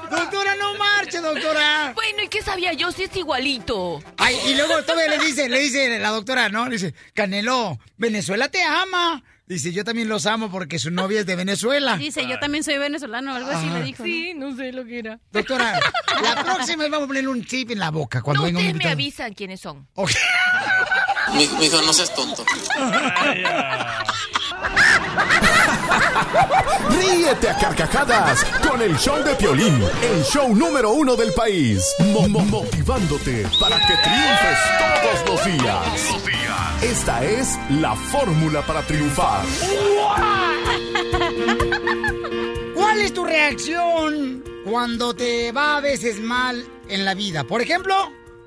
¡Doctora, 0.09 0.55
no 0.55 0.75
marche, 0.75 1.19
doctora! 1.19 1.91
Bueno, 1.95 2.23
¿y 2.23 2.27
qué 2.27 2.41
sabía 2.43 2.73
yo 2.73 2.91
si 2.91 3.03
es 3.03 3.15
igualito? 3.15 4.01
Ay, 4.17 4.39
y 4.45 4.53
luego 4.53 4.83
todavía 4.83 5.17
le 5.17 5.25
dice, 5.25 5.49
le 5.49 5.59
dice 5.59 5.97
la 5.99 6.09
doctora, 6.09 6.49
¿no? 6.49 6.65
Le 6.65 6.73
dice, 6.73 6.93
Canelo, 7.13 7.79
Venezuela 7.97 8.49
te 8.49 8.63
ama. 8.63 9.23
Dice, 9.47 9.71
yo 9.71 9.85
también 9.85 10.09
los 10.09 10.25
amo 10.25 10.51
porque 10.51 10.77
su 10.77 10.91
novia 10.91 11.21
es 11.21 11.25
de 11.25 11.35
Venezuela. 11.37 11.95
Dice, 11.99 12.27
yo 12.27 12.37
también 12.39 12.63
soy 12.65 12.77
venezolano 12.77 13.31
o 13.33 13.35
algo 13.37 13.49
así, 13.49 13.67
Ajá. 13.67 13.79
le 13.79 13.85
dijo. 13.85 14.03
¿no? 14.03 14.05
Sí, 14.05 14.33
no 14.35 14.55
sé 14.55 14.73
lo 14.73 14.83
que 14.85 14.99
era. 14.99 15.19
Doctora, 15.31 15.79
la 16.21 16.43
próxima 16.43 16.83
vez 16.83 16.91
vamos 16.91 17.05
a 17.05 17.07
ponerle 17.07 17.29
un 17.29 17.45
chip 17.45 17.71
en 17.71 17.79
la 17.79 17.89
boca 17.91 18.21
cuando 18.21 18.41
No, 18.41 18.45
venga 18.47 18.59
un 18.59 18.65
ustedes 18.65 18.73
me 18.73 18.91
invitado. 18.93 18.93
avisan 18.93 19.33
quiénes 19.33 19.61
son. 19.61 19.87
Ok. 19.95 20.11
Mi, 21.33 21.47
mi 21.59 21.65
hijo, 21.65 21.81
no 21.81 21.93
seas 21.93 22.13
tonto. 22.13 22.43
Ríete 26.89 27.49
a 27.49 27.57
carcajadas 27.57 28.43
con 28.67 28.81
el 28.81 28.97
show 28.97 29.21
de 29.23 29.35
Piolín, 29.35 29.81
el 30.01 30.23
show 30.23 30.53
número 30.55 30.91
uno 30.91 31.15
del 31.15 31.33
país. 31.33 31.83
Mo- 32.13 32.27
mo- 32.27 32.45
motivándote 32.45 33.45
para 33.59 33.77
que 33.77 33.93
triunfes 33.97 34.59
todos 35.01 35.29
los 35.29 35.45
días. 35.45 36.46
Esta 36.81 37.25
es 37.25 37.57
la 37.69 37.95
fórmula 37.95 38.61
para 38.61 38.83
triunfar. 38.83 39.43
¿Cuál 42.75 43.01
es 43.01 43.13
tu 43.13 43.25
reacción 43.25 44.43
cuando 44.63 45.15
te 45.15 45.51
va 45.51 45.77
a 45.77 45.81
veces 45.81 46.19
mal 46.19 46.63
en 46.87 47.03
la 47.03 47.15
vida? 47.15 47.45
Por 47.45 47.61
ejemplo, 47.61 47.95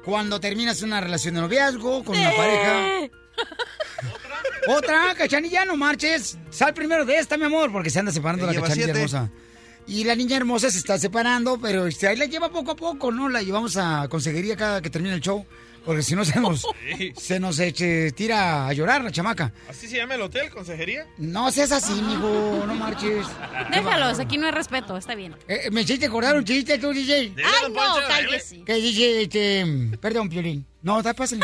cuando 0.05 0.39
terminas 0.39 0.83
una 0.83 1.01
relación 1.01 1.35
de 1.35 1.41
noviazgo 1.41 2.05
con 2.05 2.17
una 2.17 2.31
pareja. 2.31 3.11
Otra, 4.69 5.15
cachanilla, 5.17 5.65
no 5.65 5.77
marches. 5.77 6.39
Sal 6.51 6.73
primero 6.73 7.05
de 7.05 7.19
esta, 7.19 7.37
mi 7.37 7.45
amor, 7.45 7.73
porque 7.73 7.91
se 7.91 7.99
anda 7.99 8.13
separando 8.13 8.47
la 8.47 8.55
cachanilla 8.55 8.85
siete. 8.85 8.91
hermosa. 8.91 9.31
Y 9.89 10.05
la 10.05 10.15
niña 10.15 10.37
hermosa 10.37 10.71
se 10.71 10.79
está 10.79 10.99
separando, 10.99 11.59
pero 11.61 11.87
este, 11.87 12.07
ahí 12.07 12.17
la 12.17 12.27
lleva 12.27 12.51
poco 12.51 12.73
a 12.73 12.77
poco, 12.77 13.11
¿no? 13.11 13.29
La 13.29 13.43
llevamos 13.43 13.77
a 13.77 14.07
consejería 14.09 14.57
cada 14.57 14.81
que 14.81 14.91
termine 14.91 15.17
el 15.17 15.21
show, 15.21 15.45
porque 15.85 16.03
si 16.03 16.15
no 16.15 16.25
se 16.25 16.39
nos, 16.41 16.67
Sí. 16.99 17.13
se 17.17 17.41
nos 17.41 17.59
eche- 17.59 18.13
tira 18.15 18.67
a 18.69 18.73
llorar 18.73 19.03
la 19.03 19.11
chamaca. 19.11 19.53
¿Así 19.69 19.89
se 19.89 19.97
llama 19.97 20.15
el 20.15 20.23
hotel, 20.23 20.51
consejería? 20.51 21.07
No 21.19 21.51
seas 21.51 21.73
así, 21.73 21.93
mijo, 22.03 22.65
no 22.67 22.75
marches. 22.75 23.27
Déjalos, 23.73 24.19
aquí 24.19 24.39
no 24.39 24.47
hay 24.47 24.53
respeto, 24.53 24.97
está 24.97 25.15
bien. 25.15 25.35
Eh, 25.49 25.69
¿Me 25.71 25.83
hiciste 25.83 26.07
acordar 26.07 26.37
un 26.37 26.45
chiste 26.45 26.79
tú, 26.79 26.93
DJ? 26.93 27.33
Ay, 27.37 27.73
no, 27.73 27.95
cállese. 28.09 28.63
Que 28.65 28.75
dice, 28.75 29.23
este... 29.23 29.67
Perdón, 30.01 30.29
Piolín. 30.29 30.67
No, 30.83 31.03
da, 31.03 31.13
pásale. 31.15 31.43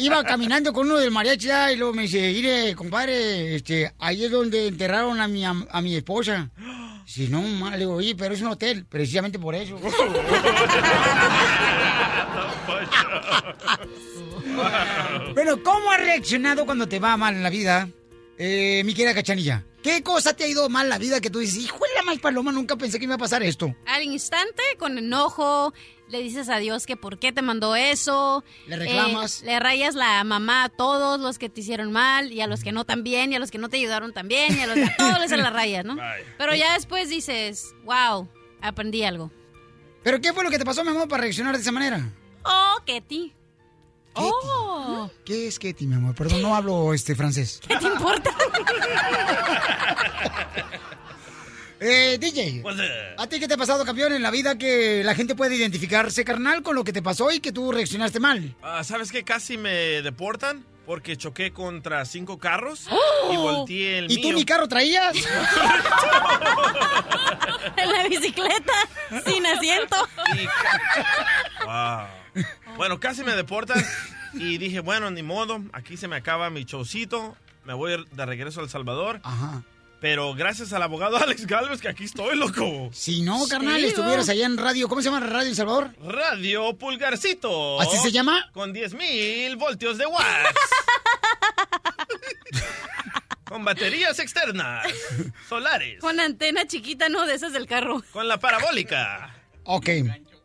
Iba 0.00 0.22
caminando 0.24 0.72
con 0.72 0.86
uno 0.86 0.98
del 0.98 1.10
mariachi 1.10 1.50
ah, 1.50 1.72
y 1.72 1.76
luego 1.76 1.92
me 1.94 2.02
dice, 2.02 2.32
mire, 2.32 2.74
compadre, 2.74 3.56
este, 3.56 3.92
ahí 3.98 4.24
es 4.24 4.30
donde 4.30 4.68
enterraron 4.68 5.20
a 5.20 5.28
mi, 5.28 5.44
am- 5.44 5.66
a, 5.70 5.80
mi 5.80 5.96
esposa. 5.96 6.50
Si 7.06 7.28
no, 7.28 7.42
ma, 7.42 7.72
le 7.72 7.78
digo, 7.78 7.94
oye, 7.94 8.14
pero 8.16 8.34
es 8.34 8.40
un 8.40 8.48
hotel, 8.48 8.86
precisamente 8.86 9.38
por 9.38 9.54
eso. 9.54 9.78
Bueno, 15.34 15.62
¿cómo 15.62 15.90
has 15.90 16.00
reaccionado 16.00 16.64
cuando 16.64 16.88
te 16.88 17.00
va 17.00 17.16
mal 17.16 17.34
en 17.34 17.42
la 17.42 17.50
vida, 17.50 17.88
eh, 18.38 18.82
mi 18.84 18.94
querida 18.94 19.14
Cachanilla? 19.14 19.64
¿Qué 19.82 20.02
cosa 20.02 20.34
te 20.34 20.44
ha 20.44 20.48
ido 20.48 20.68
mal 20.68 20.86
en 20.86 20.90
la 20.90 20.98
vida 20.98 21.20
que 21.20 21.28
tú 21.28 21.40
dices, 21.40 21.62
hijo 21.62 21.78
de 21.78 21.94
la 21.96 22.02
mal 22.02 22.20
paloma, 22.20 22.52
nunca 22.52 22.76
pensé 22.76 22.98
que 22.98 23.06
me 23.06 23.10
iba 23.10 23.16
a 23.16 23.18
pasar 23.18 23.42
esto? 23.42 23.74
Al 23.86 24.02
instante, 24.02 24.62
con 24.78 24.96
enojo, 24.96 25.74
le 26.14 26.22
dices 26.22 26.48
a 26.48 26.58
Dios 26.58 26.86
que 26.86 26.96
por 26.96 27.18
qué 27.18 27.32
te 27.32 27.42
mandó 27.42 27.74
eso. 27.74 28.44
Le 28.68 28.76
reclamas. 28.76 29.42
Eh, 29.42 29.46
le 29.46 29.58
rayas 29.58 29.96
la 29.96 30.22
mamá 30.22 30.64
a 30.64 30.68
todos 30.68 31.18
los 31.18 31.38
que 31.38 31.48
te 31.48 31.60
hicieron 31.60 31.90
mal, 31.90 32.30
y 32.30 32.40
a 32.40 32.46
los 32.46 32.62
que 32.62 32.70
no 32.70 32.84
también, 32.84 33.32
y 33.32 33.34
a 33.34 33.40
los 33.40 33.50
que 33.50 33.58
no 33.58 33.68
te 33.68 33.78
ayudaron 33.78 34.12
también, 34.12 34.56
y 34.56 34.60
a 34.60 34.68
los 34.68 34.78
a 34.78 34.94
todos 34.96 35.18
les 35.18 35.32
la 35.32 35.50
rayas, 35.50 35.84
¿no? 35.84 35.96
Pero 36.38 36.54
ya 36.54 36.74
después 36.74 37.08
dices, 37.08 37.74
wow, 37.84 38.28
aprendí 38.62 39.02
algo. 39.02 39.32
¿Pero 40.04 40.20
qué 40.20 40.32
fue 40.32 40.44
lo 40.44 40.50
que 40.50 40.58
te 40.58 40.64
pasó, 40.64 40.84
mi 40.84 40.90
amor, 40.90 41.08
para 41.08 41.22
reaccionar 41.22 41.56
de 41.56 41.62
esa 41.62 41.72
manera? 41.72 42.12
Oh, 42.44 42.76
Ketty. 42.86 43.32
Oh, 44.14 45.10
¿Qué 45.24 45.48
es 45.48 45.58
Ketty, 45.58 45.88
mi 45.88 45.96
amor? 45.96 46.14
Perdón, 46.14 46.42
no 46.42 46.54
hablo 46.54 46.94
este 46.94 47.16
francés. 47.16 47.60
¿qué 47.66 47.76
te 47.76 47.88
importa? 47.88 48.30
Eh, 51.80 52.18
DJ, 52.18 52.62
¿a 53.18 53.26
ti 53.26 53.40
qué 53.40 53.48
te 53.48 53.54
ha 53.54 53.56
pasado, 53.56 53.84
campeón, 53.84 54.12
en 54.12 54.22
la 54.22 54.30
vida 54.30 54.56
que 54.56 55.02
la 55.04 55.14
gente 55.14 55.34
puede 55.34 55.56
identificarse, 55.56 56.24
carnal, 56.24 56.62
con 56.62 56.76
lo 56.76 56.84
que 56.84 56.92
te 56.92 57.02
pasó 57.02 57.30
y 57.30 57.40
que 57.40 57.52
tú 57.52 57.72
reaccionaste 57.72 58.20
mal? 58.20 58.54
Ah, 58.62 58.84
¿Sabes 58.84 59.10
qué? 59.10 59.24
Casi 59.24 59.58
me 59.58 60.02
deportan 60.02 60.64
porque 60.86 61.16
choqué 61.16 61.52
contra 61.52 62.04
cinco 62.04 62.38
carros 62.38 62.86
y 63.32 63.36
volteé 63.36 63.98
el 63.98 64.10
¿Y 64.10 64.20
tú 64.20 64.28
mío. 64.28 64.36
ni 64.38 64.44
carro 64.44 64.68
traías? 64.68 65.16
en 67.76 67.92
la 67.92 68.08
bicicleta, 68.08 68.72
sin 69.26 69.46
asiento. 69.46 69.96
Wow. 71.64 72.44
Bueno, 72.76 73.00
casi 73.00 73.24
me 73.24 73.34
deportan 73.34 73.82
y 74.34 74.58
dije, 74.58 74.80
bueno, 74.80 75.10
ni 75.10 75.22
modo, 75.22 75.62
aquí 75.72 75.96
se 75.96 76.08
me 76.08 76.16
acaba 76.16 76.50
mi 76.50 76.64
showcito, 76.64 77.36
me 77.64 77.74
voy 77.74 78.04
de 78.10 78.26
regreso 78.26 78.60
a 78.60 78.64
El 78.64 78.70
Salvador. 78.70 79.20
Ajá. 79.22 79.62
Pero 80.04 80.34
gracias 80.34 80.70
al 80.74 80.82
abogado 80.82 81.16
Alex 81.22 81.46
Galvez 81.46 81.80
que 81.80 81.88
aquí 81.88 82.04
estoy, 82.04 82.36
loco. 82.36 82.90
Si 82.92 83.22
no, 83.22 83.48
carnal, 83.48 83.82
estuvieras 83.82 84.28
allá 84.28 84.44
en 84.44 84.58
radio, 84.58 84.86
¿cómo 84.86 85.00
se 85.00 85.06
llama 85.06 85.20
la 85.20 85.32
radio 85.32 85.48
en 85.48 85.56
Salvador? 85.56 85.94
Radio 86.06 86.76
Pulgarcito. 86.76 87.80
¿Así 87.80 87.96
se 87.96 88.12
llama? 88.12 88.50
Con 88.52 88.74
10.000 88.74 89.56
voltios 89.56 89.96
de 89.96 90.04
watts. 90.04 90.24
Con 93.44 93.64
baterías 93.64 94.18
externas, 94.18 94.86
solares, 95.48 96.00
Con 96.00 96.20
antena 96.20 96.66
chiquita, 96.66 97.08
no 97.08 97.24
de 97.24 97.36
esas 97.36 97.54
del 97.54 97.66
carro. 97.66 98.02
con 98.12 98.28
la 98.28 98.38
parabólica. 98.38 99.34
Ok. 99.62 99.88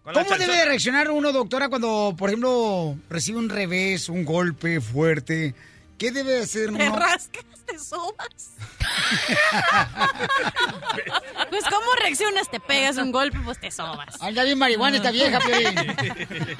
¿Cómo 0.04 0.38
debe 0.38 0.56
de 0.56 0.66
reaccionar 0.66 1.12
uno, 1.12 1.34
doctora, 1.34 1.68
cuando, 1.68 2.16
por 2.18 2.30
ejemplo, 2.30 2.96
recibe 3.10 3.40
un 3.40 3.50
revés, 3.50 4.08
un 4.08 4.24
golpe 4.24 4.80
fuerte? 4.80 5.54
¿Qué 5.98 6.12
debe 6.12 6.40
hacer 6.40 6.68
Te 6.68 6.72
uno? 6.88 6.96
rascas, 6.96 7.44
te 7.72 7.80
sobas. 7.80 8.56
pues, 11.50 11.64
¿cómo 11.66 11.86
reaccionas? 12.02 12.50
Te 12.50 12.60
pegas 12.60 12.98
un 12.98 13.12
golpe, 13.12 13.40
pues 13.44 13.60
te 13.60 13.72
sobas. 13.72 14.22
Anda 14.22 14.44
bien 14.44 14.58
marihuana 14.58 14.98
esta 14.98 15.12
vieja, 15.12 15.40
Piolín. 15.40 15.76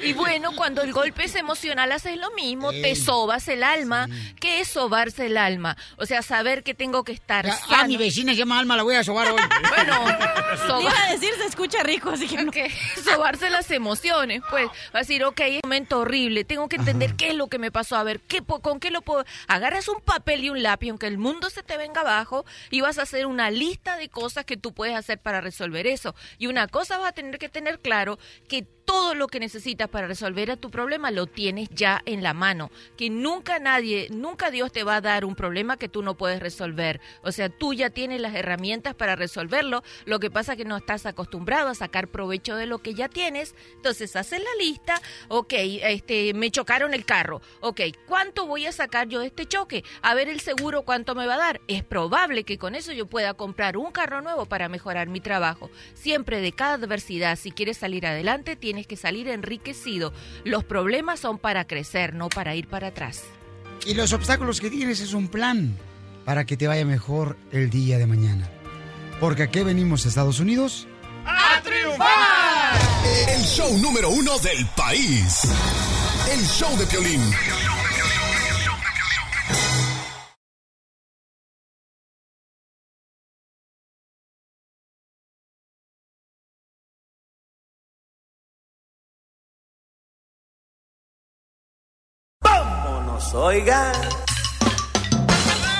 Y 0.00 0.12
bueno, 0.12 0.52
cuando 0.56 0.82
el 0.82 0.92
golpe 0.92 1.24
es 1.24 1.34
emocional 1.34 1.92
haces 1.92 2.16
lo 2.16 2.30
mismo, 2.32 2.70
te 2.70 2.94
sobas 2.96 3.48
el 3.48 3.62
alma. 3.62 4.08
¿Qué 4.40 4.60
es 4.60 4.68
sobarse 4.68 5.26
el 5.26 5.36
alma? 5.36 5.76
O 5.96 6.06
sea, 6.06 6.22
saber 6.22 6.62
que 6.62 6.74
tengo 6.74 7.04
que 7.04 7.12
estar 7.12 7.46
Ya, 7.46 7.56
sano. 7.56 7.76
ah, 7.82 7.86
mi 7.86 7.96
vecina 7.96 8.32
se 8.32 8.38
llama 8.38 8.58
Alma, 8.58 8.76
la 8.76 8.82
voy 8.82 8.96
a 8.96 9.04
sobar 9.04 9.30
hoy. 9.30 9.40
Bueno, 9.70 10.04
Te 10.04 10.82
iba 10.82 11.04
a 11.06 11.12
decir, 11.12 11.30
se 11.38 11.46
escucha 11.46 11.82
rico, 11.82 12.10
así 12.10 12.26
que 12.26 12.42
no. 12.42 12.50
sobarse 13.04 13.50
las 13.50 13.70
emociones, 13.70 14.42
pues. 14.50 14.66
Va 14.94 14.94
a 14.94 14.98
decir, 15.00 15.24
ok, 15.24 15.40
es 15.40 15.54
un 15.54 15.60
momento 15.64 16.00
horrible, 16.00 16.44
tengo 16.44 16.68
que 16.68 16.76
entender 16.76 17.14
qué 17.14 17.30
es 17.30 17.34
lo 17.34 17.46
que 17.48 17.58
me 17.58 17.70
pasó, 17.70 17.96
a 17.96 18.02
ver, 18.02 18.20
¿qué, 18.20 18.42
¿con 18.42 18.80
qué 18.80 18.90
lo 18.90 19.02
puedo...? 19.02 19.24
Agarras 19.46 19.88
un 19.88 20.00
papel 20.00 20.44
y 20.44 20.50
un 20.50 20.62
lápiz, 20.62 20.90
aunque 21.00 21.06
el 21.06 21.18
mundo 21.18 21.48
se 21.48 21.62
te 21.62 21.78
venga 21.78 22.02
abajo, 22.02 22.44
y 22.70 22.82
vas 22.82 22.98
a 22.98 23.02
hacer 23.02 23.24
una 23.24 23.50
lista 23.50 23.96
de 23.96 24.10
cosas 24.10 24.44
que 24.44 24.58
tú 24.58 24.74
puedes 24.74 24.94
hacer 24.94 25.18
para 25.18 25.40
resolver 25.40 25.86
eso. 25.86 26.14
Y 26.36 26.46
una 26.46 26.68
cosa 26.68 26.98
vas 26.98 27.08
a 27.08 27.12
tener 27.12 27.38
que 27.38 27.48
tener 27.48 27.80
claro, 27.80 28.18
que 28.48 28.66
todo 28.90 29.14
lo 29.14 29.28
que 29.28 29.38
necesitas 29.38 29.88
para 29.88 30.08
resolver 30.08 30.56
tu 30.56 30.68
problema 30.68 31.12
lo 31.12 31.26
tienes 31.26 31.68
ya 31.70 32.02
en 32.06 32.24
la 32.24 32.34
mano. 32.34 32.72
Que 32.96 33.08
nunca 33.08 33.60
nadie, 33.60 34.08
nunca 34.10 34.50
Dios 34.50 34.72
te 34.72 34.82
va 34.82 34.96
a 34.96 35.00
dar 35.00 35.24
un 35.24 35.36
problema 35.36 35.76
que 35.76 35.88
tú 35.88 36.02
no 36.02 36.16
puedes 36.16 36.40
resolver. 36.40 37.00
O 37.22 37.30
sea, 37.30 37.48
tú 37.50 37.72
ya 37.72 37.90
tienes 37.90 38.20
las 38.20 38.34
herramientas 38.34 38.96
para 38.96 39.14
resolverlo. 39.14 39.84
Lo 40.06 40.18
que 40.18 40.28
pasa 40.28 40.52
es 40.52 40.58
que 40.58 40.64
no 40.64 40.76
estás 40.76 41.06
acostumbrado 41.06 41.68
a 41.68 41.76
sacar 41.76 42.08
provecho 42.08 42.56
de 42.56 42.66
lo 42.66 42.80
que 42.80 42.94
ya 42.94 43.08
tienes. 43.08 43.54
Entonces, 43.76 44.16
haces 44.16 44.40
la 44.40 44.64
lista. 44.64 45.00
Ok, 45.28 45.52
este, 45.54 46.34
me 46.34 46.50
chocaron 46.50 46.92
el 46.92 47.04
carro. 47.04 47.42
Ok, 47.60 47.82
¿cuánto 48.08 48.46
voy 48.46 48.66
a 48.66 48.72
sacar 48.72 49.06
yo 49.06 49.20
de 49.20 49.26
este 49.26 49.46
choque? 49.46 49.84
A 50.02 50.14
ver 50.14 50.28
el 50.28 50.40
seguro 50.40 50.82
cuánto 50.82 51.14
me 51.14 51.28
va 51.28 51.34
a 51.34 51.38
dar. 51.38 51.60
Es 51.68 51.84
probable 51.84 52.42
que 52.42 52.58
con 52.58 52.74
eso 52.74 52.90
yo 52.90 53.06
pueda 53.06 53.34
comprar 53.34 53.76
un 53.76 53.92
carro 53.92 54.20
nuevo 54.20 54.46
para 54.46 54.68
mejorar 54.68 55.06
mi 55.06 55.20
trabajo. 55.20 55.70
Siempre 55.94 56.40
de 56.40 56.50
cada 56.50 56.74
adversidad, 56.74 57.36
si 57.36 57.52
quieres 57.52 57.78
salir 57.78 58.04
adelante, 58.04 58.56
tienes 58.56 58.79
que 58.86 58.96
salir 58.96 59.28
enriquecido. 59.28 60.12
Los 60.44 60.64
problemas 60.64 61.20
son 61.20 61.38
para 61.38 61.66
crecer, 61.66 62.14
no 62.14 62.28
para 62.28 62.54
ir 62.54 62.68
para 62.68 62.88
atrás. 62.88 63.24
Y 63.86 63.94
los 63.94 64.12
obstáculos 64.12 64.60
que 64.60 64.70
tienes 64.70 65.00
es 65.00 65.14
un 65.14 65.28
plan 65.28 65.76
para 66.24 66.44
que 66.44 66.56
te 66.56 66.68
vaya 66.68 66.84
mejor 66.84 67.36
el 67.50 67.70
día 67.70 67.98
de 67.98 68.06
mañana. 68.06 68.48
Porque 69.20 69.44
aquí 69.44 69.60
venimos 69.60 70.04
a 70.04 70.08
Estados 70.08 70.40
Unidos. 70.40 70.86
¡A 71.26 71.60
triunfar! 71.62 72.78
El 73.28 73.42
show 73.42 73.78
número 73.78 74.10
uno 74.10 74.38
del 74.38 74.66
país. 74.76 75.42
El 76.32 76.46
show 76.46 76.76
de 76.78 76.86
Piolín. 76.86 77.20
Oiga. 93.32 93.92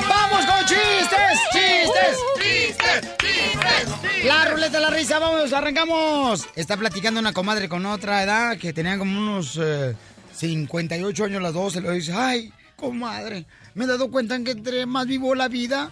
¡Vamos 0.08 0.46
con 0.46 0.66
chistes! 0.66 1.40
¡Chistes! 1.52 2.16
¡Chistes! 2.38 3.16
¡Chistes! 3.18 4.24
La 4.24 4.44
ruleta 4.44 4.78
de 4.78 4.80
la 4.80 4.90
risa, 4.90 5.18
vamos, 5.18 5.52
arrancamos. 5.52 6.46
Está 6.54 6.76
platicando 6.76 7.18
una 7.18 7.32
comadre 7.32 7.68
con 7.68 7.84
otra 7.86 8.22
edad 8.22 8.56
que 8.56 8.72
tenían 8.72 9.00
como 9.00 9.18
unos 9.18 9.58
eh, 9.60 9.96
58 10.32 11.24
años 11.24 11.42
las 11.42 11.52
dos. 11.52 11.74
Y 11.74 11.80
le 11.80 11.90
dice, 11.92 12.12
ay, 12.12 12.52
comadre, 12.76 13.46
me 13.74 13.84
he 13.84 13.88
dado 13.88 14.12
cuenta 14.12 14.38
que 14.44 14.52
entre 14.52 14.86
más 14.86 15.06
vivo 15.06 15.34
la 15.34 15.48
vida, 15.48 15.90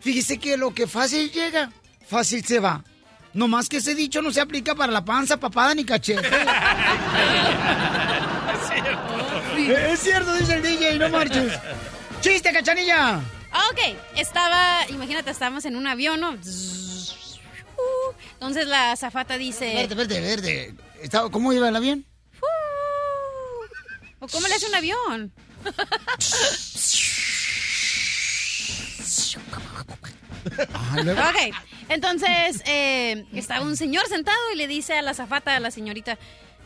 fíjese 0.00 0.38
que 0.38 0.56
lo 0.56 0.74
que 0.74 0.88
fácil 0.88 1.30
llega, 1.30 1.70
fácil 2.08 2.44
se 2.44 2.58
va. 2.58 2.82
No 3.34 3.46
más 3.46 3.68
que 3.68 3.76
ese 3.76 3.94
dicho 3.94 4.20
no 4.20 4.32
se 4.32 4.40
aplica 4.40 4.74
para 4.74 4.90
la 4.90 5.04
panza, 5.04 5.36
papada 5.36 5.74
ni 5.74 5.84
cachete. 5.84 6.28
es 9.66 10.00
cierto, 10.00 10.34
dice 10.34 10.54
el 10.54 10.62
DJ, 10.62 10.98
no 10.98 11.08
marches. 11.08 11.52
¡Chiste, 12.20 12.52
cachanilla! 12.52 13.20
Ok, 13.70 13.96
estaba, 14.16 14.86
imagínate, 14.88 15.30
estábamos 15.30 15.64
en 15.64 15.76
un 15.76 15.86
avión, 15.86 16.20
¿no? 16.20 16.36
Entonces 18.34 18.66
la 18.66 18.92
azafata 18.92 19.38
dice... 19.38 19.74
Verde, 19.74 19.94
verde, 19.94 20.20
verde. 20.20 20.74
¿Cómo 21.30 21.52
iba 21.52 21.68
el 21.68 21.76
avión? 21.76 22.04
¿O 24.20 24.26
cómo 24.26 24.48
le 24.48 24.54
hace 24.54 24.66
un 24.66 24.74
avión? 24.74 25.32
ok, 30.48 31.54
entonces 31.88 32.62
eh, 32.66 33.24
estaba 33.32 33.64
un 33.64 33.76
señor 33.76 34.06
sentado 34.08 34.38
y 34.52 34.56
le 34.56 34.66
dice 34.66 34.94
a 34.94 35.02
la 35.02 35.12
azafata, 35.12 35.54
a 35.54 35.60
la 35.60 35.70
señorita, 35.70 36.18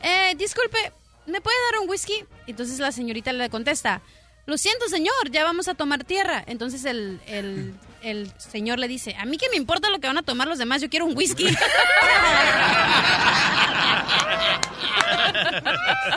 eh, 0.02 0.34
disculpe, 0.36 0.92
¿me 1.26 1.40
puede 1.40 1.56
dar 1.70 1.80
un 1.82 1.88
whisky? 1.88 2.24
Entonces 2.46 2.78
la 2.78 2.92
señorita 2.92 3.32
le 3.32 3.48
contesta, 3.50 4.00
lo 4.46 4.58
siento 4.58 4.88
señor, 4.88 5.30
ya 5.30 5.44
vamos 5.44 5.68
a 5.68 5.74
tomar 5.74 6.04
tierra. 6.04 6.42
Entonces 6.46 6.84
el, 6.84 7.20
el- 7.26 7.74
el 8.02 8.32
señor 8.38 8.78
le 8.78 8.88
dice, 8.88 9.14
a 9.18 9.24
mí 9.24 9.38
que 9.38 9.48
me 9.50 9.56
importa 9.56 9.88
lo 9.90 9.98
que 10.00 10.06
van 10.08 10.18
a 10.18 10.22
tomar 10.22 10.48
los 10.48 10.58
demás, 10.58 10.82
yo 10.82 10.90
quiero 10.90 11.06
un 11.06 11.16
whisky. 11.16 11.46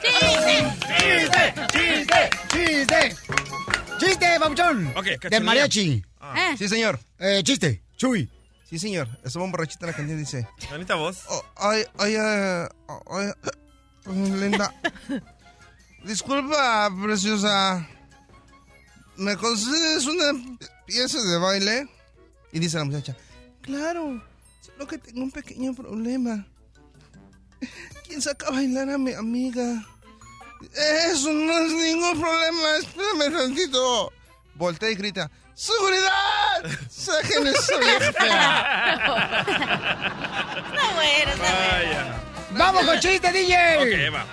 ¡Chiste! 0.01 1.53
¡Chiste! 1.71 2.29
¡Chiste! 2.51 3.15
¡Chiste, 3.99 4.39
babuchón! 4.39 4.87
Ok, 4.95 5.05
Del 5.29 5.43
mariachi. 5.43 6.03
Ah. 6.19 6.55
Sí, 6.57 6.67
señor. 6.67 6.99
Eh, 7.19 7.41
chiste. 7.43 7.81
Chuy. 7.97 8.29
Sí, 8.69 8.79
señor. 8.79 9.07
Estaba 9.23 9.45
un 9.45 9.51
borrachito 9.51 9.85
en 9.85 9.91
la 9.91 9.95
cantina 9.97 10.17
y 10.17 10.21
dice... 10.21 10.47
Bonita 10.69 10.95
voz. 10.95 11.23
Oh, 11.29 11.43
ay, 11.57 11.83
ay, 11.99 12.15
ay, 12.15 12.67
ay, 12.87 12.97
ay, 13.09 13.31
Linda. 14.05 14.73
Disculpa, 16.03 16.89
preciosa. 17.01 17.87
¿Me 19.17 19.35
concedes 19.37 20.05
una 20.05 20.33
pieza 20.85 21.21
de 21.21 21.37
baile? 21.37 21.89
Y 22.51 22.59
dice 22.59 22.77
la 22.77 22.83
muchacha, 22.85 23.15
claro, 23.61 24.21
solo 24.61 24.87
que 24.87 24.97
tengo 24.97 25.23
un 25.23 25.31
pequeño 25.31 25.73
problema. 25.73 26.45
¿Quién 28.07 28.21
saca 28.21 28.47
a 28.47 28.51
bailar 28.51 28.89
a 28.89 28.97
mi 28.97 29.13
amiga? 29.13 29.85
Eso 31.11 31.31
no 31.33 31.57
es 31.59 31.71
ningún 31.71 32.21
problema, 32.21 32.77
espérame 32.77 33.33
tantito. 33.37 34.13
Voltea 34.55 34.91
y 34.91 34.95
grita, 34.95 35.31
¡Seguridad! 35.55 36.79
¡Saquen 36.89 37.47
esa 37.47 37.77
vieja! 37.77 38.09
Está 40.67 40.93
bueno, 40.95 41.31
está 41.31 41.53
Vaya. 41.53 42.24
¡Vamos 42.57 42.85
con 42.85 42.99
chiste, 42.99 43.31
DJ! 43.31 43.77
Ok, 43.77 44.13
va. 44.13 44.25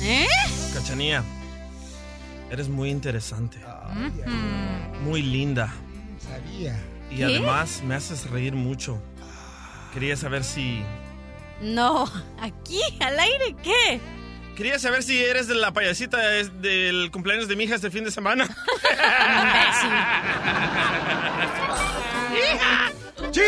¿Eh? 0.00 0.26
Cachanía, 0.74 1.22
eres 2.50 2.68
muy 2.68 2.90
interesante. 2.90 3.58
Muy 5.02 5.22
linda. 5.22 5.72
Sabía. 6.18 6.78
Y 7.10 7.16
¿Qué? 7.16 7.24
además 7.24 7.82
me 7.82 7.94
haces 7.94 8.28
reír 8.30 8.54
mucho. 8.54 9.00
Quería 9.92 10.16
saber 10.16 10.44
si... 10.44 10.82
No, 11.60 12.10
aquí, 12.40 12.80
al 13.00 13.18
aire, 13.18 13.56
¿qué? 13.62 14.00
Quería 14.56 14.78
saber 14.78 15.02
si 15.02 15.18
eres 15.22 15.46
de 15.46 15.54
la 15.54 15.72
payasita 15.72 16.18
del 16.18 17.10
cumpleaños 17.12 17.48
de 17.48 17.56
mi 17.56 17.64
hija 17.64 17.74
este 17.76 17.90
fin 17.90 18.04
de 18.04 18.10
semana. 18.10 18.48
¡Chiste, 23.30 23.47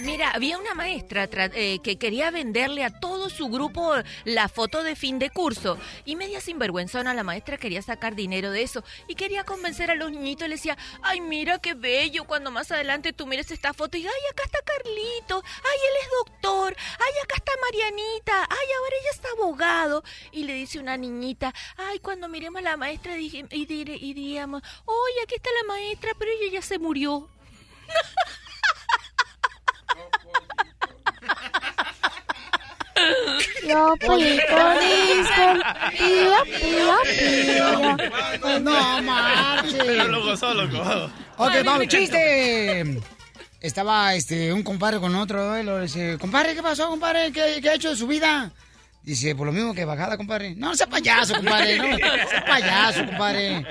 Mira, 0.00 0.30
había 0.30 0.58
una 0.58 0.74
maestra 0.74 1.28
tra- 1.28 1.50
eh, 1.54 1.80
que 1.82 1.98
quería 1.98 2.30
venderle 2.30 2.84
a 2.84 3.00
todo 3.00 3.28
su 3.30 3.48
grupo 3.48 3.92
la 4.24 4.48
foto 4.48 4.82
de 4.82 4.96
fin 4.96 5.18
de 5.18 5.30
curso. 5.30 5.78
Y 6.04 6.16
media 6.16 6.40
sinvergüenzona, 6.40 7.14
la 7.14 7.22
maestra 7.22 7.56
quería 7.58 7.82
sacar 7.82 8.14
dinero 8.14 8.50
de 8.50 8.62
eso. 8.62 8.84
Y 9.08 9.14
quería 9.14 9.44
convencer 9.44 9.90
a 9.90 9.94
los 9.94 10.10
niñitos 10.10 10.48
le 10.48 10.56
decía, 10.56 10.76
ay, 11.02 11.20
mira 11.20 11.58
qué 11.58 11.74
bello, 11.74 12.24
cuando 12.24 12.50
más 12.50 12.70
adelante 12.70 13.12
tú 13.12 13.26
mires 13.26 13.50
esta 13.50 13.72
foto 13.74 13.96
y, 13.96 14.06
ay, 14.06 14.12
acá 14.32 14.42
está 14.44 14.58
Carlito, 14.64 15.42
ay, 15.44 15.78
él 15.88 15.96
es 16.02 16.08
doctor, 16.24 16.76
ay, 16.98 17.12
acá 17.24 17.34
está 17.36 17.52
Marianita, 17.62 18.42
ay, 18.42 18.66
ahora 18.78 18.96
ella 19.00 19.10
está 19.12 19.28
abogado. 19.38 20.04
Y 20.32 20.44
le 20.44 20.54
dice 20.54 20.78
una 20.78 20.96
niñita, 20.96 21.54
ay, 21.76 21.98
cuando 22.00 22.28
miremos 22.28 22.60
a 22.60 22.62
la 22.62 22.76
maestra 22.76 23.16
y 23.18 23.66
diríamos, 23.66 24.62
oye, 24.84 25.22
aquí 25.24 25.34
está 25.36 25.50
la 25.62 25.68
maestra, 25.68 26.12
pero 26.18 26.30
ella 26.30 26.52
ya 26.52 26.62
se 26.62 26.78
murió. 26.78 27.28
Pollitos 34.06 34.74
dicen 34.80 35.62
pío, 35.98 36.44
pío, 36.60 36.94
pío. 38.40 38.60
No 38.60 39.02
marches. 39.02 39.74
Pero 39.74 40.08
lo 40.08 40.24
gozó, 40.24 40.54
loco. 40.54 41.10
Ok, 41.36 41.52
vamos, 41.64 41.86
chiste. 41.88 43.00
Estaba 43.60 44.14
este 44.14 44.52
un 44.52 44.62
compadre 44.62 44.98
con 45.00 45.14
otro, 45.14 45.54
¿eh? 45.54 45.62
Lo 45.62 45.80
dice, 45.80 46.16
compadre, 46.18 46.54
¿qué 46.54 46.62
pasó, 46.62 46.88
compadre? 46.88 47.30
¿Qué, 47.30 47.60
qué 47.60 47.68
ha 47.70 47.74
hecho 47.74 47.90
de 47.90 47.96
su 47.96 48.06
vida? 48.06 48.50
Dice, 49.02 49.34
por 49.34 49.46
lo 49.46 49.52
mismo 49.52 49.74
que 49.74 49.84
bajada, 49.84 50.16
compadre. 50.16 50.54
No, 50.54 50.68
no 50.68 50.74
sea 50.74 50.86
payaso, 50.86 51.34
compadre. 51.34 51.78
No, 51.78 51.96
sea 51.96 52.44
payaso, 52.46 53.06
compadre. 53.06 53.66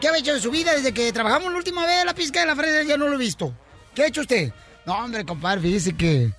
¿Qué 0.00 0.08
ha 0.08 0.16
hecho 0.16 0.34
de 0.34 0.40
su 0.40 0.50
vida 0.50 0.72
desde 0.72 0.92
que 0.92 1.12
trabajamos 1.12 1.50
la 1.50 1.58
última 1.58 1.84
vez 1.86 2.04
la 2.04 2.14
pizca 2.14 2.40
de 2.40 2.46
la 2.46 2.56
fresa? 2.56 2.82
Ya 2.82 2.96
no 2.96 3.08
lo 3.08 3.14
he 3.14 3.18
visto. 3.18 3.52
¿Qué 3.94 4.02
ha 4.02 4.06
hecho 4.06 4.20
usted? 4.20 4.52
No, 4.86 4.96
hombre, 5.04 5.24
compadre, 5.24 5.60
fíjese 5.60 5.94
que 5.96 6.30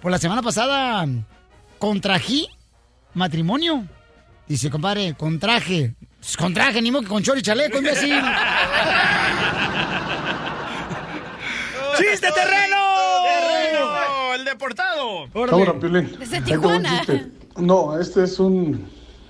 por 0.00 0.10
la 0.10 0.18
semana 0.18 0.42
pasada 0.42 1.06
contrají 1.78 2.48
matrimonio. 3.14 3.84
Dice, 4.46 4.70
compadre, 4.70 5.14
contraje. 5.14 5.94
Pues, 6.20 6.36
contraje, 6.36 6.80
ni 6.82 6.90
modo 6.90 7.02
que 7.02 7.08
con 7.08 7.22
chor 7.22 7.38
y 7.38 7.42
chaleco, 7.42 7.78
imbécil. 7.78 8.14
¡Chiste 11.96 12.28
terreno! 12.32 12.76
¡Terreno! 13.24 14.34
¡El 14.34 14.44
deportado! 14.44 15.26
Ahora, 15.34 15.78
Piolín. 15.78 16.16
Desde 16.18 16.38
un 16.38 16.44
Tijuana. 16.44 16.98
chiste. 16.98 17.32
No, 17.56 17.98
este 17.98 18.24
es 18.24 18.38
un, 18.38 18.88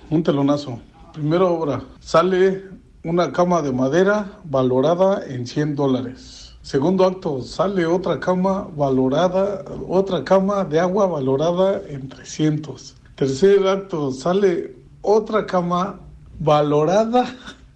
un 0.09 0.23
telonazo. 0.23 0.79
Primera 1.13 1.45
obra. 1.45 1.81
Sale 1.99 2.63
una 3.03 3.31
cama 3.31 3.61
de 3.61 3.71
madera 3.71 4.39
valorada 4.43 5.23
en 5.25 5.47
100 5.47 5.75
dólares. 5.75 6.38
Segundo 6.69 7.03
acto, 7.03 7.41
sale 7.41 7.83
otra 7.87 8.19
cama 8.19 8.67
valorada, 8.75 9.65
otra 9.87 10.23
cama 10.23 10.63
de 10.63 10.79
agua 10.79 11.07
valorada 11.07 11.81
en 11.89 12.07
300. 12.07 12.95
Tercer 13.15 13.67
acto, 13.67 14.11
sale 14.11 14.75
otra 15.01 15.47
cama 15.47 15.99
valorada 16.37 17.25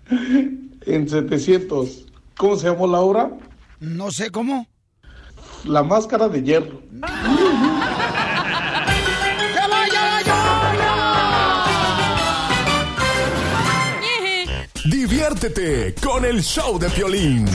en 0.85 1.09
700. 1.09 2.05
¿Cómo 2.37 2.55
se 2.55 2.69
llamó 2.69 2.85
la 2.85 2.99
obra? 2.99 3.31
No 3.79 4.11
sé 4.11 4.29
cómo. 4.29 4.67
La 5.65 5.81
máscara 5.81 6.29
de 6.29 6.43
hierro. 6.43 6.79
¡Ya 7.01 7.07
va, 9.71 9.87
ya 9.91 10.03
va, 10.03 10.21
ya 10.21 10.35
Diviértete 14.85 15.95
con 15.95 16.25
el 16.25 16.43
show 16.43 16.77
de 16.77 16.91
Piolín. 16.91 17.47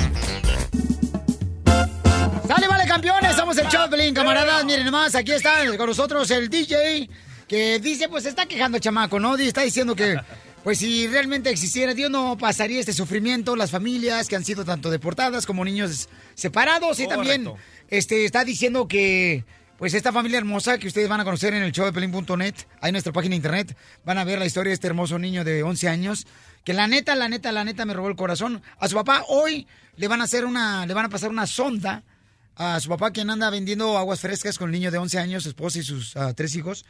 ¡Sale, 2.89 3.03
vale, 3.03 3.11
campeones! 3.11 3.36
Somos 3.36 3.59
el 3.59 3.68
Choplin, 3.68 4.14
camaradas. 4.14 4.64
Miren 4.64 4.84
nomás, 4.84 5.14
aquí 5.14 5.32
está 5.32 5.64
con 5.76 5.86
nosotros 5.86 6.30
el 6.30 6.49
DJ 6.49 7.09
que 7.47 7.78
dice, 7.78 8.09
pues 8.09 8.24
está 8.24 8.47
quejando 8.47 8.78
chamaco, 8.78 9.20
¿no? 9.20 9.36
Está 9.36 9.62
diciendo 9.62 9.95
que, 9.95 10.18
pues 10.64 10.78
si 10.78 11.07
realmente 11.07 11.51
existiera 11.51 11.95
Dios, 11.95 12.11
no 12.11 12.36
pasaría 12.39 12.80
este 12.80 12.93
sufrimiento. 12.93 13.57
Las 13.57 13.70
familias 13.70 14.28
que 14.28 14.36
han 14.36 14.45
sido 14.45 14.64
tanto 14.64 14.91
deportadas 14.91 15.45
como 15.45 15.64
niños 15.64 16.09
separados. 16.34 16.99
Y 17.01 17.07
también 17.07 17.51
este, 17.89 18.24
está 18.24 18.45
diciendo 18.45 18.89
que, 18.89 19.45
pues 19.76 19.95
esta 19.95 20.12
familia 20.12 20.39
hermosa 20.39 20.78
que 20.78 20.86
ustedes 20.89 21.09
van 21.09 21.20
a 21.20 21.24
conocer 21.24 21.55
en 21.55 21.62
el 21.62 21.72
showdepelín.net, 21.72 22.55
ahí 22.80 22.89
en 22.89 22.93
nuestra 22.93 23.12
página 23.12 23.32
de 23.32 23.36
internet, 23.36 23.76
van 24.05 24.18
a 24.18 24.24
ver 24.24 24.39
la 24.39 24.47
historia 24.47 24.70
de 24.70 24.74
este 24.74 24.86
hermoso 24.86 25.18
niño 25.18 25.45
de 25.45 25.62
11 25.62 25.89
años. 25.89 26.26
Que 26.64 26.72
la 26.72 26.86
neta, 26.86 27.14
la 27.16 27.28
neta, 27.28 27.53
la 27.53 27.64
neta 27.64 27.84
me 27.84 27.93
robó 27.93 28.09
el 28.09 28.16
corazón. 28.16 28.62
A 28.78 28.89
su 28.89 28.95
papá 28.95 29.24
hoy 29.28 29.66
le 29.97 30.09
van 30.09 30.20
a 30.20 30.24
hacer 30.24 30.45
una, 30.45 30.86
le 30.86 30.95
van 30.95 31.07
a 31.07 31.09
pasar 31.09 31.30
una 31.30 31.47
sonda 31.47 32.03
a 32.59 32.81
su 32.81 32.89
papá 32.89 33.13
quien 33.13 33.31
anda 33.31 33.49
vendiendo 33.51 33.97
aguas 33.97 34.21
frescas 34.21 34.59
con 34.59 34.69
el 34.69 34.73
niño 34.73 34.91
de 34.91 34.99
11 34.99 35.19
años, 35.21 35.45
su 35.45 35.51
esposa 35.51 35.79
y 35.79 35.85
sus 35.85 36.17
ah, 36.17 36.35
tres 36.35 36.57
hijos, 36.57 36.85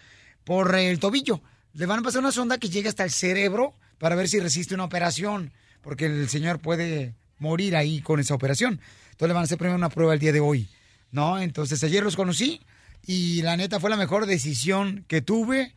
por 0.45 0.75
el 0.75 0.99
tobillo. 0.99 1.43
Le 1.75 1.85
van 1.85 2.01
a 2.01 2.03
pasar 2.03 2.21
una 2.21 2.33
sonda 2.33 2.57
que 2.57 2.71
llega 2.71 2.89
hasta 2.89 3.05
el 3.05 3.11
cerebro 3.11 3.75
para 3.99 4.17
ver 4.17 4.29
si 4.29 4.41
resiste 4.41 4.75
una 4.75 4.85
operación, 4.85 5.53
porque 5.83 6.07
el 6.07 6.29
señor 6.31 6.59
puede 6.61 7.15
morir 7.39 7.77
ahí 7.77 8.01
con 8.01 8.19
esa 8.19 8.35
operación. 8.35 8.81
Entonces 9.11 9.29
le 9.29 9.35
van 9.35 9.43
a 9.43 9.45
hacer 9.45 9.59
primero 9.59 9.77
una 9.77 9.91
prueba 9.91 10.15
el 10.15 10.19
día 10.19 10.33
de 10.33 10.41
hoy, 10.41 10.71
¿no? 11.11 11.39
Entonces 11.39 11.85
ayer 11.85 12.03
los 12.03 12.17
conocí 12.17 12.63
y 13.07 13.43
la 13.43 13.59
neta 13.59 13.79
fue 13.79 13.91
la 13.91 13.97
mejor 13.99 14.25
decisión 14.25 15.05
que 15.07 15.21
tuve 15.21 15.75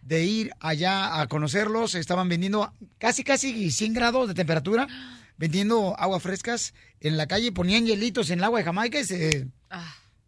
de 0.00 0.24
ir 0.24 0.52
allá 0.60 1.20
a 1.20 1.26
conocerlos. 1.26 1.94
Estaban 1.94 2.30
vendiendo 2.30 2.72
casi, 2.96 3.22
casi 3.22 3.70
100 3.70 3.92
grados 3.92 4.28
de 4.28 4.34
temperatura, 4.34 4.88
vendiendo 5.36 5.98
aguas 5.98 6.22
frescas 6.22 6.74
en 7.00 7.16
la 7.16 7.26
calle, 7.26 7.52
ponían 7.52 7.86
hielitos 7.86 8.30
en 8.30 8.38
el 8.38 8.44
agua 8.44 8.60
de 8.60 8.64
Jamaica 8.64 9.00
y 9.00 9.04
se, 9.04 9.48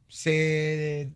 se 0.09 1.11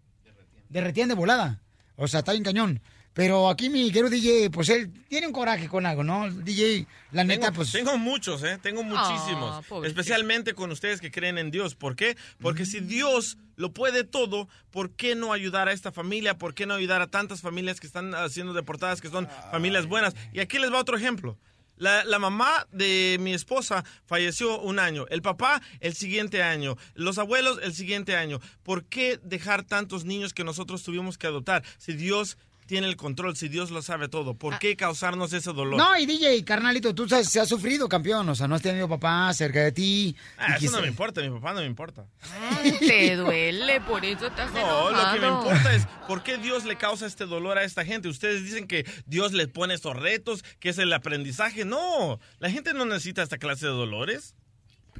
derretían 0.68 1.08
de 1.08 1.14
volada. 1.14 1.60
O 1.96 2.08
sea, 2.08 2.20
está 2.20 2.32
bien 2.32 2.44
cañón. 2.44 2.80
Pero 3.14 3.50
aquí 3.50 3.68
mi 3.68 3.90
querido 3.90 4.08
DJ, 4.08 4.48
pues 4.50 4.70
él 4.70 4.90
tiene 5.08 5.26
un 5.26 5.34
coraje 5.34 5.68
con 5.68 5.84
algo, 5.84 6.02
¿no? 6.02 6.30
DJ, 6.30 6.86
la 7.10 7.24
neta, 7.24 7.48
tengo, 7.48 7.56
pues... 7.56 7.72
tengo 7.72 7.98
muchos, 7.98 8.42
¿eh? 8.42 8.58
Tengo 8.62 8.82
muchísimos. 8.82 9.62
Ah, 9.70 9.80
especialmente 9.84 10.54
con 10.54 10.70
ustedes 10.70 11.00
que 11.00 11.10
creen 11.10 11.36
en 11.36 11.50
Dios. 11.50 11.74
¿Por 11.74 11.94
qué? 11.94 12.16
Porque 12.40 12.64
si 12.64 12.80
Dios 12.80 13.36
lo 13.56 13.72
puede 13.72 14.04
todo, 14.04 14.48
¿por 14.70 14.92
qué 14.92 15.14
no 15.14 15.34
ayudar 15.34 15.68
a 15.68 15.72
esta 15.72 15.92
familia? 15.92 16.38
¿Por 16.38 16.54
qué 16.54 16.64
no 16.64 16.72
ayudar 16.72 17.02
a 17.02 17.06
tantas 17.06 17.42
familias 17.42 17.80
que 17.80 17.86
están 17.86 18.14
ah, 18.14 18.30
siendo 18.30 18.54
deportadas, 18.54 19.02
que 19.02 19.10
son 19.10 19.28
familias 19.50 19.86
buenas? 19.86 20.14
Y 20.32 20.40
aquí 20.40 20.58
les 20.58 20.72
va 20.72 20.80
otro 20.80 20.96
ejemplo. 20.96 21.36
La, 21.82 22.04
la 22.04 22.20
mamá 22.20 22.68
de 22.70 23.16
mi 23.18 23.34
esposa 23.34 23.84
falleció 24.06 24.60
un 24.60 24.78
año, 24.78 25.04
el 25.10 25.20
papá 25.20 25.60
el 25.80 25.94
siguiente 25.94 26.40
año, 26.40 26.76
los 26.94 27.18
abuelos 27.18 27.58
el 27.60 27.74
siguiente 27.74 28.14
año. 28.14 28.38
¿Por 28.62 28.84
qué 28.84 29.18
dejar 29.24 29.64
tantos 29.64 30.04
niños 30.04 30.32
que 30.32 30.44
nosotros 30.44 30.84
tuvimos 30.84 31.18
que 31.18 31.26
adoptar 31.26 31.64
si 31.78 31.94
Dios 31.94 32.38
tiene 32.66 32.86
el 32.86 32.96
control, 32.96 33.36
si 33.36 33.48
Dios 33.48 33.70
lo 33.70 33.82
sabe 33.82 34.08
todo? 34.08 34.34
¿Por 34.34 34.58
qué 34.58 34.76
causarnos 34.76 35.32
ese 35.32 35.52
dolor? 35.52 35.78
No, 35.78 35.96
y 35.96 36.06
DJ, 36.06 36.44
carnalito, 36.44 36.94
tú 36.94 37.08
sabes, 37.08 37.28
se 37.28 37.40
has 37.40 37.48
sufrido, 37.48 37.88
campeón. 37.88 38.28
O 38.28 38.34
sea, 38.34 38.48
no 38.48 38.54
has 38.54 38.62
tenido 38.62 38.88
papá 38.88 39.32
cerca 39.34 39.60
de 39.60 39.72
ti. 39.72 40.16
Ah, 40.38 40.56
y 40.60 40.66
eso 40.66 40.76
no 40.76 40.82
me 40.82 40.88
importa, 40.88 41.20
mi 41.20 41.30
papá 41.30 41.52
no 41.52 41.60
me 41.60 41.66
importa. 41.66 42.06
Te 42.78 43.16
duele, 43.16 43.80
por 43.80 44.04
eso 44.04 44.26
estás 44.26 44.52
No, 44.52 44.90
lo 44.90 45.12
que 45.12 45.20
me 45.20 45.28
importa 45.28 45.74
es 45.74 45.86
por 46.06 46.22
qué 46.22 46.38
Dios 46.38 46.64
le 46.64 46.76
causa 46.76 47.06
este 47.06 47.26
dolor 47.26 47.58
a 47.58 47.64
esta 47.64 47.84
gente. 47.84 48.08
Ustedes 48.08 48.44
dicen 48.44 48.66
que 48.66 48.86
Dios 49.06 49.32
les 49.32 49.48
pone 49.48 49.74
estos 49.74 49.96
retos, 49.96 50.44
que 50.60 50.70
es 50.70 50.78
el 50.78 50.92
aprendizaje. 50.92 51.64
No, 51.64 52.20
la 52.38 52.50
gente 52.50 52.74
no 52.74 52.84
necesita 52.84 53.22
esta 53.22 53.38
clase 53.38 53.66
de 53.66 53.72
dolores. 53.72 54.34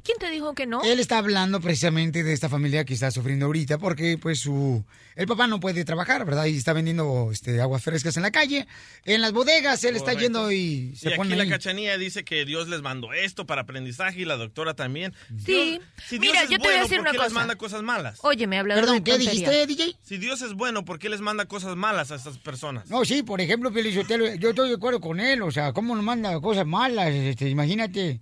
¿Quién 0.03 0.17
te 0.19 0.29
dijo 0.29 0.53
que 0.53 0.65
no? 0.65 0.83
Él 0.83 0.99
está 0.99 1.17
hablando 1.17 1.61
precisamente 1.61 2.23
de 2.23 2.33
esta 2.33 2.49
familia 2.49 2.83
que 2.83 2.93
está 2.93 3.09
sufriendo 3.09 3.45
ahorita 3.45 3.77
porque 3.77 4.17
pues 4.17 4.39
su 4.39 4.83
el 5.15 5.27
papá 5.27 5.47
no 5.47 5.59
puede 5.61 5.85
trabajar, 5.85 6.25
¿verdad? 6.25 6.45
Y 6.45 6.57
está 6.57 6.73
vendiendo 6.73 7.29
este 7.31 7.61
aguas 7.61 7.83
frescas 7.83 8.17
en 8.17 8.23
la 8.23 8.31
calle, 8.31 8.67
en 9.05 9.21
las 9.21 9.31
bodegas, 9.31 9.81
él 9.85 9.95
está 9.95 10.11
Correcto. 10.13 10.21
yendo 10.23 10.51
y 10.51 10.95
se 10.97 11.13
y 11.13 11.15
pone 11.15 11.29
aquí 11.29 11.37
la 11.37 11.43
ahí. 11.43 11.49
cachanilla 11.49 11.97
dice 11.97 12.25
que 12.25 12.43
Dios 12.43 12.67
les 12.67 12.81
mandó 12.81 13.13
esto 13.13 13.45
para 13.45 13.61
aprendizaje 13.61 14.21
y 14.21 14.25
la 14.25 14.35
doctora 14.35 14.73
también. 14.73 15.13
Sí. 15.45 15.77
Dios- 15.77 15.81
si 16.07 16.17
Dios 16.19 16.33
Mira, 16.33 16.43
es 16.43 16.49
yo 16.49 16.57
te 16.57 16.67
voy 16.67 16.75
a 16.77 16.81
decir 16.81 16.97
¿por 16.97 17.01
una 17.01 17.11
qué 17.11 17.17
cosa. 17.17 17.27
les 17.29 17.33
manda 17.35 17.55
cosas 17.55 17.81
malas? 17.83 18.19
Oye, 18.23 18.45
me 18.45 18.59
hablando 18.59 18.81
Perdón, 18.81 19.03
de 19.03 19.11
¿qué 19.11 19.17
dijiste, 19.17 19.67
DJ? 19.67 19.95
Si 20.03 20.17
Dios 20.17 20.41
es 20.41 20.53
bueno, 20.53 20.83
¿por 20.83 20.99
qué 20.99 21.07
les 21.09 21.21
manda 21.21 21.45
cosas 21.45 21.77
malas 21.77 22.11
a 22.11 22.15
estas 22.15 22.37
personas? 22.39 22.89
No, 22.89 23.05
sí, 23.05 23.23
por 23.23 23.39
ejemplo, 23.39 23.71
Pielichotelo, 23.71 24.35
yo 24.35 24.49
estoy 24.49 24.67
de 24.67 24.75
acuerdo 24.75 24.99
con 24.99 25.21
él, 25.21 25.41
o 25.43 25.51
sea, 25.51 25.71
¿cómo 25.71 25.95
nos 25.95 26.03
manda 26.03 26.37
cosas 26.41 26.65
malas? 26.65 27.07
Este, 27.13 27.47
imagínate. 27.49 28.19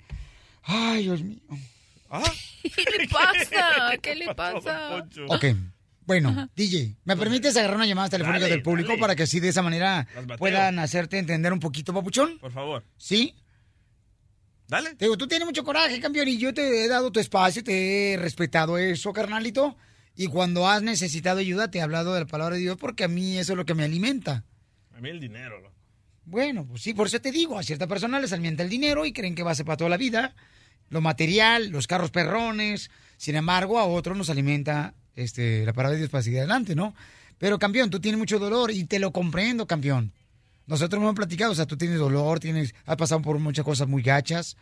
Ay, 0.64 1.04
Dios 1.04 1.24
mío. 1.24 1.40
¿Qué 2.64 2.97
le 2.97 3.07
pasa? 3.07 3.97
¿Qué 4.01 4.16
le 4.16 4.36
pasa? 4.36 5.05
Ok. 5.28 5.45
Bueno, 6.05 6.49
DJ, 6.55 6.97
¿me 7.05 7.16
permites 7.16 7.55
agarrar 7.55 7.78
una 7.78 7.86
llamada 7.86 8.09
telefónica 8.09 8.41
Dale, 8.41 8.55
del 8.55 8.64
público 8.64 8.89
dale. 8.89 8.99
para 8.99 9.16
que 9.16 9.24
así 9.24 9.39
de 9.39 9.49
esa 9.49 9.62
manera 9.62 10.07
puedan 10.38 10.80
hacerte 10.80 11.18
entender 11.20 11.53
un 11.53 11.59
poquito, 11.59 11.93
papuchón? 11.93 12.38
Por 12.39 12.51
favor. 12.51 12.84
¿Sí? 12.97 13.36
Dale. 14.68 14.95
Te 14.95 15.05
digo, 15.05 15.18
tú 15.18 15.28
tienes 15.28 15.45
mucho 15.45 15.64
coraje, 15.64 15.99
campeón, 15.99 16.28
y 16.28 16.38
yo 16.38 16.53
te 16.53 16.84
he 16.84 16.88
dado 16.88 17.12
tu 17.12 17.20
espacio, 17.20 17.64
te 17.64 18.14
he 18.14 18.18
respetado 18.18 18.78
eso, 18.78 19.14
carnalito. 19.14 19.78
Y 20.16 20.28
cuando 20.28 20.68
has 20.68 20.82
necesitado 20.82 21.39
ayuda, 21.39 21.72
te 21.72 21.78
he 21.78 21.82
hablado 21.82 22.14
de 22.14 22.22
la 22.22 22.26
palabra 22.28 22.55
de 22.55 22.62
Dios 22.62 22.78
porque 22.78 23.05
a 23.05 23.07
mí 23.07 23.38
eso 23.38 23.53
es 23.53 23.57
lo 23.57 23.66
que 23.66 23.74
me 23.76 23.84
alimenta. 23.84 24.43
A 24.93 24.99
mí 24.99 25.09
el 25.09 25.20
dinero. 25.20 25.62
loco. 25.62 25.74
Bueno, 26.26 26.66
pues 26.68 26.82
sí, 26.82 26.93
por 26.93 27.07
eso 27.07 27.20
te 27.20 27.32
digo, 27.32 27.57
a 27.57 27.64
cierta 27.64 27.88
persona 27.88 28.20
les 28.20 28.34
alimenta 28.34 28.64
el 28.64 28.70
dinero 28.70 29.05
y 29.05 29.14
creen 29.14 29.36
que 29.36 29.43
va 29.43 29.51
a 29.51 29.55
ser 29.55 29.66
para 29.66 29.78
toda 29.78 29.89
la 29.89 29.97
vida. 29.97 30.36
Lo 30.92 31.02
material, 31.02 31.70
los 31.70 31.88
carros 31.88 32.12
perrones. 32.12 32.92
Sin 33.18 33.36
embargo, 33.36 33.80
a 33.80 33.86
otros 33.86 34.16
nos 34.16 34.30
alimenta 34.30 34.94
este, 35.16 35.66
la 35.66 35.74
palabra 35.74 35.94
de 35.94 35.98
Dios 36.02 36.12
para 36.12 36.22
seguir 36.24 36.39
adelante, 36.39 36.76
¿no? 36.76 36.94
Pero, 37.39 37.58
campeón, 37.58 37.89
tú 37.89 38.00
tienes 38.00 38.20
mucho 38.20 38.38
dolor 38.38 38.70
y 38.70 38.84
te 38.84 39.00
lo 39.00 39.12
comprendo, 39.12 39.66
campeón. 39.66 40.12
Nosotros 40.68 41.02
hemos 41.02 41.16
platicado, 41.16 41.52
o 41.54 41.56
sea, 41.56 41.66
tú 41.66 41.76
tienes 41.76 41.98
dolor, 41.98 42.39
tienes, 42.39 42.76
has 42.86 42.96
pasado 42.98 43.22
por 43.24 43.39
muchas 43.39 43.66
cosas 43.66 43.88
muy 43.88 44.04
gachas. 44.04 44.58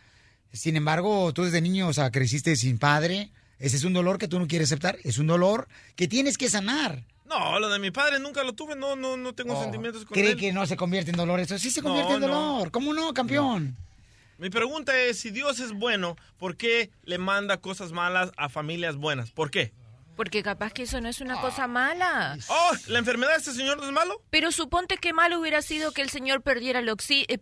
Sin 0.52 0.76
embargo, 0.76 1.32
tú 1.34 1.44
desde 1.44 1.60
niño, 1.60 1.88
o 1.88 1.92
sea, 1.92 2.10
creciste 2.10 2.56
sin 2.56 2.78
padre. 2.78 3.30
Ese 3.58 3.76
es 3.76 3.84
un 3.84 3.92
dolor 3.92 4.18
que 4.18 4.26
tú 4.26 4.38
no 4.38 4.48
quieres 4.48 4.68
aceptar. 4.68 4.98
Es 5.04 5.18
un 5.18 5.26
dolor 5.26 5.68
que 5.94 6.08
tienes 6.08 6.38
que 6.38 6.48
sanar. 6.48 7.04
No, 7.28 7.60
lo 7.60 7.68
de 7.68 7.78
mi 7.78 7.90
padre 7.90 8.18
nunca 8.18 8.42
lo 8.42 8.54
tuve. 8.54 8.74
No, 8.74 8.96
no, 8.96 9.16
no 9.16 9.34
tengo 9.34 9.60
sentimientos 9.62 10.04
con 10.04 10.12
Oh, 10.16 10.20
¿Cree 10.20 10.32
él. 10.32 10.36
que 10.38 10.52
no 10.52 10.66
se 10.66 10.76
convierte 10.76 11.10
en 11.10 11.16
dolor 11.18 11.38
eso? 11.38 11.58
Sí 11.58 11.70
se 11.70 11.82
convierte 11.82 12.10
No, 12.10 12.16
en 12.16 12.22
no. 12.22 12.26
dolor. 12.28 12.70
¿Cómo 12.72 12.92
no, 12.94 13.12
campeón? 13.14 13.76
Mi 14.40 14.48
pregunta 14.48 14.98
es, 14.98 15.18
si 15.18 15.30
Dios 15.30 15.60
es 15.60 15.74
bueno, 15.74 16.16
¿por 16.38 16.56
qué 16.56 16.90
le 17.04 17.18
manda 17.18 17.60
cosas 17.60 17.92
malas 17.92 18.32
a 18.38 18.48
familias 18.48 18.96
buenas? 18.96 19.30
¿Por 19.30 19.50
qué? 19.50 19.74
Porque 20.20 20.42
capaz 20.42 20.74
que 20.74 20.82
eso 20.82 21.00
no 21.00 21.08
es 21.08 21.22
una 21.22 21.40
cosa 21.40 21.66
mala. 21.66 22.36
Oh, 22.48 22.72
¿la 22.88 22.98
enfermedad 22.98 23.32
de 23.32 23.38
este 23.38 23.54
señor 23.54 23.78
no 23.78 23.86
es 23.86 23.90
malo? 23.90 24.20
Pero 24.28 24.52
suponte 24.52 24.98
que 24.98 25.14
malo 25.14 25.40
hubiera 25.40 25.62
sido 25.62 25.92
que 25.92 26.02
el 26.02 26.10
señor 26.10 26.42
perdiera 26.42 26.80
el 26.80 26.90
oxígeno, 26.90 27.40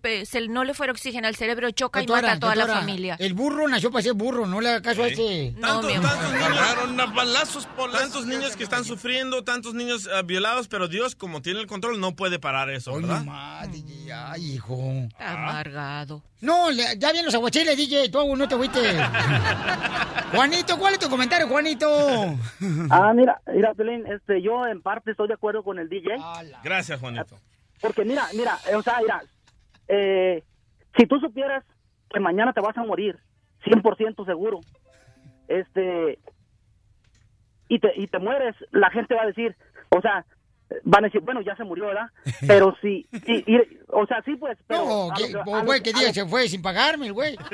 no 0.48 0.62
le 0.62 0.74
fuera 0.74 0.92
oxígeno 0.92 1.26
al 1.26 1.34
cerebro, 1.34 1.72
choca 1.72 2.00
y 2.04 2.06
mata 2.06 2.34
a 2.34 2.38
toda 2.38 2.54
la 2.54 2.66
doctora, 2.66 2.80
familia. 2.82 3.16
El 3.18 3.34
burro 3.34 3.66
nació 3.66 3.90
para 3.90 4.04
ser 4.04 4.12
burro, 4.12 4.46
no 4.46 4.60
le 4.60 4.68
haga 4.68 4.82
caso 4.82 5.02
a 5.02 5.08
ese. 5.08 5.56
Tantos, 5.60 5.92
tantos 5.92 6.32
niños, 6.32 7.14
balazos 7.14 7.66
por 7.66 7.90
tantos 7.90 8.26
niños 8.26 8.54
que 8.54 8.62
están 8.62 8.84
sufriendo, 8.84 9.42
tantos 9.42 9.74
niños 9.74 10.08
ah, 10.14 10.22
violados, 10.22 10.68
pero 10.68 10.86
Dios, 10.86 11.16
como 11.16 11.42
tiene 11.42 11.58
el 11.58 11.66
control, 11.66 11.98
no 11.98 12.14
puede 12.14 12.38
parar 12.38 12.70
eso, 12.70 12.94
¿verdad? 12.94 13.24
Ay, 13.28 14.52
hijo. 14.54 14.78
Está 15.08 15.32
amargado. 15.32 16.22
No, 16.40 16.70
ya 16.70 16.94
vienen 16.94 17.24
los 17.24 17.34
aguachiles, 17.34 17.76
DJ, 17.76 18.10
tú 18.10 18.36
no 18.36 18.46
te 18.46 18.56
fuiste. 18.56 18.80
Juanito, 20.32 20.78
¿cuál 20.78 20.94
es 20.94 21.00
tu 21.00 21.08
comentario, 21.08 21.48
Juanito? 21.48 22.38
Ah, 22.90 23.12
mira, 23.16 23.40
mira, 23.52 23.74
Pelín, 23.74 24.06
este, 24.06 24.40
yo 24.42 24.66
en 24.66 24.80
parte 24.82 25.10
estoy 25.12 25.28
de 25.28 25.34
acuerdo 25.34 25.62
con 25.62 25.78
el 25.78 25.88
DJ. 25.88 26.16
Gracias, 26.62 26.98
Juanito. 27.00 27.36
Porque 27.80 28.04
mira, 28.04 28.24
mira, 28.34 28.58
eh, 28.70 28.74
o 28.74 28.82
sea, 28.82 28.98
mira, 29.00 29.22
eh, 29.88 30.42
si 30.96 31.06
tú 31.06 31.18
supieras 31.20 31.64
que 32.10 32.20
mañana 32.20 32.52
te 32.52 32.60
vas 32.60 32.76
a 32.76 32.82
morir, 32.84 33.16
100% 33.64 34.24
seguro, 34.26 34.60
este, 35.48 36.18
y 37.68 37.78
te, 37.78 37.92
y 37.96 38.06
te 38.08 38.18
mueres, 38.18 38.54
la 38.72 38.90
gente 38.90 39.14
va 39.14 39.22
a 39.22 39.26
decir, 39.26 39.54
o 39.90 40.00
sea, 40.00 40.24
van 40.84 41.04
a 41.04 41.06
decir, 41.06 41.20
bueno, 41.22 41.40
ya 41.40 41.54
se 41.56 41.64
murió, 41.64 41.86
¿verdad? 41.86 42.08
Pero 42.46 42.74
si, 42.82 43.06
y- 43.26 43.54
y- 43.56 43.78
o 43.88 44.06
sea, 44.06 44.20
sí, 44.24 44.36
pues, 44.36 44.58
pero... 44.66 44.84
No, 44.84 45.10
a 45.10 45.14
que, 45.14 45.30
lo 45.32 45.40
a 45.42 45.58
lo 45.60 45.64
güey, 45.64 45.80
que- 45.82 45.90
que 45.92 45.96
a 45.96 46.00
diga, 46.00 46.08
lo- 46.08 46.14
se 46.14 46.26
fue 46.26 46.48
sin 46.48 46.60
pagarme 46.62 47.06
el 47.06 47.12
güey. 47.12 47.36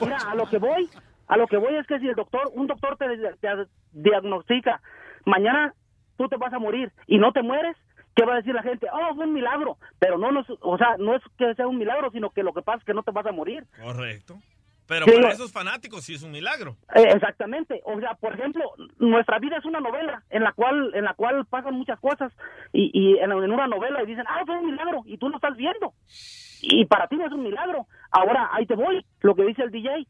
Mira, 0.00 0.16
a 0.18 0.34
lo 0.34 0.48
que 0.48 0.58
voy, 0.58 0.88
a 1.28 1.36
lo 1.36 1.46
que 1.46 1.56
voy 1.58 1.74
es 1.76 1.86
que 1.86 1.98
si 2.00 2.08
el 2.08 2.14
doctor, 2.16 2.50
un 2.54 2.66
doctor 2.66 2.96
te, 2.96 3.06
te 3.40 3.48
diagnostica, 3.92 4.80
mañana 5.24 5.74
tú 6.16 6.28
te 6.28 6.36
vas 6.36 6.52
a 6.52 6.58
morir 6.58 6.90
y 7.06 7.18
no 7.18 7.32
te 7.32 7.42
mueres, 7.42 7.76
¿qué 8.16 8.24
va 8.24 8.32
a 8.34 8.36
decir 8.36 8.54
la 8.54 8.62
gente? 8.62 8.86
Oh, 8.92 9.14
fue 9.14 9.26
un 9.26 9.32
milagro. 9.34 9.76
Pero 9.98 10.18
no, 10.18 10.32
no 10.32 10.40
es- 10.40 10.46
o 10.60 10.76
sea, 10.78 10.96
no 10.98 11.14
es 11.14 11.22
que 11.36 11.54
sea 11.54 11.66
un 11.66 11.78
milagro, 11.78 12.10
sino 12.10 12.30
que 12.30 12.42
lo 12.42 12.52
que 12.52 12.62
pasa 12.62 12.78
es 12.78 12.84
que 12.84 12.94
no 12.94 13.02
te 13.02 13.12
vas 13.12 13.26
a 13.26 13.32
morir. 13.32 13.64
Correcto. 13.80 14.36
Pero 14.88 15.04
Sí. 15.04 15.12
para 15.20 15.34
esos 15.34 15.52
fanáticos 15.52 16.02
sí 16.04 16.14
es 16.14 16.22
un 16.22 16.30
milagro. 16.32 16.76
Eh, 16.94 17.02
exactamente. 17.14 17.82
O 17.84 18.00
sea, 18.00 18.14
por 18.14 18.32
ejemplo, 18.32 18.64
nuestra 18.98 19.38
vida 19.38 19.58
es 19.58 19.64
una 19.66 19.80
novela 19.80 20.22
en 20.30 20.42
la 20.42 20.52
cual 20.52 20.92
en 20.94 21.04
la 21.04 21.12
cual 21.12 21.44
pasan 21.44 21.74
muchas 21.74 22.00
cosas 22.00 22.32
y, 22.72 22.90
y 22.98 23.18
en, 23.18 23.30
en 23.30 23.52
una 23.52 23.66
novela 23.68 24.02
y 24.02 24.06
dicen, 24.06 24.24
ah, 24.26 24.42
fue 24.46 24.56
un 24.56 24.64
milagro 24.70 25.02
y 25.04 25.18
tú 25.18 25.28
lo 25.28 25.36
estás 25.36 25.54
viendo. 25.58 25.92
Y 26.62 26.86
para 26.86 27.06
ti 27.06 27.16
no 27.16 27.26
es 27.26 27.32
un 27.32 27.42
milagro. 27.42 27.86
Ahora, 28.10 28.48
ahí 28.52 28.64
te 28.64 28.74
voy, 28.76 29.04
lo 29.20 29.34
que 29.34 29.44
dice 29.44 29.62
el 29.62 29.70
DJ. 29.70 30.06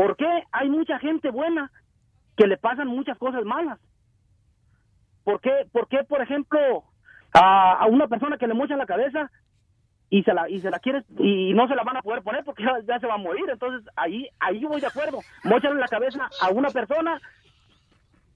¿Por 0.00 0.16
qué 0.16 0.44
hay 0.50 0.70
mucha 0.70 0.98
gente 0.98 1.30
buena 1.30 1.70
que 2.34 2.46
le 2.46 2.56
pasan 2.56 2.88
muchas 2.88 3.18
cosas 3.18 3.44
malas? 3.44 3.78
¿Por 5.24 5.42
qué, 5.42 5.66
por, 5.70 5.88
qué, 5.88 6.04
por 6.04 6.22
ejemplo, 6.22 6.84
a, 7.34 7.86
una 7.86 8.08
persona 8.08 8.38
que 8.38 8.46
le 8.46 8.54
mochan 8.54 8.78
la 8.78 8.86
cabeza 8.86 9.30
y 10.08 10.22
se 10.22 10.32
la 10.32 10.48
y 10.48 10.58
se 10.62 10.70
la 10.70 10.78
quiere 10.78 11.04
y 11.18 11.52
no 11.52 11.68
se 11.68 11.74
la 11.74 11.82
van 11.82 11.98
a 11.98 12.02
poder 12.02 12.22
poner 12.22 12.44
porque 12.44 12.64
ya, 12.88 12.98
se 12.98 13.06
va 13.06 13.14
a 13.16 13.18
morir 13.18 13.44
entonces 13.50 13.86
ahí 13.94 14.26
ahí 14.38 14.64
voy 14.64 14.80
de 14.80 14.86
acuerdo 14.86 15.18
mochan 15.44 15.78
la 15.78 15.86
cabeza 15.86 16.30
a 16.40 16.48
una 16.48 16.70
persona 16.70 17.20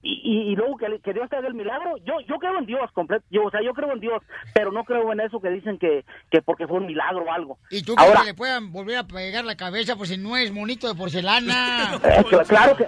y, 0.07 0.21
y, 0.23 0.51
y 0.51 0.55
luego 0.55 0.77
que, 0.77 0.99
que 0.99 1.13
Dios 1.13 1.27
te 1.29 1.35
haga 1.35 1.47
el 1.47 1.55
milagro 1.55 1.97
yo 2.05 2.19
yo 2.27 2.37
creo 2.37 2.59
en 2.59 2.65
Dios 2.67 2.91
completo 2.93 3.25
yo 3.31 3.43
o 3.45 3.49
sea 3.49 3.61
yo 3.63 3.73
creo 3.73 3.91
en 3.91 3.99
Dios 3.99 4.21
pero 4.53 4.71
no 4.71 4.83
creo 4.83 5.11
en 5.11 5.19
eso 5.19 5.39
que 5.41 5.49
dicen 5.49 5.79
que, 5.79 6.05
que 6.29 6.41
porque 6.43 6.67
fue 6.67 6.77
un 6.77 6.85
milagro 6.85 7.23
o 7.25 7.31
algo 7.31 7.57
¿Y 7.71 7.81
tú 7.81 7.95
crees 7.95 8.07
ahora 8.09 8.21
que 8.21 8.27
le 8.27 8.33
puedan 8.35 8.71
volver 8.71 8.97
a 8.97 9.03
pegar 9.07 9.43
la 9.45 9.55
cabeza 9.57 9.95
pues 9.95 10.09
si 10.09 10.17
no 10.17 10.37
es 10.37 10.51
monito 10.51 10.87
de 10.87 10.93
porcelana? 10.95 11.95
eh, 12.03 12.23
cl- 12.23 12.45
claro 12.47 12.75
que 12.77 12.85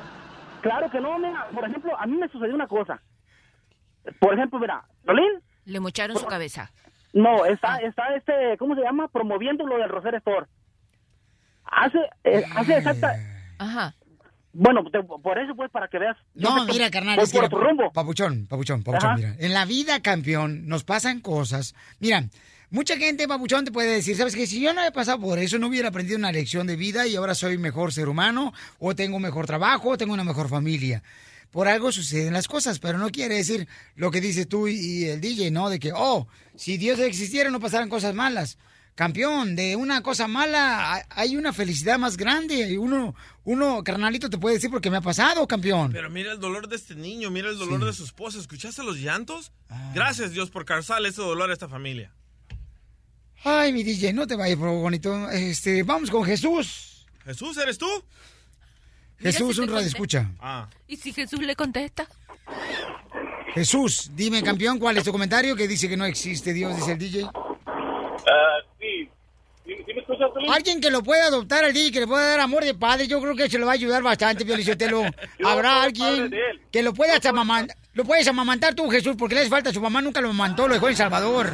claro 0.62 0.90
que 0.92 1.00
no 1.02 1.18
mira 1.18 1.48
por 1.54 1.68
ejemplo 1.68 1.98
a 2.00 2.06
mí 2.06 2.18
me 2.18 2.28
sucedió 2.30 2.54
una 2.54 2.68
cosa 2.68 3.02
por 4.20 4.34
ejemplo 4.36 4.60
mira 4.60 4.84
Rolín 5.06 5.42
Le 5.66 5.80
mocharon 5.80 6.18
su 6.18 6.26
cabeza. 6.28 6.72
No, 7.14 7.46
está, 7.46 7.78
está 7.78 8.14
este, 8.16 8.58
¿cómo 8.60 8.76
se 8.76 8.82
llama? 8.82 9.08
Promoviendo 9.08 9.66
lo 9.66 9.78
del 9.78 9.90
Roser 9.90 10.16
Store. 10.16 10.46
Hace, 11.66 12.00
eh, 12.24 12.44
hace 12.56 12.78
exacta... 12.78 13.16
Ajá. 13.58 13.94
Bueno, 14.60 14.84
te- 14.92 15.04
por 15.04 15.38
eso 15.38 15.56
pues, 15.56 15.70
para 15.70 15.88
que 15.88 16.00
veas. 16.00 16.18
No, 16.34 16.66
que 16.66 16.74
mira, 16.74 16.90
carnal, 16.90 17.20
es 17.20 17.32
que 17.32 17.38
por 17.38 17.46
otro 17.46 17.60
rumbo. 17.60 17.92
Papuchón, 17.92 18.48
papuchón, 18.48 18.82
papuchón, 18.84 19.10
Ajá. 19.12 19.16
mira. 19.18 19.36
En 19.38 19.54
la 19.54 19.66
vida, 19.66 20.00
campeón, 20.02 20.68
nos 20.68 20.84
pasan 20.84 21.22
cosas. 21.22 21.76
Mira, 22.00 22.26
mucha 22.72 22.98
gente, 22.98 23.28
papuchón, 23.28 23.66
te 23.66 23.72
puede 23.72 23.92
decir, 23.94 24.16
¿sabes 24.18 24.36
qué? 24.36 24.48
Si 24.48 24.60
yo 24.60 24.74
no 24.74 24.84
he 24.84 24.92
pasado 24.92 25.20
por 25.20 25.38
eso, 25.38 25.60
no 25.60 25.68
hubiera 25.68 25.90
aprendido 25.90 26.18
una 26.18 26.32
lección 26.32 26.66
de 26.66 26.76
vida 26.76 27.06
y 27.06 27.16
ahora 27.16 27.36
soy 27.36 27.60
mejor 27.60 27.94
ser 27.94 28.10
humano, 28.10 28.52
o 28.80 28.96
tengo 28.96 29.20
mejor 29.20 29.46
trabajo, 29.46 29.90
o 29.90 29.98
tengo 29.98 30.14
una 30.14 30.24
mejor 30.24 30.50
familia. 30.50 31.04
por 31.52 31.68
algo 31.68 31.92
suceden 31.92 32.34
las 32.34 32.48
cosas, 32.48 32.80
pero 32.80 32.98
no 32.98 33.10
quiere 33.10 33.36
decir 33.36 33.68
lo 33.96 34.10
que 34.12 34.22
dices 34.22 34.48
tú 34.50 34.68
y, 34.68 34.74
y 34.76 35.06
el 35.06 35.22
DJ, 35.22 35.50
¿no? 35.52 35.70
De 35.70 35.80
que, 35.80 35.92
oh, 35.96 36.28
si 36.56 36.78
Dios 36.78 37.00
existiera 37.00 37.50
no 37.52 37.60
pasaran 37.60 37.90
cosas 37.90 38.14
malas. 38.16 38.58
Campeón, 38.98 39.56
de 39.56 39.76
una 39.76 40.02
cosa 40.02 40.28
mala 40.28 41.06
hay- 41.12 41.38
una 41.38 41.54
felicidad 41.54 42.00
más 42.00 42.18
grande. 42.18 42.68
Y 42.68 42.78
uno, 42.78 43.14
uno, 43.44 43.84
carnalito, 43.84 44.28
te 44.28 44.40
puede 44.40 44.56
decir 44.56 44.72
porque 44.72 44.90
me 44.90 44.98
ha 44.98 45.02
pasado, 45.02 45.48
campeón. 45.48 45.92
Pero 45.92 46.10
mira 46.10 46.32
el 46.32 46.40
dolor 46.40 46.68
de 46.68 46.78
este 46.78 46.96
niño, 46.96 47.30
mira 47.30 47.48
el 47.48 47.60
dolor 47.60 47.86
de 47.86 47.94
su 47.94 48.04
esposa. 48.04 48.40
¿Escuchaste 48.40 48.82
los 48.82 48.98
llantos? 48.98 49.52
Gracias 49.94 50.32
Dios 50.32 50.50
por 50.50 50.66
causarle 50.66 51.10
ese 51.10 51.22
dolor 51.22 51.52
a 51.52 51.54
esta 51.54 51.70
familia. 51.70 52.12
Ay, 53.44 53.72
mi 53.72 53.84
DJ, 53.84 54.14
no 54.14 54.26
te 54.26 54.36
vayas, 54.36 54.58
por 54.58 54.70
bonito. 54.70 55.30
Este, 55.30 55.84
vamos 55.84 56.10
con 56.10 56.24
Jesús. 56.24 57.06
Jesús, 57.24 57.56
¿eres 57.58 57.78
tú? 57.78 57.88
Jesús, 59.20 59.58
si 59.58 59.62
un 59.62 59.70
radio 59.70 59.86
escucha. 59.86 60.32
Ah. 60.40 60.68
¿Y 60.88 60.98
si 60.98 61.14
Jesús 61.14 61.40
le 61.42 61.56
contesta? 61.56 62.08
Jesús, 63.54 64.10
dime, 64.16 64.42
campeón, 64.42 64.80
¿cuál 64.80 64.98
es 64.98 65.04
tu 65.04 65.12
comentario? 65.12 65.56
Que 65.56 65.68
dice 65.68 65.88
que 65.88 65.98
no 65.98 66.06
existe 66.06 66.52
Dios, 66.52 66.76
dice 66.76 66.94
el 66.94 66.98
DJ. 66.98 67.30
Ah, 67.34 67.34
sí. 67.36 67.48
¿Sí, 68.26 68.26
sí 68.26 68.66
me 68.66 68.67
escuchas, 70.08 70.32
Piolín? 70.32 70.52
Alguien 70.52 70.82
que 70.82 70.90
lo 70.92 71.04
pueda 71.04 71.28
adoptar 71.28 71.64
al 71.66 71.74
DJ, 71.74 71.92
que 71.92 72.00
le 72.02 72.08
pueda 72.08 72.30
dar 72.32 72.40
amor 72.40 72.64
de 72.64 72.74
padre, 72.74 73.08
yo 73.08 73.20
creo 73.22 73.36
que 73.36 73.50
se 73.50 73.58
lo 73.60 73.66
va 73.66 73.74
a 73.74 73.76
ayudar 73.76 74.02
bastante, 74.04 74.46
Piolichotelo. 74.46 75.02
Habrá 75.46 75.84
alguien 75.84 76.32
que 76.72 76.82
lo 76.84 76.94
puedas 76.94 77.26
amamantar. 77.26 77.76
Lo 77.94 78.04
puedes 78.04 78.28
amamantar 78.28 78.76
tú, 78.76 78.90
Jesús, 78.90 79.16
porque 79.18 79.34
le 79.36 79.42
hace 79.42 79.50
falta. 79.50 79.72
Su 79.74 79.82
mamá 79.82 80.02
nunca 80.02 80.22
lo 80.22 80.30
amamantó, 80.30 80.68
lo 80.68 80.76
dejó 80.76 80.86
en 80.88 80.92
El 80.92 80.98
Salvador. 80.98 81.48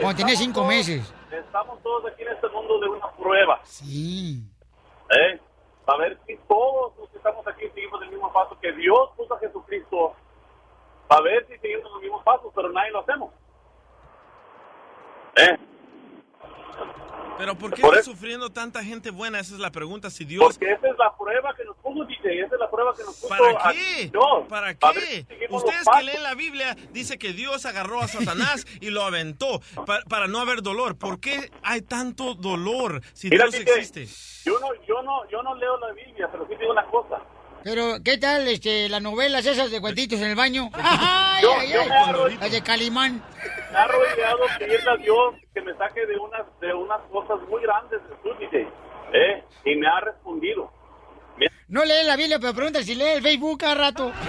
cuando 0.00 0.16
tenía 0.18 0.36
cinco 0.36 0.60
todos- 0.60 0.68
meses. 0.68 1.14
Estamos 1.32 1.82
todos 1.82 2.04
aquí 2.12 2.22
en 2.22 2.28
este 2.28 2.48
mundo 2.48 2.78
de 2.78 2.88
una 2.88 3.10
prueba. 3.12 3.60
Sí. 3.64 4.42
¿Eh? 5.10 5.40
A 5.86 5.96
ver 5.96 6.18
si 6.26 6.36
todos 6.46 6.92
los 6.98 7.08
que 7.10 7.16
estamos 7.16 7.46
aquí 7.48 7.64
seguimos 7.74 8.02
el 8.02 8.10
mismo 8.10 8.30
paso 8.32 8.58
que 8.60 8.70
Dios 8.72 9.10
puso 9.16 9.34
a 9.34 9.38
Jesucristo. 9.38 10.14
A 11.08 11.20
ver 11.22 11.46
si 11.48 11.56
seguimos 11.58 11.90
los 11.90 12.02
mismos 12.02 12.22
pasos, 12.22 12.52
pero 12.54 12.70
nadie 12.70 12.90
lo 12.90 13.00
hacemos. 13.00 13.30
¿Eh? 15.36 15.56
Pero 17.38 17.56
¿por 17.56 17.72
qué 17.72 17.80
Por 17.82 17.94
está 17.94 18.00
eso- 18.00 18.10
sufriendo 18.10 18.50
tanta 18.50 18.82
gente 18.84 19.10
buena? 19.10 19.38
Esa 19.40 19.54
es 19.54 19.60
la 19.60 19.70
pregunta. 19.70 20.10
Si 20.10 20.24
Dios... 20.24 20.42
Porque 20.44 20.72
esa 20.72 20.88
es 20.88 20.98
la 20.98 21.16
prueba 21.16 21.54
que 21.54 21.64
nos 21.64 21.76
puso, 21.76 22.04
DJ. 22.04 22.40
Esa 22.44 22.54
es 22.56 22.60
la 22.60 22.70
prueba 22.70 22.92
que 22.94 23.04
nos 23.04 23.14
puso 23.16 23.28
¿Para 23.28 23.72
qué? 23.72 24.10
¿Para 24.48 24.66
A 24.80 24.92
ver 24.92 25.04
qué? 25.04 25.26
si 25.48 25.54
Ustedes 25.54 25.84
que 25.96 26.02
leen 26.04 26.22
la 26.22 26.34
Biblia 26.34 26.76
dice 26.92 27.16
que 27.18 27.32
Dios 27.32 27.64
agarró 27.64 28.00
a 28.00 28.08
Satanás 28.08 28.66
y 28.80 28.90
lo 28.90 29.02
aventó 29.04 29.60
pa- 29.86 30.02
para 30.08 30.26
no 30.26 30.40
haber 30.40 30.62
dolor. 30.62 30.98
¿Por 30.98 31.20
qué 31.20 31.50
hay 31.62 31.82
tanto 31.82 32.34
dolor 32.34 33.00
si 33.14 33.30
Mira, 33.30 33.44
Dios 33.46 33.64
DJ, 33.64 33.72
existe? 33.78 34.06
Yo 34.44 34.58
no, 34.60 34.68
yo 34.86 35.02
no, 35.02 35.28
yo 35.30 35.42
no 35.42 35.54
leo 35.54 35.78
la 35.78 35.92
Biblia, 35.92 36.28
pero 36.32 36.46
sí 36.48 36.54
digo 36.58 36.72
una 36.72 36.84
cosa. 36.86 37.20
Pero, 37.64 37.96
¿qué 38.04 38.18
tal 38.18 38.46
este, 38.48 38.88
las 38.88 39.02
novelas 39.02 39.44
esas 39.44 39.70
de 39.70 39.80
cuentitos 39.80 40.20
en 40.20 40.28
el 40.30 40.36
baño? 40.36 40.70
Ay, 40.74 41.42
Yo- 41.42 41.54
ay, 41.58 41.70
yo 41.72 41.80
ay. 41.82 41.88
me 41.88 41.94
agarro- 41.94 42.28
Las 42.40 42.50
de 42.52 42.62
Calimán. 42.62 43.22
Me 43.72 43.78
ha 43.78 43.86
rodeado 43.86 44.38
pedirle 44.58 44.90
a 44.90 44.96
Dios 44.96 45.34
que 45.54 45.60
me 45.62 45.74
saque 45.76 46.06
de 46.06 46.16
unas, 46.18 46.42
de 46.60 46.72
unas 46.74 47.00
cosas 47.12 47.38
muy 47.48 47.60
grandes 47.62 48.00
de 48.02 48.16
su 48.22 48.38
DJ. 48.38 48.68
¿Eh? 49.12 49.44
Y 49.64 49.76
me 49.76 49.86
ha 49.86 50.00
respondido. 50.00 50.72
No 51.68 51.84
lee 51.84 52.02
la 52.04 52.16
Biblia, 52.16 52.38
pero 52.40 52.54
pregunta 52.54 52.82
si 52.82 52.94
lee 52.94 53.04
el 53.16 53.22
Facebook 53.22 53.58
cada 53.60 53.74
rato. 53.74 54.10
Te, 54.10 54.28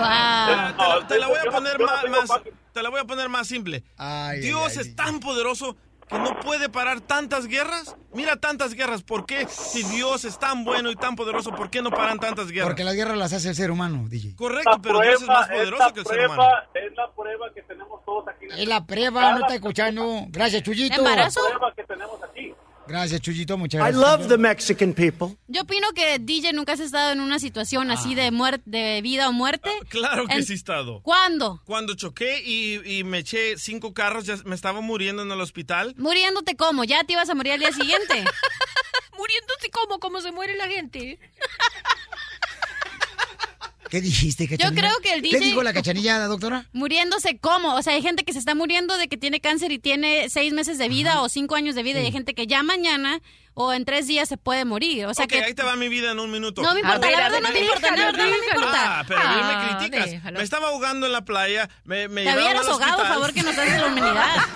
la, 0.00 1.06
te 1.08 1.18
la 1.18 1.26
voy 1.28 1.38
a 1.38 1.50
poner 1.50 1.78
más, 1.78 2.02
tengo 2.02 2.16
más- 2.18 2.26
fácil. 2.28 2.52
te 2.72 2.82
la 2.82 2.88
voy 2.90 3.00
a 3.00 3.04
poner 3.04 3.28
más 3.28 3.46
simple. 3.46 3.84
Ay, 3.96 4.40
Dios 4.40 4.76
ay, 4.76 4.82
es 4.82 4.96
tan 4.96 5.20
poderoso 5.20 5.76
que 6.08 6.18
no 6.18 6.38
puede 6.40 6.68
parar 6.68 7.00
tantas 7.00 7.46
guerras. 7.46 7.96
Mira 8.14 8.36
tantas 8.36 8.74
guerras. 8.74 9.02
¿Por 9.02 9.26
qué? 9.26 9.46
Si 9.48 9.82
Dios 9.84 10.24
es 10.24 10.38
tan 10.38 10.64
bueno 10.64 10.90
y 10.90 10.96
tan 10.96 11.14
poderoso, 11.14 11.50
¿por 11.52 11.70
qué 11.70 11.82
no 11.82 11.90
paran 11.90 12.18
tantas 12.18 12.48
guerras? 12.50 12.68
Porque 12.68 12.84
las 12.84 12.94
guerras 12.94 13.16
las 13.16 13.32
hace 13.32 13.50
el 13.50 13.54
ser 13.54 13.70
humano, 13.70 14.04
DJ. 14.08 14.34
Correcto, 14.34 14.70
Esta 14.70 14.82
pero 14.82 15.00
Dios 15.00 15.22
es 15.22 15.28
más 15.28 15.48
poderoso 15.48 15.92
que 15.94 16.00
el 16.00 16.06
ser 16.06 16.26
humano. 16.26 16.42
Es 16.74 16.92
la 16.96 17.10
prueba 17.12 17.52
que 17.54 17.62
tenemos 17.62 18.04
todos 18.04 18.28
aquí. 18.28 18.46
en 18.46 18.52
Es 18.52 18.68
la 18.68 18.86
prueba, 18.86 19.32
no 19.32 19.38
está 19.40 19.54
escuchando. 19.54 20.26
Gracias, 20.28 20.62
Chuyito. 20.62 20.96
¿Embarazo? 20.96 21.40
La 21.42 21.50
prueba 21.58 21.74
que 21.74 21.84
tenemos 21.84 22.22
aquí. 22.22 22.37
Gracias, 22.88 23.20
Chuyito, 23.20 23.56
muchas 23.58 23.80
I 23.80 23.92
gracias. 23.92 24.00
love 24.00 24.28
the 24.28 24.38
Mexican 24.38 24.94
people. 24.94 25.36
Yo 25.46 25.62
opino 25.62 25.88
que 25.94 26.18
DJ 26.18 26.52
nunca 26.54 26.72
has 26.72 26.80
estado 26.80 27.12
en 27.12 27.20
una 27.20 27.38
situación 27.38 27.90
así 27.90 28.14
de 28.14 28.30
muerte, 28.30 28.62
de 28.66 29.00
vida 29.02 29.28
o 29.28 29.32
muerte. 29.32 29.70
Claro 29.88 30.26
que 30.26 30.34
En- 30.36 30.44
sí 30.44 30.54
he 30.54 30.56
estado. 30.56 31.02
¿Cuándo? 31.02 31.60
Cuando 31.66 31.94
choqué 31.94 32.42
y, 32.44 32.80
y 32.98 33.04
me 33.04 33.18
eché 33.18 33.58
cinco 33.58 33.92
carros, 33.92 34.24
ya 34.24 34.36
me 34.44 34.54
estaba 34.54 34.80
muriendo 34.80 35.22
en 35.22 35.30
el 35.30 35.40
hospital. 35.40 35.94
Muriéndote 35.98 36.56
cómo, 36.56 36.84
ya 36.84 37.04
te 37.04 37.12
ibas 37.12 37.28
a 37.28 37.34
morir 37.34 37.52
al 37.52 37.60
día 37.60 37.72
siguiente. 37.72 38.24
Muriéndose 39.18 39.70
como, 39.70 39.98
como 39.98 40.20
se 40.20 40.32
muere 40.32 40.56
la 40.56 40.68
gente. 40.68 41.18
¿Qué 43.90 44.00
dijiste, 44.00 44.48
cachanilla? 44.48 44.80
creo 44.80 44.94
que 45.02 45.12
el 45.14 45.22
¿Qué 45.22 45.28
DJ 45.38 45.40
dijo 45.46 45.62
la 45.62 45.72
cachanilla, 45.74 46.18
doctora? 46.26 46.66
Muriéndose 46.72 47.38
cómo, 47.38 47.74
o 47.74 47.82
sea, 47.82 47.94
hay 47.94 48.02
gente 48.02 48.24
que 48.24 48.32
se 48.32 48.38
está 48.38 48.54
muriendo 48.54 48.96
de 48.98 49.08
que 49.08 49.16
tiene 49.16 49.40
cáncer 49.40 49.72
y 49.72 49.78
tiene 49.78 50.28
seis 50.28 50.52
meses 50.52 50.78
de 50.78 50.88
vida 50.88 51.22
o 51.22 51.28
cinco 51.28 51.54
años 51.54 51.74
de 51.74 51.82
vida 51.82 52.00
y 52.00 52.06
hay 52.06 52.12
gente 52.12 52.34
que 52.34 52.46
ya 52.46 52.62
mañana 52.62 53.20
o 53.54 53.72
en 53.72 53.84
tres 53.84 54.06
días 54.06 54.28
se 54.28 54.36
puede 54.36 54.64
morir. 54.64 55.06
O 55.06 55.14
sea 55.14 55.24
ok, 55.24 55.30
que 55.32 55.40
ahí 55.42 55.54
te 55.54 55.62
va 55.64 55.74
mi 55.74 55.88
vida 55.88 56.12
en 56.12 56.20
un 56.20 56.30
minuto. 56.30 56.62
No 56.62 56.74
me 56.74 56.80
importa, 56.80 57.10
la 57.10 57.18
verdad 57.18 57.30
ver, 57.32 57.42
no 57.42 57.48
me 57.50 57.60
importa, 57.60 57.90
la 57.96 58.04
verdad 58.04 58.24
no 58.24 58.30
me 58.30 58.46
importa. 58.46 59.00
Ah, 59.00 59.04
pero 59.08 59.20
a 59.20 59.24
mí 59.24 59.40
Ah, 59.42 59.70
me 59.72 59.78
criticas. 59.78 60.10
déjalo. 60.10 60.38
Me 60.38 60.44
estaba 60.44 60.68
ahogando 60.68 61.06
en 61.06 61.12
la 61.12 61.24
playa, 61.24 61.68
me, 61.84 62.06
me 62.08 62.22
Te 62.24 62.30
al 62.30 62.38
ahogado, 62.38 62.70
hospital. 62.76 63.06
favor, 63.08 63.32
que 63.32 63.42
nos 63.42 63.58
haces 63.58 63.80
la 63.80 63.86
humanidad. 63.86 64.36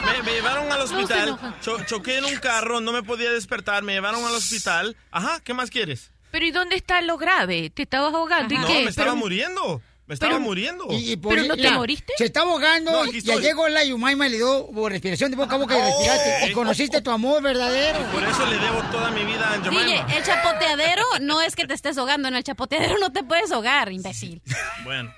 Me, 0.00 0.22
me 0.22 0.32
llevaron 0.32 0.72
al 0.72 0.80
hospital, 0.80 1.38
cho- 1.62 1.84
choqué 1.84 2.16
en 2.16 2.24
un 2.24 2.36
carro, 2.36 2.80
no 2.80 2.90
me 2.90 3.02
podía 3.02 3.30
despertar, 3.30 3.82
me 3.82 3.92
llevaron 3.92 4.24
al 4.24 4.34
hospital. 4.34 4.96
Ajá, 5.10 5.40
¿qué 5.44 5.52
más 5.52 5.68
quieres? 5.70 6.10
Pero 6.30 6.44
¿y 6.46 6.50
dónde 6.50 6.76
está 6.76 7.00
lo 7.02 7.16
grave? 7.18 7.70
¿Te 7.70 7.82
estabas 7.82 8.14
ahogando? 8.14 8.54
¿Y 8.54 8.58
No, 8.58 8.66
qué? 8.66 8.82
me 8.84 8.90
estaba 8.90 9.08
Pero- 9.10 9.16
muriendo. 9.16 9.82
Me 10.06 10.14
estaba 10.14 10.32
pero- 10.32 10.40
muriendo. 10.42 10.86
Y, 10.90 11.12
y 11.12 11.16
por- 11.16 11.34
¿Pero 11.36 11.46
no 11.46 11.54
te 11.54 11.62
mira, 11.62 11.74
moriste? 11.76 12.12
Se 12.18 12.24
está 12.24 12.40
ahogando 12.40 12.90
No, 12.90 13.02
aquí 13.02 13.18
y 13.18 13.20
ya 13.20 13.34
estoy. 13.34 13.46
llegó 13.46 13.68
la 13.68 13.84
Yumaima 13.84 14.26
y 14.26 14.30
le 14.30 14.36
dio 14.38 14.66
por 14.74 14.90
respiración 14.90 15.30
de 15.30 15.36
boca 15.36 15.54
a 15.54 15.58
boca 15.58 15.78
y 15.78 15.80
Oh. 15.80 15.84
respiraste. 15.84 16.48
Y 16.48 16.52
conociste 16.52 17.00
tu 17.00 17.12
amor 17.12 17.40
verdadero. 17.42 18.00
Por 18.10 18.24
eso 18.24 18.44
le 18.46 18.58
debo 18.58 18.82
toda 18.90 19.10
mi 19.12 19.24
vida 19.24 19.52
a 19.52 19.58
DJ, 19.58 19.70
Jemima. 19.70 20.12
el 20.16 20.24
chapoteadero 20.24 21.04
no 21.20 21.40
es 21.42 21.54
que 21.54 21.64
te 21.66 21.74
estés 21.74 21.96
ahogando, 21.96 22.26
en 22.26 22.34
el 22.34 22.42
chapoteadero 22.42 22.98
no 22.98 23.12
te 23.12 23.22
puedes 23.22 23.52
ahogar, 23.52 23.92
imbécil. 23.92 24.42
Bueno. 24.84 25.14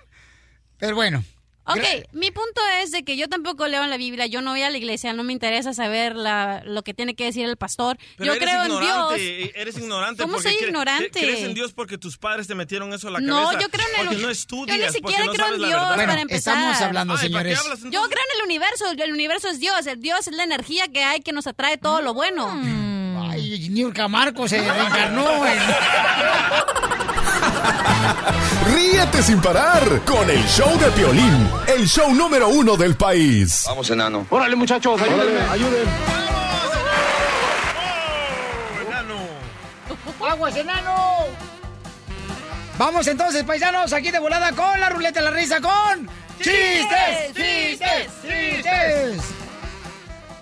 Pero 0.78 0.94
bueno. 0.94 1.24
Ok, 1.64 1.78
mi 2.12 2.32
punto 2.32 2.60
es 2.82 2.90
de 2.90 3.04
que 3.04 3.16
yo 3.16 3.28
tampoco 3.28 3.68
leo 3.68 3.84
en 3.84 3.90
la 3.90 3.96
Biblia, 3.96 4.26
yo 4.26 4.42
no 4.42 4.50
voy 4.50 4.62
a 4.62 4.70
la 4.70 4.76
iglesia, 4.76 5.12
no 5.12 5.22
me 5.22 5.32
interesa 5.32 5.72
saber 5.72 6.16
la, 6.16 6.60
lo 6.64 6.82
que 6.82 6.92
tiene 6.92 7.14
que 7.14 7.22
decir 7.24 7.46
el 7.46 7.56
pastor. 7.56 7.98
Pero 8.16 8.34
yo 8.34 8.42
eres 8.42 8.48
creo 8.48 8.64
en 8.64 8.80
Dios. 8.80 9.52
Eres 9.54 9.78
ignorante. 9.78 10.24
¿Cómo 10.24 10.40
soy 10.40 10.54
ignorante? 10.60 11.20
cre- 11.20 11.24
Crees 11.24 11.40
en 11.44 11.54
Dios 11.54 11.72
porque 11.72 11.98
tus 11.98 12.18
padres 12.18 12.48
te 12.48 12.56
metieron 12.56 12.92
eso 12.92 13.06
a 13.06 13.12
la 13.12 13.20
No, 13.20 13.44
cabeza. 13.44 13.60
yo 13.60 13.68
creo 13.70 13.86
en 13.86 13.92
el- 13.92 13.96
Porque 14.06 14.14
no 14.16 14.20
yo 14.22 14.26
ni 14.26 14.32
estudias. 14.32 14.92
siquiera 14.92 15.24
no 15.24 15.32
creo 15.32 15.46
en 15.54 15.58
Dios. 15.58 15.70
Bueno, 15.94 16.10
para 16.10 16.20
empezar. 16.20 16.54
estamos 16.56 16.80
hablando, 16.80 17.14
Ay, 17.16 17.28
¿para 17.30 17.44
qué 17.44 17.54
señores. 17.56 17.80
hablas 17.80 17.92
Yo 17.92 18.02
creo 18.10 18.24
en 18.32 18.38
el 18.40 18.44
universo, 18.44 18.90
el 18.90 19.12
universo 19.12 19.48
es 19.48 19.60
Dios, 19.60 19.86
el 19.86 20.00
Dios 20.00 20.26
es 20.26 20.34
la 20.34 20.42
energía 20.42 20.88
que 20.88 21.04
hay 21.04 21.20
que 21.20 21.30
nos 21.32 21.46
atrae 21.46 21.78
todo 21.78 22.02
lo 22.02 22.12
bueno. 22.12 22.50
Ay, 23.30 23.68
Niurka 23.70 24.08
Marco 24.08 24.48
se 24.48 24.58
reencarnó 24.58 25.46
en... 25.46 25.58
Ríete 28.66 29.22
sin 29.22 29.40
parar 29.40 29.82
con 30.04 30.28
el 30.30 30.44
show 30.46 30.78
de 30.78 30.90
Piolín, 30.92 31.50
el 31.66 31.86
show 31.86 32.14
número 32.14 32.48
uno 32.48 32.76
del 32.76 32.94
país. 32.96 33.64
Vamos, 33.66 33.90
enano. 33.90 34.26
Órale, 34.30 34.54
muchachos, 34.54 35.00
ayúdenme, 35.00 35.40
ayuden. 35.50 35.88
¡Aguas, 40.28 40.56
enano! 40.56 41.26
Vamos 42.78 43.06
entonces, 43.06 43.42
paisanos, 43.42 43.92
aquí 43.92 44.10
de 44.10 44.18
volada 44.18 44.52
con 44.52 44.80
la 44.80 44.88
ruleta 44.88 45.20
de 45.20 45.24
la 45.26 45.30
risa 45.32 45.60
con... 45.60 46.08
¡Chistes! 46.38 47.34
¡Chistes! 47.34 48.08
¡Chistes! 48.22 49.20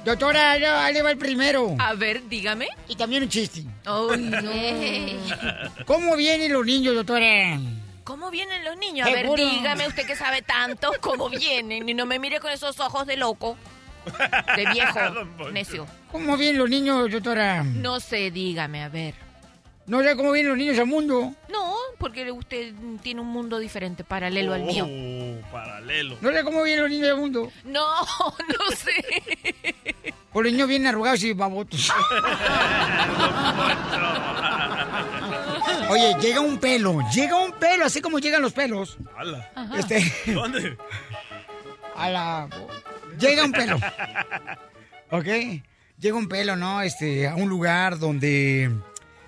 Doctora, 0.04 0.52
ahí 0.52 0.94
le 0.94 1.02
va 1.02 1.10
el 1.10 1.18
primero. 1.18 1.74
A 1.78 1.94
ver, 1.94 2.22
dígame. 2.28 2.68
Y 2.88 2.96
también 2.96 3.24
un 3.24 3.28
chiste. 3.28 3.64
Ay, 3.84 4.18
no. 4.18 5.84
¿Cómo 5.86 6.14
vienen 6.16 6.52
los 6.52 6.64
niños, 6.64 6.94
doctora? 6.94 7.58
¿Cómo 8.04 8.30
vienen 8.30 8.64
los 8.64 8.76
niños? 8.76 9.06
A 9.06 9.10
ver, 9.10 9.22
Seguro. 9.22 9.42
dígame 9.44 9.86
usted 9.86 10.06
que 10.06 10.16
sabe 10.16 10.42
tanto, 10.42 10.90
¿cómo 11.00 11.28
vienen? 11.28 11.88
Y 11.88 11.94
no 11.94 12.06
me 12.06 12.18
mire 12.18 12.40
con 12.40 12.50
esos 12.50 12.78
ojos 12.80 13.06
de 13.06 13.16
loco, 13.16 13.56
de 14.56 14.66
viejo, 14.72 14.98
necio. 15.52 15.86
¿Cómo 16.10 16.36
vienen 16.36 16.58
los 16.58 16.68
niños, 16.70 17.10
doctora? 17.10 17.62
No 17.62 18.00
sé, 18.00 18.30
dígame, 18.30 18.82
a 18.82 18.88
ver. 18.88 19.14
No 19.86 20.02
sé 20.02 20.14
cómo 20.16 20.30
vienen 20.32 20.50
los 20.50 20.58
niños 20.58 20.78
al 20.78 20.86
mundo. 20.86 21.34
No, 21.48 21.74
porque 21.98 22.30
usted 22.30 22.72
tiene 23.02 23.20
un 23.20 23.26
mundo 23.26 23.58
diferente, 23.58 24.04
paralelo 24.04 24.54
al 24.54 24.62
mío. 24.62 24.86
Oh, 24.88 25.50
paralelo. 25.50 26.16
No 26.20 26.30
sé 26.32 26.44
cómo 26.44 26.62
vienen 26.62 26.82
los 26.82 26.90
niños 26.90 27.08
al 27.10 27.16
mundo. 27.16 27.50
No, 27.64 27.86
no 28.58 28.76
sé. 28.76 28.94
Por 30.32 30.44
los 30.44 30.52
niños 30.52 30.68
vienen 30.68 30.88
arrugados 30.88 31.22
y 31.24 31.32
babotos. 31.32 31.90
Oye, 35.90 36.14
llega 36.20 36.40
un 36.40 36.58
pelo, 36.58 37.00
llega 37.12 37.36
un 37.36 37.52
pelo, 37.52 37.84
así 37.84 38.00
como 38.00 38.18
llegan 38.20 38.42
los 38.42 38.52
pelos. 38.52 38.96
Ala. 39.16 39.50
Este, 39.76 40.12
¿Dónde? 40.32 40.76
a 41.96 42.10
la... 42.10 42.48
Llega 43.18 43.44
un 43.44 43.52
pelo. 43.52 43.78
¿Ok? 45.10 45.26
Llega 45.98 46.16
un 46.16 46.28
pelo, 46.28 46.56
¿no? 46.56 46.80
Este, 46.80 47.28
a 47.28 47.34
un 47.34 47.48
lugar 47.48 47.98
donde... 47.98 48.70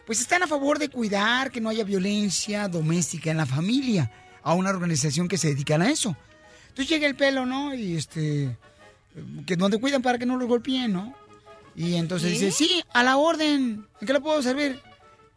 Pues 0.07 0.21
están 0.21 0.43
a 0.43 0.47
favor 0.47 0.79
de 0.79 0.89
cuidar 0.89 1.51
que 1.51 1.61
no 1.61 1.69
haya 1.69 1.85
violencia 1.85 2.69
doméstica 2.69 3.31
en 3.31 3.37
la 3.39 3.47
familia. 3.47 4.11
a 4.43 4.55
una 4.55 4.71
organización 4.71 5.29
que 5.29 5.39
se 5.39 5.49
dedican 5.49 5.83
a 5.83 5.91
eso. 5.91 6.17
Entonces 6.69 6.89
llega 6.89 7.07
el 7.07 7.15
pelo, 7.15 7.45
¿no? 7.45 7.75
Y 7.75 7.97
este, 7.97 8.57
que 9.47 9.57
donde 9.57 9.79
cuidan 9.79 10.03
para 10.03 10.19
que 10.19 10.27
no 10.27 10.37
los 10.37 10.49
golpeen, 10.49 10.93
¿no? 10.93 11.15
Y 11.75 11.95
entonces 11.95 12.39
¿Sí? 12.39 12.45
dice, 12.45 12.57
sí, 12.57 12.85
a 12.93 13.03
la 13.03 13.17
orden, 13.17 13.87
¿en 14.01 14.07
qué 14.07 14.13
le 14.13 14.21
puedo 14.21 14.43
servir? 14.43 14.81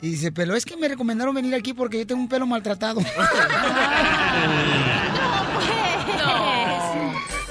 Y 0.02 0.10
dice, 0.10 0.32
pero 0.32 0.56
es 0.56 0.66
que 0.66 0.76
me 0.76 0.88
recomendaron 0.88 1.34
venir 1.34 1.56
aquí 1.56 1.74
porque 1.74 2.00
yo 2.00 2.08
tengo 2.08 2.22
un 2.22 2.30
pelo 2.30 2.46
maltratado. 2.46 3.02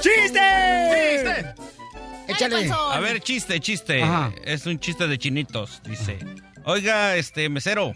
¡Chiste! 0.01 1.55
Échale. 2.29 2.71
A 2.71 3.01
ver, 3.01 3.21
chiste, 3.21 3.59
chiste. 3.61 4.03
Ajá. 4.03 4.33
Es 4.45 4.67
un 4.67 4.79
chiste 4.79 5.09
de 5.09 5.19
chinitos, 5.19 5.81
dice. 5.85 6.19
Oiga, 6.65 7.17
este, 7.17 7.49
mesero, 7.49 7.95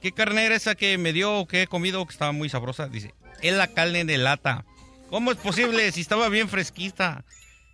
¿qué 0.00 0.12
carne 0.12 0.44
era 0.44 0.54
esa 0.54 0.74
que 0.74 0.98
me 0.98 1.12
dio 1.12 1.38
o 1.40 1.46
que 1.46 1.62
he 1.62 1.66
comido 1.66 2.04
que 2.06 2.12
estaba 2.12 2.32
muy 2.32 2.48
sabrosa? 2.48 2.88
Dice, 2.88 3.14
es 3.40 3.54
la 3.54 3.66
carne 3.68 4.04
de 4.04 4.18
lata. 4.18 4.64
¿Cómo 5.10 5.30
es 5.30 5.38
posible 5.38 5.90
si 5.92 6.00
estaba 6.02 6.28
bien 6.28 6.48
fresquita? 6.48 7.24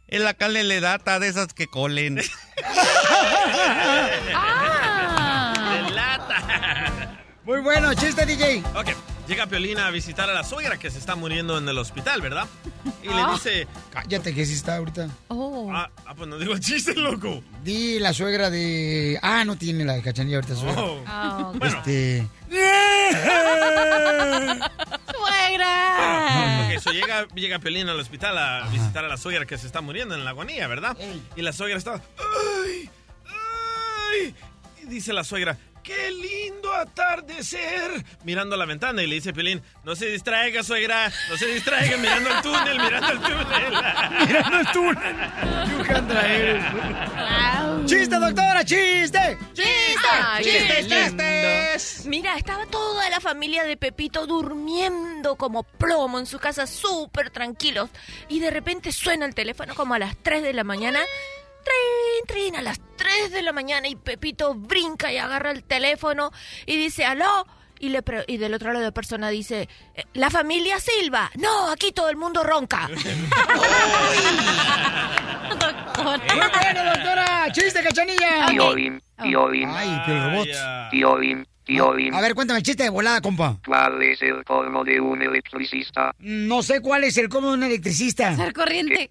Es 0.08 0.20
la 0.22 0.32
carne 0.32 0.64
de 1.20 1.28
esas 1.28 1.52
que 1.52 1.66
colen. 1.66 2.14
De 2.16 2.24
lata. 5.92 7.18
Muy 7.44 7.60
bueno, 7.60 7.92
chiste, 7.92 8.24
DJ. 8.24 8.62
Ok, 8.74 8.88
llega 9.26 9.46
Piolín 9.46 9.78
a 9.78 9.90
visitar 9.90 10.30
a 10.30 10.32
la 10.32 10.44
suegra 10.44 10.78
que 10.78 10.90
se 10.90 10.98
está 10.98 11.14
muriendo 11.14 11.58
en 11.58 11.68
el 11.68 11.76
hospital, 11.76 12.22
¿verdad? 12.22 12.46
Y 13.02 13.08
le 13.08 13.14
Ah. 13.14 13.30
dice... 13.32 13.66
Cállate 13.90 14.34
que 14.34 14.44
sí 14.46 14.54
está 14.54 14.76
ahorita. 14.76 15.08
Ah, 15.30 15.90
ah, 16.06 16.14
pues 16.16 16.28
no 16.28 16.38
digo 16.38 16.52
el 16.54 16.60
chiste, 16.60 16.94
loco. 16.94 17.42
Di 17.64 17.98
la 17.98 18.12
suegra 18.12 18.50
de... 18.50 19.18
Ah, 19.22 19.44
no 19.44 19.56
tiene 19.56 19.84
la 19.84 19.94
de 19.94 20.02
cachanilla 20.02 20.36
ahorita, 20.38 20.54
suegra. 20.56 20.82
Oh. 20.82 21.02
Ah, 21.06 21.52
ok. 21.54 21.64
Este... 21.64 22.26
¡Suegra! 25.12 26.68
Ok, 26.74 26.80
so 26.80 26.90
llega, 26.92 27.26
llega 27.34 27.58
Piolín 27.58 27.88
al 27.88 27.98
hospital 28.00 28.36
a 28.38 28.68
visitar 28.68 29.04
a 29.04 29.08
la 29.08 29.16
suegra 29.16 29.46
que 29.46 29.58
se 29.58 29.66
está 29.66 29.80
muriendo 29.80 30.14
en 30.14 30.24
la 30.24 30.30
agonía, 30.30 30.66
¿verdad? 30.68 30.96
Y 31.36 31.42
la 31.42 31.52
suegra 31.52 31.78
está... 31.78 31.94
¡Ay! 32.64 32.90
¡Ay! 33.26 34.34
Y 34.82 34.86
dice 34.86 35.12
la 35.12 35.24
suegra... 35.24 35.58
¡Qué 35.88 36.10
lindo 36.10 36.70
atardecer! 36.74 38.04
Mirando 38.22 38.56
a 38.56 38.58
la 38.58 38.66
ventana 38.66 39.02
y 39.02 39.06
le 39.06 39.14
dice 39.14 39.30
a 39.30 39.32
Piolín, 39.32 39.62
no 39.84 39.96
se 39.96 40.04
distraiga, 40.04 40.62
suegra, 40.62 41.10
no 41.30 41.38
se 41.38 41.46
distraiga, 41.46 41.96
mirando 41.96 42.28
el 42.28 42.42
túnel, 42.42 42.78
mirando 42.78 43.12
el 43.12 43.20
túnel. 43.20 44.26
mirando 44.26 44.58
el 44.58 44.66
túnel. 44.66 45.16
Eres. 46.26 46.64
¡Chiste, 47.86 48.16
doctora! 48.18 48.62
¡Chiste! 48.66 49.38
Ay, 50.12 50.44
¡Chistes, 50.44 50.88
chistes! 50.88 52.04
Mira, 52.04 52.36
estaba 52.36 52.66
toda 52.66 53.08
la 53.08 53.20
familia 53.20 53.64
de 53.64 53.78
Pepito 53.78 54.26
durmiendo 54.26 55.36
como 55.36 55.62
plomo 55.62 56.18
en 56.18 56.26
su 56.26 56.38
casa, 56.38 56.66
súper 56.66 57.30
tranquilos. 57.30 57.88
Y 58.28 58.40
de 58.40 58.50
repente 58.50 58.92
suena 58.92 59.24
el 59.24 59.34
teléfono 59.34 59.74
como 59.74 59.94
a 59.94 59.98
las 59.98 60.18
3 60.22 60.42
de 60.42 60.52
la 60.52 60.64
mañana. 60.64 61.00
Trin, 61.68 62.26
trin, 62.26 62.56
a 62.56 62.62
las 62.62 62.80
3 62.96 63.30
de 63.32 63.42
la 63.42 63.52
mañana 63.52 63.88
y 63.88 63.96
Pepito 63.96 64.54
brinca 64.54 65.12
y 65.12 65.18
agarra 65.18 65.50
el 65.50 65.62
teléfono 65.64 66.30
y 66.66 66.76
dice, 66.76 67.04
aló. 67.04 67.46
Y, 67.80 67.90
le 67.90 68.02
pre- 68.02 68.24
y 68.26 68.38
del 68.38 68.54
otro 68.54 68.72
lado 68.72 68.84
la 68.84 68.90
persona 68.90 69.28
dice, 69.28 69.68
"Eh, 69.94 70.02
¿la 70.14 70.30
familia 70.30 70.80
Silva? 70.80 71.30
No, 71.36 71.70
aquí 71.70 71.92
todo 71.92 72.08
el 72.10 72.16
mundo 72.16 72.42
ronca. 72.42 72.88
¡Muy 76.02 76.18
bueno, 76.26 76.84
doctora! 76.92 77.46
¡Chiste, 77.52 77.80
cachanilla! 77.82 78.46
Piolín, 78.50 79.00
Piolín. 79.22 79.68
Ay, 79.70 80.02
el 80.08 80.24
robot. 80.32 80.48
Piolín, 80.90 81.46
Piolín. 81.64 82.14
A 82.14 82.20
ver, 82.20 82.34
cuéntame 82.34 82.58
el 82.58 82.64
chiste 82.64 82.82
de 82.84 82.88
volada, 82.90 83.20
compa. 83.20 83.56
¿Cuál 83.64 84.02
es 84.02 84.20
el 84.22 84.44
colmo 84.44 84.82
de 84.84 85.00
un 85.00 85.22
electricista? 85.22 86.12
No 86.18 86.62
sé 86.62 86.80
cuál 86.80 87.04
es 87.04 87.16
el 87.16 87.28
cómo 87.28 87.48
de 87.50 87.54
un 87.54 87.62
electricista. 87.64 88.34
Ser 88.36 88.52
corriente. 88.52 89.10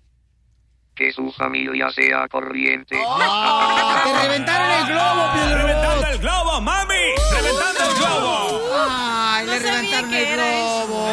Que 0.98 1.12
su 1.12 1.32
familia 1.32 1.92
sea 1.92 2.28
corriente. 2.28 3.00
¡Ah! 3.08 4.02
¡Te 4.04 4.28
reventaron 4.28 4.72
el 4.72 4.86
globo, 4.88 5.32
Piel 5.34 5.58
¡Reventando 5.60 6.08
el 6.08 6.18
globo, 6.18 6.62
mami! 6.62 6.96
¡Reventando 7.36 7.80
el 7.84 7.96
globo! 7.98 8.60
¡Ay, 8.90 9.46
le 9.46 9.60
reventaron 9.60 10.14
el 10.14 10.34
globo! 10.34 11.08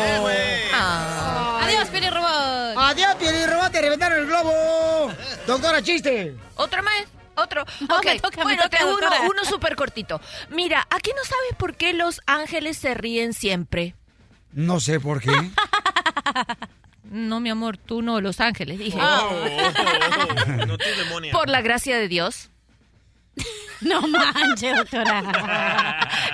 Adiós, 1.61 1.89
Piri 1.91 2.09
Robot. 2.09 2.77
¡Adiós, 2.79 3.15
Piel 3.17 3.51
Robot! 3.51 3.73
¡Te 3.73 3.81
reventaron 3.83 4.19
el 4.21 4.27
globo! 4.27 5.13
Doctora, 5.47 5.83
chiste. 5.83 6.35
¿Otro 6.57 6.83
más? 6.83 7.05
Otro. 7.35 7.65
No, 7.87 7.99
Ok, 7.99 8.05
me 8.07 8.21
toca, 8.21 8.37
me 8.39 8.43
bueno, 8.45 8.63
toca, 8.63 8.87
uno, 8.87 9.07
uno 9.31 9.45
súper 9.45 9.77
cortito. 9.77 10.19
Mira, 10.49 10.87
¿aquí 10.89 11.11
no 11.15 11.25
sabes 11.25 11.57
por 11.59 11.77
qué 11.77 11.93
los 11.93 12.23
ángeles 12.27 12.79
se 12.79 12.95
ríen 12.95 13.35
siempre? 13.35 13.95
No 14.53 14.81
sé 14.81 14.99
por 14.99 15.21
qué. 15.21 15.33
No, 17.15 17.39
mi 17.39 17.49
amor, 17.49 17.77
tú 17.77 18.03
no, 18.03 18.21
los 18.21 18.41
ángeles, 18.41 18.77
dije. 18.77 18.99
Oh, 19.01 19.45
no 20.67 20.77
te 20.77 20.97
demonia. 20.97 21.33
Por 21.33 21.49
la 21.49 21.63
gracia 21.63 21.97
de 21.97 22.09
Dios. 22.09 22.51
No 23.81 24.01
manches, 24.01 24.75
doctora. 24.77 25.21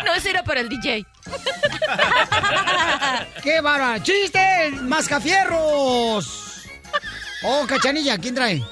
No, 0.05 0.15
eso 0.15 0.28
era 0.28 0.44
para 0.44 0.61
el 0.61 0.69
DJ. 0.69 1.05
¡Qué 3.43 3.61
bárbaro! 3.61 4.01
¡Chiste! 4.05 4.70
¡Mascafierros! 4.82 6.69
Oh, 7.43 7.66
cachanilla, 7.66 8.19
¿quién 8.19 8.36
trae? 8.36 8.62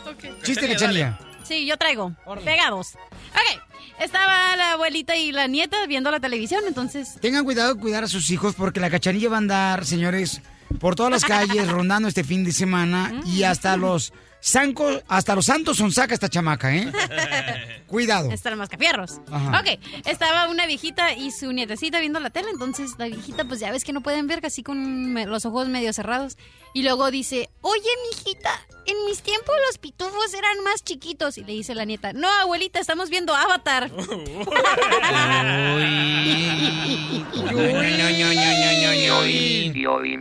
Chiste, 0.44 0.68
cachanilla. 0.68 1.18
Sí, 1.42 1.66
yo 1.66 1.76
traigo. 1.76 2.12
Pegados. 2.44 2.94
Ok. 2.94 3.62
Estaba 3.98 4.54
la 4.54 4.74
abuelita 4.74 5.16
y 5.16 5.32
la 5.32 5.48
nieta 5.48 5.84
viendo 5.88 6.12
la 6.12 6.20
televisión, 6.20 6.62
entonces. 6.68 7.18
Tengan 7.20 7.44
cuidado 7.44 7.74
de 7.74 7.80
cuidar 7.80 8.04
a 8.04 8.08
sus 8.08 8.30
hijos 8.30 8.54
porque 8.54 8.78
la 8.78 8.90
cachanilla 8.90 9.28
va 9.28 9.36
a 9.36 9.38
andar, 9.38 9.84
señores, 9.84 10.40
por 10.80 10.94
todas 10.94 11.10
las 11.10 11.24
calles 11.24 11.68
rondando 11.70 12.08
este 12.08 12.24
fin 12.24 12.44
de 12.44 12.52
semana 12.52 13.12
y 13.26 13.42
hasta 13.42 13.76
los 13.76 14.12
zancos, 14.50 15.02
hasta 15.08 15.34
los 15.34 15.46
santos 15.46 15.76
son 15.76 15.92
saca 15.92 16.14
esta 16.14 16.28
chamaca, 16.28 16.74
¿eh? 16.74 16.90
Cuidado. 17.86 18.30
Está 18.30 18.50
el 18.50 18.56
mascafierros. 18.56 19.20
Ajá. 19.30 19.60
Ok, 19.60 19.80
estaba 20.06 20.48
una 20.48 20.66
viejita 20.66 21.14
y 21.14 21.30
su 21.30 21.52
nietecita 21.52 22.00
viendo 22.00 22.20
la 22.20 22.30
tele, 22.30 22.50
entonces 22.50 22.92
la 22.98 23.06
viejita, 23.06 23.44
pues 23.44 23.60
ya 23.60 23.70
ves 23.70 23.84
que 23.84 23.92
no 23.92 24.02
pueden 24.02 24.26
ver, 24.26 24.40
casi 24.40 24.62
con 24.62 25.14
los 25.14 25.46
ojos 25.46 25.68
medio 25.68 25.92
cerrados. 25.92 26.36
Y 26.74 26.82
luego 26.82 27.10
dice, 27.10 27.48
oye, 27.62 27.88
mijita, 28.10 28.50
en 28.86 29.04
mis 29.06 29.22
tiempos 29.22 29.54
los 29.66 29.78
pitufos 29.78 30.34
eran 30.34 30.62
más 30.64 30.84
chiquitos. 30.84 31.38
Y 31.38 31.44
le 31.44 31.54
dice 31.54 31.74
la 31.74 31.86
nieta, 31.86 32.12
no, 32.12 32.28
abuelita, 32.42 32.78
estamos 32.78 33.08
viendo 33.08 33.34
Avatar. 33.34 33.90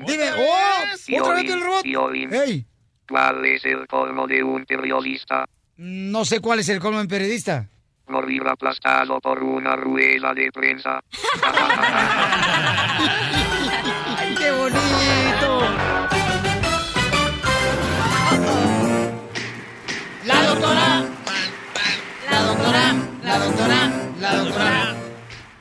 Dime, 0.08 0.32
oh, 0.32 1.22
otra 1.22 1.36
vez 1.36 1.52
el 1.52 1.62
robot. 1.62 1.84
Piolín. 1.84 2.30
¿Cuál 3.10 3.46
es 3.46 3.64
el 3.66 3.88
colmo 3.88 4.28
de 4.28 4.44
un 4.44 4.66
periodista? 4.66 5.46
no 5.78 6.26
sé 6.26 6.40
cuál 6.40 6.60
es 6.60 6.70
el 6.70 6.80
colmo 6.80 7.00
en 7.00 7.08
periodista. 7.08 7.70
Morir 8.08 8.42
aplastado 8.48 9.20
por 9.20 9.44
una 9.44 9.76
rueda 9.76 10.34
de 10.34 10.52
prensa. 10.52 11.00
¡Ay, 14.18 14.36
qué 14.36 14.52
bonito! 14.52 15.62
La 20.26 20.44
doctora. 20.48 21.06
La 22.32 22.42
doctora. 22.42 22.96
La 23.24 23.40
doctora. 23.40 23.92
La 24.20 24.36
doctora. 24.36 24.77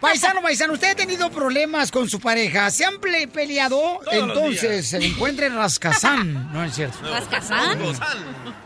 Paisano, 0.01 0.43
paisano, 0.43 0.75
¿usted 0.75 0.91
ha 0.91 0.95
tenido 0.95 1.31
problemas 1.31 1.91
con 1.91 2.09
su 2.09 2.21
pareja? 2.21 2.71
¿Se 2.71 2.85
han 2.85 2.99
peleado? 3.01 3.99
Todos 4.05 4.15
Entonces 4.15 4.87
se 4.89 4.99
le 4.99 5.07
encuentra 5.07 5.47
en 5.47 5.57
Rascazán. 5.57 6.53
No 6.53 6.63
es 6.65 6.75
cierto. 6.75 6.99
¿Rascazán? 7.03 7.79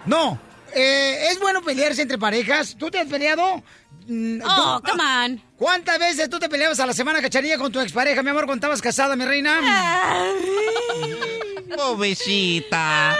No. 0.06 0.38
eh, 0.74 1.28
¿Es 1.30 1.38
bueno 1.38 1.62
pelearse 1.62 2.02
entre 2.02 2.18
parejas? 2.18 2.74
¿Tú 2.78 2.90
te 2.90 2.98
has 2.98 3.06
peleado? 3.06 3.62
Mm, 4.08 4.40
Oh, 4.44 4.80
tú- 4.84 4.90
come 4.90 5.02
on. 5.04 5.42
¿Cuántas 5.56 5.98
veces 6.00 6.28
tú 6.28 6.38
te 6.40 6.48
peleabas 6.48 6.80
a 6.80 6.86
la 6.86 6.92
semana, 6.94 7.22
cachanilla, 7.22 7.58
con 7.58 7.70
tu 7.70 7.78
expareja, 7.80 8.22
mi 8.24 8.30
amor, 8.30 8.46
cuando 8.46 8.56
estabas 8.66 8.82
casada, 8.82 9.14
mi 9.14 9.24
reina? 9.24 9.60
Pobrecita. 11.76 13.16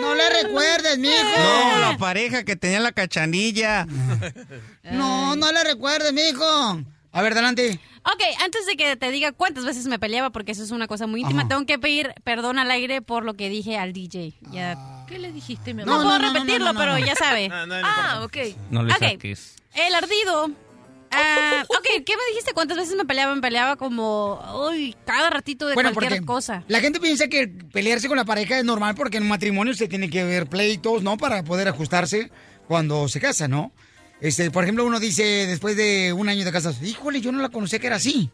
No 0.00 0.14
le 0.14 0.28
recuerdes, 0.42 0.98
mijo. 0.98 1.14
No, 1.38 1.78
la 1.78 1.96
pareja 1.98 2.44
que 2.44 2.56
tenía 2.56 2.80
la 2.80 2.92
cachanilla. 2.92 3.86
No, 4.90 5.36
no 5.36 5.52
le 5.52 5.64
recuerdes, 5.64 6.12
mijo. 6.12 6.82
A 7.14 7.22
ver, 7.22 7.32
adelante. 7.32 7.78
Ok, 8.02 8.22
antes 8.42 8.66
de 8.66 8.76
que 8.76 8.96
te 8.96 9.10
diga 9.10 9.32
cuántas 9.32 9.64
veces 9.64 9.86
me 9.86 9.98
peleaba, 9.98 10.30
porque 10.30 10.52
eso 10.52 10.62
es 10.64 10.72
una 10.72 10.86
cosa 10.88 11.06
muy 11.06 11.20
íntima, 11.22 11.42
Ajá. 11.42 11.48
tengo 11.48 11.64
que 11.64 11.78
pedir 11.78 12.12
perdón 12.24 12.58
al 12.58 12.70
aire 12.70 13.00
por 13.00 13.24
lo 13.24 13.34
que 13.34 13.48
dije 13.48 13.78
al 13.78 13.92
DJ. 13.92 14.34
Ya. 14.50 14.76
¿Qué 15.08 15.18
le 15.18 15.32
dijiste, 15.32 15.72
mi 15.74 15.84
No, 15.84 15.92
amor? 15.94 16.04
puedo 16.06 16.18
no, 16.18 16.26
no, 16.26 16.34
repetirlo, 16.34 16.66
no, 16.66 16.72
no, 16.74 16.78
pero 16.80 16.98
no. 16.98 16.98
ya 17.06 17.14
sabe. 17.14 17.48
Ah, 17.84 18.20
ok. 18.24 18.36
No 18.70 18.82
le 18.82 18.92
Ok. 18.92 18.98
saques. 18.98 19.56
El 19.74 19.94
ardido. 19.94 20.50
Ah, 21.16 21.62
ok, 21.68 22.02
¿qué 22.04 22.16
me 22.16 22.22
dijiste? 22.30 22.52
¿Cuántas 22.54 22.76
veces 22.76 22.96
me 22.96 23.04
peleaba? 23.04 23.32
Me 23.36 23.40
peleaba 23.40 23.76
como, 23.76 24.40
uy, 24.68 24.96
cada 25.06 25.30
ratito 25.30 25.66
de 25.68 25.74
Bueno, 25.74 25.92
cualquier 25.94 26.24
cosa. 26.24 26.64
la 26.66 26.80
gente 26.80 26.98
piensa 26.98 27.28
que 27.28 27.46
pelearse 27.46 28.08
con 28.08 28.16
la 28.16 28.24
pareja 28.24 28.58
es 28.58 28.64
normal 28.64 28.96
porque 28.96 29.18
en 29.18 29.22
un 29.22 29.28
matrimonio 29.28 29.74
se 29.74 29.86
tiene 29.86 30.10
que 30.10 30.24
ver 30.24 30.48
pleitos, 30.48 31.04
¿no? 31.04 31.16
Para 31.16 31.44
poder 31.44 31.68
ajustarse 31.68 32.32
cuando 32.66 33.06
se 33.08 33.20
casa, 33.20 33.46
¿no? 33.46 33.70
Este, 34.24 34.50
por 34.50 34.64
ejemplo, 34.64 34.86
uno 34.86 34.98
dice 35.00 35.22
después 35.46 35.76
de 35.76 36.14
un 36.14 36.30
año 36.30 36.46
de 36.46 36.50
casas, 36.50 36.80
híjole, 36.82 37.20
yo 37.20 37.30
no 37.30 37.42
la 37.42 37.50
conocía 37.50 37.78
que 37.78 37.88
era 37.88 37.96
así. 37.96 38.30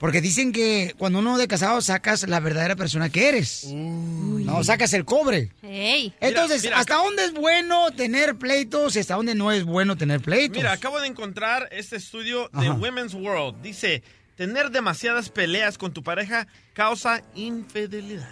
Porque 0.00 0.20
dicen 0.20 0.52
que 0.52 0.96
cuando 0.98 1.20
uno 1.20 1.38
de 1.38 1.46
casado 1.46 1.80
sacas 1.80 2.26
la 2.26 2.40
verdadera 2.40 2.74
persona 2.74 3.08
que 3.08 3.28
eres. 3.28 3.64
No, 3.72 4.64
sacas 4.64 4.92
el 4.94 5.04
cobre. 5.04 5.50
Entonces, 5.62 6.62
Mira, 6.62 6.70
mira, 6.70 6.80
¿hasta 6.80 6.96
dónde 6.96 7.24
es 7.26 7.32
bueno 7.34 7.92
tener 7.92 8.34
pleitos 8.34 8.96
y 8.96 8.98
hasta 8.98 9.14
dónde 9.14 9.36
no 9.36 9.52
es 9.52 9.62
bueno 9.62 9.96
tener 9.96 10.20
pleitos? 10.20 10.56
Mira, 10.56 10.72
acabo 10.72 10.98
de 11.00 11.06
encontrar 11.06 11.68
este 11.70 11.94
estudio 11.94 12.50
de 12.52 12.66
Ajá. 12.66 12.74
Women's 12.74 13.14
World. 13.14 13.62
Dice, 13.62 14.02
tener 14.34 14.72
demasiadas 14.72 15.30
peleas 15.30 15.78
con 15.78 15.92
tu 15.92 16.02
pareja 16.02 16.48
causa 16.74 17.22
infidelidad. 17.36 18.28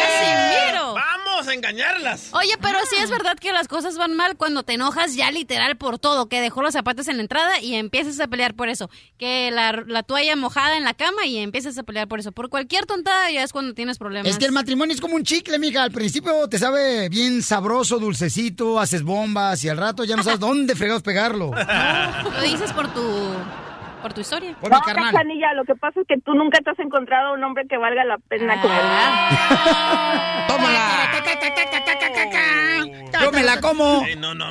¡Casimiro! 0.00 0.69
¡Vamos 0.69 0.69
a 1.50 1.54
engañarlas! 1.54 2.30
Oye, 2.32 2.52
pero 2.60 2.78
sí 2.88 2.96
es 3.02 3.10
verdad 3.10 3.36
que 3.38 3.52
las 3.52 3.68
cosas 3.68 3.96
van 3.96 4.14
mal 4.14 4.36
cuando 4.36 4.62
te 4.62 4.74
enojas 4.74 5.14
ya 5.14 5.30
literal 5.30 5.76
por 5.76 5.98
todo, 5.98 6.28
que 6.28 6.40
dejó 6.40 6.62
los 6.62 6.72
zapatos 6.72 7.08
en 7.08 7.16
la 7.16 7.22
entrada 7.22 7.60
y 7.60 7.74
empiezas 7.74 8.18
a 8.20 8.28
pelear 8.28 8.54
por 8.54 8.68
eso, 8.68 8.90
que 9.18 9.50
la, 9.50 9.72
la 9.86 10.02
toalla 10.02 10.36
mojada 10.36 10.76
en 10.76 10.84
la 10.84 10.94
cama 10.94 11.26
y 11.26 11.38
empiezas 11.38 11.76
a 11.78 11.82
pelear 11.82 12.08
por 12.08 12.20
eso. 12.20 12.32
Por 12.32 12.48
cualquier 12.48 12.86
tontada 12.86 13.30
ya 13.30 13.42
es 13.42 13.52
cuando 13.52 13.74
tienes 13.74 13.98
problemas. 13.98 14.30
Es 14.30 14.38
que 14.38 14.46
el 14.46 14.52
matrimonio 14.52 14.94
es 14.94 15.00
como 15.00 15.16
un 15.16 15.24
chicle, 15.24 15.58
mija. 15.58 15.82
Al 15.82 15.92
principio 15.92 16.48
te 16.48 16.58
sabe 16.58 17.08
bien 17.08 17.42
sabroso, 17.42 17.98
dulcecito, 17.98 18.78
haces 18.78 19.02
bombas 19.02 19.62
y 19.64 19.68
al 19.68 19.76
rato 19.76 20.04
ya 20.04 20.16
no 20.16 20.22
sabes 20.22 20.40
dónde 20.40 20.74
fregados 20.74 21.02
pegarlo. 21.02 21.50
Lo 21.52 22.42
dices 22.42 22.72
por 22.72 22.92
tu, 22.92 23.00
por 24.02 24.12
tu 24.14 24.20
historia. 24.20 24.56
Por 24.60 24.70
no, 24.70 24.78
mi 24.78 24.84
carnal. 24.84 25.12
Cachanilla, 25.12 25.52
lo 25.54 25.64
que 25.64 25.74
pasa 25.74 26.00
es 26.00 26.06
que 26.06 26.16
tú 26.24 26.34
nunca 26.34 26.58
te 26.60 26.70
has 26.70 26.78
encontrado 26.78 27.34
un 27.34 27.44
hombre 27.44 27.64
que 27.68 27.76
valga 27.76 28.04
la 28.04 28.18
pena 28.18 28.54
Ah. 28.58 30.46
comer. 30.48 30.48
¡Tómala! 30.56 31.10
Yo 33.22 33.32
me 33.32 33.42
la 33.42 33.60
como. 33.60 34.04
Ey, 34.06 34.16
no, 34.16 34.34
no. 34.34 34.48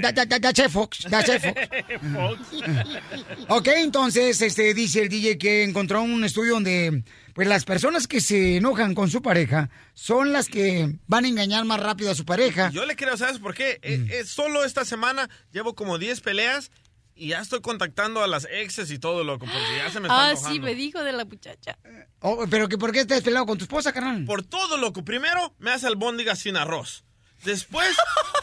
Da, 0.00 0.12
da, 0.12 0.24
da, 0.24 0.38
da, 0.38 0.52
Chef 0.52 0.72
Fox, 0.72 1.06
da, 1.10 1.22
Fox. 1.22 1.54
Ok, 3.48 3.68
entonces 3.76 4.40
este 4.40 4.72
dice 4.74 5.02
el 5.02 5.08
DJ 5.08 5.38
que 5.38 5.62
encontró 5.64 6.02
un 6.02 6.24
estudio 6.24 6.54
donde 6.54 7.02
pues 7.34 7.46
las 7.48 7.64
personas 7.64 8.06
que 8.08 8.20
se 8.20 8.56
enojan 8.56 8.94
con 8.94 9.10
su 9.10 9.22
pareja 9.22 9.70
son 9.94 10.32
las 10.32 10.48
que 10.48 10.96
van 11.06 11.24
a 11.24 11.28
engañar 11.28 11.64
más 11.64 11.80
rápido 11.80 12.10
a 12.10 12.14
su 12.14 12.24
pareja. 12.24 12.70
Yo 12.70 12.84
le 12.86 12.96
creo, 12.96 13.16
¿sabes 13.16 13.38
por 13.38 13.54
qué? 13.54 13.78
Eh, 13.82 13.98
Mm. 13.98 14.10
eh, 14.10 14.24
solo 14.24 14.64
esta 14.64 14.84
semana 14.84 15.28
llevo 15.52 15.74
como 15.74 15.98
10 15.98 16.20
peleas 16.20 16.70
y 17.18 17.28
ya 17.28 17.40
estoy 17.40 17.60
contactando 17.60 18.22
a 18.22 18.26
las 18.26 18.46
exes 18.50 18.90
y 18.90 18.98
todo, 18.98 19.24
loco, 19.24 19.46
porque 19.46 19.76
ya 19.76 19.90
se 19.90 20.00
me 20.00 20.06
está 20.08 20.26
Ah, 20.26 20.28
antojando. 20.30 20.54
sí, 20.54 20.60
me 20.60 20.74
dijo 20.74 21.02
de 21.02 21.12
la 21.12 21.24
muchacha. 21.24 21.78
Oh, 22.20 22.46
pero 22.50 22.68
que 22.68 22.78
¿por 22.78 22.92
qué 22.92 23.00
estás 23.00 23.22
peleado 23.22 23.46
con 23.46 23.58
tu 23.58 23.64
esposa, 23.64 23.92
carnal? 23.92 24.24
Por 24.24 24.42
todo, 24.42 24.76
loco. 24.76 25.04
Primero 25.04 25.54
me 25.58 25.70
hace 25.72 25.86
albóndigas 25.86 26.38
sin 26.38 26.56
arroz. 26.56 27.04
Después, 27.44 27.88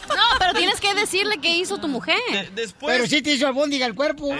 No, 0.09 0.23
pero 0.39 0.53
tienes 0.53 0.79
que 0.79 0.93
decirle 0.93 1.39
qué 1.39 1.49
hizo 1.57 1.77
tu 1.79 1.87
mujer. 1.87 2.17
después... 2.53 2.95
Pero 2.95 3.07
sí 3.07 3.21
te 3.21 3.31
hizo 3.33 3.45
albóndiga 3.47 3.85
el 3.85 3.93
cuerpo. 3.95 4.27
de- 4.29 4.35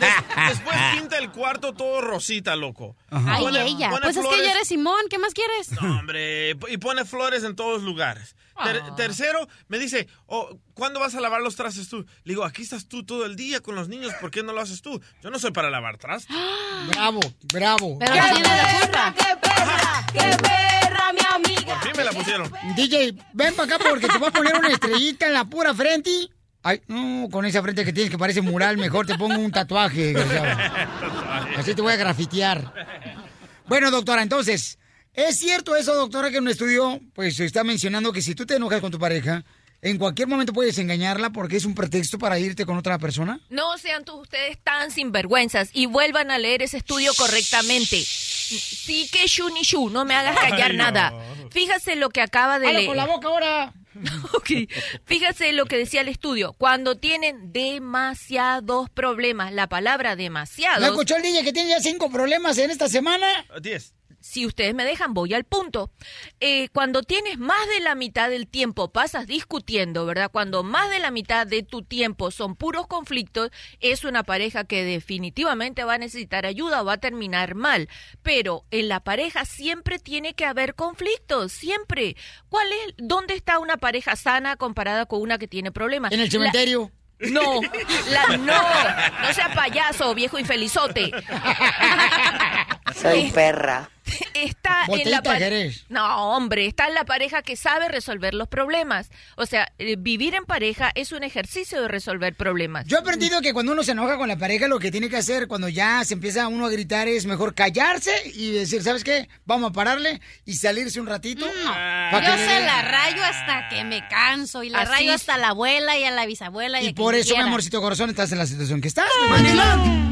des- 0.00 0.48
después 0.48 0.76
pinta 0.94 1.18
el 1.18 1.30
cuarto 1.30 1.72
todo 1.72 2.00
rosita, 2.02 2.56
loco. 2.56 2.96
Ay, 3.10 3.42
Pone- 3.42 3.66
ella. 3.66 3.90
pone 3.90 4.02
Pues 4.02 4.16
es 4.16 4.26
que 4.26 4.44
ya 4.44 4.52
eres 4.52 4.68
Simón, 4.68 5.00
¿qué 5.10 5.18
más 5.18 5.32
quieres? 5.34 5.72
No, 5.72 5.98
hombre, 6.00 6.50
y 6.68 6.76
pone 6.78 7.04
flores 7.04 7.42
en 7.44 7.56
todos 7.56 7.82
lugares. 7.82 8.36
Ter- 8.62 8.82
Ah. 8.86 8.94
tercero, 8.96 9.46
me 9.68 9.78
dice, 9.78 10.08
oh, 10.26 10.58
¿cuándo 10.74 10.98
vas 10.98 11.14
a 11.14 11.20
lavar 11.20 11.42
los 11.42 11.56
trastes 11.56 11.88
tú? 11.90 11.98
Le 12.24 12.32
digo, 12.32 12.44
aquí 12.44 12.62
estás 12.62 12.88
tú 12.88 13.04
todo 13.04 13.26
el 13.26 13.36
día 13.36 13.60
con 13.60 13.74
los 13.74 13.88
niños, 13.88 14.12
¿por 14.20 14.30
qué 14.30 14.42
no 14.42 14.52
lo 14.54 14.60
haces 14.62 14.80
tú? 14.82 15.00
Yo 15.22 15.30
no 15.30 15.38
soy 15.38 15.50
para 15.52 15.68
lavar 15.70 15.98
trastes. 15.98 16.34
Bravo, 16.88 17.20
bravo. 17.52 17.98
Pero 17.98 18.14
no 18.14 18.22
tiene 18.32 18.48
la 18.48 18.78
culpa. 18.80 19.14
¡Qué 19.16 19.36
perra! 19.42 20.06
¡Qué 20.12 20.36
perra, 20.42 21.12
mi 21.12 21.20
amiga! 21.34 21.55
Me 21.96 22.04
la 22.04 22.12
pusieron. 22.12 22.50
DJ, 22.76 23.14
ven 23.32 23.54
para 23.54 23.74
acá 23.74 23.84
porque 23.88 24.08
te 24.08 24.18
voy 24.18 24.28
a 24.28 24.32
poner 24.32 24.54
una 24.56 24.68
estrellita 24.68 25.26
en 25.26 25.32
la 25.32 25.44
pura 25.44 25.74
frente. 25.74 26.10
Ay, 26.62 26.80
no, 26.88 27.28
con 27.30 27.44
esa 27.46 27.62
frente 27.62 27.84
que 27.84 27.92
tienes 27.92 28.10
que 28.10 28.18
parece 28.18 28.42
mural, 28.42 28.76
mejor 28.76 29.06
te 29.06 29.16
pongo 29.16 29.38
un 29.38 29.52
tatuaje. 29.52 30.14
Así 31.56 31.74
te 31.74 31.82
voy 31.82 31.92
a 31.92 31.96
grafitear. 31.96 32.72
Bueno, 33.66 33.90
doctora, 33.90 34.22
entonces, 34.22 34.78
¿es 35.14 35.38
cierto 35.38 35.76
eso, 35.76 35.94
doctora, 35.94 36.30
que 36.30 36.38
en 36.38 36.42
un 36.42 36.50
estudio, 36.50 37.00
pues, 37.14 37.36
se 37.36 37.44
está 37.44 37.62
mencionando 37.62 38.12
que 38.12 38.20
si 38.20 38.34
tú 38.34 38.46
te 38.46 38.56
enojas 38.56 38.80
con 38.80 38.90
tu 38.90 38.98
pareja, 38.98 39.44
en 39.90 39.98
cualquier 39.98 40.26
momento 40.28 40.52
puedes 40.52 40.78
engañarla 40.78 41.30
porque 41.30 41.56
es 41.56 41.64
un 41.64 41.74
pretexto 41.74 42.18
para 42.18 42.38
irte 42.38 42.66
con 42.66 42.76
otra 42.76 42.98
persona? 42.98 43.40
No 43.50 43.78
sean 43.78 44.04
todos 44.04 44.22
ustedes 44.22 44.58
tan 44.62 44.90
sinvergüenzas 44.90 45.70
y 45.72 45.86
vuelvan 45.86 46.30
a 46.30 46.38
leer 46.38 46.62
ese 46.62 46.78
estudio 46.78 47.12
correctamente. 47.16 48.02
Sí 48.02 49.08
que 49.12 49.26
shu 49.26 49.48
ni 49.50 49.62
shu, 49.62 49.88
no 49.90 50.04
me 50.04 50.14
hagas 50.14 50.36
callar 50.36 50.72
Ay, 50.72 50.76
nada. 50.76 51.12
Fíjase 51.50 51.96
lo 51.96 52.10
que 52.10 52.20
acaba 52.20 52.58
de 52.58 52.66
¡Habla 52.66 52.78
leer. 52.80 52.88
con 52.88 52.96
la 52.96 53.06
boca 53.06 53.28
ahora! 53.28 53.72
Ok. 54.34 54.50
Fíjese 55.06 55.52
lo 55.52 55.64
que 55.66 55.78
decía 55.78 56.02
el 56.02 56.08
estudio. 56.08 56.52
Cuando 56.52 56.96
tienen 56.98 57.52
demasiados 57.52 58.90
problemas, 58.90 59.52
la 59.52 59.68
palabra 59.68 60.10
¿No 60.10 60.16
demasiados. 60.16 60.84
escuchó 60.84 61.16
el 61.16 61.22
DJ 61.22 61.44
que 61.44 61.52
tiene 61.52 61.70
ya 61.70 61.80
cinco 61.80 62.10
problemas 62.10 62.58
en 62.58 62.70
esta 62.70 62.88
semana? 62.88 63.26
Diez. 63.62 63.94
Si 64.20 64.44
ustedes 64.46 64.74
me 64.74 64.84
dejan, 64.84 65.14
voy 65.14 65.34
al 65.34 65.44
punto. 65.44 65.90
Eh, 66.40 66.68
cuando 66.72 67.02
tienes 67.02 67.38
más 67.38 67.66
de 67.68 67.80
la 67.80 67.94
mitad 67.94 68.28
del 68.28 68.48
tiempo, 68.48 68.90
pasas 68.92 69.26
discutiendo, 69.26 70.04
¿verdad? 70.06 70.30
Cuando 70.32 70.62
más 70.62 70.90
de 70.90 70.98
la 70.98 71.10
mitad 71.10 71.46
de 71.46 71.62
tu 71.62 71.82
tiempo 71.82 72.30
son 72.30 72.56
puros 72.56 72.86
conflictos, 72.86 73.50
es 73.80 74.04
una 74.04 74.22
pareja 74.24 74.64
que 74.64 74.84
definitivamente 74.84 75.84
va 75.84 75.94
a 75.94 75.98
necesitar 75.98 76.44
ayuda 76.46 76.82
o 76.82 76.84
va 76.84 76.94
a 76.94 76.98
terminar 76.98 77.54
mal. 77.54 77.88
Pero 78.22 78.64
en 78.70 78.88
la 78.88 79.00
pareja 79.00 79.44
siempre 79.44 79.98
tiene 79.98 80.34
que 80.34 80.44
haber 80.44 80.74
conflictos, 80.74 81.52
siempre. 81.52 82.16
¿Cuál 82.48 82.66
es, 82.72 82.94
dónde 82.98 83.34
está 83.34 83.58
una 83.58 83.76
pareja 83.76 84.16
sana 84.16 84.56
comparada 84.56 85.06
con 85.06 85.20
una 85.20 85.38
que 85.38 85.48
tiene 85.48 85.70
problemas? 85.72 86.12
En 86.12 86.20
el 86.20 86.26
La- 86.26 86.30
cementerio. 86.30 86.90
no, 87.18 87.60
la, 88.10 88.36
no, 88.36 88.62
no 89.22 89.32
sea 89.34 89.50
payaso, 89.54 90.14
viejo 90.14 90.38
infelizote. 90.38 91.10
Soy 92.94 93.30
perra. 93.30 93.88
Está 94.34 94.84
en 94.88 95.10
la 95.10 95.22
pa- 95.22 95.36
Jerez. 95.36 95.84
No, 95.88 96.30
hombre, 96.36 96.66
está 96.66 96.86
en 96.88 96.94
la 96.94 97.04
pareja 97.04 97.42
que 97.42 97.56
sabe 97.56 97.88
resolver 97.88 98.34
los 98.34 98.48
problemas. 98.48 99.10
O 99.36 99.46
sea, 99.46 99.72
eh, 99.78 99.96
vivir 99.98 100.34
en 100.34 100.44
pareja 100.44 100.90
es 100.94 101.12
un 101.12 101.22
ejercicio 101.24 101.80
de 101.82 101.88
resolver 101.88 102.34
problemas. 102.34 102.86
Yo 102.86 102.96
he 102.96 103.00
aprendido 103.00 103.40
que 103.40 103.52
cuando 103.52 103.72
uno 103.72 103.82
se 103.82 103.92
enoja 103.92 104.16
con 104.16 104.28
la 104.28 104.36
pareja, 104.36 104.68
lo 104.68 104.78
que 104.78 104.90
tiene 104.90 105.08
que 105.08 105.16
hacer 105.16 105.48
cuando 105.48 105.68
ya 105.68 106.04
se 106.04 106.14
empieza 106.14 106.48
uno 106.48 106.66
a 106.66 106.70
gritar 106.70 107.08
es 107.08 107.26
mejor 107.26 107.54
callarse 107.54 108.12
y 108.34 108.52
decir, 108.52 108.82
¿sabes 108.82 109.04
qué? 109.04 109.28
Vamos 109.44 109.70
a 109.70 109.72
pararle 109.72 110.20
y 110.44 110.54
salirse 110.54 111.00
un 111.00 111.06
ratito. 111.06 111.46
pa' 111.46 112.20
que 112.20 112.26
Yo 112.26 112.36
se 112.36 112.60
la 112.60 112.82
rayo 112.82 113.24
hasta 113.24 113.68
que 113.68 113.84
me 113.84 114.06
canso 114.08 114.62
y 114.62 114.70
la 114.70 114.80
Así 114.82 114.92
rayo 114.92 115.10
es. 115.14 115.20
hasta 115.22 115.38
la 115.38 115.48
abuela 115.48 115.96
y 115.98 116.04
a 116.04 116.10
la 116.10 116.26
bisabuela. 116.26 116.80
Y, 116.82 116.86
Y 116.86 116.88
a 116.90 116.94
por 116.94 117.14
eso, 117.14 117.34
mi 117.36 117.42
amorcito 117.42 117.80
corazón, 117.80 118.10
estás 118.10 118.30
en 118.32 118.38
la 118.38 118.46
situación 118.46 118.80
que 118.80 118.88
estás. 118.88 119.06
amor. 119.24 119.38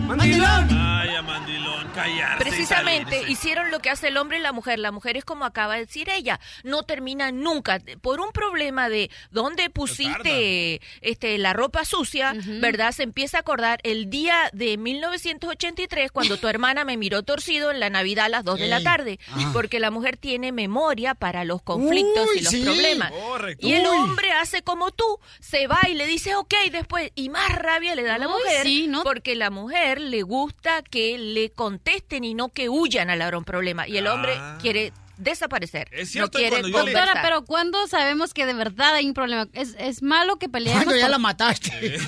¡Mandilón! 0.07 0.69
Ay, 0.71 1.15
a 1.17 1.23
mandilón, 1.23 1.89
callarse 1.95 2.45
Precisamente 2.45 3.23
hicieron 3.29 3.71
lo 3.71 3.79
que 3.85 3.91
hace 3.91 4.09
el 4.09 4.17
hombre 4.17 4.39
y 4.39 4.41
la 4.41 4.53
mujer. 4.53 4.79
La 4.79 4.93
mujer 4.93 5.19
es 5.19 5.27
como 5.27 5.45
acaba 5.45 5.75
de 5.75 5.81
decir 5.81 6.09
ella, 6.09 6.41
no 6.63 6.85
termina 6.85 7.31
nunca 7.33 7.81
por 8.01 8.19
un 8.21 8.33
problema 8.33 8.89
de 8.89 9.11
dónde 9.31 9.69
pusiste 9.69 10.81
este 11.03 11.37
la 11.37 11.53
ropa 11.53 11.85
sucia, 11.85 12.33
¿verdad? 12.61 12.93
Se 12.93 13.03
empieza 13.03 13.37
a 13.37 13.41
acordar 13.41 13.81
el 13.83 14.09
día 14.09 14.49
de 14.55 14.79
1983 14.79 16.11
cuando 16.13 16.39
tu 16.39 16.49
hermana 16.55 16.85
me 16.87 16.97
miró 16.97 17.25
torcido 17.25 17.71
en 17.71 17.79
la 17.79 17.91
Navidad 17.91 18.25
a 18.27 18.29
las 18.31 18.45
2 18.45 18.59
de 18.59 18.69
la 18.69 18.83
tarde, 18.83 19.19
Ah. 19.31 19.51
porque 19.53 19.81
la 19.81 19.91
mujer 19.91 20.17
tiene 20.17 20.51
memoria 20.51 21.15
para 21.15 21.45
los 21.45 21.61
conflictos 21.61 22.27
Uy, 22.33 22.39
y 22.39 22.43
los 22.43 22.53
sí. 22.53 22.63
problemas. 22.63 23.13
Correcto. 23.13 23.67
Y 23.67 23.75
el 23.75 23.85
hombre 23.87 24.33
hace 24.33 24.63
como 24.63 24.93
tú, 24.93 25.05
se 25.41 25.67
va 25.67 25.81
y 25.91 25.95
le 25.95 26.07
dice 26.07 26.35
ok 26.37 26.55
después 26.73 27.11
y 27.15 27.29
más 27.29 27.53
rabia 27.55 27.95
le 27.95 28.03
da 28.05 28.15
a 28.15 28.19
la 28.19 28.29
Uy, 28.29 28.33
mujer 28.35 28.63
sí, 28.63 28.87
¿no? 28.89 29.03
porque 29.03 29.35
la 29.35 29.51
mujer 29.51 30.01
le 30.01 30.23
gusta 30.23 30.81
que 30.83 31.19
le 31.19 31.51
contesten 31.51 32.25
y 32.25 32.33
no 32.33 32.49
que 32.49 32.71
huyan 32.71 33.11
al 33.11 33.21
un 33.35 33.45
problema 33.45 33.74
y 33.87 33.97
el 33.97 34.07
hombre 34.07 34.35
Ah. 34.37 34.59
quiere 34.61 34.93
desaparecer 35.17 35.87
Es 35.93 36.09
no 36.09 36.13
cierto, 36.13 36.39
quiere 36.39 36.51
cuando 36.51 36.69
yo 36.71 36.75
le- 36.79 36.81
conversar. 36.81 37.05
Doctora, 37.07 37.23
pero 37.23 37.45
¿cuándo 37.45 37.87
sabemos 37.87 38.35
que 38.35 38.47
de 38.47 38.55
verdad 38.55 38.95
hay 38.97 39.07
un 39.07 39.15
problema? 39.15 39.47
¿Es, 39.53 39.77
es 39.79 40.03
malo 40.03 40.39
que 40.41 40.49
peleemos? 40.49 40.83
Cuando 40.83 40.97
ya 40.99 41.05
por- 41.07 41.11
la 41.13 41.19
mataste. 41.19 41.71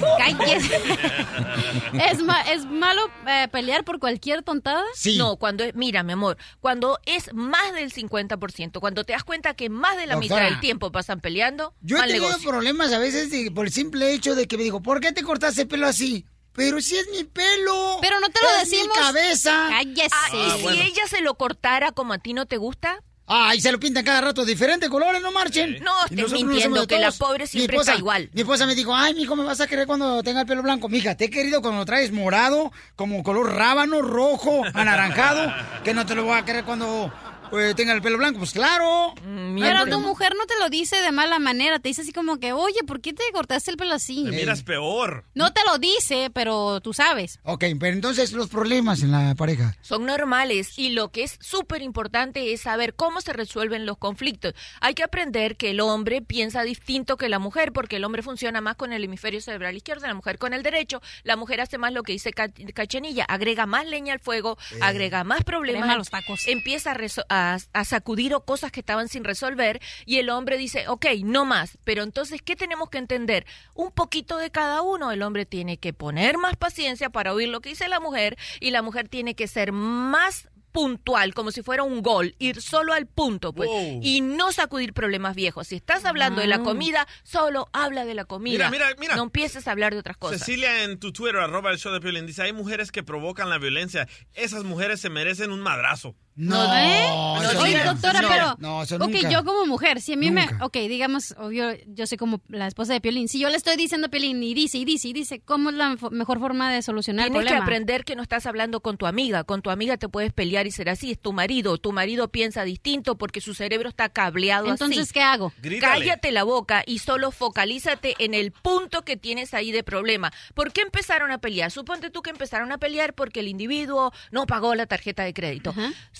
¿Es, 2.10 2.22
ma- 2.22 2.40
¿Es 2.42 2.64
malo 2.66 3.02
eh, 3.28 3.48
pelear 3.50 3.84
por 3.84 3.98
cualquier 3.98 4.42
tontada? 4.42 4.82
No, 5.16 5.36
cuando 5.36 5.64
es, 5.64 5.74
mira, 5.74 6.02
mi 6.02 6.12
amor, 6.12 6.36
cuando 6.60 6.98
es 7.06 7.32
más 7.32 7.72
del 7.74 7.92
50%, 7.92 8.80
cuando 8.80 9.04
te 9.04 9.12
das 9.12 9.24
cuenta 9.24 9.54
que 9.54 9.68
más 9.70 9.96
de 9.96 10.06
la 10.06 10.16
mitad 10.16 10.40
del 10.42 10.60
tiempo 10.60 10.90
pasan 10.92 11.20
peleando, 11.20 11.74
Yo 11.80 11.98
he 11.98 12.00
tenido 12.06 12.26
negocio. 12.26 12.50
problemas 12.50 12.92
a 12.92 12.98
veces 12.98 13.30
de- 13.30 13.50
por 13.50 13.66
el 13.66 13.72
simple 13.72 14.12
hecho 14.14 14.34
de 14.34 14.46
que 14.48 14.56
me 14.56 14.64
digo, 14.64 14.82
¿por 14.82 15.00
qué 15.00 15.12
te 15.12 15.22
cortaste 15.22 15.62
el 15.62 15.68
pelo 15.68 15.86
así? 15.86 16.26
Pero 16.56 16.80
si 16.80 16.96
es 16.96 17.06
mi 17.10 17.24
pelo. 17.24 17.98
Pero 18.00 18.18
no 18.20 18.28
te 18.28 18.40
lo 18.42 18.48
es 18.62 18.70
decimos. 18.70 18.96
mi 18.96 19.02
cabeza. 19.02 19.66
Cállese. 19.70 20.08
Ah, 20.12 20.28
¿Y 20.34 20.60
si 20.68 20.80
ella 20.80 21.06
se 21.08 21.20
lo 21.20 21.34
cortara 21.34 21.92
como 21.92 22.12
a 22.14 22.18
ti 22.18 22.32
no 22.32 22.46
te 22.46 22.56
gusta? 22.56 23.02
Ay, 23.28 23.60
se 23.60 23.72
lo 23.72 23.80
pintan 23.80 24.04
cada 24.04 24.20
rato 24.20 24.44
diferentes 24.44 24.88
colores, 24.88 25.20
no 25.20 25.32
marchen. 25.32 25.82
No, 25.82 25.90
Y 26.02 26.04
estés 26.04 26.16
nosotros 26.18 26.40
no 26.42 26.46
mintiendo, 26.48 26.86
que 26.86 26.98
la 27.00 27.10
pobre 27.10 27.42
Mi 27.42 27.48
siempre 27.48 27.76
esposa- 27.76 27.90
está 27.90 27.98
igual. 27.98 28.30
Mi 28.32 28.42
esposa 28.42 28.66
me 28.66 28.76
dijo, 28.76 28.94
ay, 28.94 29.14
mijo, 29.14 29.34
me 29.34 29.42
vas 29.42 29.60
a 29.60 29.66
querer 29.66 29.84
cuando 29.88 30.22
tenga 30.22 30.42
el 30.42 30.46
pelo 30.46 30.62
blanco. 30.62 30.88
Mija, 30.88 31.16
te 31.16 31.24
he 31.24 31.30
querido 31.30 31.60
cuando 31.60 31.80
lo 31.80 31.84
traes 31.86 32.12
morado, 32.12 32.70
como 32.94 33.24
color 33.24 33.52
rábano, 33.52 34.00
rojo, 34.00 34.62
anaranjado, 34.74 35.52
que 35.82 35.92
no 35.92 36.06
te 36.06 36.14
lo 36.14 36.22
voy 36.22 36.38
a 36.38 36.44
querer 36.44 36.64
cuando 36.64 37.12
eh, 37.52 37.74
tenga 37.76 37.92
el 37.92 38.02
pelo 38.02 38.18
blanco. 38.18 38.38
Pues 38.38 38.52
claro. 38.52 39.14
Pero 39.24 39.86
tu 39.86 40.00
mujer 40.00 40.34
no 40.38 40.46
te 40.46 40.54
lo 40.60 40.68
dice 40.68 40.96
de 41.00 41.12
mala 41.12 41.38
manera, 41.38 41.78
te 41.78 41.88
dice 41.88 42.02
así 42.02 42.12
como 42.12 42.38
que, 42.38 42.52
oye, 42.52 42.80
¿por 42.86 43.00
qué 43.00 43.12
te 43.12 43.22
cortaste 43.32 43.70
el 43.70 43.76
pelo 43.76 43.94
así? 43.94 44.24
Te 44.24 44.30
miras 44.36 44.62
peor. 44.62 45.24
No 45.34 45.52
te 45.52 45.60
lo 45.66 45.78
dice, 45.78 46.30
pero 46.32 46.80
tú 46.80 46.92
sabes. 46.92 47.40
Ok, 47.44 47.64
pero 47.78 47.92
entonces 47.92 48.32
los 48.32 48.48
problemas 48.48 49.02
en 49.02 49.12
la 49.12 49.34
pareja. 49.34 49.76
Son 49.82 50.04
normales 50.06 50.78
y 50.78 50.90
lo 50.90 51.10
que 51.10 51.22
es 51.24 51.38
súper 51.40 51.82
importante 51.82 52.52
es 52.52 52.62
saber 52.62 52.94
cómo 52.94 53.20
se 53.20 53.32
resuelven 53.32 53.86
los 53.86 53.98
conflictos. 53.98 54.54
Hay 54.80 54.94
que 54.94 55.02
aprender 55.02 55.56
que 55.56 55.70
el 55.70 55.80
hombre 55.80 56.22
piensa 56.22 56.62
distinto 56.62 57.16
que 57.16 57.28
la 57.28 57.38
mujer 57.38 57.72
porque 57.72 57.96
el 57.96 58.04
hombre 58.04 58.22
funciona 58.22 58.60
más 58.60 58.76
con 58.76 58.92
el 58.92 59.04
hemisferio 59.04 59.40
cerebral 59.40 59.76
izquierdo, 59.76 60.06
la 60.06 60.14
mujer 60.14 60.38
con 60.38 60.52
el 60.52 60.62
derecho. 60.62 61.00
La 61.24 61.36
mujer 61.36 61.60
hace 61.60 61.78
más 61.78 61.92
lo 61.92 62.02
que 62.02 62.12
dice 62.12 62.32
Ca- 62.32 62.50
Cachanilla, 62.74 63.24
agrega 63.24 63.66
más 63.66 63.86
leña 63.86 64.12
al 64.12 64.20
fuego, 64.20 64.58
agrega 64.80 65.24
más 65.24 65.44
problemas, 65.44 65.96
los 65.96 66.10
tacos. 66.10 66.46
empieza 66.46 66.92
a, 66.92 67.35
a- 67.36 67.58
a 67.72 67.84
sacudir 67.84 68.34
o 68.34 68.44
cosas 68.44 68.72
que 68.72 68.80
estaban 68.80 69.08
sin 69.08 69.24
resolver 69.24 69.80
y 70.04 70.18
el 70.18 70.30
hombre 70.30 70.56
dice, 70.58 70.88
ok, 70.88 71.06
no 71.24 71.44
más. 71.44 71.78
Pero 71.84 72.02
entonces, 72.02 72.42
¿qué 72.42 72.56
tenemos 72.56 72.90
que 72.90 72.98
entender? 72.98 73.46
Un 73.74 73.90
poquito 73.92 74.38
de 74.38 74.50
cada 74.50 74.82
uno. 74.82 75.10
El 75.12 75.22
hombre 75.22 75.46
tiene 75.46 75.78
que 75.78 75.92
poner 75.92 76.38
más 76.38 76.56
paciencia 76.56 77.10
para 77.10 77.32
oír 77.32 77.48
lo 77.48 77.60
que 77.60 77.70
dice 77.70 77.88
la 77.88 78.00
mujer 78.00 78.36
y 78.60 78.70
la 78.70 78.82
mujer 78.82 79.08
tiene 79.08 79.34
que 79.34 79.48
ser 79.48 79.72
más 79.72 80.48
puntual, 80.72 81.32
como 81.32 81.52
si 81.52 81.62
fuera 81.62 81.84
un 81.84 82.02
gol, 82.02 82.34
ir 82.38 82.60
solo 82.60 82.92
al 82.92 83.06
punto, 83.06 83.54
pues, 83.54 83.66
Wow. 83.70 84.00
y 84.02 84.20
no 84.20 84.52
sacudir 84.52 84.92
problemas 84.92 85.34
viejos. 85.34 85.68
Si 85.68 85.76
estás 85.76 86.04
hablando 86.04 86.42
de 86.42 86.48
la 86.48 86.56
Ah. 86.56 86.62
comida, 86.62 87.08
solo 87.22 87.70
habla 87.72 88.04
de 88.04 88.12
la 88.12 88.26
comida. 88.26 88.68
Mira, 88.68 88.88
mira, 88.90 89.00
mira. 89.00 89.16
No 89.16 89.22
empieces 89.22 89.66
a 89.68 89.70
hablar 89.70 89.94
de 89.94 90.00
otras 90.00 90.18
cosas. 90.18 90.40
Cecilia 90.40 90.84
en 90.84 90.98
tu 90.98 91.12
Twitter, 91.12 91.36
arroba 91.40 91.70
el 91.70 91.78
show 91.78 91.94
de 91.94 92.00
Piolín, 92.02 92.26
dice, 92.26 92.42
hay 92.42 92.52
mujeres 92.52 92.92
que 92.92 93.02
provocan 93.02 93.48
la 93.48 93.56
violencia. 93.56 94.06
Esas 94.34 94.64
mujeres 94.64 95.00
se 95.00 95.08
merecen 95.08 95.50
un 95.50 95.60
madrazo. 95.60 96.14
No, 96.36 96.76
¿Eh? 96.76 97.06
eso 97.50 97.60
Oye, 97.60 97.82
doctora, 97.82 98.20
No, 98.20 98.28
pero. 98.28 98.56
no, 98.58 98.82
eso 98.82 98.96
ok, 98.96 99.08
nunca. 99.08 99.30
yo 99.30 99.42
como 99.44 99.64
mujer, 99.66 100.00
si 100.02 100.12
a 100.12 100.16
mí 100.16 100.30
Nunca. 100.30 100.52
me. 100.58 100.64
Ok, 100.64 100.74
digamos, 100.88 101.34
obvio, 101.38 101.70
yo 101.86 102.06
soy 102.06 102.18
como 102.18 102.42
la 102.48 102.66
esposa 102.66 102.92
de 102.92 103.00
Piolín. 103.00 103.26
Si 103.28 103.38
yo 103.38 103.48
le 103.48 103.56
estoy 103.56 103.76
diciendo 103.76 104.08
a 104.08 104.10
Piolín 104.10 104.42
y 104.42 104.52
dice, 104.52 104.76
y 104.78 104.84
dice, 104.84 105.08
y 105.08 105.12
dice, 105.14 105.40
¿cómo 105.40 105.70
es 105.70 105.76
la 105.76 105.96
mejor 106.10 106.38
forma 106.38 106.70
de 106.70 106.82
solucionar 106.82 107.26
el 107.26 107.32
Tienes 107.32 107.44
que 107.46 107.48
problema? 107.54 107.64
aprender 107.64 108.04
que 108.04 108.16
no 108.16 108.22
estás 108.22 108.44
hablando 108.46 108.80
con 108.80 108.98
tu 108.98 109.06
amiga. 109.06 109.44
Con 109.44 109.62
tu 109.62 109.70
amiga 109.70 109.96
te 109.96 110.08
puedes 110.10 110.32
pelear 110.32 110.66
y 110.66 110.72
ser 110.72 110.90
así. 110.90 111.12
Es 111.12 111.18
tu 111.18 111.32
marido. 111.32 111.78
Tu 111.78 111.92
marido 111.92 112.28
piensa 112.28 112.64
distinto 112.64 113.16
porque 113.16 113.40
su 113.40 113.54
cerebro 113.54 113.88
está 113.88 114.10
cableado 114.10 114.68
Entonces, 114.68 115.04
así. 115.04 115.12
¿qué 115.14 115.22
hago? 115.22 115.52
Grítale. 115.62 116.00
Cállate 116.04 116.32
la 116.32 116.44
boca 116.44 116.82
y 116.86 116.98
solo 116.98 117.30
focalízate 117.30 118.14
en 118.18 118.34
el 118.34 118.52
punto 118.52 119.02
que 119.02 119.16
tienes 119.16 119.54
ahí 119.54 119.72
de 119.72 119.82
problema. 119.82 120.32
¿Por 120.54 120.72
qué 120.72 120.82
empezaron 120.82 121.30
a 121.30 121.38
pelear? 121.38 121.70
Suponte 121.70 122.10
tú 122.10 122.20
que 122.20 122.28
empezaron 122.30 122.72
a 122.72 122.78
pelear 122.78 123.14
porque 123.14 123.40
el 123.40 123.48
individuo 123.48 124.12
no 124.30 124.46
pagó 124.46 124.74
la 124.74 124.84
tarjeta 124.86 125.22
de 125.24 125.32
crédito. 125.32 125.74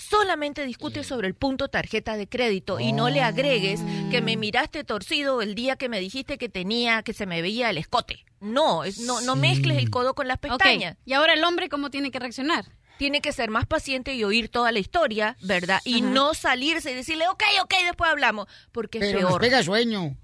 Solamente 0.09 0.65
discute 0.65 1.03
sobre 1.03 1.27
el 1.27 1.33
punto 1.35 1.67
tarjeta 1.67 2.15
de 2.15 2.27
crédito 2.27 2.79
y 2.79 2.93
no 2.93 3.09
le 3.09 3.21
agregues 3.21 3.81
que 4.09 4.21
me 4.21 4.37
miraste 4.37 4.83
torcido 4.83 5.41
el 5.41 5.53
día 5.53 5.75
que 5.75 5.89
me 5.89 5.99
dijiste 5.99 6.37
que 6.37 6.47
tenía, 6.49 7.03
que 7.03 7.13
se 7.13 7.25
me 7.25 7.41
veía 7.41 7.69
el 7.69 7.77
escote. 7.77 8.25
No, 8.39 8.83
es, 8.83 8.99
no, 8.99 9.19
no 9.21 9.35
mezcles 9.35 9.77
el 9.77 9.89
codo 9.89 10.13
con 10.13 10.27
las 10.27 10.37
pestañas. 10.37 10.95
y 11.05 11.13
ahora 11.13 11.33
el 11.33 11.43
hombre, 11.43 11.67
¿cómo 11.69 11.89
tiene 11.89 12.11
que 12.11 12.19
reaccionar? 12.19 12.65
Tiene 12.97 13.21
que 13.21 13.31
ser 13.31 13.49
más 13.49 13.65
paciente 13.65 14.13
y 14.15 14.23
oír 14.23 14.49
toda 14.49 14.71
la 14.71 14.79
historia, 14.79 15.35
¿verdad? 15.41 15.81
Y 15.83 16.01
Ajá. 16.01 16.09
no 16.11 16.33
salirse 16.33 16.91
y 16.91 16.95
decirle, 16.95 17.27
ok, 17.27 17.43
ok, 17.63 17.73
después 17.85 18.09
hablamos, 18.09 18.47
porque 18.71 18.99
es 18.99 19.05
Pero 19.05 19.21
nos 19.21 19.29
peor. 19.31 19.41
pega 19.41 19.61
sueño. 19.63 20.15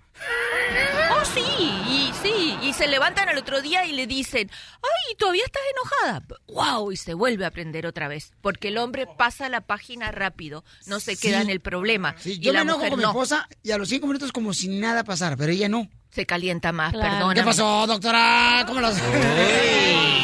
Oh, 1.11 1.25
sí, 1.25 1.41
y 1.89 2.11
sí, 2.21 2.57
y 2.61 2.73
se 2.73 2.87
levantan 2.87 3.29
al 3.29 3.37
otro 3.37 3.61
día 3.61 3.85
y 3.85 3.91
le 3.93 4.07
dicen, 4.07 4.49
ay, 4.75 5.15
todavía 5.15 5.43
estás 5.45 5.61
enojada. 5.71 6.25
Wow, 6.47 6.91
y 6.91 6.97
se 6.97 7.13
vuelve 7.13 7.45
a 7.45 7.49
aprender 7.49 7.85
otra 7.87 8.07
vez, 8.07 8.31
porque 8.41 8.67
el 8.69 8.77
hombre 8.77 9.07
pasa 9.17 9.49
la 9.49 9.61
página 9.61 10.11
rápido, 10.11 10.63
no 10.85 10.99
se 10.99 11.15
Sí. 11.15 11.27
queda 11.27 11.41
en 11.41 11.49
el 11.49 11.59
problema. 11.61 12.15
Sí, 12.19 12.33
y 12.33 12.39
yo 12.39 12.51
me 12.51 12.57
la 12.57 12.61
enojo 12.61 12.77
mujer 12.77 12.89
con 12.91 12.99
mi 12.99 13.03
no. 13.03 13.09
esposa 13.09 13.47
y 13.63 13.71
a 13.71 13.77
los 13.77 13.89
cinco 13.89 14.07
minutos 14.07 14.31
como 14.31 14.53
si 14.53 14.67
nada 14.67 15.03
pasara, 15.03 15.35
pero 15.35 15.51
ella 15.51 15.69
no. 15.69 15.87
Se 16.11 16.25
calienta 16.27 16.71
más, 16.71 16.93
Claro. 16.93 17.11
perdón. 17.11 17.33
¿Qué 17.35 17.43
pasó, 17.43 17.87
doctora? 17.87 18.63
¿Cómo 18.67 18.79
las... 18.81 19.01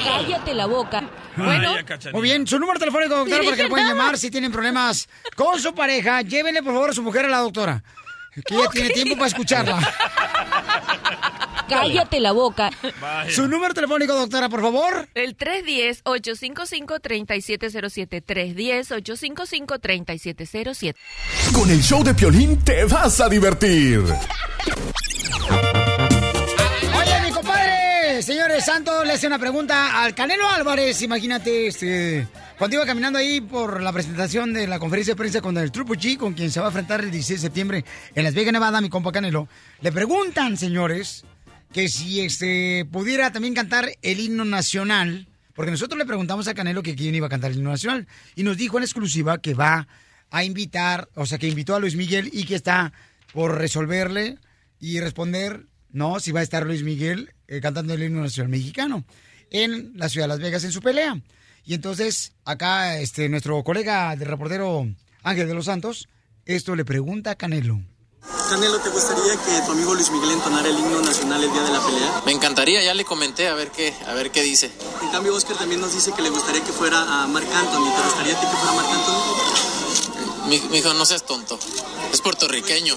Cállate 0.04 0.54
la 0.54 0.66
boca. 0.68 1.10
Bueno, 1.36 1.74
muy 2.14 2.22
bien, 2.24 2.46
su 2.46 2.60
número 2.60 2.80
telefónico, 2.80 3.16
doctora, 3.16 3.44
para 3.44 3.56
que 3.56 3.64
le 3.64 3.70
puedan 3.70 3.88
llamar 3.88 4.18
si 4.18 4.30
tienen 4.30 4.52
problemas 4.52 5.08
con 5.36 5.60
su 5.60 5.74
pareja. 5.74 6.22
Llévenle, 6.22 6.62
por 6.62 6.74
favor, 6.74 6.90
a 6.90 6.94
su 6.94 7.02
mujer 7.02 7.26
a 7.26 7.30
la 7.30 7.38
doctora, 7.40 7.84
que 8.34 8.56
ella 8.56 8.70
tiene 8.72 8.90
tiempo 8.92 9.16
para 9.16 9.28
escucharla. 9.28 9.94
Cállate 11.70 12.20
la 12.20 12.32
boca. 12.32 12.72
Vaya. 13.00 13.32
Su 13.32 13.48
número 13.48 13.72
telefónico, 13.74 14.14
doctora, 14.14 14.50
por 14.50 14.62
favor. 14.62 15.08
El 15.14 15.38
310-855-3707. 15.38 18.24
310-855-3707. 18.26 20.96
Con 21.54 21.70
el 21.70 21.82
show 21.84 22.04
de 22.04 22.16
Piolín 22.16 22.58
te 22.64 22.86
vas 22.86 23.22
a 23.22 23.30
divertir. 23.30 24.04
Oye, 26.98 27.22
mi 27.24 27.32
compadre, 27.32 28.24
señores 28.24 28.66
Santos, 28.66 29.06
le 29.06 29.14
hace 29.14 29.28
una 29.28 29.38
pregunta 29.38 30.02
al 30.02 30.16
Canelo 30.16 30.50
Álvarez. 30.50 31.04
Imagínate, 31.04 31.68
este, 31.68 32.28
cuando 32.60 32.76
iba 32.76 32.86
caminando 32.86 33.18
ahí 33.18 33.40
por 33.40 33.82
la 33.82 33.94
presentación 33.94 34.52
de 34.52 34.68
la 34.68 34.80
conferencia 34.80 35.14
de 35.14 35.18
prensa 35.18 35.40
con 35.40 35.58
el 35.58 35.72
Triple 35.72 35.98
G, 35.98 36.18
con 36.18 36.34
quien 36.34 36.52
se 36.52 36.60
va 36.60 36.66
a 36.66 36.70
enfrentar 36.70 37.00
el 37.00 37.10
16 37.10 37.40
de 37.40 37.48
septiembre 37.48 37.86
en 38.14 38.24
Las 38.26 38.34
Vegas, 38.34 38.52
Nevada, 38.52 38.82
mi 38.82 38.90
compa 38.90 39.14
Canelo, 39.14 39.48
le 39.80 39.94
preguntan, 39.94 40.58
señores, 40.58 41.24
que 41.72 41.88
si 41.88 42.20
este 42.20 42.86
pudiera 42.92 43.32
también 43.32 43.54
cantar 43.54 43.90
el 44.02 44.20
himno 44.20 44.44
nacional, 44.44 45.30
porque 45.54 45.72
nosotros 45.72 45.98
le 45.98 46.06
preguntamos 46.06 46.50
a 46.50 46.54
Canelo 46.54 46.84
que 46.84 46.98
quién 46.98 47.16
iba 47.16 47.28
a 47.28 47.30
cantar 47.30 47.52
el 47.52 47.60
himno 47.60 47.70
nacional, 47.70 48.08
y 48.36 48.44
nos 48.44 48.58
dijo 48.58 48.76
en 48.76 48.84
exclusiva 48.84 49.38
que 49.38 49.54
va 49.54 49.88
a 50.30 50.44
invitar, 50.44 51.08
o 51.16 51.26
sea, 51.26 51.38
que 51.38 51.48
invitó 51.48 51.76
a 51.76 51.80
Luis 51.80 51.96
Miguel 51.96 52.30
y 52.34 52.44
que 52.44 52.56
está 52.56 52.92
por 53.32 53.58
resolverle 53.58 54.38
y 54.82 55.00
responder, 55.00 55.66
no, 55.92 56.20
si 56.20 56.34
va 56.34 56.42
a 56.42 56.44
estar 56.44 56.66
Luis 56.66 56.84
Miguel 56.84 57.32
eh, 57.48 57.62
cantando 57.62 57.94
el 57.94 58.04
himno 58.04 58.22
nacional 58.22 58.50
mexicano 58.50 59.06
en 59.52 59.92
la 59.96 60.10
ciudad 60.10 60.26
de 60.26 60.30
Las 60.30 60.40
Vegas 60.40 60.64
en 60.64 60.72
su 60.72 60.82
pelea. 60.82 61.20
Y 61.66 61.74
entonces, 61.74 62.34
acá, 62.46 63.00
este, 63.00 63.30
nuestro 63.30 63.64
colega 63.64 64.16
de 64.16 64.26
reportero 64.26 64.88
Ángel 65.24 65.48
de 65.48 65.54
los 65.54 65.66
Santos, 65.66 66.08
esto 66.46 66.76
le 66.76 66.86
pregunta 66.86 67.32
a 67.32 67.36
Canelo. 67.36 67.80
Canelo, 68.50 68.80
¿te 68.80 68.90
gustaría 68.90 69.34
que 69.34 69.66
tu 69.66 69.72
amigo 69.72 69.94
Luis 69.94 70.12
Miguel 70.12 70.32
entonara 70.32 70.68
el 70.68 70.78
himno 70.78 71.02
nacional 71.02 71.44
el 71.44 71.52
día 71.52 71.62
de 71.62 71.72
la 71.72 71.86
pelea? 71.86 72.22
Me 72.26 72.32
encantaría, 72.32 72.84
ya 72.84 72.94
le 72.94 73.06
comenté, 73.06 73.48
a 73.48 73.54
ver 73.54 73.70
qué, 73.70 73.94
a 74.08 74.14
ver 74.14 74.32
qué 74.32 74.42
dice. 74.42 74.72
En 75.02 75.10
cambio, 75.12 75.36
Oscar 75.36 75.58
también 75.58 75.80
nos 75.80 75.94
dice 75.94 76.12
que 76.14 76.22
le 76.22 76.30
gustaría 76.30 76.64
que 76.64 76.72
fuera 76.72 77.24
a 77.24 77.28
Marc 77.28 77.48
Anthony. 77.54 77.96
¿Te 77.96 78.04
gustaría 78.04 78.36
a 78.36 78.40
ti 78.40 78.48
que 78.48 78.58
fuera 78.58 78.74
Marc 78.74 78.88
Anthony? 78.88 79.99
Mi, 80.50 80.56
hijo, 80.78 80.94
no 80.96 81.06
seas 81.06 81.24
tonto. 81.26 81.60
Es 82.12 82.22
puertorriqueño. 82.22 82.96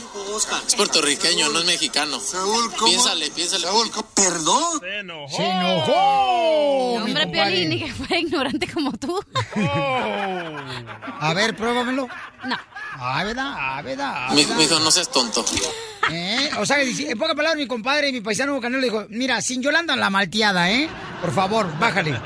Es 0.67 0.75
puertorriqueño, 0.75 1.51
no 1.51 1.59
es 1.61 1.65
mexicano. 1.67 2.19
Piénsale, 2.85 3.31
piénsale. 3.31 3.67
¿Perdón? 4.15 4.81
Se 4.81 4.99
enojó. 5.01 5.37
¡Se 5.37 5.45
enojó! 5.45 6.99
mi 7.05 7.11
Hombre! 7.13 7.27
Piolín, 7.27 7.69
ni 7.69 7.79
que 7.81 7.93
fuera 7.93 8.19
ignorante 8.19 8.67
como 8.73 8.93
tú. 8.93 9.23
A 11.21 11.33
ver, 11.35 11.55
pruébamelo. 11.57 12.09
No. 12.47 12.57
Ah, 12.95 13.23
¿verdad? 13.25 13.53
Ah, 13.57 13.83
¿verdad? 13.83 14.13
Ah, 14.15 14.33
Mi, 14.35 14.43
hijo, 14.43 14.79
no 14.81 14.91
seas 14.91 15.11
tonto. 15.11 15.45
¿Eh? 16.11 16.51
O 16.59 16.67
sea, 16.67 16.79
dice- 16.79 17.11
en 17.11 17.19
pocas 17.19 17.35
palabras, 17.37 17.57
mi 17.59 17.67
compadre, 17.67 18.13
mi 18.13 18.21
paisano 18.21 18.61
Canelo 18.61 18.81
le 18.81 18.87
dijo, 18.87 19.07
mira, 19.11 19.41
sin 19.41 19.63
Yolanda 19.63 19.95
la 19.97 20.11
malteada, 20.11 20.71
¿eh? 20.71 20.89
Por 21.21 21.33
favor, 21.35 21.79
bájale. 21.79 22.19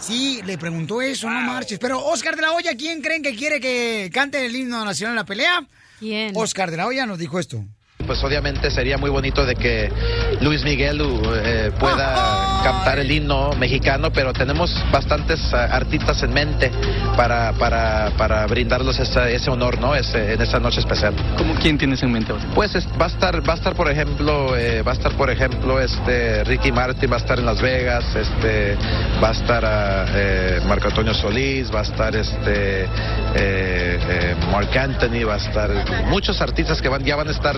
Sí, 0.00 0.40
le 0.44 0.56
preguntó 0.58 1.02
eso, 1.02 1.28
no 1.28 1.40
marches. 1.40 1.78
Pero 1.78 2.04
Oscar 2.04 2.36
de 2.36 2.42
la 2.42 2.52
Hoya, 2.52 2.76
¿quién 2.76 3.02
creen 3.02 3.22
que 3.22 3.34
quiere 3.34 3.60
que 3.60 4.10
cante 4.12 4.44
el 4.44 4.54
himno 4.54 4.84
nacional 4.84 5.12
en 5.12 5.16
la 5.16 5.26
pelea? 5.26 5.66
¿Quién? 5.98 6.32
Oscar 6.36 6.70
de 6.70 6.76
la 6.76 6.86
Hoya 6.86 7.06
nos 7.06 7.18
dijo 7.18 7.38
esto. 7.38 7.64
Pues 8.08 8.24
obviamente 8.24 8.70
sería 8.70 8.96
muy 8.96 9.10
bonito 9.10 9.44
de 9.44 9.54
que 9.54 9.92
Luis 10.40 10.64
Miguel 10.64 10.98
eh, 11.44 11.70
pueda 11.78 12.62
cantar 12.64 12.98
el 12.98 13.10
himno 13.10 13.50
mexicano, 13.58 14.10
pero 14.10 14.32
tenemos 14.32 14.74
bastantes 14.90 15.38
ah, 15.52 15.68
artistas 15.72 16.22
en 16.22 16.32
mente 16.32 16.70
para, 17.18 17.52
para, 17.52 18.10
para 18.16 18.46
brindarles 18.46 18.98
esa- 18.98 19.28
ese 19.28 19.50
honor, 19.50 19.78
¿no? 19.78 19.94
Ese- 19.94 20.32
en 20.32 20.40
esa 20.40 20.58
noche 20.58 20.80
especial. 20.80 21.12
¿Cómo 21.36 21.52
quién 21.56 21.76
tienes 21.76 22.02
en 22.02 22.10
mente? 22.10 22.32
Pues 22.54 22.74
es- 22.74 22.86
va 22.98 23.04
a 23.04 23.08
estar, 23.08 23.46
va 23.46 23.52
a 23.52 23.56
estar 23.56 23.74
por 23.74 23.90
ejemplo, 23.90 24.56
eh, 24.56 24.80
va 24.80 24.92
a 24.92 24.94
estar 24.94 25.12
por 25.12 25.28
ejemplo 25.28 25.78
este 25.78 26.44
Ricky 26.44 26.72
Martin, 26.72 27.10
va 27.12 27.16
a 27.16 27.18
estar 27.20 27.38
en 27.38 27.44
Las 27.44 27.60
Vegas, 27.60 28.04
este, 28.16 28.74
va 29.22 29.28
a 29.28 29.32
estar 29.32 29.62
ah, 29.66 30.06
eh, 30.14 30.60
Marco 30.66 30.88
Antonio 30.88 31.12
Solís, 31.12 31.70
va 31.72 31.80
a 31.80 31.82
estar 31.82 32.16
este 32.16 32.84
eh, 32.84 32.88
eh, 33.34 34.34
Mark 34.50 34.70
Anthony, 34.78 35.24
va 35.28 35.34
a 35.34 35.36
estar 35.36 35.70
muchos 36.06 36.40
artistas 36.40 36.80
que 36.80 36.88
van, 36.88 37.04
ya 37.04 37.14
van 37.14 37.28
a 37.28 37.32
estar 37.32 37.56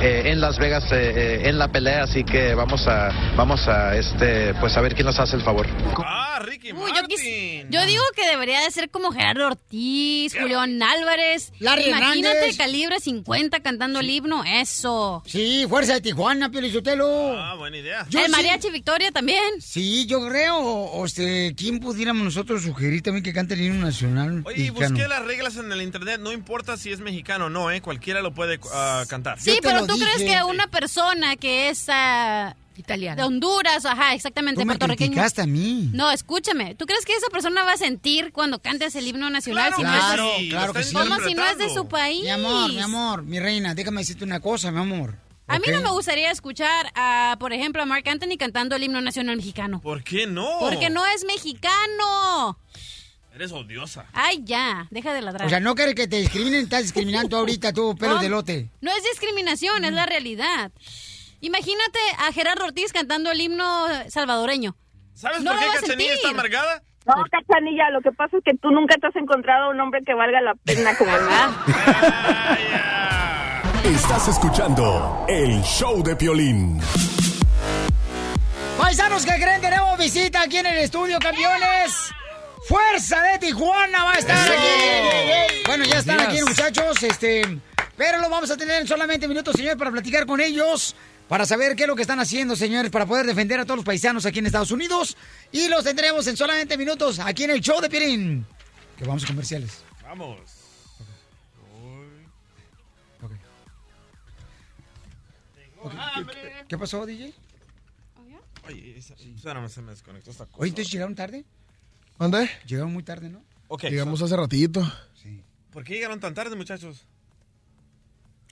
eh, 0.00 0.22
en 0.26 0.40
Las 0.40 0.58
Vegas 0.58 0.84
eh, 0.92 1.12
eh, 1.16 1.48
en 1.48 1.58
la 1.58 1.68
pelea, 1.68 2.04
así 2.04 2.24
que 2.24 2.54
vamos 2.54 2.86
a, 2.86 3.08
vamos 3.36 3.66
a 3.68 3.96
este 3.96 4.54
pues 4.54 4.76
a 4.76 4.80
ver 4.80 4.94
quién 4.94 5.06
nos 5.06 5.18
hace 5.18 5.36
el 5.36 5.42
favor. 5.42 5.66
Ah, 6.04 6.40
Ricky 6.42 6.72
Uy, 6.72 6.90
yo, 6.94 7.02
quis- 7.06 7.66
yo 7.70 7.86
digo 7.86 8.02
que 8.16 8.26
debería 8.26 8.60
de 8.60 8.70
ser 8.70 8.90
como 8.90 9.12
Gerardo 9.12 9.46
Ortiz, 9.46 10.34
Julián 10.38 10.82
Álvarez. 10.82 11.52
Larry 11.60 11.88
Imagínate 11.88 12.36
Hernández. 12.36 12.56
calibre 12.56 13.00
50 13.00 13.60
cantando 13.60 14.00
el 14.00 14.10
himno, 14.10 14.42
eso. 14.44 15.22
Sí, 15.26 15.64
Fuerza 15.68 15.94
de 15.94 16.00
Tijuana, 16.00 16.50
Piolichotelo. 16.50 17.38
Ah, 17.38 17.54
buena 17.56 17.78
idea. 17.78 18.06
Yo 18.10 18.18
el 18.20 18.26
sí- 18.26 18.30
Mariachi 18.32 18.70
Victoria 18.70 19.10
también. 19.12 19.42
Sí, 19.60 20.06
yo 20.06 20.26
creo. 20.28 20.58
O 20.58 21.06
este, 21.06 21.54
¿quién 21.56 21.80
pudiéramos 21.80 22.24
nosotros 22.24 22.62
sugerir 22.62 23.02
también 23.02 23.22
que 23.24 23.32
cante 23.32 23.54
el 23.54 23.60
himno 23.62 23.84
nacional 23.86 24.42
Oye, 24.44 24.70
mexicano? 24.70 24.90
busqué 24.90 25.08
las 25.08 25.24
reglas 25.24 25.56
en 25.56 25.70
el 25.72 25.82
internet, 25.82 26.20
no 26.20 26.32
importa 26.32 26.76
si 26.76 26.92
es 26.92 27.00
mexicano 27.00 27.46
o 27.46 27.50
no, 27.50 27.70
¿eh? 27.70 27.80
Cualquiera 27.80 28.20
lo 28.22 28.32
puede 28.34 28.58
ah, 28.72 29.04
cantar. 29.08 29.40
Sí, 29.40 29.58
pero 29.62 29.73
tú 29.86 29.94
crees 29.98 30.18
que 30.22 30.42
una 30.44 30.66
persona 30.68 31.36
que 31.36 31.68
es 31.68 31.86
ah, 31.88 32.54
italiana 32.76 33.16
de 33.22 33.26
Honduras, 33.26 33.84
ajá, 33.84 34.14
exactamente, 34.14 34.60
Tú 34.60 34.66
me 34.66 34.72
puertorriqueño. 34.76 35.22
a 35.22 35.46
mí. 35.46 35.90
No, 35.92 36.10
escúchame. 36.10 36.74
¿Tú 36.74 36.86
crees 36.86 37.04
que 37.04 37.14
esa 37.14 37.28
persona 37.28 37.64
va 37.64 37.72
a 37.72 37.76
sentir 37.76 38.32
cuando 38.32 38.58
cantes 38.60 38.94
el 38.96 39.06
himno 39.06 39.30
nacional 39.30 39.72
si 39.76 39.82
Claro, 39.82 40.24
no 40.24 40.32
es 40.32 40.42
de, 40.42 40.48
claro 40.48 40.72
que 40.72 40.82
sí. 40.82 40.94
como 40.94 41.16
si 41.20 41.34
no 41.34 41.44
es 41.46 41.58
de 41.58 41.70
su 41.70 41.86
país? 41.88 42.22
Mi 42.22 42.30
amor, 42.30 42.70
mi 42.70 42.80
amor, 42.80 43.22
mi 43.22 43.38
reina, 43.38 43.74
déjame 43.74 44.00
decirte 44.00 44.24
una 44.24 44.40
cosa, 44.40 44.70
mi 44.70 44.80
amor. 44.80 45.16
A 45.46 45.58
mí 45.58 45.66
¿ok? 45.68 45.74
no 45.74 45.82
me 45.82 45.90
gustaría 45.90 46.30
escuchar 46.30 46.90
a, 46.94 47.36
por 47.38 47.52
ejemplo, 47.52 47.82
a 47.82 47.86
Mark 47.86 48.08
Anthony 48.08 48.38
cantando 48.38 48.76
el 48.76 48.82
himno 48.82 49.00
nacional 49.02 49.36
mexicano. 49.36 49.80
¿Por 49.80 50.02
qué 50.02 50.26
no? 50.26 50.48
Porque 50.58 50.88
no 50.88 51.04
es 51.06 51.24
mexicano. 51.24 52.58
Eres 53.34 53.50
odiosa. 53.50 54.06
Ay, 54.12 54.42
ya, 54.44 54.86
deja 54.90 55.12
de 55.12 55.20
ladrar. 55.20 55.46
O 55.46 55.50
sea, 55.50 55.58
no 55.58 55.74
quieres 55.74 55.96
que 55.96 56.06
te 56.06 56.18
discriminen, 56.18 56.62
estás 56.62 56.82
discriminando 56.82 57.36
ahorita 57.36 57.72
tú, 57.72 57.96
pelo 57.98 58.14
No, 58.14 58.20
de 58.22 58.28
lote. 58.28 58.70
No 58.80 58.92
es 58.92 59.02
discriminación, 59.02 59.84
es 59.84 59.92
la 59.92 60.06
realidad. 60.06 60.70
Imagínate 61.40 61.98
a 62.18 62.32
Gerardo 62.32 62.64
Ortiz 62.64 62.92
cantando 62.92 63.32
el 63.32 63.40
himno 63.40 63.86
salvadoreño. 64.08 64.76
¿Sabes 65.14 65.42
No 65.42 65.50
por 65.50 65.60
lo 65.60 65.66
qué 65.66 65.66
Cachanilla 65.66 65.96
sentir. 65.96 66.12
está 66.12 66.28
amargada? 66.30 66.82
No, 67.06 67.14
Cachanilla, 67.30 67.90
lo 67.90 68.00
que 68.02 68.12
pasa 68.12 68.36
es 68.38 68.44
que 68.44 68.54
tú 68.56 68.70
nunca 68.70 68.94
te 69.00 69.08
has 69.08 69.16
encontrado 69.16 69.70
un 69.70 69.80
hombre 69.80 70.00
que 70.06 70.14
valga 70.14 70.40
la 70.40 70.54
pena 70.54 70.96
como 70.96 71.10
el 71.14 71.22
Estás 73.94 74.28
escuchando 74.28 75.26
el 75.28 75.60
show 75.62 76.02
de 76.02 76.16
Piolín. 76.16 76.80
Paisanos 78.78 79.26
que 79.26 79.34
creen, 79.34 79.60
tenemos 79.60 79.98
visita 79.98 80.42
aquí 80.42 80.56
en 80.58 80.66
el 80.66 80.78
estudio, 80.78 81.18
campeones. 81.18 82.10
Fuerza 82.68 83.22
de 83.22 83.38
Tijuana 83.38 84.04
va 84.04 84.12
a 84.14 84.18
estar 84.18 84.48
Eso. 84.50 84.58
aquí. 84.58 85.62
Bueno, 85.66 85.84
ya 85.84 85.98
están 85.98 86.20
aquí, 86.20 86.40
muchachos. 86.42 87.02
Este, 87.02 87.60
pero 87.96 88.18
lo 88.20 88.30
vamos 88.30 88.50
a 88.50 88.56
tener 88.56 88.80
en 88.80 88.88
solamente 88.88 89.28
minutos, 89.28 89.54
señor, 89.56 89.76
para 89.76 89.90
platicar 89.90 90.26
con 90.26 90.40
ellos. 90.40 90.94
Para 91.28 91.46
saber 91.46 91.74
qué 91.74 91.84
es 91.84 91.88
lo 91.88 91.96
que 91.96 92.02
están 92.02 92.20
haciendo, 92.20 92.54
señores, 92.54 92.90
para 92.90 93.06
poder 93.06 93.26
defender 93.26 93.58
a 93.58 93.64
todos 93.64 93.76
los 93.76 93.84
paisanos 93.84 94.26
aquí 94.26 94.38
en 94.40 94.46
Estados 94.46 94.70
Unidos. 94.70 95.16
Y 95.52 95.68
los 95.68 95.82
tendremos 95.84 96.26
en 96.26 96.36
solamente 96.36 96.76
minutos 96.76 97.18
aquí 97.18 97.44
en 97.44 97.50
el 97.50 97.60
show 97.60 97.80
de 97.80 97.88
Pirín. 97.88 98.46
Que 98.98 99.04
vamos 99.04 99.24
a 99.24 99.26
comerciales. 99.28 99.82
Vamos. 100.02 100.38
Ok, 105.82 105.92
¿qué, 106.32 106.64
qué 106.68 106.78
pasó, 106.78 107.04
DJ? 107.04 107.34
Oye, 108.66 108.96
esa- 108.98 109.14
espérame, 109.14 109.68
se 109.68 109.82
me 109.82 109.90
desconectó 109.92 110.30
esta 110.30 110.46
cosa. 110.46 110.56
Oye, 110.58 110.70
entonces 110.70 110.90
llegaron 110.92 111.14
tarde. 111.14 111.44
¿Dónde? 112.18 112.48
Llegaron 112.66 112.92
muy 112.92 113.02
tarde, 113.02 113.30
¿no? 113.30 113.42
Ok. 113.68 113.84
Llegamos 113.84 114.22
hace 114.22 114.36
ratito. 114.36 114.82
¿Por 115.70 115.82
qué 115.82 115.94
llegaron 115.94 116.20
tan 116.20 116.34
tarde, 116.34 116.54
muchachos? 116.54 117.04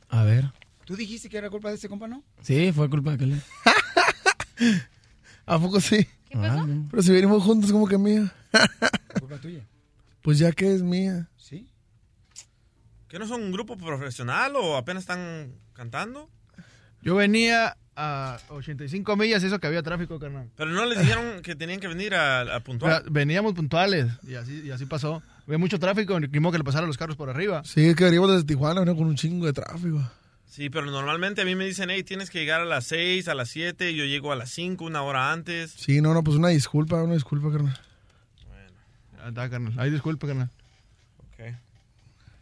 A 0.08 0.24
ver. 0.24 0.52
¿Tú 0.84 0.96
dijiste 0.96 1.28
que 1.28 1.38
era 1.38 1.48
culpa 1.50 1.68
de 1.68 1.76
este 1.76 1.88
compa, 1.88 2.08
no? 2.08 2.24
Sí, 2.40 2.72
fue 2.72 2.90
culpa 2.90 3.10
de 3.10 3.14
aquel. 3.16 3.42
¿A 5.46 5.58
poco 5.60 5.80
sí? 5.80 6.06
¿Qué 6.28 6.36
pasó? 6.36 6.66
Pero 6.90 7.02
si 7.02 7.12
venimos 7.12 7.42
juntos, 7.44 7.70
como 7.70 7.86
que 7.86 7.96
mía. 7.98 8.34
Culpa 9.20 9.38
tuya. 9.38 9.64
Pues 10.20 10.38
ya 10.38 10.50
que 10.50 10.74
es 10.74 10.82
mía. 10.82 11.28
¿Sí? 11.36 11.68
¿Que 13.08 13.18
no 13.18 13.28
son 13.28 13.42
un 13.42 13.52
grupo 13.52 13.76
profesional 13.76 14.56
o 14.56 14.76
apenas 14.76 15.04
están 15.04 15.54
cantando? 15.74 16.28
Yo 17.02 17.14
venía 17.14 17.76
a 17.96 18.38
85 18.48 19.16
millas, 19.16 19.42
eso 19.42 19.58
que 19.58 19.66
había 19.66 19.82
tráfico, 19.82 20.18
carnal. 20.18 20.48
Pero 20.56 20.70
no 20.70 20.86
les 20.86 21.00
dijeron 21.00 21.42
que 21.42 21.54
tenían 21.54 21.80
que 21.80 21.88
venir 21.88 22.14
a, 22.14 22.56
a 22.56 22.60
puntual. 22.60 23.04
Veníamos 23.10 23.54
puntuales 23.54 24.10
y 24.26 24.34
así, 24.34 24.62
y 24.64 24.70
así 24.70 24.86
pasó. 24.86 25.22
Había 25.46 25.58
mucho 25.58 25.78
tráfico, 25.78 26.18
ni 26.18 26.40
modo 26.40 26.52
que 26.52 26.58
le 26.58 26.64
pasaran 26.64 26.86
los 26.86 26.96
carros 26.96 27.16
por 27.16 27.28
arriba. 27.28 27.62
Sí, 27.64 27.86
es 27.86 27.96
que 27.96 28.04
venimos 28.04 28.30
desde 28.30 28.44
Tijuana, 28.44 28.80
venimos 28.80 28.98
con 28.98 29.08
un 29.08 29.16
chingo 29.16 29.46
de 29.46 29.52
tráfico. 29.52 30.00
Sí, 30.46 30.68
pero 30.68 30.86
normalmente 30.86 31.42
a 31.42 31.44
mí 31.44 31.54
me 31.54 31.64
dicen, 31.64 31.88
hey, 31.90 32.02
tienes 32.02 32.28
que 32.28 32.38
llegar 32.38 32.60
a 32.60 32.66
las 32.66 32.84
6, 32.84 33.26
a 33.28 33.34
las 33.34 33.48
7, 33.48 33.90
y 33.90 33.96
yo 33.96 34.04
llego 34.04 34.32
a 34.32 34.36
las 34.36 34.50
5, 34.50 34.84
una 34.84 35.02
hora 35.02 35.32
antes. 35.32 35.70
Sí, 35.72 36.00
no, 36.00 36.12
no, 36.12 36.22
pues 36.22 36.36
una 36.36 36.48
disculpa, 36.48 37.02
una 37.02 37.14
disculpa, 37.14 37.50
carnal. 37.50 37.80
Ya 39.16 39.28
está, 39.28 39.48
carnal. 39.48 39.72
Ay, 39.78 39.90
disculpe, 39.90 40.26
carnal. 40.26 40.50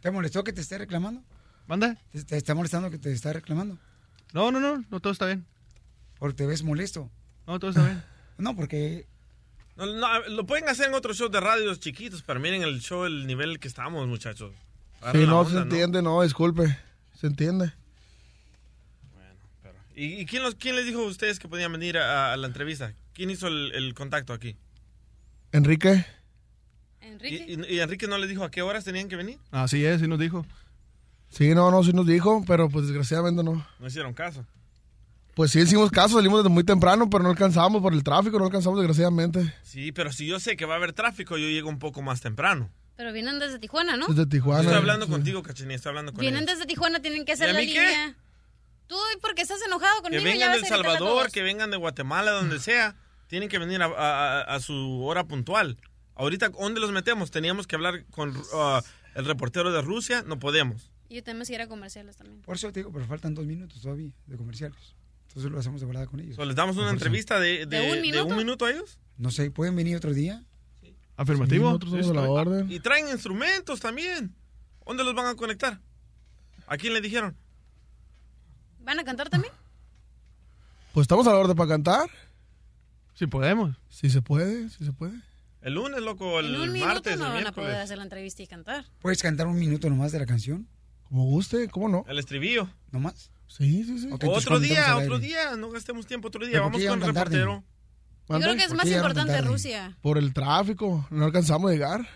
¿Te 0.01 0.11
molestó 0.11 0.43
que 0.43 0.53
te 0.55 0.63
esté 0.63 0.79
reclamando? 0.79 1.23
¿Manda? 1.67 1.95
¿Te, 2.11 2.25
te 2.25 2.37
está 2.39 2.55
molestando 2.55 2.91
que 2.91 2.97
te 2.99 3.13
está 3.13 3.35
reclamando? 3.35 3.79
No, 4.33 4.51
no, 4.53 4.61
no, 4.61 4.85
no, 4.91 5.01
todo 5.01 5.13
está 5.13 5.27
bien. 5.27 5.45
Porque 6.19 6.37
te 6.37 6.47
ves 6.47 6.63
molesto. 6.63 7.11
No, 7.47 7.59
todo 7.59 7.71
está 7.71 7.85
bien. 7.85 8.03
No, 8.39 8.57
porque 8.57 9.07
No, 9.77 9.85
no, 9.85 10.29
lo 10.29 10.47
pueden 10.47 10.67
hacer 10.71 10.89
en 10.89 10.95
otros 10.95 11.19
shows 11.19 11.31
de 11.31 11.41
radios 11.41 11.79
chiquitos, 11.79 12.23
pero 12.23 12.41
miren 12.41 12.63
el 12.63 12.81
show, 12.81 13.05
el 13.05 13.27
nivel 13.27 13.59
que 13.61 13.69
estamos, 13.69 14.09
muchachos. 14.09 14.55
Agarren 15.03 15.23
Sí, 15.23 15.29
no, 15.29 15.41
onda, 15.41 15.53
se 15.53 15.59
entiende, 15.59 16.01
no, 16.03 16.23
disculpe. 16.23 16.79
Se 17.19 17.27
entiende. 17.27 17.73
¿Y, 19.95 20.21
y 20.21 20.27
quién, 20.27 20.43
los, 20.43 20.55
quién 20.55 20.77
les 20.77 20.87
dijo 20.87 21.01
a 21.01 21.07
ustedes 21.07 21.39
que 21.39 21.49
podían 21.49 21.73
venir 21.73 21.99
a, 21.99 22.33
a 22.33 22.37
la 22.39 22.47
entrevista? 22.47 22.95
¿Quién 23.13 23.29
hizo 23.31 23.49
el, 23.49 23.73
el 23.75 23.93
contacto 23.95 24.33
aquí? 24.33 24.57
Enrique. 25.53 26.07
¿Y, 27.23 27.35
y- 27.35 27.67
y 27.69 27.81
Enrique 27.81 28.07
no 28.07 28.17
les 28.17 28.29
dijo 28.31 28.45
a 28.45 28.51
qué 28.51 28.63
horas 28.63 28.85
tenían 28.85 29.09
que 29.09 29.17
venir? 29.17 29.39
Así 29.51 29.85
es, 29.85 30.01
sí 30.01 30.09
nos 30.09 30.19
dijo. 30.19 30.47
Sí, 31.31 31.55
no, 31.55 31.71
no, 31.71 31.83
sí 31.85 31.93
nos 31.93 32.07
dijo, 32.07 32.45
pero 32.47 32.69
pues 32.69 32.87
desgraciadamente 32.87 33.43
no. 33.43 33.65
No 33.79 33.87
hicieron 33.87 34.13
caso. 34.13 34.45
Pues 35.35 35.53
sí 35.53 35.61
hicimos 35.61 35.91
caso, 35.91 36.17
salimos 36.17 36.41
desde 36.41 36.53
muy 36.53 36.65
temprano, 36.65 37.09
pero 37.09 37.23
no 37.23 37.31
alcanzamos 37.31 37.81
por 37.81 37.93
el 37.95 38.03
tráfico, 38.03 38.39
no 38.39 38.47
alcanzamos 38.47 38.79
desgraciadamente. 38.81 39.55
Sí, 39.63 39.93
pero 39.93 40.13
si 40.13 40.27
yo 40.27 40.41
sé 40.41 40.57
que 40.57 40.67
va 40.67 40.75
a 40.75 40.77
haber 40.77 40.93
tráfico, 40.93 41.39
yo 41.39 41.49
llego 41.49 41.69
un 41.69 41.79
poco 41.79 42.03
más 42.03 42.21
temprano. 42.21 42.69
Pero 42.97 43.13
vienen 43.13 43.39
desde 43.39 43.59
Tijuana, 43.59 43.97
¿no? 43.97 44.07
Desde 44.09 44.27
Tijuana. 44.27 44.61
estoy 44.63 44.77
hablando 44.77 45.07
sí. 45.07 45.13
contigo, 45.13 45.43
Cachanilla, 45.43 45.77
estoy 45.77 45.91
hablando 45.91 46.13
con 46.13 46.21
Vienen 46.21 46.43
ellos. 46.43 46.57
desde 46.59 46.67
Tijuana, 46.67 47.01
tienen 47.01 47.25
que 47.25 47.33
hacer 47.33 47.47
¿Y 47.47 47.51
a 47.51 47.53
la 47.55 47.61
mí 47.61 47.67
qué? 47.73 47.81
línea. 47.81 48.17
Tú, 48.89 48.97
porque 49.23 49.43
estás 49.43 49.61
enojado 49.65 49.97
Que 50.03 50.03
conmigo, 50.03 50.25
ya 50.25 50.31
vengan 50.33 50.49
vas 50.51 50.61
de 50.61 50.67
El 50.67 50.75
Salvador, 50.75 51.31
que 51.31 51.43
vengan 51.43 51.71
de 51.71 51.77
Guatemala, 51.77 52.33
donde 52.33 52.59
sea. 52.61 52.97
Tienen 53.29 53.49
que 53.49 53.59
venir 53.61 53.81
a, 53.81 53.87
a- 53.87 54.41
a 54.43 54.61
su 54.61 55.05
hora 55.05 55.25
puntual. 55.25 55.79
Ahorita, 56.17 56.49
¿dónde 56.51 56.81
los 56.81 56.91
metemos? 56.91 57.31
Teníamos 57.31 57.69
que 57.69 57.77
hablar 57.77 58.05
con 58.11 58.37
ah, 58.53 58.83
el 59.15 59.25
reportero 59.25 59.71
de 59.73 59.81
Rusia, 59.81 60.25
no 60.27 60.39
podemos. 60.41 60.90
Y 61.11 61.17
yo 61.17 61.23
tenemos 61.23 61.49
que 61.49 61.55
ir 61.55 61.61
a 61.61 61.67
comerciales 61.67 62.17
también. 62.17 62.41
Por 62.43 62.55
eso 62.57 62.73
te 62.73 62.81
digo, 62.81 62.91
pero 62.93 63.05
faltan 63.05 63.35
dos 63.35 63.45
minutos 63.45 63.83
todavía 63.83 64.11
de 64.27 64.37
comerciales. 64.39 64.79
Entonces 65.29 65.51
lo 65.53 65.59
hacemos 65.59 65.81
de 65.81 65.87
volada 65.87 66.07
con 66.07 66.21
ellos. 66.21 66.37
So, 66.37 66.45
¿Les 66.47 66.57
damos 66.57 66.77
una 66.77 66.87
Por 66.87 66.95
entrevista 66.95 67.39
de, 67.39 67.67
de- 67.67 67.67
¿De 67.67 67.87
un 67.91 67.97
de 67.97 68.01
minuto? 68.01 68.27
un 68.27 68.37
minuto 68.37 68.65
a 68.65 68.71
ellos? 68.71 68.99
No 69.19 69.31
sé, 69.31 69.51
¿pueden 69.51 69.77
venir 69.77 69.97
otro 69.97 70.15
día? 70.15 70.43
Afirmativo. 71.17 71.67
Sí, 71.67 71.73
nosotros 71.73 71.91
somos 71.91 72.11
a 72.11 72.15
la 72.15 72.31
orden. 72.31 72.71
Y 72.73 72.81
traen 72.81 73.09
instrumentos 73.09 73.79
también. 73.81 74.35
¿Dónde 74.87 75.05
los 75.05 75.15
van 75.15 75.27
a 75.27 75.35
conectar? 75.35 75.81
¿A 76.67 76.77
quién 76.79 76.95
le 76.95 77.01
dijeron? 77.01 77.37
¿Van 78.81 78.99
a 78.99 79.05
cantar 79.05 79.29
también? 79.29 79.53
Pues 80.95 81.05
estamos 81.05 81.27
a 81.27 81.31
la 81.33 81.39
orden 81.39 81.57
para 81.57 81.69
cantar. 81.69 82.09
Si 83.15 83.27
podemos. 83.27 83.77
Si 83.89 84.09
se 84.11 84.23
puede, 84.23 84.69
si 84.71 84.85
se 84.85 84.93
puede. 84.93 85.15
El 85.61 85.75
lunes, 85.75 86.01
loco, 86.01 86.41
el 86.41 86.55
en 86.55 86.61
un 86.63 86.73
minuto 86.73 86.93
martes, 86.95 87.19
no 87.19 87.27
el 87.27 87.33
van 87.35 87.47
a 87.49 87.53
poder 87.53 87.77
hacer 87.77 87.99
la 87.99 88.05
entrevista 88.05 88.43
y 88.43 88.47
cantar. 88.47 88.87
¿Puedes 89.01 89.21
cantar 89.21 89.47
un 89.47 89.59
minuto 89.59 89.91
nomás 89.91 90.11
de 90.13 90.19
la 90.21 90.27
canción? 90.27 90.67
Como 91.11 91.25
guste, 91.25 91.69
¿cómo 91.69 91.89
no? 91.89 92.05
El 92.09 92.19
estribillo. 92.19 92.71
¿Nomás? 92.93 93.33
Sí, 93.49 93.83
sí, 93.85 93.99
sí. 93.99 94.09
Entonces 94.11 94.47
otro 94.47 94.61
día, 94.61 94.97
otro 94.97 95.19
día. 95.19 95.57
No 95.57 95.71
gastemos 95.71 96.07
tiempo 96.07 96.29
otro 96.29 96.47
día. 96.47 96.53
¿Pero 96.53 96.71
por 96.71 96.73
Vamos 96.73 96.87
con 96.87 97.09
el 97.09 97.15
tarde? 97.15 97.37
reportero. 97.39 97.65
Yo 98.29 98.39
creo 98.39 98.55
que 98.55 98.63
es 98.63 98.69
¿Por 98.69 98.77
más 98.77 98.87
importante? 98.87 99.43
Rusia. 99.43 99.99
Por 100.03 100.17
el 100.19 100.33
tráfico, 100.33 101.05
no 101.11 101.25
alcanzamos 101.25 101.69
a 101.69 101.75
llegar. 101.75 102.09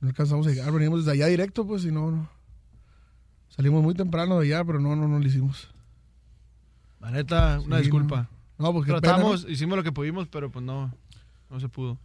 No 0.00 0.08
alcanzamos 0.08 0.46
a 0.46 0.50
llegar, 0.50 0.72
venimos 0.72 1.04
desde 1.04 1.12
allá 1.18 1.26
directo, 1.26 1.66
pues, 1.66 1.84
y 1.84 1.92
no, 1.92 2.10
no. 2.10 2.30
Salimos 3.50 3.82
muy 3.82 3.92
temprano 3.92 4.40
de 4.40 4.46
allá, 4.46 4.64
pero 4.64 4.80
no, 4.80 4.96
no, 4.96 5.06
no 5.06 5.18
lo 5.18 5.26
hicimos. 5.26 5.68
La 6.98 7.10
neta, 7.10 7.60
una 7.60 7.76
Sí, 7.76 7.82
disculpa. 7.82 8.30
No, 8.56 8.66
no 8.68 8.72
pues 8.72 8.86
Tratamos, 8.86 9.42
pena, 9.42 9.52
hicimos 9.52 9.76
lo 9.76 9.84
que 9.84 9.92
pudimos, 9.92 10.28
pero 10.28 10.50
pues 10.50 10.64
no, 10.64 10.94
no 11.50 11.60
se 11.60 11.68
pudo. 11.68 11.94
¿no? 11.94 12.00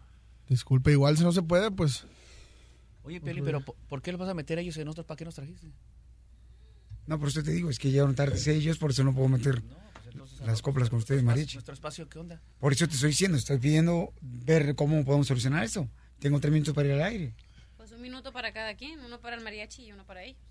Disculpe, 0.50 0.92
igual 0.92 1.16
si 1.16 1.24
no 1.24 1.32
se 1.32 1.42
puede, 1.42 1.72
pues. 1.72 2.06
Oye, 3.06 3.22
Peli, 3.22 3.42
pero 3.42 3.62
¿por 3.62 4.02
qué 4.02 4.12
los 4.12 4.20
vas 4.20 4.30
a 4.30 4.34
meter 4.34 4.58
a 4.58 4.62
ellos 4.62 4.76
en 4.78 4.86
nosotros? 4.86 5.06
¿Para 5.06 5.18
qué 5.18 5.26
nos 5.26 5.36
trajiste? 5.36 5.68
No, 7.08 7.20
por 7.20 7.30
eso 7.30 7.44
te 7.44 7.52
digo, 7.52 7.70
es 7.70 7.78
que 7.78 7.92
llegaron 7.92 8.16
tarde 8.16 8.40
ellos, 8.52 8.78
por 8.80 8.90
eso 8.92 9.04
no 9.04 9.14
puedo 9.14 9.28
meter 9.30 9.62
las 10.46 10.62
coplas 10.64 10.90
con 10.90 11.00
ustedes, 11.00 11.22
mariachi. 11.24 11.56
¿Nuestro 11.58 11.74
espacio 11.76 12.10
qué 12.10 12.18
onda? 12.20 12.42
Por 12.60 12.74
eso 12.74 12.88
te 12.88 12.96
estoy 12.96 13.10
diciendo, 13.10 13.38
estoy 13.38 13.60
pidiendo 13.60 14.12
ver 14.22 14.74
cómo 14.76 15.06
podemos 15.06 15.28
solucionar 15.28 15.64
esto. 15.64 15.88
Tengo 16.20 16.40
tres 16.40 16.52
minutos 16.52 16.74
para 16.74 16.88
ir 16.88 16.94
al 16.96 17.04
aire. 17.04 17.36
Pues 17.78 17.92
un 17.92 18.02
minuto 18.02 18.32
para 18.32 18.52
cada 18.52 18.74
quien, 18.76 19.00
uno 19.02 19.20
para 19.22 19.36
el 19.36 19.44
mariachi 19.44 19.84
y 19.86 19.92
uno 19.92 20.04
para 20.06 20.24
ellos. 20.24 20.42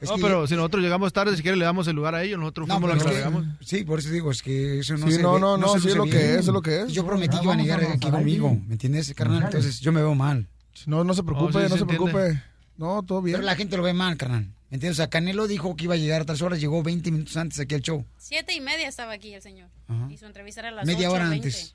Es 0.00 0.10
no, 0.10 0.16
pero 0.18 0.46
si 0.46 0.54
nosotros 0.56 0.82
llegamos 0.82 1.12
tarde, 1.14 1.34
si 1.36 1.40
quiere 1.42 1.56
le 1.56 1.64
damos 1.64 1.86
el 1.88 1.96
lugar 1.96 2.14
a 2.14 2.22
ellos, 2.24 2.38
nosotros 2.38 2.68
No, 2.68 2.74
fuimos 2.78 2.96
los 2.96 3.04
que 3.04 3.08
que- 3.10 3.14
llegamos. 3.16 3.46
sí, 3.62 3.84
por 3.84 4.00
eso 4.00 4.10
digo, 4.10 4.30
es 4.32 4.42
que 4.42 4.80
eso 4.80 4.96
no 4.98 5.06
Sí, 5.06 5.14
se 5.14 5.22
no, 5.22 5.34
ve- 5.34 5.40
no, 5.40 5.56
no, 5.56 5.68
se 5.74 5.80
sí 5.80 5.88
es 5.88 5.96
lo 5.96 6.04
que 6.04 6.32
es, 6.34 6.38
es 6.40 6.46
lo 6.48 6.60
que 6.60 6.82
es. 6.82 6.92
Yo 6.92 7.06
prometí 7.06 7.36
Ah, 7.36 7.40
que 7.40 7.44
iba 7.44 7.54
a 7.54 7.56
llegar 7.56 7.84
aquí 7.84 8.10
conmigo. 8.10 8.60
¿me 8.66 8.72
entiendes, 8.74 9.14
carnal? 9.14 9.44
Entonces 9.44 9.80
yo 9.80 9.92
me 9.92 10.00
veo 10.02 10.14
mal. 10.14 10.46
No, 10.86 11.04
no 11.04 11.14
se 11.14 11.22
preocupe, 11.22 11.58
Oh, 11.58 11.62
sí, 11.62 11.68
no 11.70 11.76
se 11.78 11.86
preocupe. 11.86 12.42
No, 12.76 13.02
todo 13.02 13.22
bien. 13.22 13.36
Pero 13.36 13.46
la 13.46 13.54
gente 13.56 13.76
lo 13.76 13.82
ve 13.82 13.92
mal, 13.94 14.16
carnal. 14.16 14.42
¿Me 14.70 14.76
entiendes? 14.76 14.92
O 14.92 15.02
sea, 15.02 15.08
Canelo 15.08 15.46
dijo 15.46 15.76
que 15.76 15.84
iba 15.84 15.94
a 15.94 15.96
llegar 15.96 16.22
a 16.22 16.24
tres 16.24 16.42
horas, 16.42 16.58
llegó 16.60 16.82
20 16.82 17.10
minutos 17.12 17.36
antes 17.36 17.60
aquí 17.60 17.74
al 17.76 17.82
show. 17.82 18.04
Siete 18.18 18.52
y 18.54 18.60
media 18.60 18.88
estaba 18.88 19.12
aquí 19.12 19.32
el 19.34 19.40
señor. 19.42 19.68
Ajá. 19.86 20.08
Y 20.10 20.16
su 20.16 20.26
entrevista 20.26 20.60
era 20.60 20.70
a 20.70 20.72
las 20.72 20.86
Media 20.86 21.10
hora 21.10 21.26
8:20. 21.26 21.32
antes. 21.34 21.74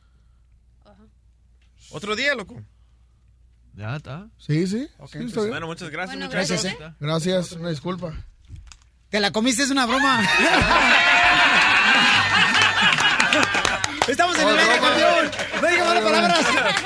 Otro 1.92 2.16
día, 2.16 2.36
loco. 2.36 2.62
Ya 3.76 3.96
está. 3.96 4.28
Sí, 4.38 4.68
sí. 4.68 4.90
Ok, 4.98 5.12
sí, 5.12 5.18
pues, 5.20 5.28
está 5.30 5.40
bien. 5.42 5.52
Bueno, 5.52 5.68
muchas 5.68 5.90
gracias, 5.90 6.18
Bueno, 6.18 6.26
muchachos. 6.26 6.50
gracias, 6.64 6.74
¿eh? 6.82 6.94
Gracias, 7.00 7.52
una 7.54 7.70
disculpa. 7.70 8.14
¿Te 9.10 9.20
la 9.22 9.32
comiste? 9.32 9.64
Es 9.64 9.72
una 9.72 9.86
broma. 9.86 10.22
Estamos 14.08 14.38
en 14.40 14.48
el 14.48 14.58
aire, 14.58 14.80
campeón. 14.80 15.32
Malas 15.86 16.04
palabras. 16.04 16.40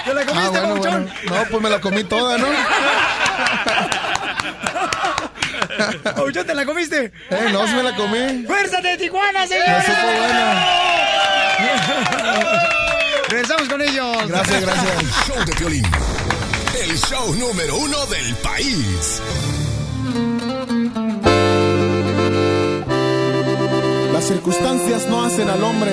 ¿Te 0.05 0.13
la 0.13 0.21
Ah, 0.21 0.25
comiste, 0.25 0.59
bueno, 0.59 0.75
bueno. 0.75 1.05
No, 1.29 1.43
pues 1.49 1.61
me 1.63 1.69
la 1.69 1.81
comí 1.81 2.03
toda, 2.03 2.37
¿no? 2.37 2.47
Papuchón, 6.03 6.45
¿te 6.45 6.53
la 6.53 6.65
comiste? 6.65 7.11
Eh, 7.29 7.49
no, 7.51 7.65
sí 7.67 7.73
me 7.75 7.83
la 7.83 7.95
comí. 7.95 8.43
¡Fuerza 8.45 8.81
de 8.81 8.97
Tijuana, 8.97 9.47
señores! 9.47 9.85
Regresamos 13.29 13.69
con 13.69 13.81
ellos. 13.81 14.27
Gracias, 14.27 14.61
gracias. 14.61 14.99
El 14.99 15.09
show 15.09 15.45
de 15.45 15.53
Piolín. 15.53 15.85
El 16.81 16.97
show 16.97 17.33
número 17.35 17.77
uno 17.77 18.05
del 18.07 18.35
país. 18.35 19.21
Las 24.11 24.25
circunstancias 24.25 25.05
no 25.07 25.23
hacen 25.25 25.49
al 25.49 25.63
hombre, 25.63 25.91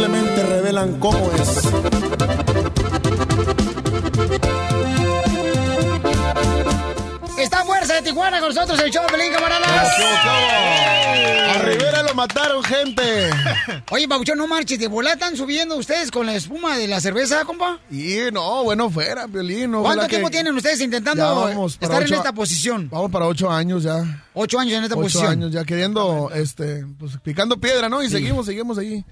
simplemente 0.00 0.42
revelan 0.42 0.98
cómo 1.00 1.30
es. 1.32 1.62
Está 7.38 7.64
Fuerza 7.64 7.94
de 7.94 8.02
Tijuana 8.02 8.40
con 8.40 8.48
nosotros, 8.48 8.80
el 8.80 8.90
show 8.90 9.04
Pelín, 9.10 9.30
camaradas. 9.32 9.88
A 11.50 11.58
Rivera 11.62 12.02
lo 12.02 12.14
mataron, 12.14 12.62
gente. 12.64 13.30
Oye, 13.90 14.08
Pabuchón, 14.08 14.38
no 14.38 14.46
marches, 14.46 14.78
de 14.78 14.88
volada 14.88 15.14
están 15.14 15.36
subiendo 15.36 15.76
ustedes 15.76 16.10
con 16.10 16.24
la 16.26 16.34
espuma 16.34 16.78
de 16.78 16.88
la 16.88 16.98
cerveza, 17.00 17.44
compa. 17.44 17.78
Y 17.90 18.16
no, 18.32 18.64
bueno, 18.64 18.88
fuera, 18.90 19.28
Piolín. 19.28 19.72
¿Cuánto 19.72 20.06
tiempo 20.06 20.28
que- 20.28 20.32
tienen 20.32 20.56
ustedes 20.56 20.80
intentando 20.80 21.22
estar 21.66 21.90
en 22.02 22.04
ocho- 22.06 22.14
esta 22.14 22.32
posición? 22.32 22.88
Vamos 22.90 23.10
para 23.10 23.26
ocho 23.26 23.50
años 23.50 23.82
ya. 23.82 24.24
Ocho 24.32 24.58
años 24.58 24.74
en 24.78 24.84
esta 24.84 24.94
ocho 24.96 25.02
posición. 25.02 25.26
años 25.32 25.52
ya 25.52 25.64
queriendo, 25.64 26.30
este, 26.34 26.84
pues 26.98 27.12
picando 27.22 27.58
piedra, 27.58 27.88
¿no? 27.90 28.02
Y 28.02 28.08
seguimos, 28.08 28.46
seguimos 28.46 28.78
ahí, 28.78 29.04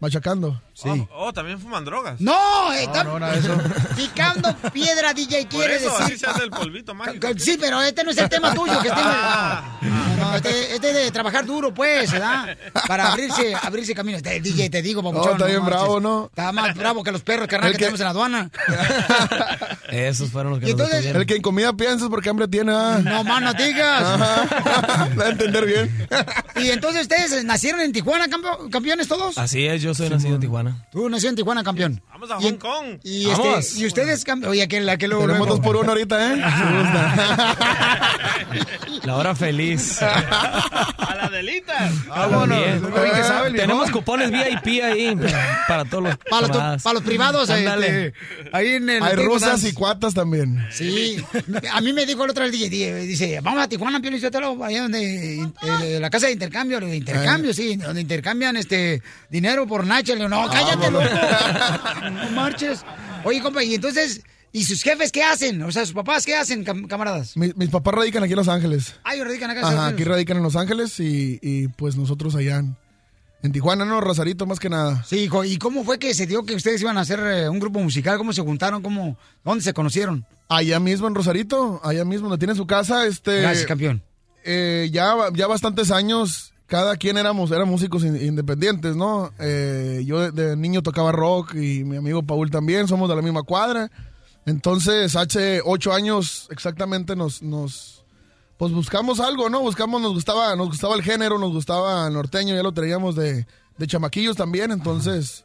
machacando. 0.00 0.60
Oh, 0.82 1.08
oh, 1.14 1.32
también 1.32 1.60
fuman 1.60 1.84
drogas. 1.84 2.18
No, 2.22 2.72
era 2.72 3.34
eso. 3.34 3.54
picando 3.96 4.54
piedra, 4.72 5.12
DJ, 5.12 5.42
Por 5.42 5.48
quiere 5.58 5.76
eso 5.76 5.90
así 5.94 6.02
decir. 6.12 6.18
se 6.20 6.26
hace 6.26 6.42
el 6.44 6.50
polvito 6.50 6.94
mágico. 6.94 7.28
Sí, 7.36 7.58
pero 7.60 7.82
este 7.82 8.02
no 8.02 8.10
es 8.12 8.16
el 8.18 8.28
tema 8.30 8.54
tuyo, 8.54 8.80
que 8.80 8.88
esté... 8.88 9.00
No, 9.02 10.16
no, 10.16 10.36
este, 10.36 10.74
este 10.74 10.92
de 10.94 11.10
trabajar 11.10 11.44
duro, 11.44 11.74
pues, 11.74 12.10
¿verdad? 12.10 12.56
Para 12.88 13.12
abrirse, 13.12 13.54
abrirse 13.62 13.94
camino. 13.94 14.16
Este, 14.16 14.40
DJ, 14.40 14.70
te 14.70 14.80
digo, 14.80 15.02
papuchón. 15.02 15.26
No, 15.26 15.32
está 15.32 15.46
bien 15.46 15.64
bravo, 15.66 16.00
¿no? 16.00 16.26
Está 16.30 16.50
más 16.52 16.74
bravo 16.74 17.04
que 17.04 17.12
los 17.12 17.20
perros, 17.22 17.46
carnal, 17.46 17.70
El 17.72 17.76
que, 17.76 17.78
que- 17.78 17.84
tenemos 17.84 18.00
en 18.00 18.04
la 18.04 18.10
aduana. 18.10 18.50
Esos 19.90 20.30
fueron 20.30 20.52
los 20.52 20.60
que 20.60 20.66
nos 20.66 20.70
entonces- 20.72 20.94
detuvieron. 20.96 21.20
El 21.22 21.26
que 21.26 21.34
en 21.36 21.42
comida 21.42 21.72
piensas 21.74 22.08
porque 22.08 22.30
hambre 22.30 22.48
tiene, 22.48 22.72
¿ah? 22.74 23.00
No 23.04 23.22
más 23.24 23.42
no 23.42 23.52
digas. 23.54 24.18
Da 24.18 25.08
a 25.26 25.28
entender 25.28 25.66
bien. 25.66 26.08
Y 26.56 26.70
entonces 26.70 27.02
ustedes 27.02 27.44
nacieron 27.44 27.80
en 27.82 27.92
Tijuana, 27.92 28.26
campeones 28.70 29.08
todos. 29.08 29.36
Así 29.36 29.66
es, 29.66 29.82
yo 29.82 29.89
soy 29.94 30.10
nacido 30.10 30.34
en 30.34 30.40
Tijuana. 30.40 30.86
Tú 30.90 31.08
nació 31.08 31.30
en 31.30 31.36
Tijuana, 31.36 31.62
campeón. 31.62 32.02
Vamos 32.20 32.30
a 32.32 32.40
Hong 32.46 32.58
Kong. 32.58 32.98
Y, 33.02 33.26
Vamos. 33.28 33.58
este, 33.66 33.80
y 33.80 33.86
ustedes, 33.86 34.24
oye, 34.46 34.62
aquel, 34.62 34.86
aquel 34.90 35.08
luego, 35.10 35.26
Tenemos 35.26 35.48
dos 35.48 35.60
por 35.60 35.76
uno 35.76 35.88
ahorita, 35.88 36.34
¿eh? 36.34 36.36
La 39.04 39.16
hora 39.16 39.34
feliz. 39.34 40.02
A 40.02 41.14
la 41.16 41.28
delita. 41.30 41.90
También. 42.08 42.84
Oye, 42.84 43.10
que 43.12 43.22
sabe 43.22 43.48
el 43.48 43.56
Tenemos 43.56 43.90
cupones 43.90 44.30
VIP 44.30 44.82
ahí 44.84 45.16
para 45.66 45.86
todos 45.86 46.02
los 46.04 46.16
Para 46.18 46.48
los, 46.48 46.82
para 46.82 46.94
los 46.94 47.02
privados, 47.02 47.48
Ándale. 47.48 48.08
este, 48.08 48.18
ahí 48.52 48.68
en 48.74 48.90
el 48.90 49.02
Hay 49.02 49.16
rusas 49.16 49.64
y 49.64 49.72
cuatas 49.72 50.12
también. 50.12 50.66
Sí, 50.70 51.16
a 51.72 51.80
mí 51.80 51.92
me 51.94 52.04
dijo 52.04 52.24
el 52.24 52.30
otro 52.30 52.50
día, 52.50 52.68
dice, 52.96 53.40
vamos 53.42 53.62
a 53.62 53.68
Tijuana, 53.68 54.00
Pio 54.00 54.10
Lizotelo, 54.10 54.62
allá 54.62 54.82
donde, 54.82 55.40
eh, 55.62 55.98
la 56.00 56.10
casa 56.10 56.26
de 56.26 56.32
intercambio, 56.32 56.78
de 56.80 56.96
intercambio, 56.96 57.54
sí, 57.54 57.76
donde 57.76 58.02
intercambian 58.02 58.56
este 58.56 59.02
dinero 59.30 59.66
por 59.66 59.86
Nacha. 59.86 60.12
Le 60.12 60.26
digo, 60.26 60.28
no, 60.28 60.50
cállate, 60.50 60.90
loco, 60.90 61.04
no 62.10 62.30
marches. 62.30 62.84
Oye, 63.24 63.40
compa, 63.42 63.62
y 63.62 63.74
entonces, 63.74 64.22
¿y 64.52 64.64
sus 64.64 64.82
jefes 64.82 65.12
qué 65.12 65.22
hacen? 65.22 65.62
O 65.62 65.70
sea, 65.72 65.84
sus 65.84 65.94
papás 65.94 66.24
qué 66.26 66.34
hacen, 66.36 66.64
cam- 66.64 66.86
camaradas? 66.88 67.36
Mi- 67.36 67.52
mis 67.56 67.68
papás 67.70 67.94
radican 67.94 68.22
aquí 68.22 68.32
en 68.32 68.38
Los 68.38 68.48
Ángeles. 68.48 68.94
Ah, 69.04 69.14
ellos 69.14 69.26
radican 69.26 69.50
acá. 69.50 69.60
en 69.60 69.64
Ajá, 69.66 69.72
Estados 69.74 69.92
aquí 69.92 70.02
Unidos. 70.02 70.14
radican 70.16 70.36
en 70.38 70.42
Los 70.42 70.56
Ángeles 70.56 71.00
y, 71.00 71.38
y, 71.42 71.68
pues 71.68 71.96
nosotros 71.96 72.34
allá 72.34 72.56
en, 72.58 72.76
en 73.42 73.52
Tijuana, 73.52 73.84
¿no? 73.84 74.00
Rosarito 74.00 74.46
más 74.46 74.58
que 74.60 74.68
nada. 74.70 75.04
Sí, 75.04 75.16
hijo, 75.20 75.44
¿y 75.44 75.56
cómo 75.58 75.84
fue 75.84 75.98
que 75.98 76.14
se 76.14 76.26
dio 76.26 76.44
que 76.44 76.54
ustedes 76.54 76.80
iban 76.80 76.98
a 76.98 77.02
hacer 77.02 77.20
eh, 77.20 77.48
un 77.48 77.58
grupo 77.60 77.78
musical? 77.80 78.18
¿Cómo 78.18 78.32
se 78.32 78.42
juntaron? 78.42 78.82
¿Cómo, 78.82 79.16
¿Dónde 79.44 79.62
se 79.64 79.72
conocieron? 79.74 80.26
Allá 80.48 80.80
mismo 80.80 81.06
en 81.08 81.14
Rosarito, 81.14 81.80
allá 81.84 82.04
mismo 82.04 82.28
donde 82.28 82.44
tiene 82.44 82.56
su 82.56 82.66
casa, 82.66 83.06
este... 83.06 83.42
Gracias, 83.42 83.66
campeón. 83.66 84.02
eh, 84.44 84.88
ya, 84.92 85.14
ya 85.34 85.46
bastantes 85.46 85.90
años, 85.92 86.49
cada 86.70 86.96
quien 86.96 87.18
éramos, 87.18 87.50
eran 87.50 87.68
músicos 87.68 88.04
in- 88.04 88.14
independientes, 88.14 88.94
¿no? 88.94 89.32
Eh, 89.40 90.04
yo 90.06 90.30
de, 90.30 90.56
niño 90.56 90.82
tocaba 90.82 91.10
rock 91.10 91.56
y 91.56 91.82
mi 91.82 91.96
amigo 91.96 92.22
Paul 92.22 92.48
también, 92.48 92.86
somos 92.86 93.08
de 93.08 93.16
la 93.16 93.22
misma 93.22 93.42
cuadra. 93.42 93.90
Entonces, 94.46 95.16
hace 95.16 95.60
ocho 95.64 95.92
años 95.92 96.46
exactamente 96.50 97.16
nos, 97.16 97.42
nos, 97.42 98.04
pues 98.56 98.70
buscamos 98.72 99.18
algo, 99.18 99.50
¿no? 99.50 99.60
Buscamos, 99.62 100.00
nos 100.00 100.14
gustaba, 100.14 100.54
nos 100.54 100.68
gustaba 100.68 100.94
el 100.94 101.02
género, 101.02 101.40
nos 101.40 101.50
gustaba 101.50 102.08
norteño, 102.08 102.54
ya 102.54 102.62
lo 102.62 102.70
traíamos 102.70 103.16
de, 103.16 103.48
de 103.76 103.86
chamaquillos 103.88 104.36
también, 104.36 104.70
entonces, 104.70 105.44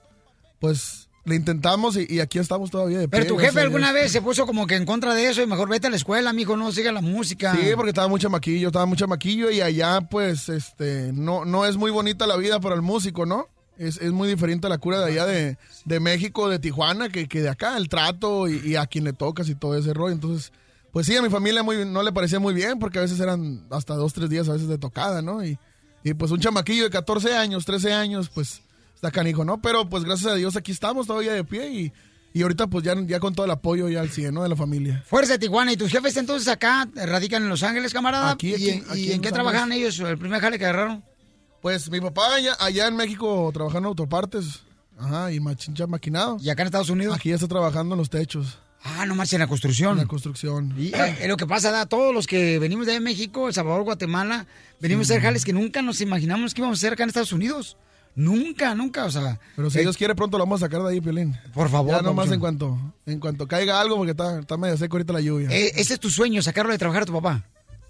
pues 0.60 1.05
le 1.26 1.36
intentamos 1.36 1.98
y, 1.98 2.06
y 2.08 2.20
aquí 2.20 2.40
estamos 2.40 2.72
todavía 2.72 3.00
de 3.00 3.10
Pero 3.10 3.24
pie, 3.24 3.30
tu 3.30 3.36
gracias 3.36 3.54
jefe 3.54 3.60
a 3.60 3.64
alguna 3.64 3.92
vez 3.92 4.12
se 4.12 4.22
puso 4.22 4.46
como 4.46 4.68
que 4.68 4.76
en 4.76 4.86
contra 4.86 5.14
de 5.14 5.28
eso 5.28 5.42
y 5.42 5.48
mejor 5.48 5.68
vete 5.68 5.88
a 5.88 5.90
la 5.90 5.96
escuela, 5.96 6.32
mijo, 6.34 6.56
no 6.56 6.72
siga 6.72 6.92
la 6.92 7.02
música. 7.02 7.56
Sí, 7.56 7.72
porque 7.76 7.90
estaba 7.90 8.08
muy 8.08 8.20
chamaquillo, 8.20 8.68
estaba 8.68 8.86
muy 8.86 8.98
chamaquillo 8.98 9.50
y 9.50 9.60
allá 9.62 10.02
pues 10.02 10.50
este 10.50 11.12
no, 11.14 11.44
no 11.44 11.66
es 11.66 11.78
muy 11.78 11.92
bonita 11.92 12.28
la 12.28 12.38
vida 12.38 12.60
para 12.60 12.76
el 12.76 12.82
músico, 12.82 13.26
¿no? 13.26 13.48
Es, 13.78 13.98
es 13.98 14.12
muy 14.12 14.30
diferente 14.30 14.70
la 14.70 14.78
cura 14.78 15.00
de 15.02 15.12
allá 15.12 15.26
de, 15.26 15.58
de 15.84 16.00
México, 16.00 16.48
de 16.48 16.60
Tijuana, 16.60 17.10
que, 17.10 17.28
que 17.28 17.42
de 17.42 17.50
acá, 17.50 17.76
el 17.76 17.90
trato 17.90 18.48
y, 18.48 18.62
y 18.64 18.76
a 18.76 18.86
quien 18.86 19.04
le 19.04 19.12
tocas 19.12 19.50
y 19.50 19.56
todo 19.56 19.78
ese 19.78 19.94
rollo. 19.94 20.14
Entonces, 20.14 20.54
pues 20.92 21.08
sí, 21.08 21.16
a 21.18 21.22
mi 21.22 21.30
familia 21.30 21.62
muy, 21.62 21.84
no 21.86 22.04
le 22.04 22.14
parecía 22.14 22.40
muy 22.40 22.54
bien 22.54 22.80
porque 22.80 23.00
a 23.00 23.02
veces 23.02 23.20
eran 23.20 23.66
hasta 23.72 23.96
dos, 23.96 24.14
tres 24.14 24.30
días 24.30 24.48
a 24.48 24.54
veces 24.54 24.70
de 24.70 24.78
tocada, 24.78 25.22
¿no? 25.22 25.44
Y, 25.44 25.58
y 26.06 26.14
pues 26.14 26.32
un 26.32 26.40
chamaquillo 26.40 26.84
de 26.86 26.90
14 26.92 27.36
años, 27.36 27.66
13 27.66 27.92
años, 27.92 28.30
pues 28.30 28.62
está 29.06 29.12
canijo, 29.12 29.46
¿no? 29.46 29.62
Pero 29.62 29.88
pues 29.90 30.04
gracias 30.04 30.32
a 30.32 30.36
Dios 30.36 30.56
aquí 30.56 30.72
estamos 30.72 31.06
todavía 31.08 31.34
de 31.34 31.44
pie 31.44 31.70
y, 31.70 31.94
y 32.34 32.42
ahorita 32.42 32.68
pues 32.68 32.84
ya, 32.84 32.96
ya 33.06 33.20
con 33.20 33.34
todo 33.36 33.46
el 33.46 33.52
apoyo 33.52 33.88
ya 33.90 34.02
al 34.02 34.10
100, 34.10 34.34
¿no? 34.34 34.44
De 34.44 34.50
la 34.50 34.56
familia. 34.56 35.04
Fuerza 35.08 35.34
de 35.34 35.40
Tijuana. 35.40 35.72
¿Y 35.72 35.78
tus 35.78 35.92
jefes 35.92 36.18
entonces 36.18 36.48
acá 36.48 36.88
radican 36.96 37.44
en 37.44 37.50
Los 37.50 37.64
Ángeles, 37.64 37.94
camarada? 37.94 38.32
Aquí, 38.32 38.54
aquí, 38.54 38.66
¿Y, 38.66 38.70
en- 38.70 38.86
aquí 38.90 39.00
y 39.00 39.08
en 39.10 39.14
en 39.16 39.22
qué 39.22 39.32
trabajan 39.32 39.72
ellos? 39.72 40.00
¿El 40.00 40.18
primer 40.18 40.42
jale 40.42 40.58
que 40.58 40.66
agarraron? 40.66 41.04
Pues 41.62 41.90
mi 41.90 42.00
papá 42.02 42.36
allá, 42.36 42.56
allá 42.60 42.88
en 42.88 42.96
México 42.96 43.50
trabajando 43.54 43.88
en 43.88 43.92
autopartes. 43.92 44.62
Ajá, 44.98 45.32
y 45.32 45.40
machincha 45.40 45.88
maquinado. 45.88 46.38
¿Y 46.42 46.50
acá 46.50 46.62
en 46.64 46.68
Estados 46.68 46.90
Unidos? 46.90 47.16
Aquí 47.16 47.30
ya 47.30 47.36
está 47.36 47.48
trabajando 47.48 47.96
en 47.96 48.00
los 48.00 48.10
techos. 48.10 48.60
Ah, 48.84 49.06
no 49.08 49.16
más 49.16 49.34
en 49.34 49.40
la 49.40 49.48
construcción. 49.48 49.94
En 49.94 49.98
la 49.98 50.06
construcción. 50.06 50.74
Y 50.78 50.96
eh, 50.96 51.18
es 51.22 51.28
lo 51.28 51.38
que 51.38 51.48
pasa, 51.48 51.72
da, 51.72 51.86
todos 51.88 52.14
los 52.14 52.28
que 52.28 52.60
venimos 52.60 52.86
de 52.86 53.00
México, 53.00 53.48
El 53.48 53.54
Salvador, 53.54 53.84
Guatemala, 53.84 54.46
venimos 54.80 55.10
a 55.10 55.14
hacer 55.14 55.24
jales 55.24 55.44
que 55.44 55.54
nunca 55.54 55.82
nos 55.82 56.02
imaginamos 56.02 56.54
que 56.54 56.62
íbamos 56.62 56.78
a 56.78 56.80
hacer 56.80 56.94
acá 56.94 57.02
en 57.04 57.10
Estados 57.10 57.34
Unidos. 57.34 57.78
Nunca, 58.16 58.74
nunca, 58.76 59.06
o 59.06 59.12
sea. 59.12 59.40
Pero 59.56 59.70
si 59.70 59.80
eh, 59.80 59.82
Dios 59.82 59.98
quiere, 59.98 60.16
pronto 60.16 60.38
lo 60.38 60.46
vamos 60.46 60.62
a 60.64 60.66
sacar 60.68 60.82
de 60.84 60.90
ahí, 60.94 61.02
Piolín. 61.02 61.36
Por 61.54 61.70
favor, 61.70 61.96
Ya 61.98 62.02
nomás 62.02 62.32
en 62.32 62.40
cuanto, 62.40 62.78
en 63.06 63.20
cuanto 63.20 63.48
caiga 63.48 63.80
algo, 63.82 63.98
porque 63.98 64.12
está, 64.12 64.40
está 64.40 64.56
medio 64.58 64.78
seco 64.78 64.96
ahorita 64.96 65.12
la 65.14 65.22
lluvia. 65.22 65.50
eh, 65.52 65.72
ese 65.76 65.96
es 65.96 66.00
tu 66.00 66.10
sueño, 66.10 66.42
sacarlo 66.42 66.72
de 66.72 66.78
trabajar 66.78 67.04
a 67.04 67.06
tu 67.06 67.14
papá. 67.14 67.44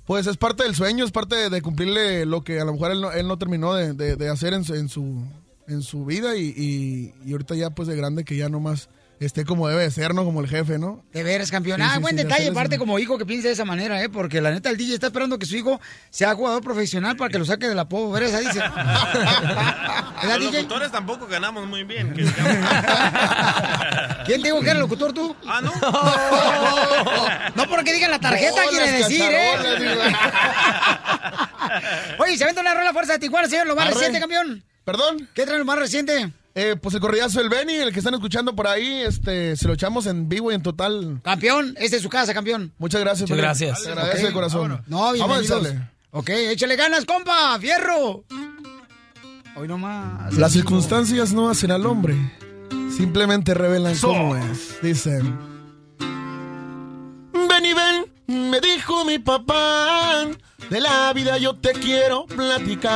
Pues 0.05 0.27
es 0.27 0.37
parte 0.37 0.63
del 0.63 0.75
sueño, 0.75 1.05
es 1.05 1.11
parte 1.11 1.35
de, 1.35 1.49
de 1.49 1.61
cumplirle 1.61 2.25
lo 2.25 2.43
que 2.43 2.59
a 2.59 2.65
lo 2.65 2.73
mejor 2.73 2.91
él 2.91 3.01
no, 3.01 3.11
él 3.11 3.27
no 3.27 3.37
terminó 3.37 3.73
de, 3.73 3.93
de- 3.93 4.15
de 4.15 4.29
hacer 4.29 4.53
en 4.53 4.63
su, 4.63 4.75
en 4.75 4.87
su, 4.89 5.23
en 5.67 5.81
su 5.81 6.05
vida 6.05 6.35
y, 6.35 6.53
y- 6.55 7.13
y 7.27 7.31
ahorita 7.31 7.55
ya 7.55 7.69
pues 7.71 7.87
de 7.87 7.95
grande 7.95 8.23
que 8.23 8.35
ya 8.37 8.47
nomás 8.49 8.89
esté 9.19 9.45
como 9.45 9.67
debe 9.67 9.83
de 9.83 9.91
ser, 9.91 10.13
¿no? 10.13 10.25
Como 10.25 10.41
el 10.41 10.47
jefe, 10.47 10.77
¿no? 10.77 11.03
De 11.13 11.23
veras, 11.23 11.51
campeón. 11.51 11.79
Sí, 11.79 11.85
ah, 11.87 11.93
sí, 11.95 12.01
buen 12.01 12.11
sí, 12.11 12.17
de 12.17 12.23
detalle, 12.23 12.49
aparte 12.49 12.77
como 12.77 12.99
hijo 12.99 13.17
que 13.17 13.25
piense 13.25 13.47
de 13.47 13.53
esa 13.53 13.65
manera, 13.65 14.01
¿eh? 14.03 14.09
Porque 14.09 14.41
la 14.41 14.51
neta, 14.51 14.69
el 14.69 14.77
DJ 14.77 14.95
está 14.95 15.07
esperando 15.07 15.39
que 15.39 15.45
su 15.45 15.55
hijo 15.55 15.79
sea 16.09 16.35
jugador 16.35 16.61
profesional 16.63 17.15
para 17.15 17.29
que 17.29 17.39
lo 17.39 17.45
saque 17.45 17.67
de 17.67 17.75
la 17.75 17.87
pobreza, 17.87 18.39
dice. 18.39 18.59
¿Verdad, 18.75 20.13
Los 20.23 20.39
DJ? 20.39 20.61
locutores 20.63 20.91
tampoco 20.91 21.27
ganamos 21.27 21.67
muy 21.67 21.83
bien. 21.83 22.13
que 22.13 22.23
¿Quién 24.25 24.41
dijo 24.41 24.59
que 24.61 24.69
era 24.69 24.79
locutor 24.79 25.13
tú? 25.13 25.35
Ah, 25.47 25.61
¿no? 25.61 25.71
No 27.55 27.69
porque 27.69 27.93
digan 27.93 28.11
la 28.11 28.19
tarjeta 28.19 28.63
Bolas, 28.63 28.69
quiere 28.69 28.91
decir, 28.91 29.23
¿eh? 29.31 29.51
Oye, 32.19 32.37
se 32.37 32.45
vende 32.45 32.61
una 32.61 32.73
rola 32.73 32.93
fuerza 32.93 33.13
de 33.13 33.19
Tijuana, 33.19 33.47
señor, 33.47 33.67
lo 33.67 33.75
más 33.75 33.85
Arre. 33.85 33.93
reciente, 33.95 34.19
campeón. 34.19 34.63
¿Perdón? 34.83 35.29
¿Qué 35.33 35.45
trae 35.45 35.57
lo 35.59 35.65
más 35.65 35.79
reciente? 35.79 36.31
Eh, 36.57 36.77
pues 36.81 36.95
el 36.95 37.01
corridazo 37.01 37.39
del 37.39 37.49
Benny, 37.49 37.73
el 37.73 37.91
que 37.91 37.99
están 37.99 38.13
escuchando 38.13 38.55
por 38.55 38.65
ahí, 38.65 39.01
este, 39.01 39.57
se 39.57 39.67
lo 39.67 39.73
echamos 39.73 40.05
en 40.05 40.29
vivo 40.29 40.51
y 40.51 40.55
en 40.55 40.61
total. 40.63 41.19
Campeón, 41.21 41.75
esta 41.77 41.97
es 41.97 42.01
su 42.01 42.07
casa, 42.07 42.33
campeón. 42.33 42.71
Muchas 42.77 43.01
gracias. 43.01 43.29
Muchas 43.29 43.43
gracias. 43.43 43.83
Te 43.83 43.89
agradece 43.89 44.21
Ok, 44.21 44.27
de 44.27 44.33
corazón. 44.33 44.61
vámonos. 44.61 44.87
No, 44.87 44.97
Vamos 44.99 45.19
a 45.19 45.25
bienvenidos. 45.41 45.61
echarle. 45.65 45.89
Ok, 46.11 46.29
échale 46.29 46.75
ganas, 46.77 47.03
compa, 47.03 47.59
fierro. 47.59 48.23
Hoy 49.57 49.67
nomás. 49.67 50.33
Las 50.35 50.53
circunstancias 50.53 51.33
no 51.33 51.49
hacen 51.49 51.71
al 51.71 51.85
hombre, 51.85 52.15
simplemente 52.95 53.53
revelan 53.53 53.93
So. 53.97 54.07
cómo 54.07 54.37
es. 54.37 54.81
Dicen. 54.81 55.37
Ven 57.33 57.65
y 57.65 57.73
ven, 57.73 58.05
me 58.51 58.59
dijo 58.61 59.03
mi 59.03 59.19
papá, 59.19 60.25
de 60.69 60.79
la 60.81 61.11
vida 61.13 61.37
yo 61.37 61.55
te 61.57 61.73
quiero 61.73 62.25
platicar. 62.27 62.95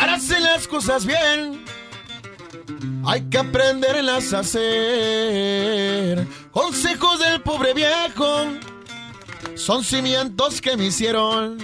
Para 0.00 0.14
hacer 0.14 0.40
las 0.40 0.66
cosas 0.66 1.04
bien, 1.04 1.62
hay 3.04 3.20
que 3.28 3.36
aprenderlas 3.36 4.32
a 4.32 4.38
hacer. 4.38 6.26
Consejos 6.50 7.18
del 7.18 7.42
pobre 7.42 7.74
viejo 7.74 8.46
son 9.56 9.84
cimientos 9.84 10.62
que 10.62 10.78
me 10.78 10.86
hicieron. 10.86 11.58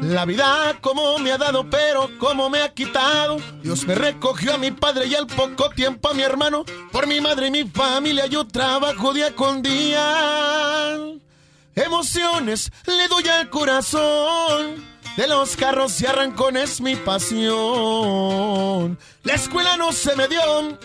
La 0.00 0.24
vida 0.26 0.78
como 0.80 1.18
me 1.18 1.32
ha 1.32 1.38
dado, 1.38 1.68
pero 1.68 2.08
como 2.20 2.48
me 2.48 2.62
ha 2.62 2.72
quitado. 2.72 3.38
Dios 3.60 3.84
me 3.84 3.96
recogió 3.96 4.54
a 4.54 4.58
mi 4.58 4.70
padre 4.70 5.06
y 5.06 5.16
al 5.16 5.26
poco 5.26 5.70
tiempo 5.70 6.08
a 6.08 6.14
mi 6.14 6.22
hermano. 6.22 6.64
Por 6.92 7.08
mi 7.08 7.20
madre 7.20 7.48
y 7.48 7.50
mi 7.50 7.64
familia 7.64 8.26
yo 8.26 8.46
trabajo 8.46 9.12
día 9.12 9.34
con 9.34 9.60
día. 9.60 10.98
Emociones 11.74 12.70
le 12.86 13.08
doy 13.08 13.26
al 13.26 13.50
corazón. 13.50 14.97
De 15.18 15.26
los 15.26 15.56
carros 15.56 16.00
y 16.00 16.06
arrancones 16.06 16.80
mi 16.80 16.94
pasión. 16.94 18.96
La 19.24 19.34
escuela 19.34 19.76
no 19.76 19.90
se 19.90 20.14
me 20.14 20.28
dio. 20.28 20.78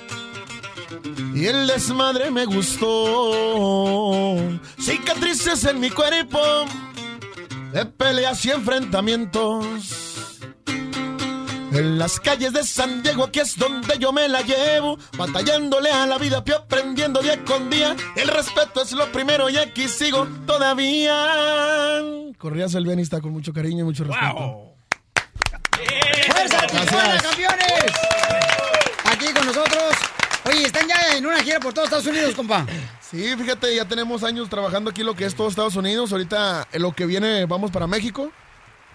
Y 1.35 1.45
el 1.45 1.67
desmadre 1.67 2.31
me 2.31 2.45
gustó. 2.45 4.39
Cicatrices 4.81 5.65
en 5.65 5.79
mi 5.79 5.91
cuerpo 5.91 6.39
de 7.73 7.85
peleas 7.85 8.43
y 8.45 8.49
enfrentamientos. 8.49 10.12
En 11.73 11.97
las 11.97 12.19
calles 12.19 12.53
de 12.53 12.63
San 12.63 13.01
Diego, 13.01 13.23
aquí 13.23 13.39
es 13.39 13.57
donde 13.57 13.97
yo 13.97 14.13
me 14.13 14.29
la 14.29 14.41
llevo, 14.41 14.99
batallándole 15.17 15.89
a 15.89 16.05
la 16.05 16.19
vida, 16.19 16.43
fui 16.43 16.53
aprendiendo 16.53 17.19
día 17.19 17.43
con 17.43 17.67
día. 17.71 17.95
El 18.15 18.27
respeto 18.27 18.83
es 18.83 18.91
lo 18.91 19.11
primero 19.11 19.49
y 19.49 19.57
aquí 19.57 19.87
sigo 19.87 20.27
todavía. 20.45 21.15
Corrías 22.37 22.75
el 22.75 22.87
está 22.99 23.21
con 23.21 23.31
mucho 23.31 23.51
cariño 23.53 23.79
y 23.79 23.83
mucho 23.85 24.03
respeto. 24.03 24.75
¡Fuerza, 26.27 26.57
Gracias. 26.61 26.85
Tijuana, 26.85 27.17
campeones! 27.17 27.91
Aquí 29.05 29.25
con 29.33 29.45
nosotros. 29.47 29.95
Oye, 30.45 30.65
están 30.65 30.87
ya 30.87 31.17
en 31.17 31.25
una 31.25 31.41
gira 31.41 31.59
por 31.59 31.73
todos 31.73 31.87
Estados 31.87 32.05
Unidos, 32.05 32.35
compa. 32.35 32.67
Sí, 33.01 33.35
fíjate, 33.35 33.75
ya 33.75 33.85
tenemos 33.85 34.23
años 34.23 34.47
trabajando 34.47 34.91
aquí 34.91 35.01
lo 35.01 35.15
que 35.15 35.25
es 35.25 35.33
todo 35.33 35.47
Estados 35.47 35.75
Unidos. 35.75 36.11
Ahorita 36.11 36.67
en 36.71 36.81
lo 36.83 36.91
que 36.91 37.07
viene 37.07 37.45
vamos 37.45 37.71
para 37.71 37.87
México. 37.87 38.31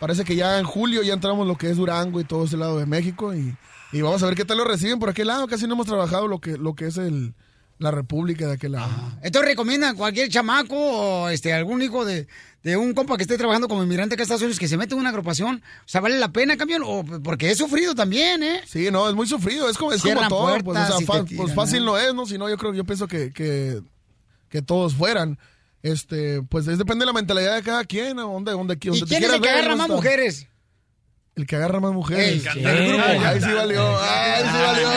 Parece 0.01 0.25
que 0.25 0.37
ya 0.37 0.59
en 0.59 0.65
julio 0.65 1.03
ya 1.03 1.15
entramos 1.15 1.47
lo 1.47 1.57
que 1.57 1.71
es 1.71 1.77
Durango 1.77 2.21
y 2.21 2.25
todo 2.25 2.45
ese 2.45 2.57
lado 2.57 2.79
de 2.79 2.87
México 2.87 3.35
y, 3.35 3.57
y 3.93 4.01
vamos 4.03 4.23
a 4.23 4.27
ver 4.27 4.35
qué 4.37 4.45
tal 4.45 4.59
lo 4.59 4.65
reciben 4.65 4.99
por 4.99 5.09
aquel 5.11 5.27
lado. 5.27 5.47
Casi 5.49 5.67
no 5.67 5.75
hemos 5.75 5.87
trabajado 5.87 6.29
lo 6.29 6.41
que, 6.41 6.57
lo 6.57 6.75
que 6.75 6.87
es 6.87 6.97
el, 6.99 7.35
la 7.79 7.91
República 7.91 8.47
de 8.47 8.53
aquel 8.55 8.73
lado. 8.73 8.91
Esto 9.23 9.43
recomienda 9.43 9.91
a 9.91 9.95
cualquier 9.95 10.29
chamaco 10.29 10.77
o 10.77 11.29
este 11.29 11.53
algún 11.53 11.83
hijo 11.83 12.05
de, 12.05 12.29
de 12.63 12.77
un 12.77 12.95
compa 12.95 13.17
que 13.17 13.23
esté 13.23 13.37
trabajando 13.39 13.67
como 13.67 13.83
inmigrante 13.83 14.15
acá 14.15 14.23
en 14.23 14.25
Estados 14.25 14.43
Unidos 14.43 14.59
que 14.61 14.69
se 14.69 14.77
mete 14.77 14.95
en 14.95 15.01
una 15.01 15.09
agrupación. 15.11 15.63
O 15.81 15.89
sea, 15.89 16.01
¿vale 16.01 16.19
la 16.19 16.29
pena, 16.33 16.57
campeón? 16.57 16.83
O, 16.87 17.05
porque 17.23 17.51
he 17.51 17.55
sufrido 17.57 17.95
también, 17.97 18.43
¿eh? 18.43 18.61
Sí, 18.67 18.91
no, 18.93 19.09
es 19.09 19.15
muy 19.17 19.27
sufrido. 19.27 19.69
Es 19.69 19.77
como, 19.77 19.93
es 19.93 20.01
como 20.03 20.29
todo. 20.29 20.47
Pues, 20.47 20.61
o 20.61 20.65
puertas 20.65 20.97
sea, 20.97 21.07
fa- 21.07 21.25
pues 21.37 21.55
fácil 21.55 21.83
¿eh? 21.83 21.87
no 21.87 21.99
es, 21.99 22.15
¿no? 22.15 22.25
Si 22.27 22.39
no, 22.39 22.49
yo 22.49 22.57
creo, 22.57 22.73
yo 22.75 22.85
pienso 22.85 23.09
que, 23.09 23.33
que, 23.33 23.81
que 24.49 24.63
todos 24.63 24.95
fueran. 24.95 25.39
Este, 25.83 26.43
pues 26.43 26.67
es, 26.67 26.79
depende 26.79 27.05
de 27.05 27.07
la 27.07 27.13
mentalidad 27.13 27.55
de 27.55 27.63
cada 27.63 27.85
quien, 27.85 28.19
a 28.19 28.23
donde, 28.23 28.53
donde, 28.53 28.75
donde 28.77 28.99
¿Y 28.99 29.03
quién 29.03 29.25
es 29.25 29.33
el 29.33 29.41
que 29.41 29.49
agarra 29.49 29.77
más 29.77 29.89
mujeres? 29.89 30.49
El 31.37 31.47
que 31.47 31.55
agarra 31.55 31.79
más 31.79 31.93
mujeres. 31.93 32.43
Del 32.43 32.89
grupo. 32.89 33.05
Ay, 33.07 33.19
ahí 33.19 33.41
sí 33.41 33.53
valió. 33.53 33.97
Ay, 34.01 34.43
sí 34.43 34.59
valió. 34.59 34.91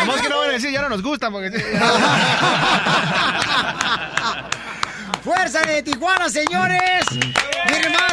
Nomás 0.00 0.22
que, 0.22 0.28
no 0.30 0.38
van 0.38 0.48
a 0.48 0.52
decir, 0.54 0.70
ya 0.70 0.80
no 0.80 0.88
nos 0.88 1.02
gusta. 1.02 1.30
Porque... 1.30 1.50
¡Fuerza 5.22 5.60
de 5.62 5.82
Tijuana, 5.82 6.30
señores! 6.30 7.04
Miren 7.12 7.92
más, 7.92 8.11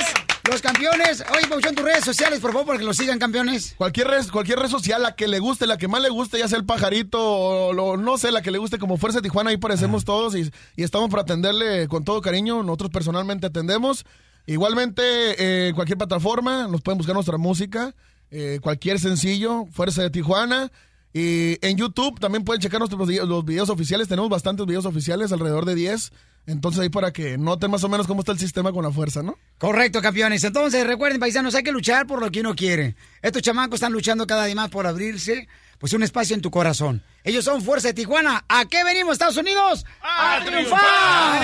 los 0.49 0.61
campeones. 0.61 1.23
Oye, 1.35 1.47
Pauchón, 1.47 1.75
tus 1.75 1.85
redes 1.85 2.03
sociales, 2.05 2.39
por 2.39 2.51
favor, 2.51 2.67
para 2.67 2.79
que 2.79 2.85
los 2.85 2.97
sigan, 2.97 3.19
campeones. 3.19 3.73
Cualquier 3.77 4.07
red, 4.07 4.27
cualquier 4.31 4.59
red 4.59 4.69
social, 4.69 5.01
la 5.01 5.15
que 5.15 5.27
le 5.27 5.39
guste, 5.39 5.67
la 5.67 5.77
que 5.77 5.87
más 5.87 6.01
le 6.01 6.09
guste, 6.09 6.39
ya 6.39 6.47
sea 6.47 6.57
el 6.57 6.65
pajarito 6.65 7.19
o 7.21 7.73
lo- 7.73 7.97
no 7.97 8.17
sé, 8.17 8.31
la 8.31 8.41
que 8.41 8.51
le 8.51 8.57
guste 8.57 8.77
como 8.79 8.97
Fuerza 8.97 9.21
Tijuana, 9.21 9.49
ahí 9.51 9.57
parecemos 9.57 10.05
todos 10.05 10.35
y, 10.35 10.51
y 10.75 10.83
estamos 10.83 11.09
para 11.09 11.21
atenderle 11.23 11.87
con 11.87 12.03
todo 12.03 12.21
cariño. 12.21 12.63
Nosotros 12.63 12.89
personalmente 12.91 13.47
atendemos. 13.47 14.05
Igualmente, 14.45 15.03
eh, 15.37 15.73
cualquier 15.75 15.97
plataforma, 15.97 16.67
nos 16.67 16.81
pueden 16.81 16.97
buscar 16.97 17.13
nuestra 17.13 17.37
música, 17.37 17.93
eh, 18.31 18.59
cualquier 18.61 18.99
sencillo, 18.99 19.65
Fuerza 19.71 20.01
de 20.01 20.09
Tijuana. 20.09 20.71
Y 21.13 21.57
en 21.65 21.77
YouTube 21.77 22.19
también 22.19 22.43
pueden 22.43 22.61
checar 22.61 22.79
nuestros 22.79 23.07
los 23.27 23.45
videos 23.45 23.69
oficiales. 23.69 24.07
Tenemos 24.07 24.29
bastantes 24.29 24.65
videos 24.65 24.85
oficiales, 24.85 25.31
alrededor 25.31 25.65
de 25.65 25.75
10. 25.75 26.11
Entonces 26.45 26.81
ahí 26.81 26.89
para 26.89 27.11
que 27.11 27.37
noten 27.37 27.69
más 27.69 27.83
o 27.83 27.89
menos 27.89 28.07
cómo 28.07 28.21
está 28.21 28.31
el 28.31 28.39
sistema 28.39 28.71
con 28.71 28.83
la 28.83 28.91
fuerza, 28.91 29.21
¿no? 29.21 29.37
Correcto, 29.57 30.01
campeones. 30.01 30.43
Entonces, 30.43 30.85
recuerden, 30.85 31.19
paisanos, 31.19 31.53
hay 31.53 31.63
que 31.63 31.71
luchar 31.71 32.07
por 32.07 32.21
lo 32.21 32.31
que 32.31 32.39
uno 32.39 32.55
quiere. 32.55 32.95
Estos 33.21 33.41
chamacos 33.41 33.75
están 33.75 33.93
luchando 33.93 34.25
cada 34.25 34.45
día 34.45 34.55
más 34.55 34.69
por 34.69 34.87
abrirse, 34.87 35.47
pues, 35.77 35.93
un 35.93 36.01
espacio 36.01 36.35
en 36.35 36.41
tu 36.41 36.49
corazón. 36.49 37.03
Ellos 37.23 37.45
son 37.45 37.61
Fuerza 37.61 37.89
de 37.89 37.93
Tijuana. 37.93 38.45
¿A 38.47 38.65
qué 38.65 38.83
venimos, 38.83 39.13
Estados 39.13 39.37
Unidos? 39.37 39.85
¡A, 40.01 40.43
triunfar! 40.43 41.43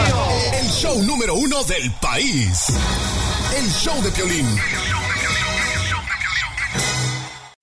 El 0.60 0.68
show 0.70 1.04
número 1.04 1.36
uno 1.36 1.64
del 1.66 1.92
país. 2.02 2.68
El 3.56 3.70
show 3.72 4.02
de 4.02 4.10
Piolín. 4.12 4.48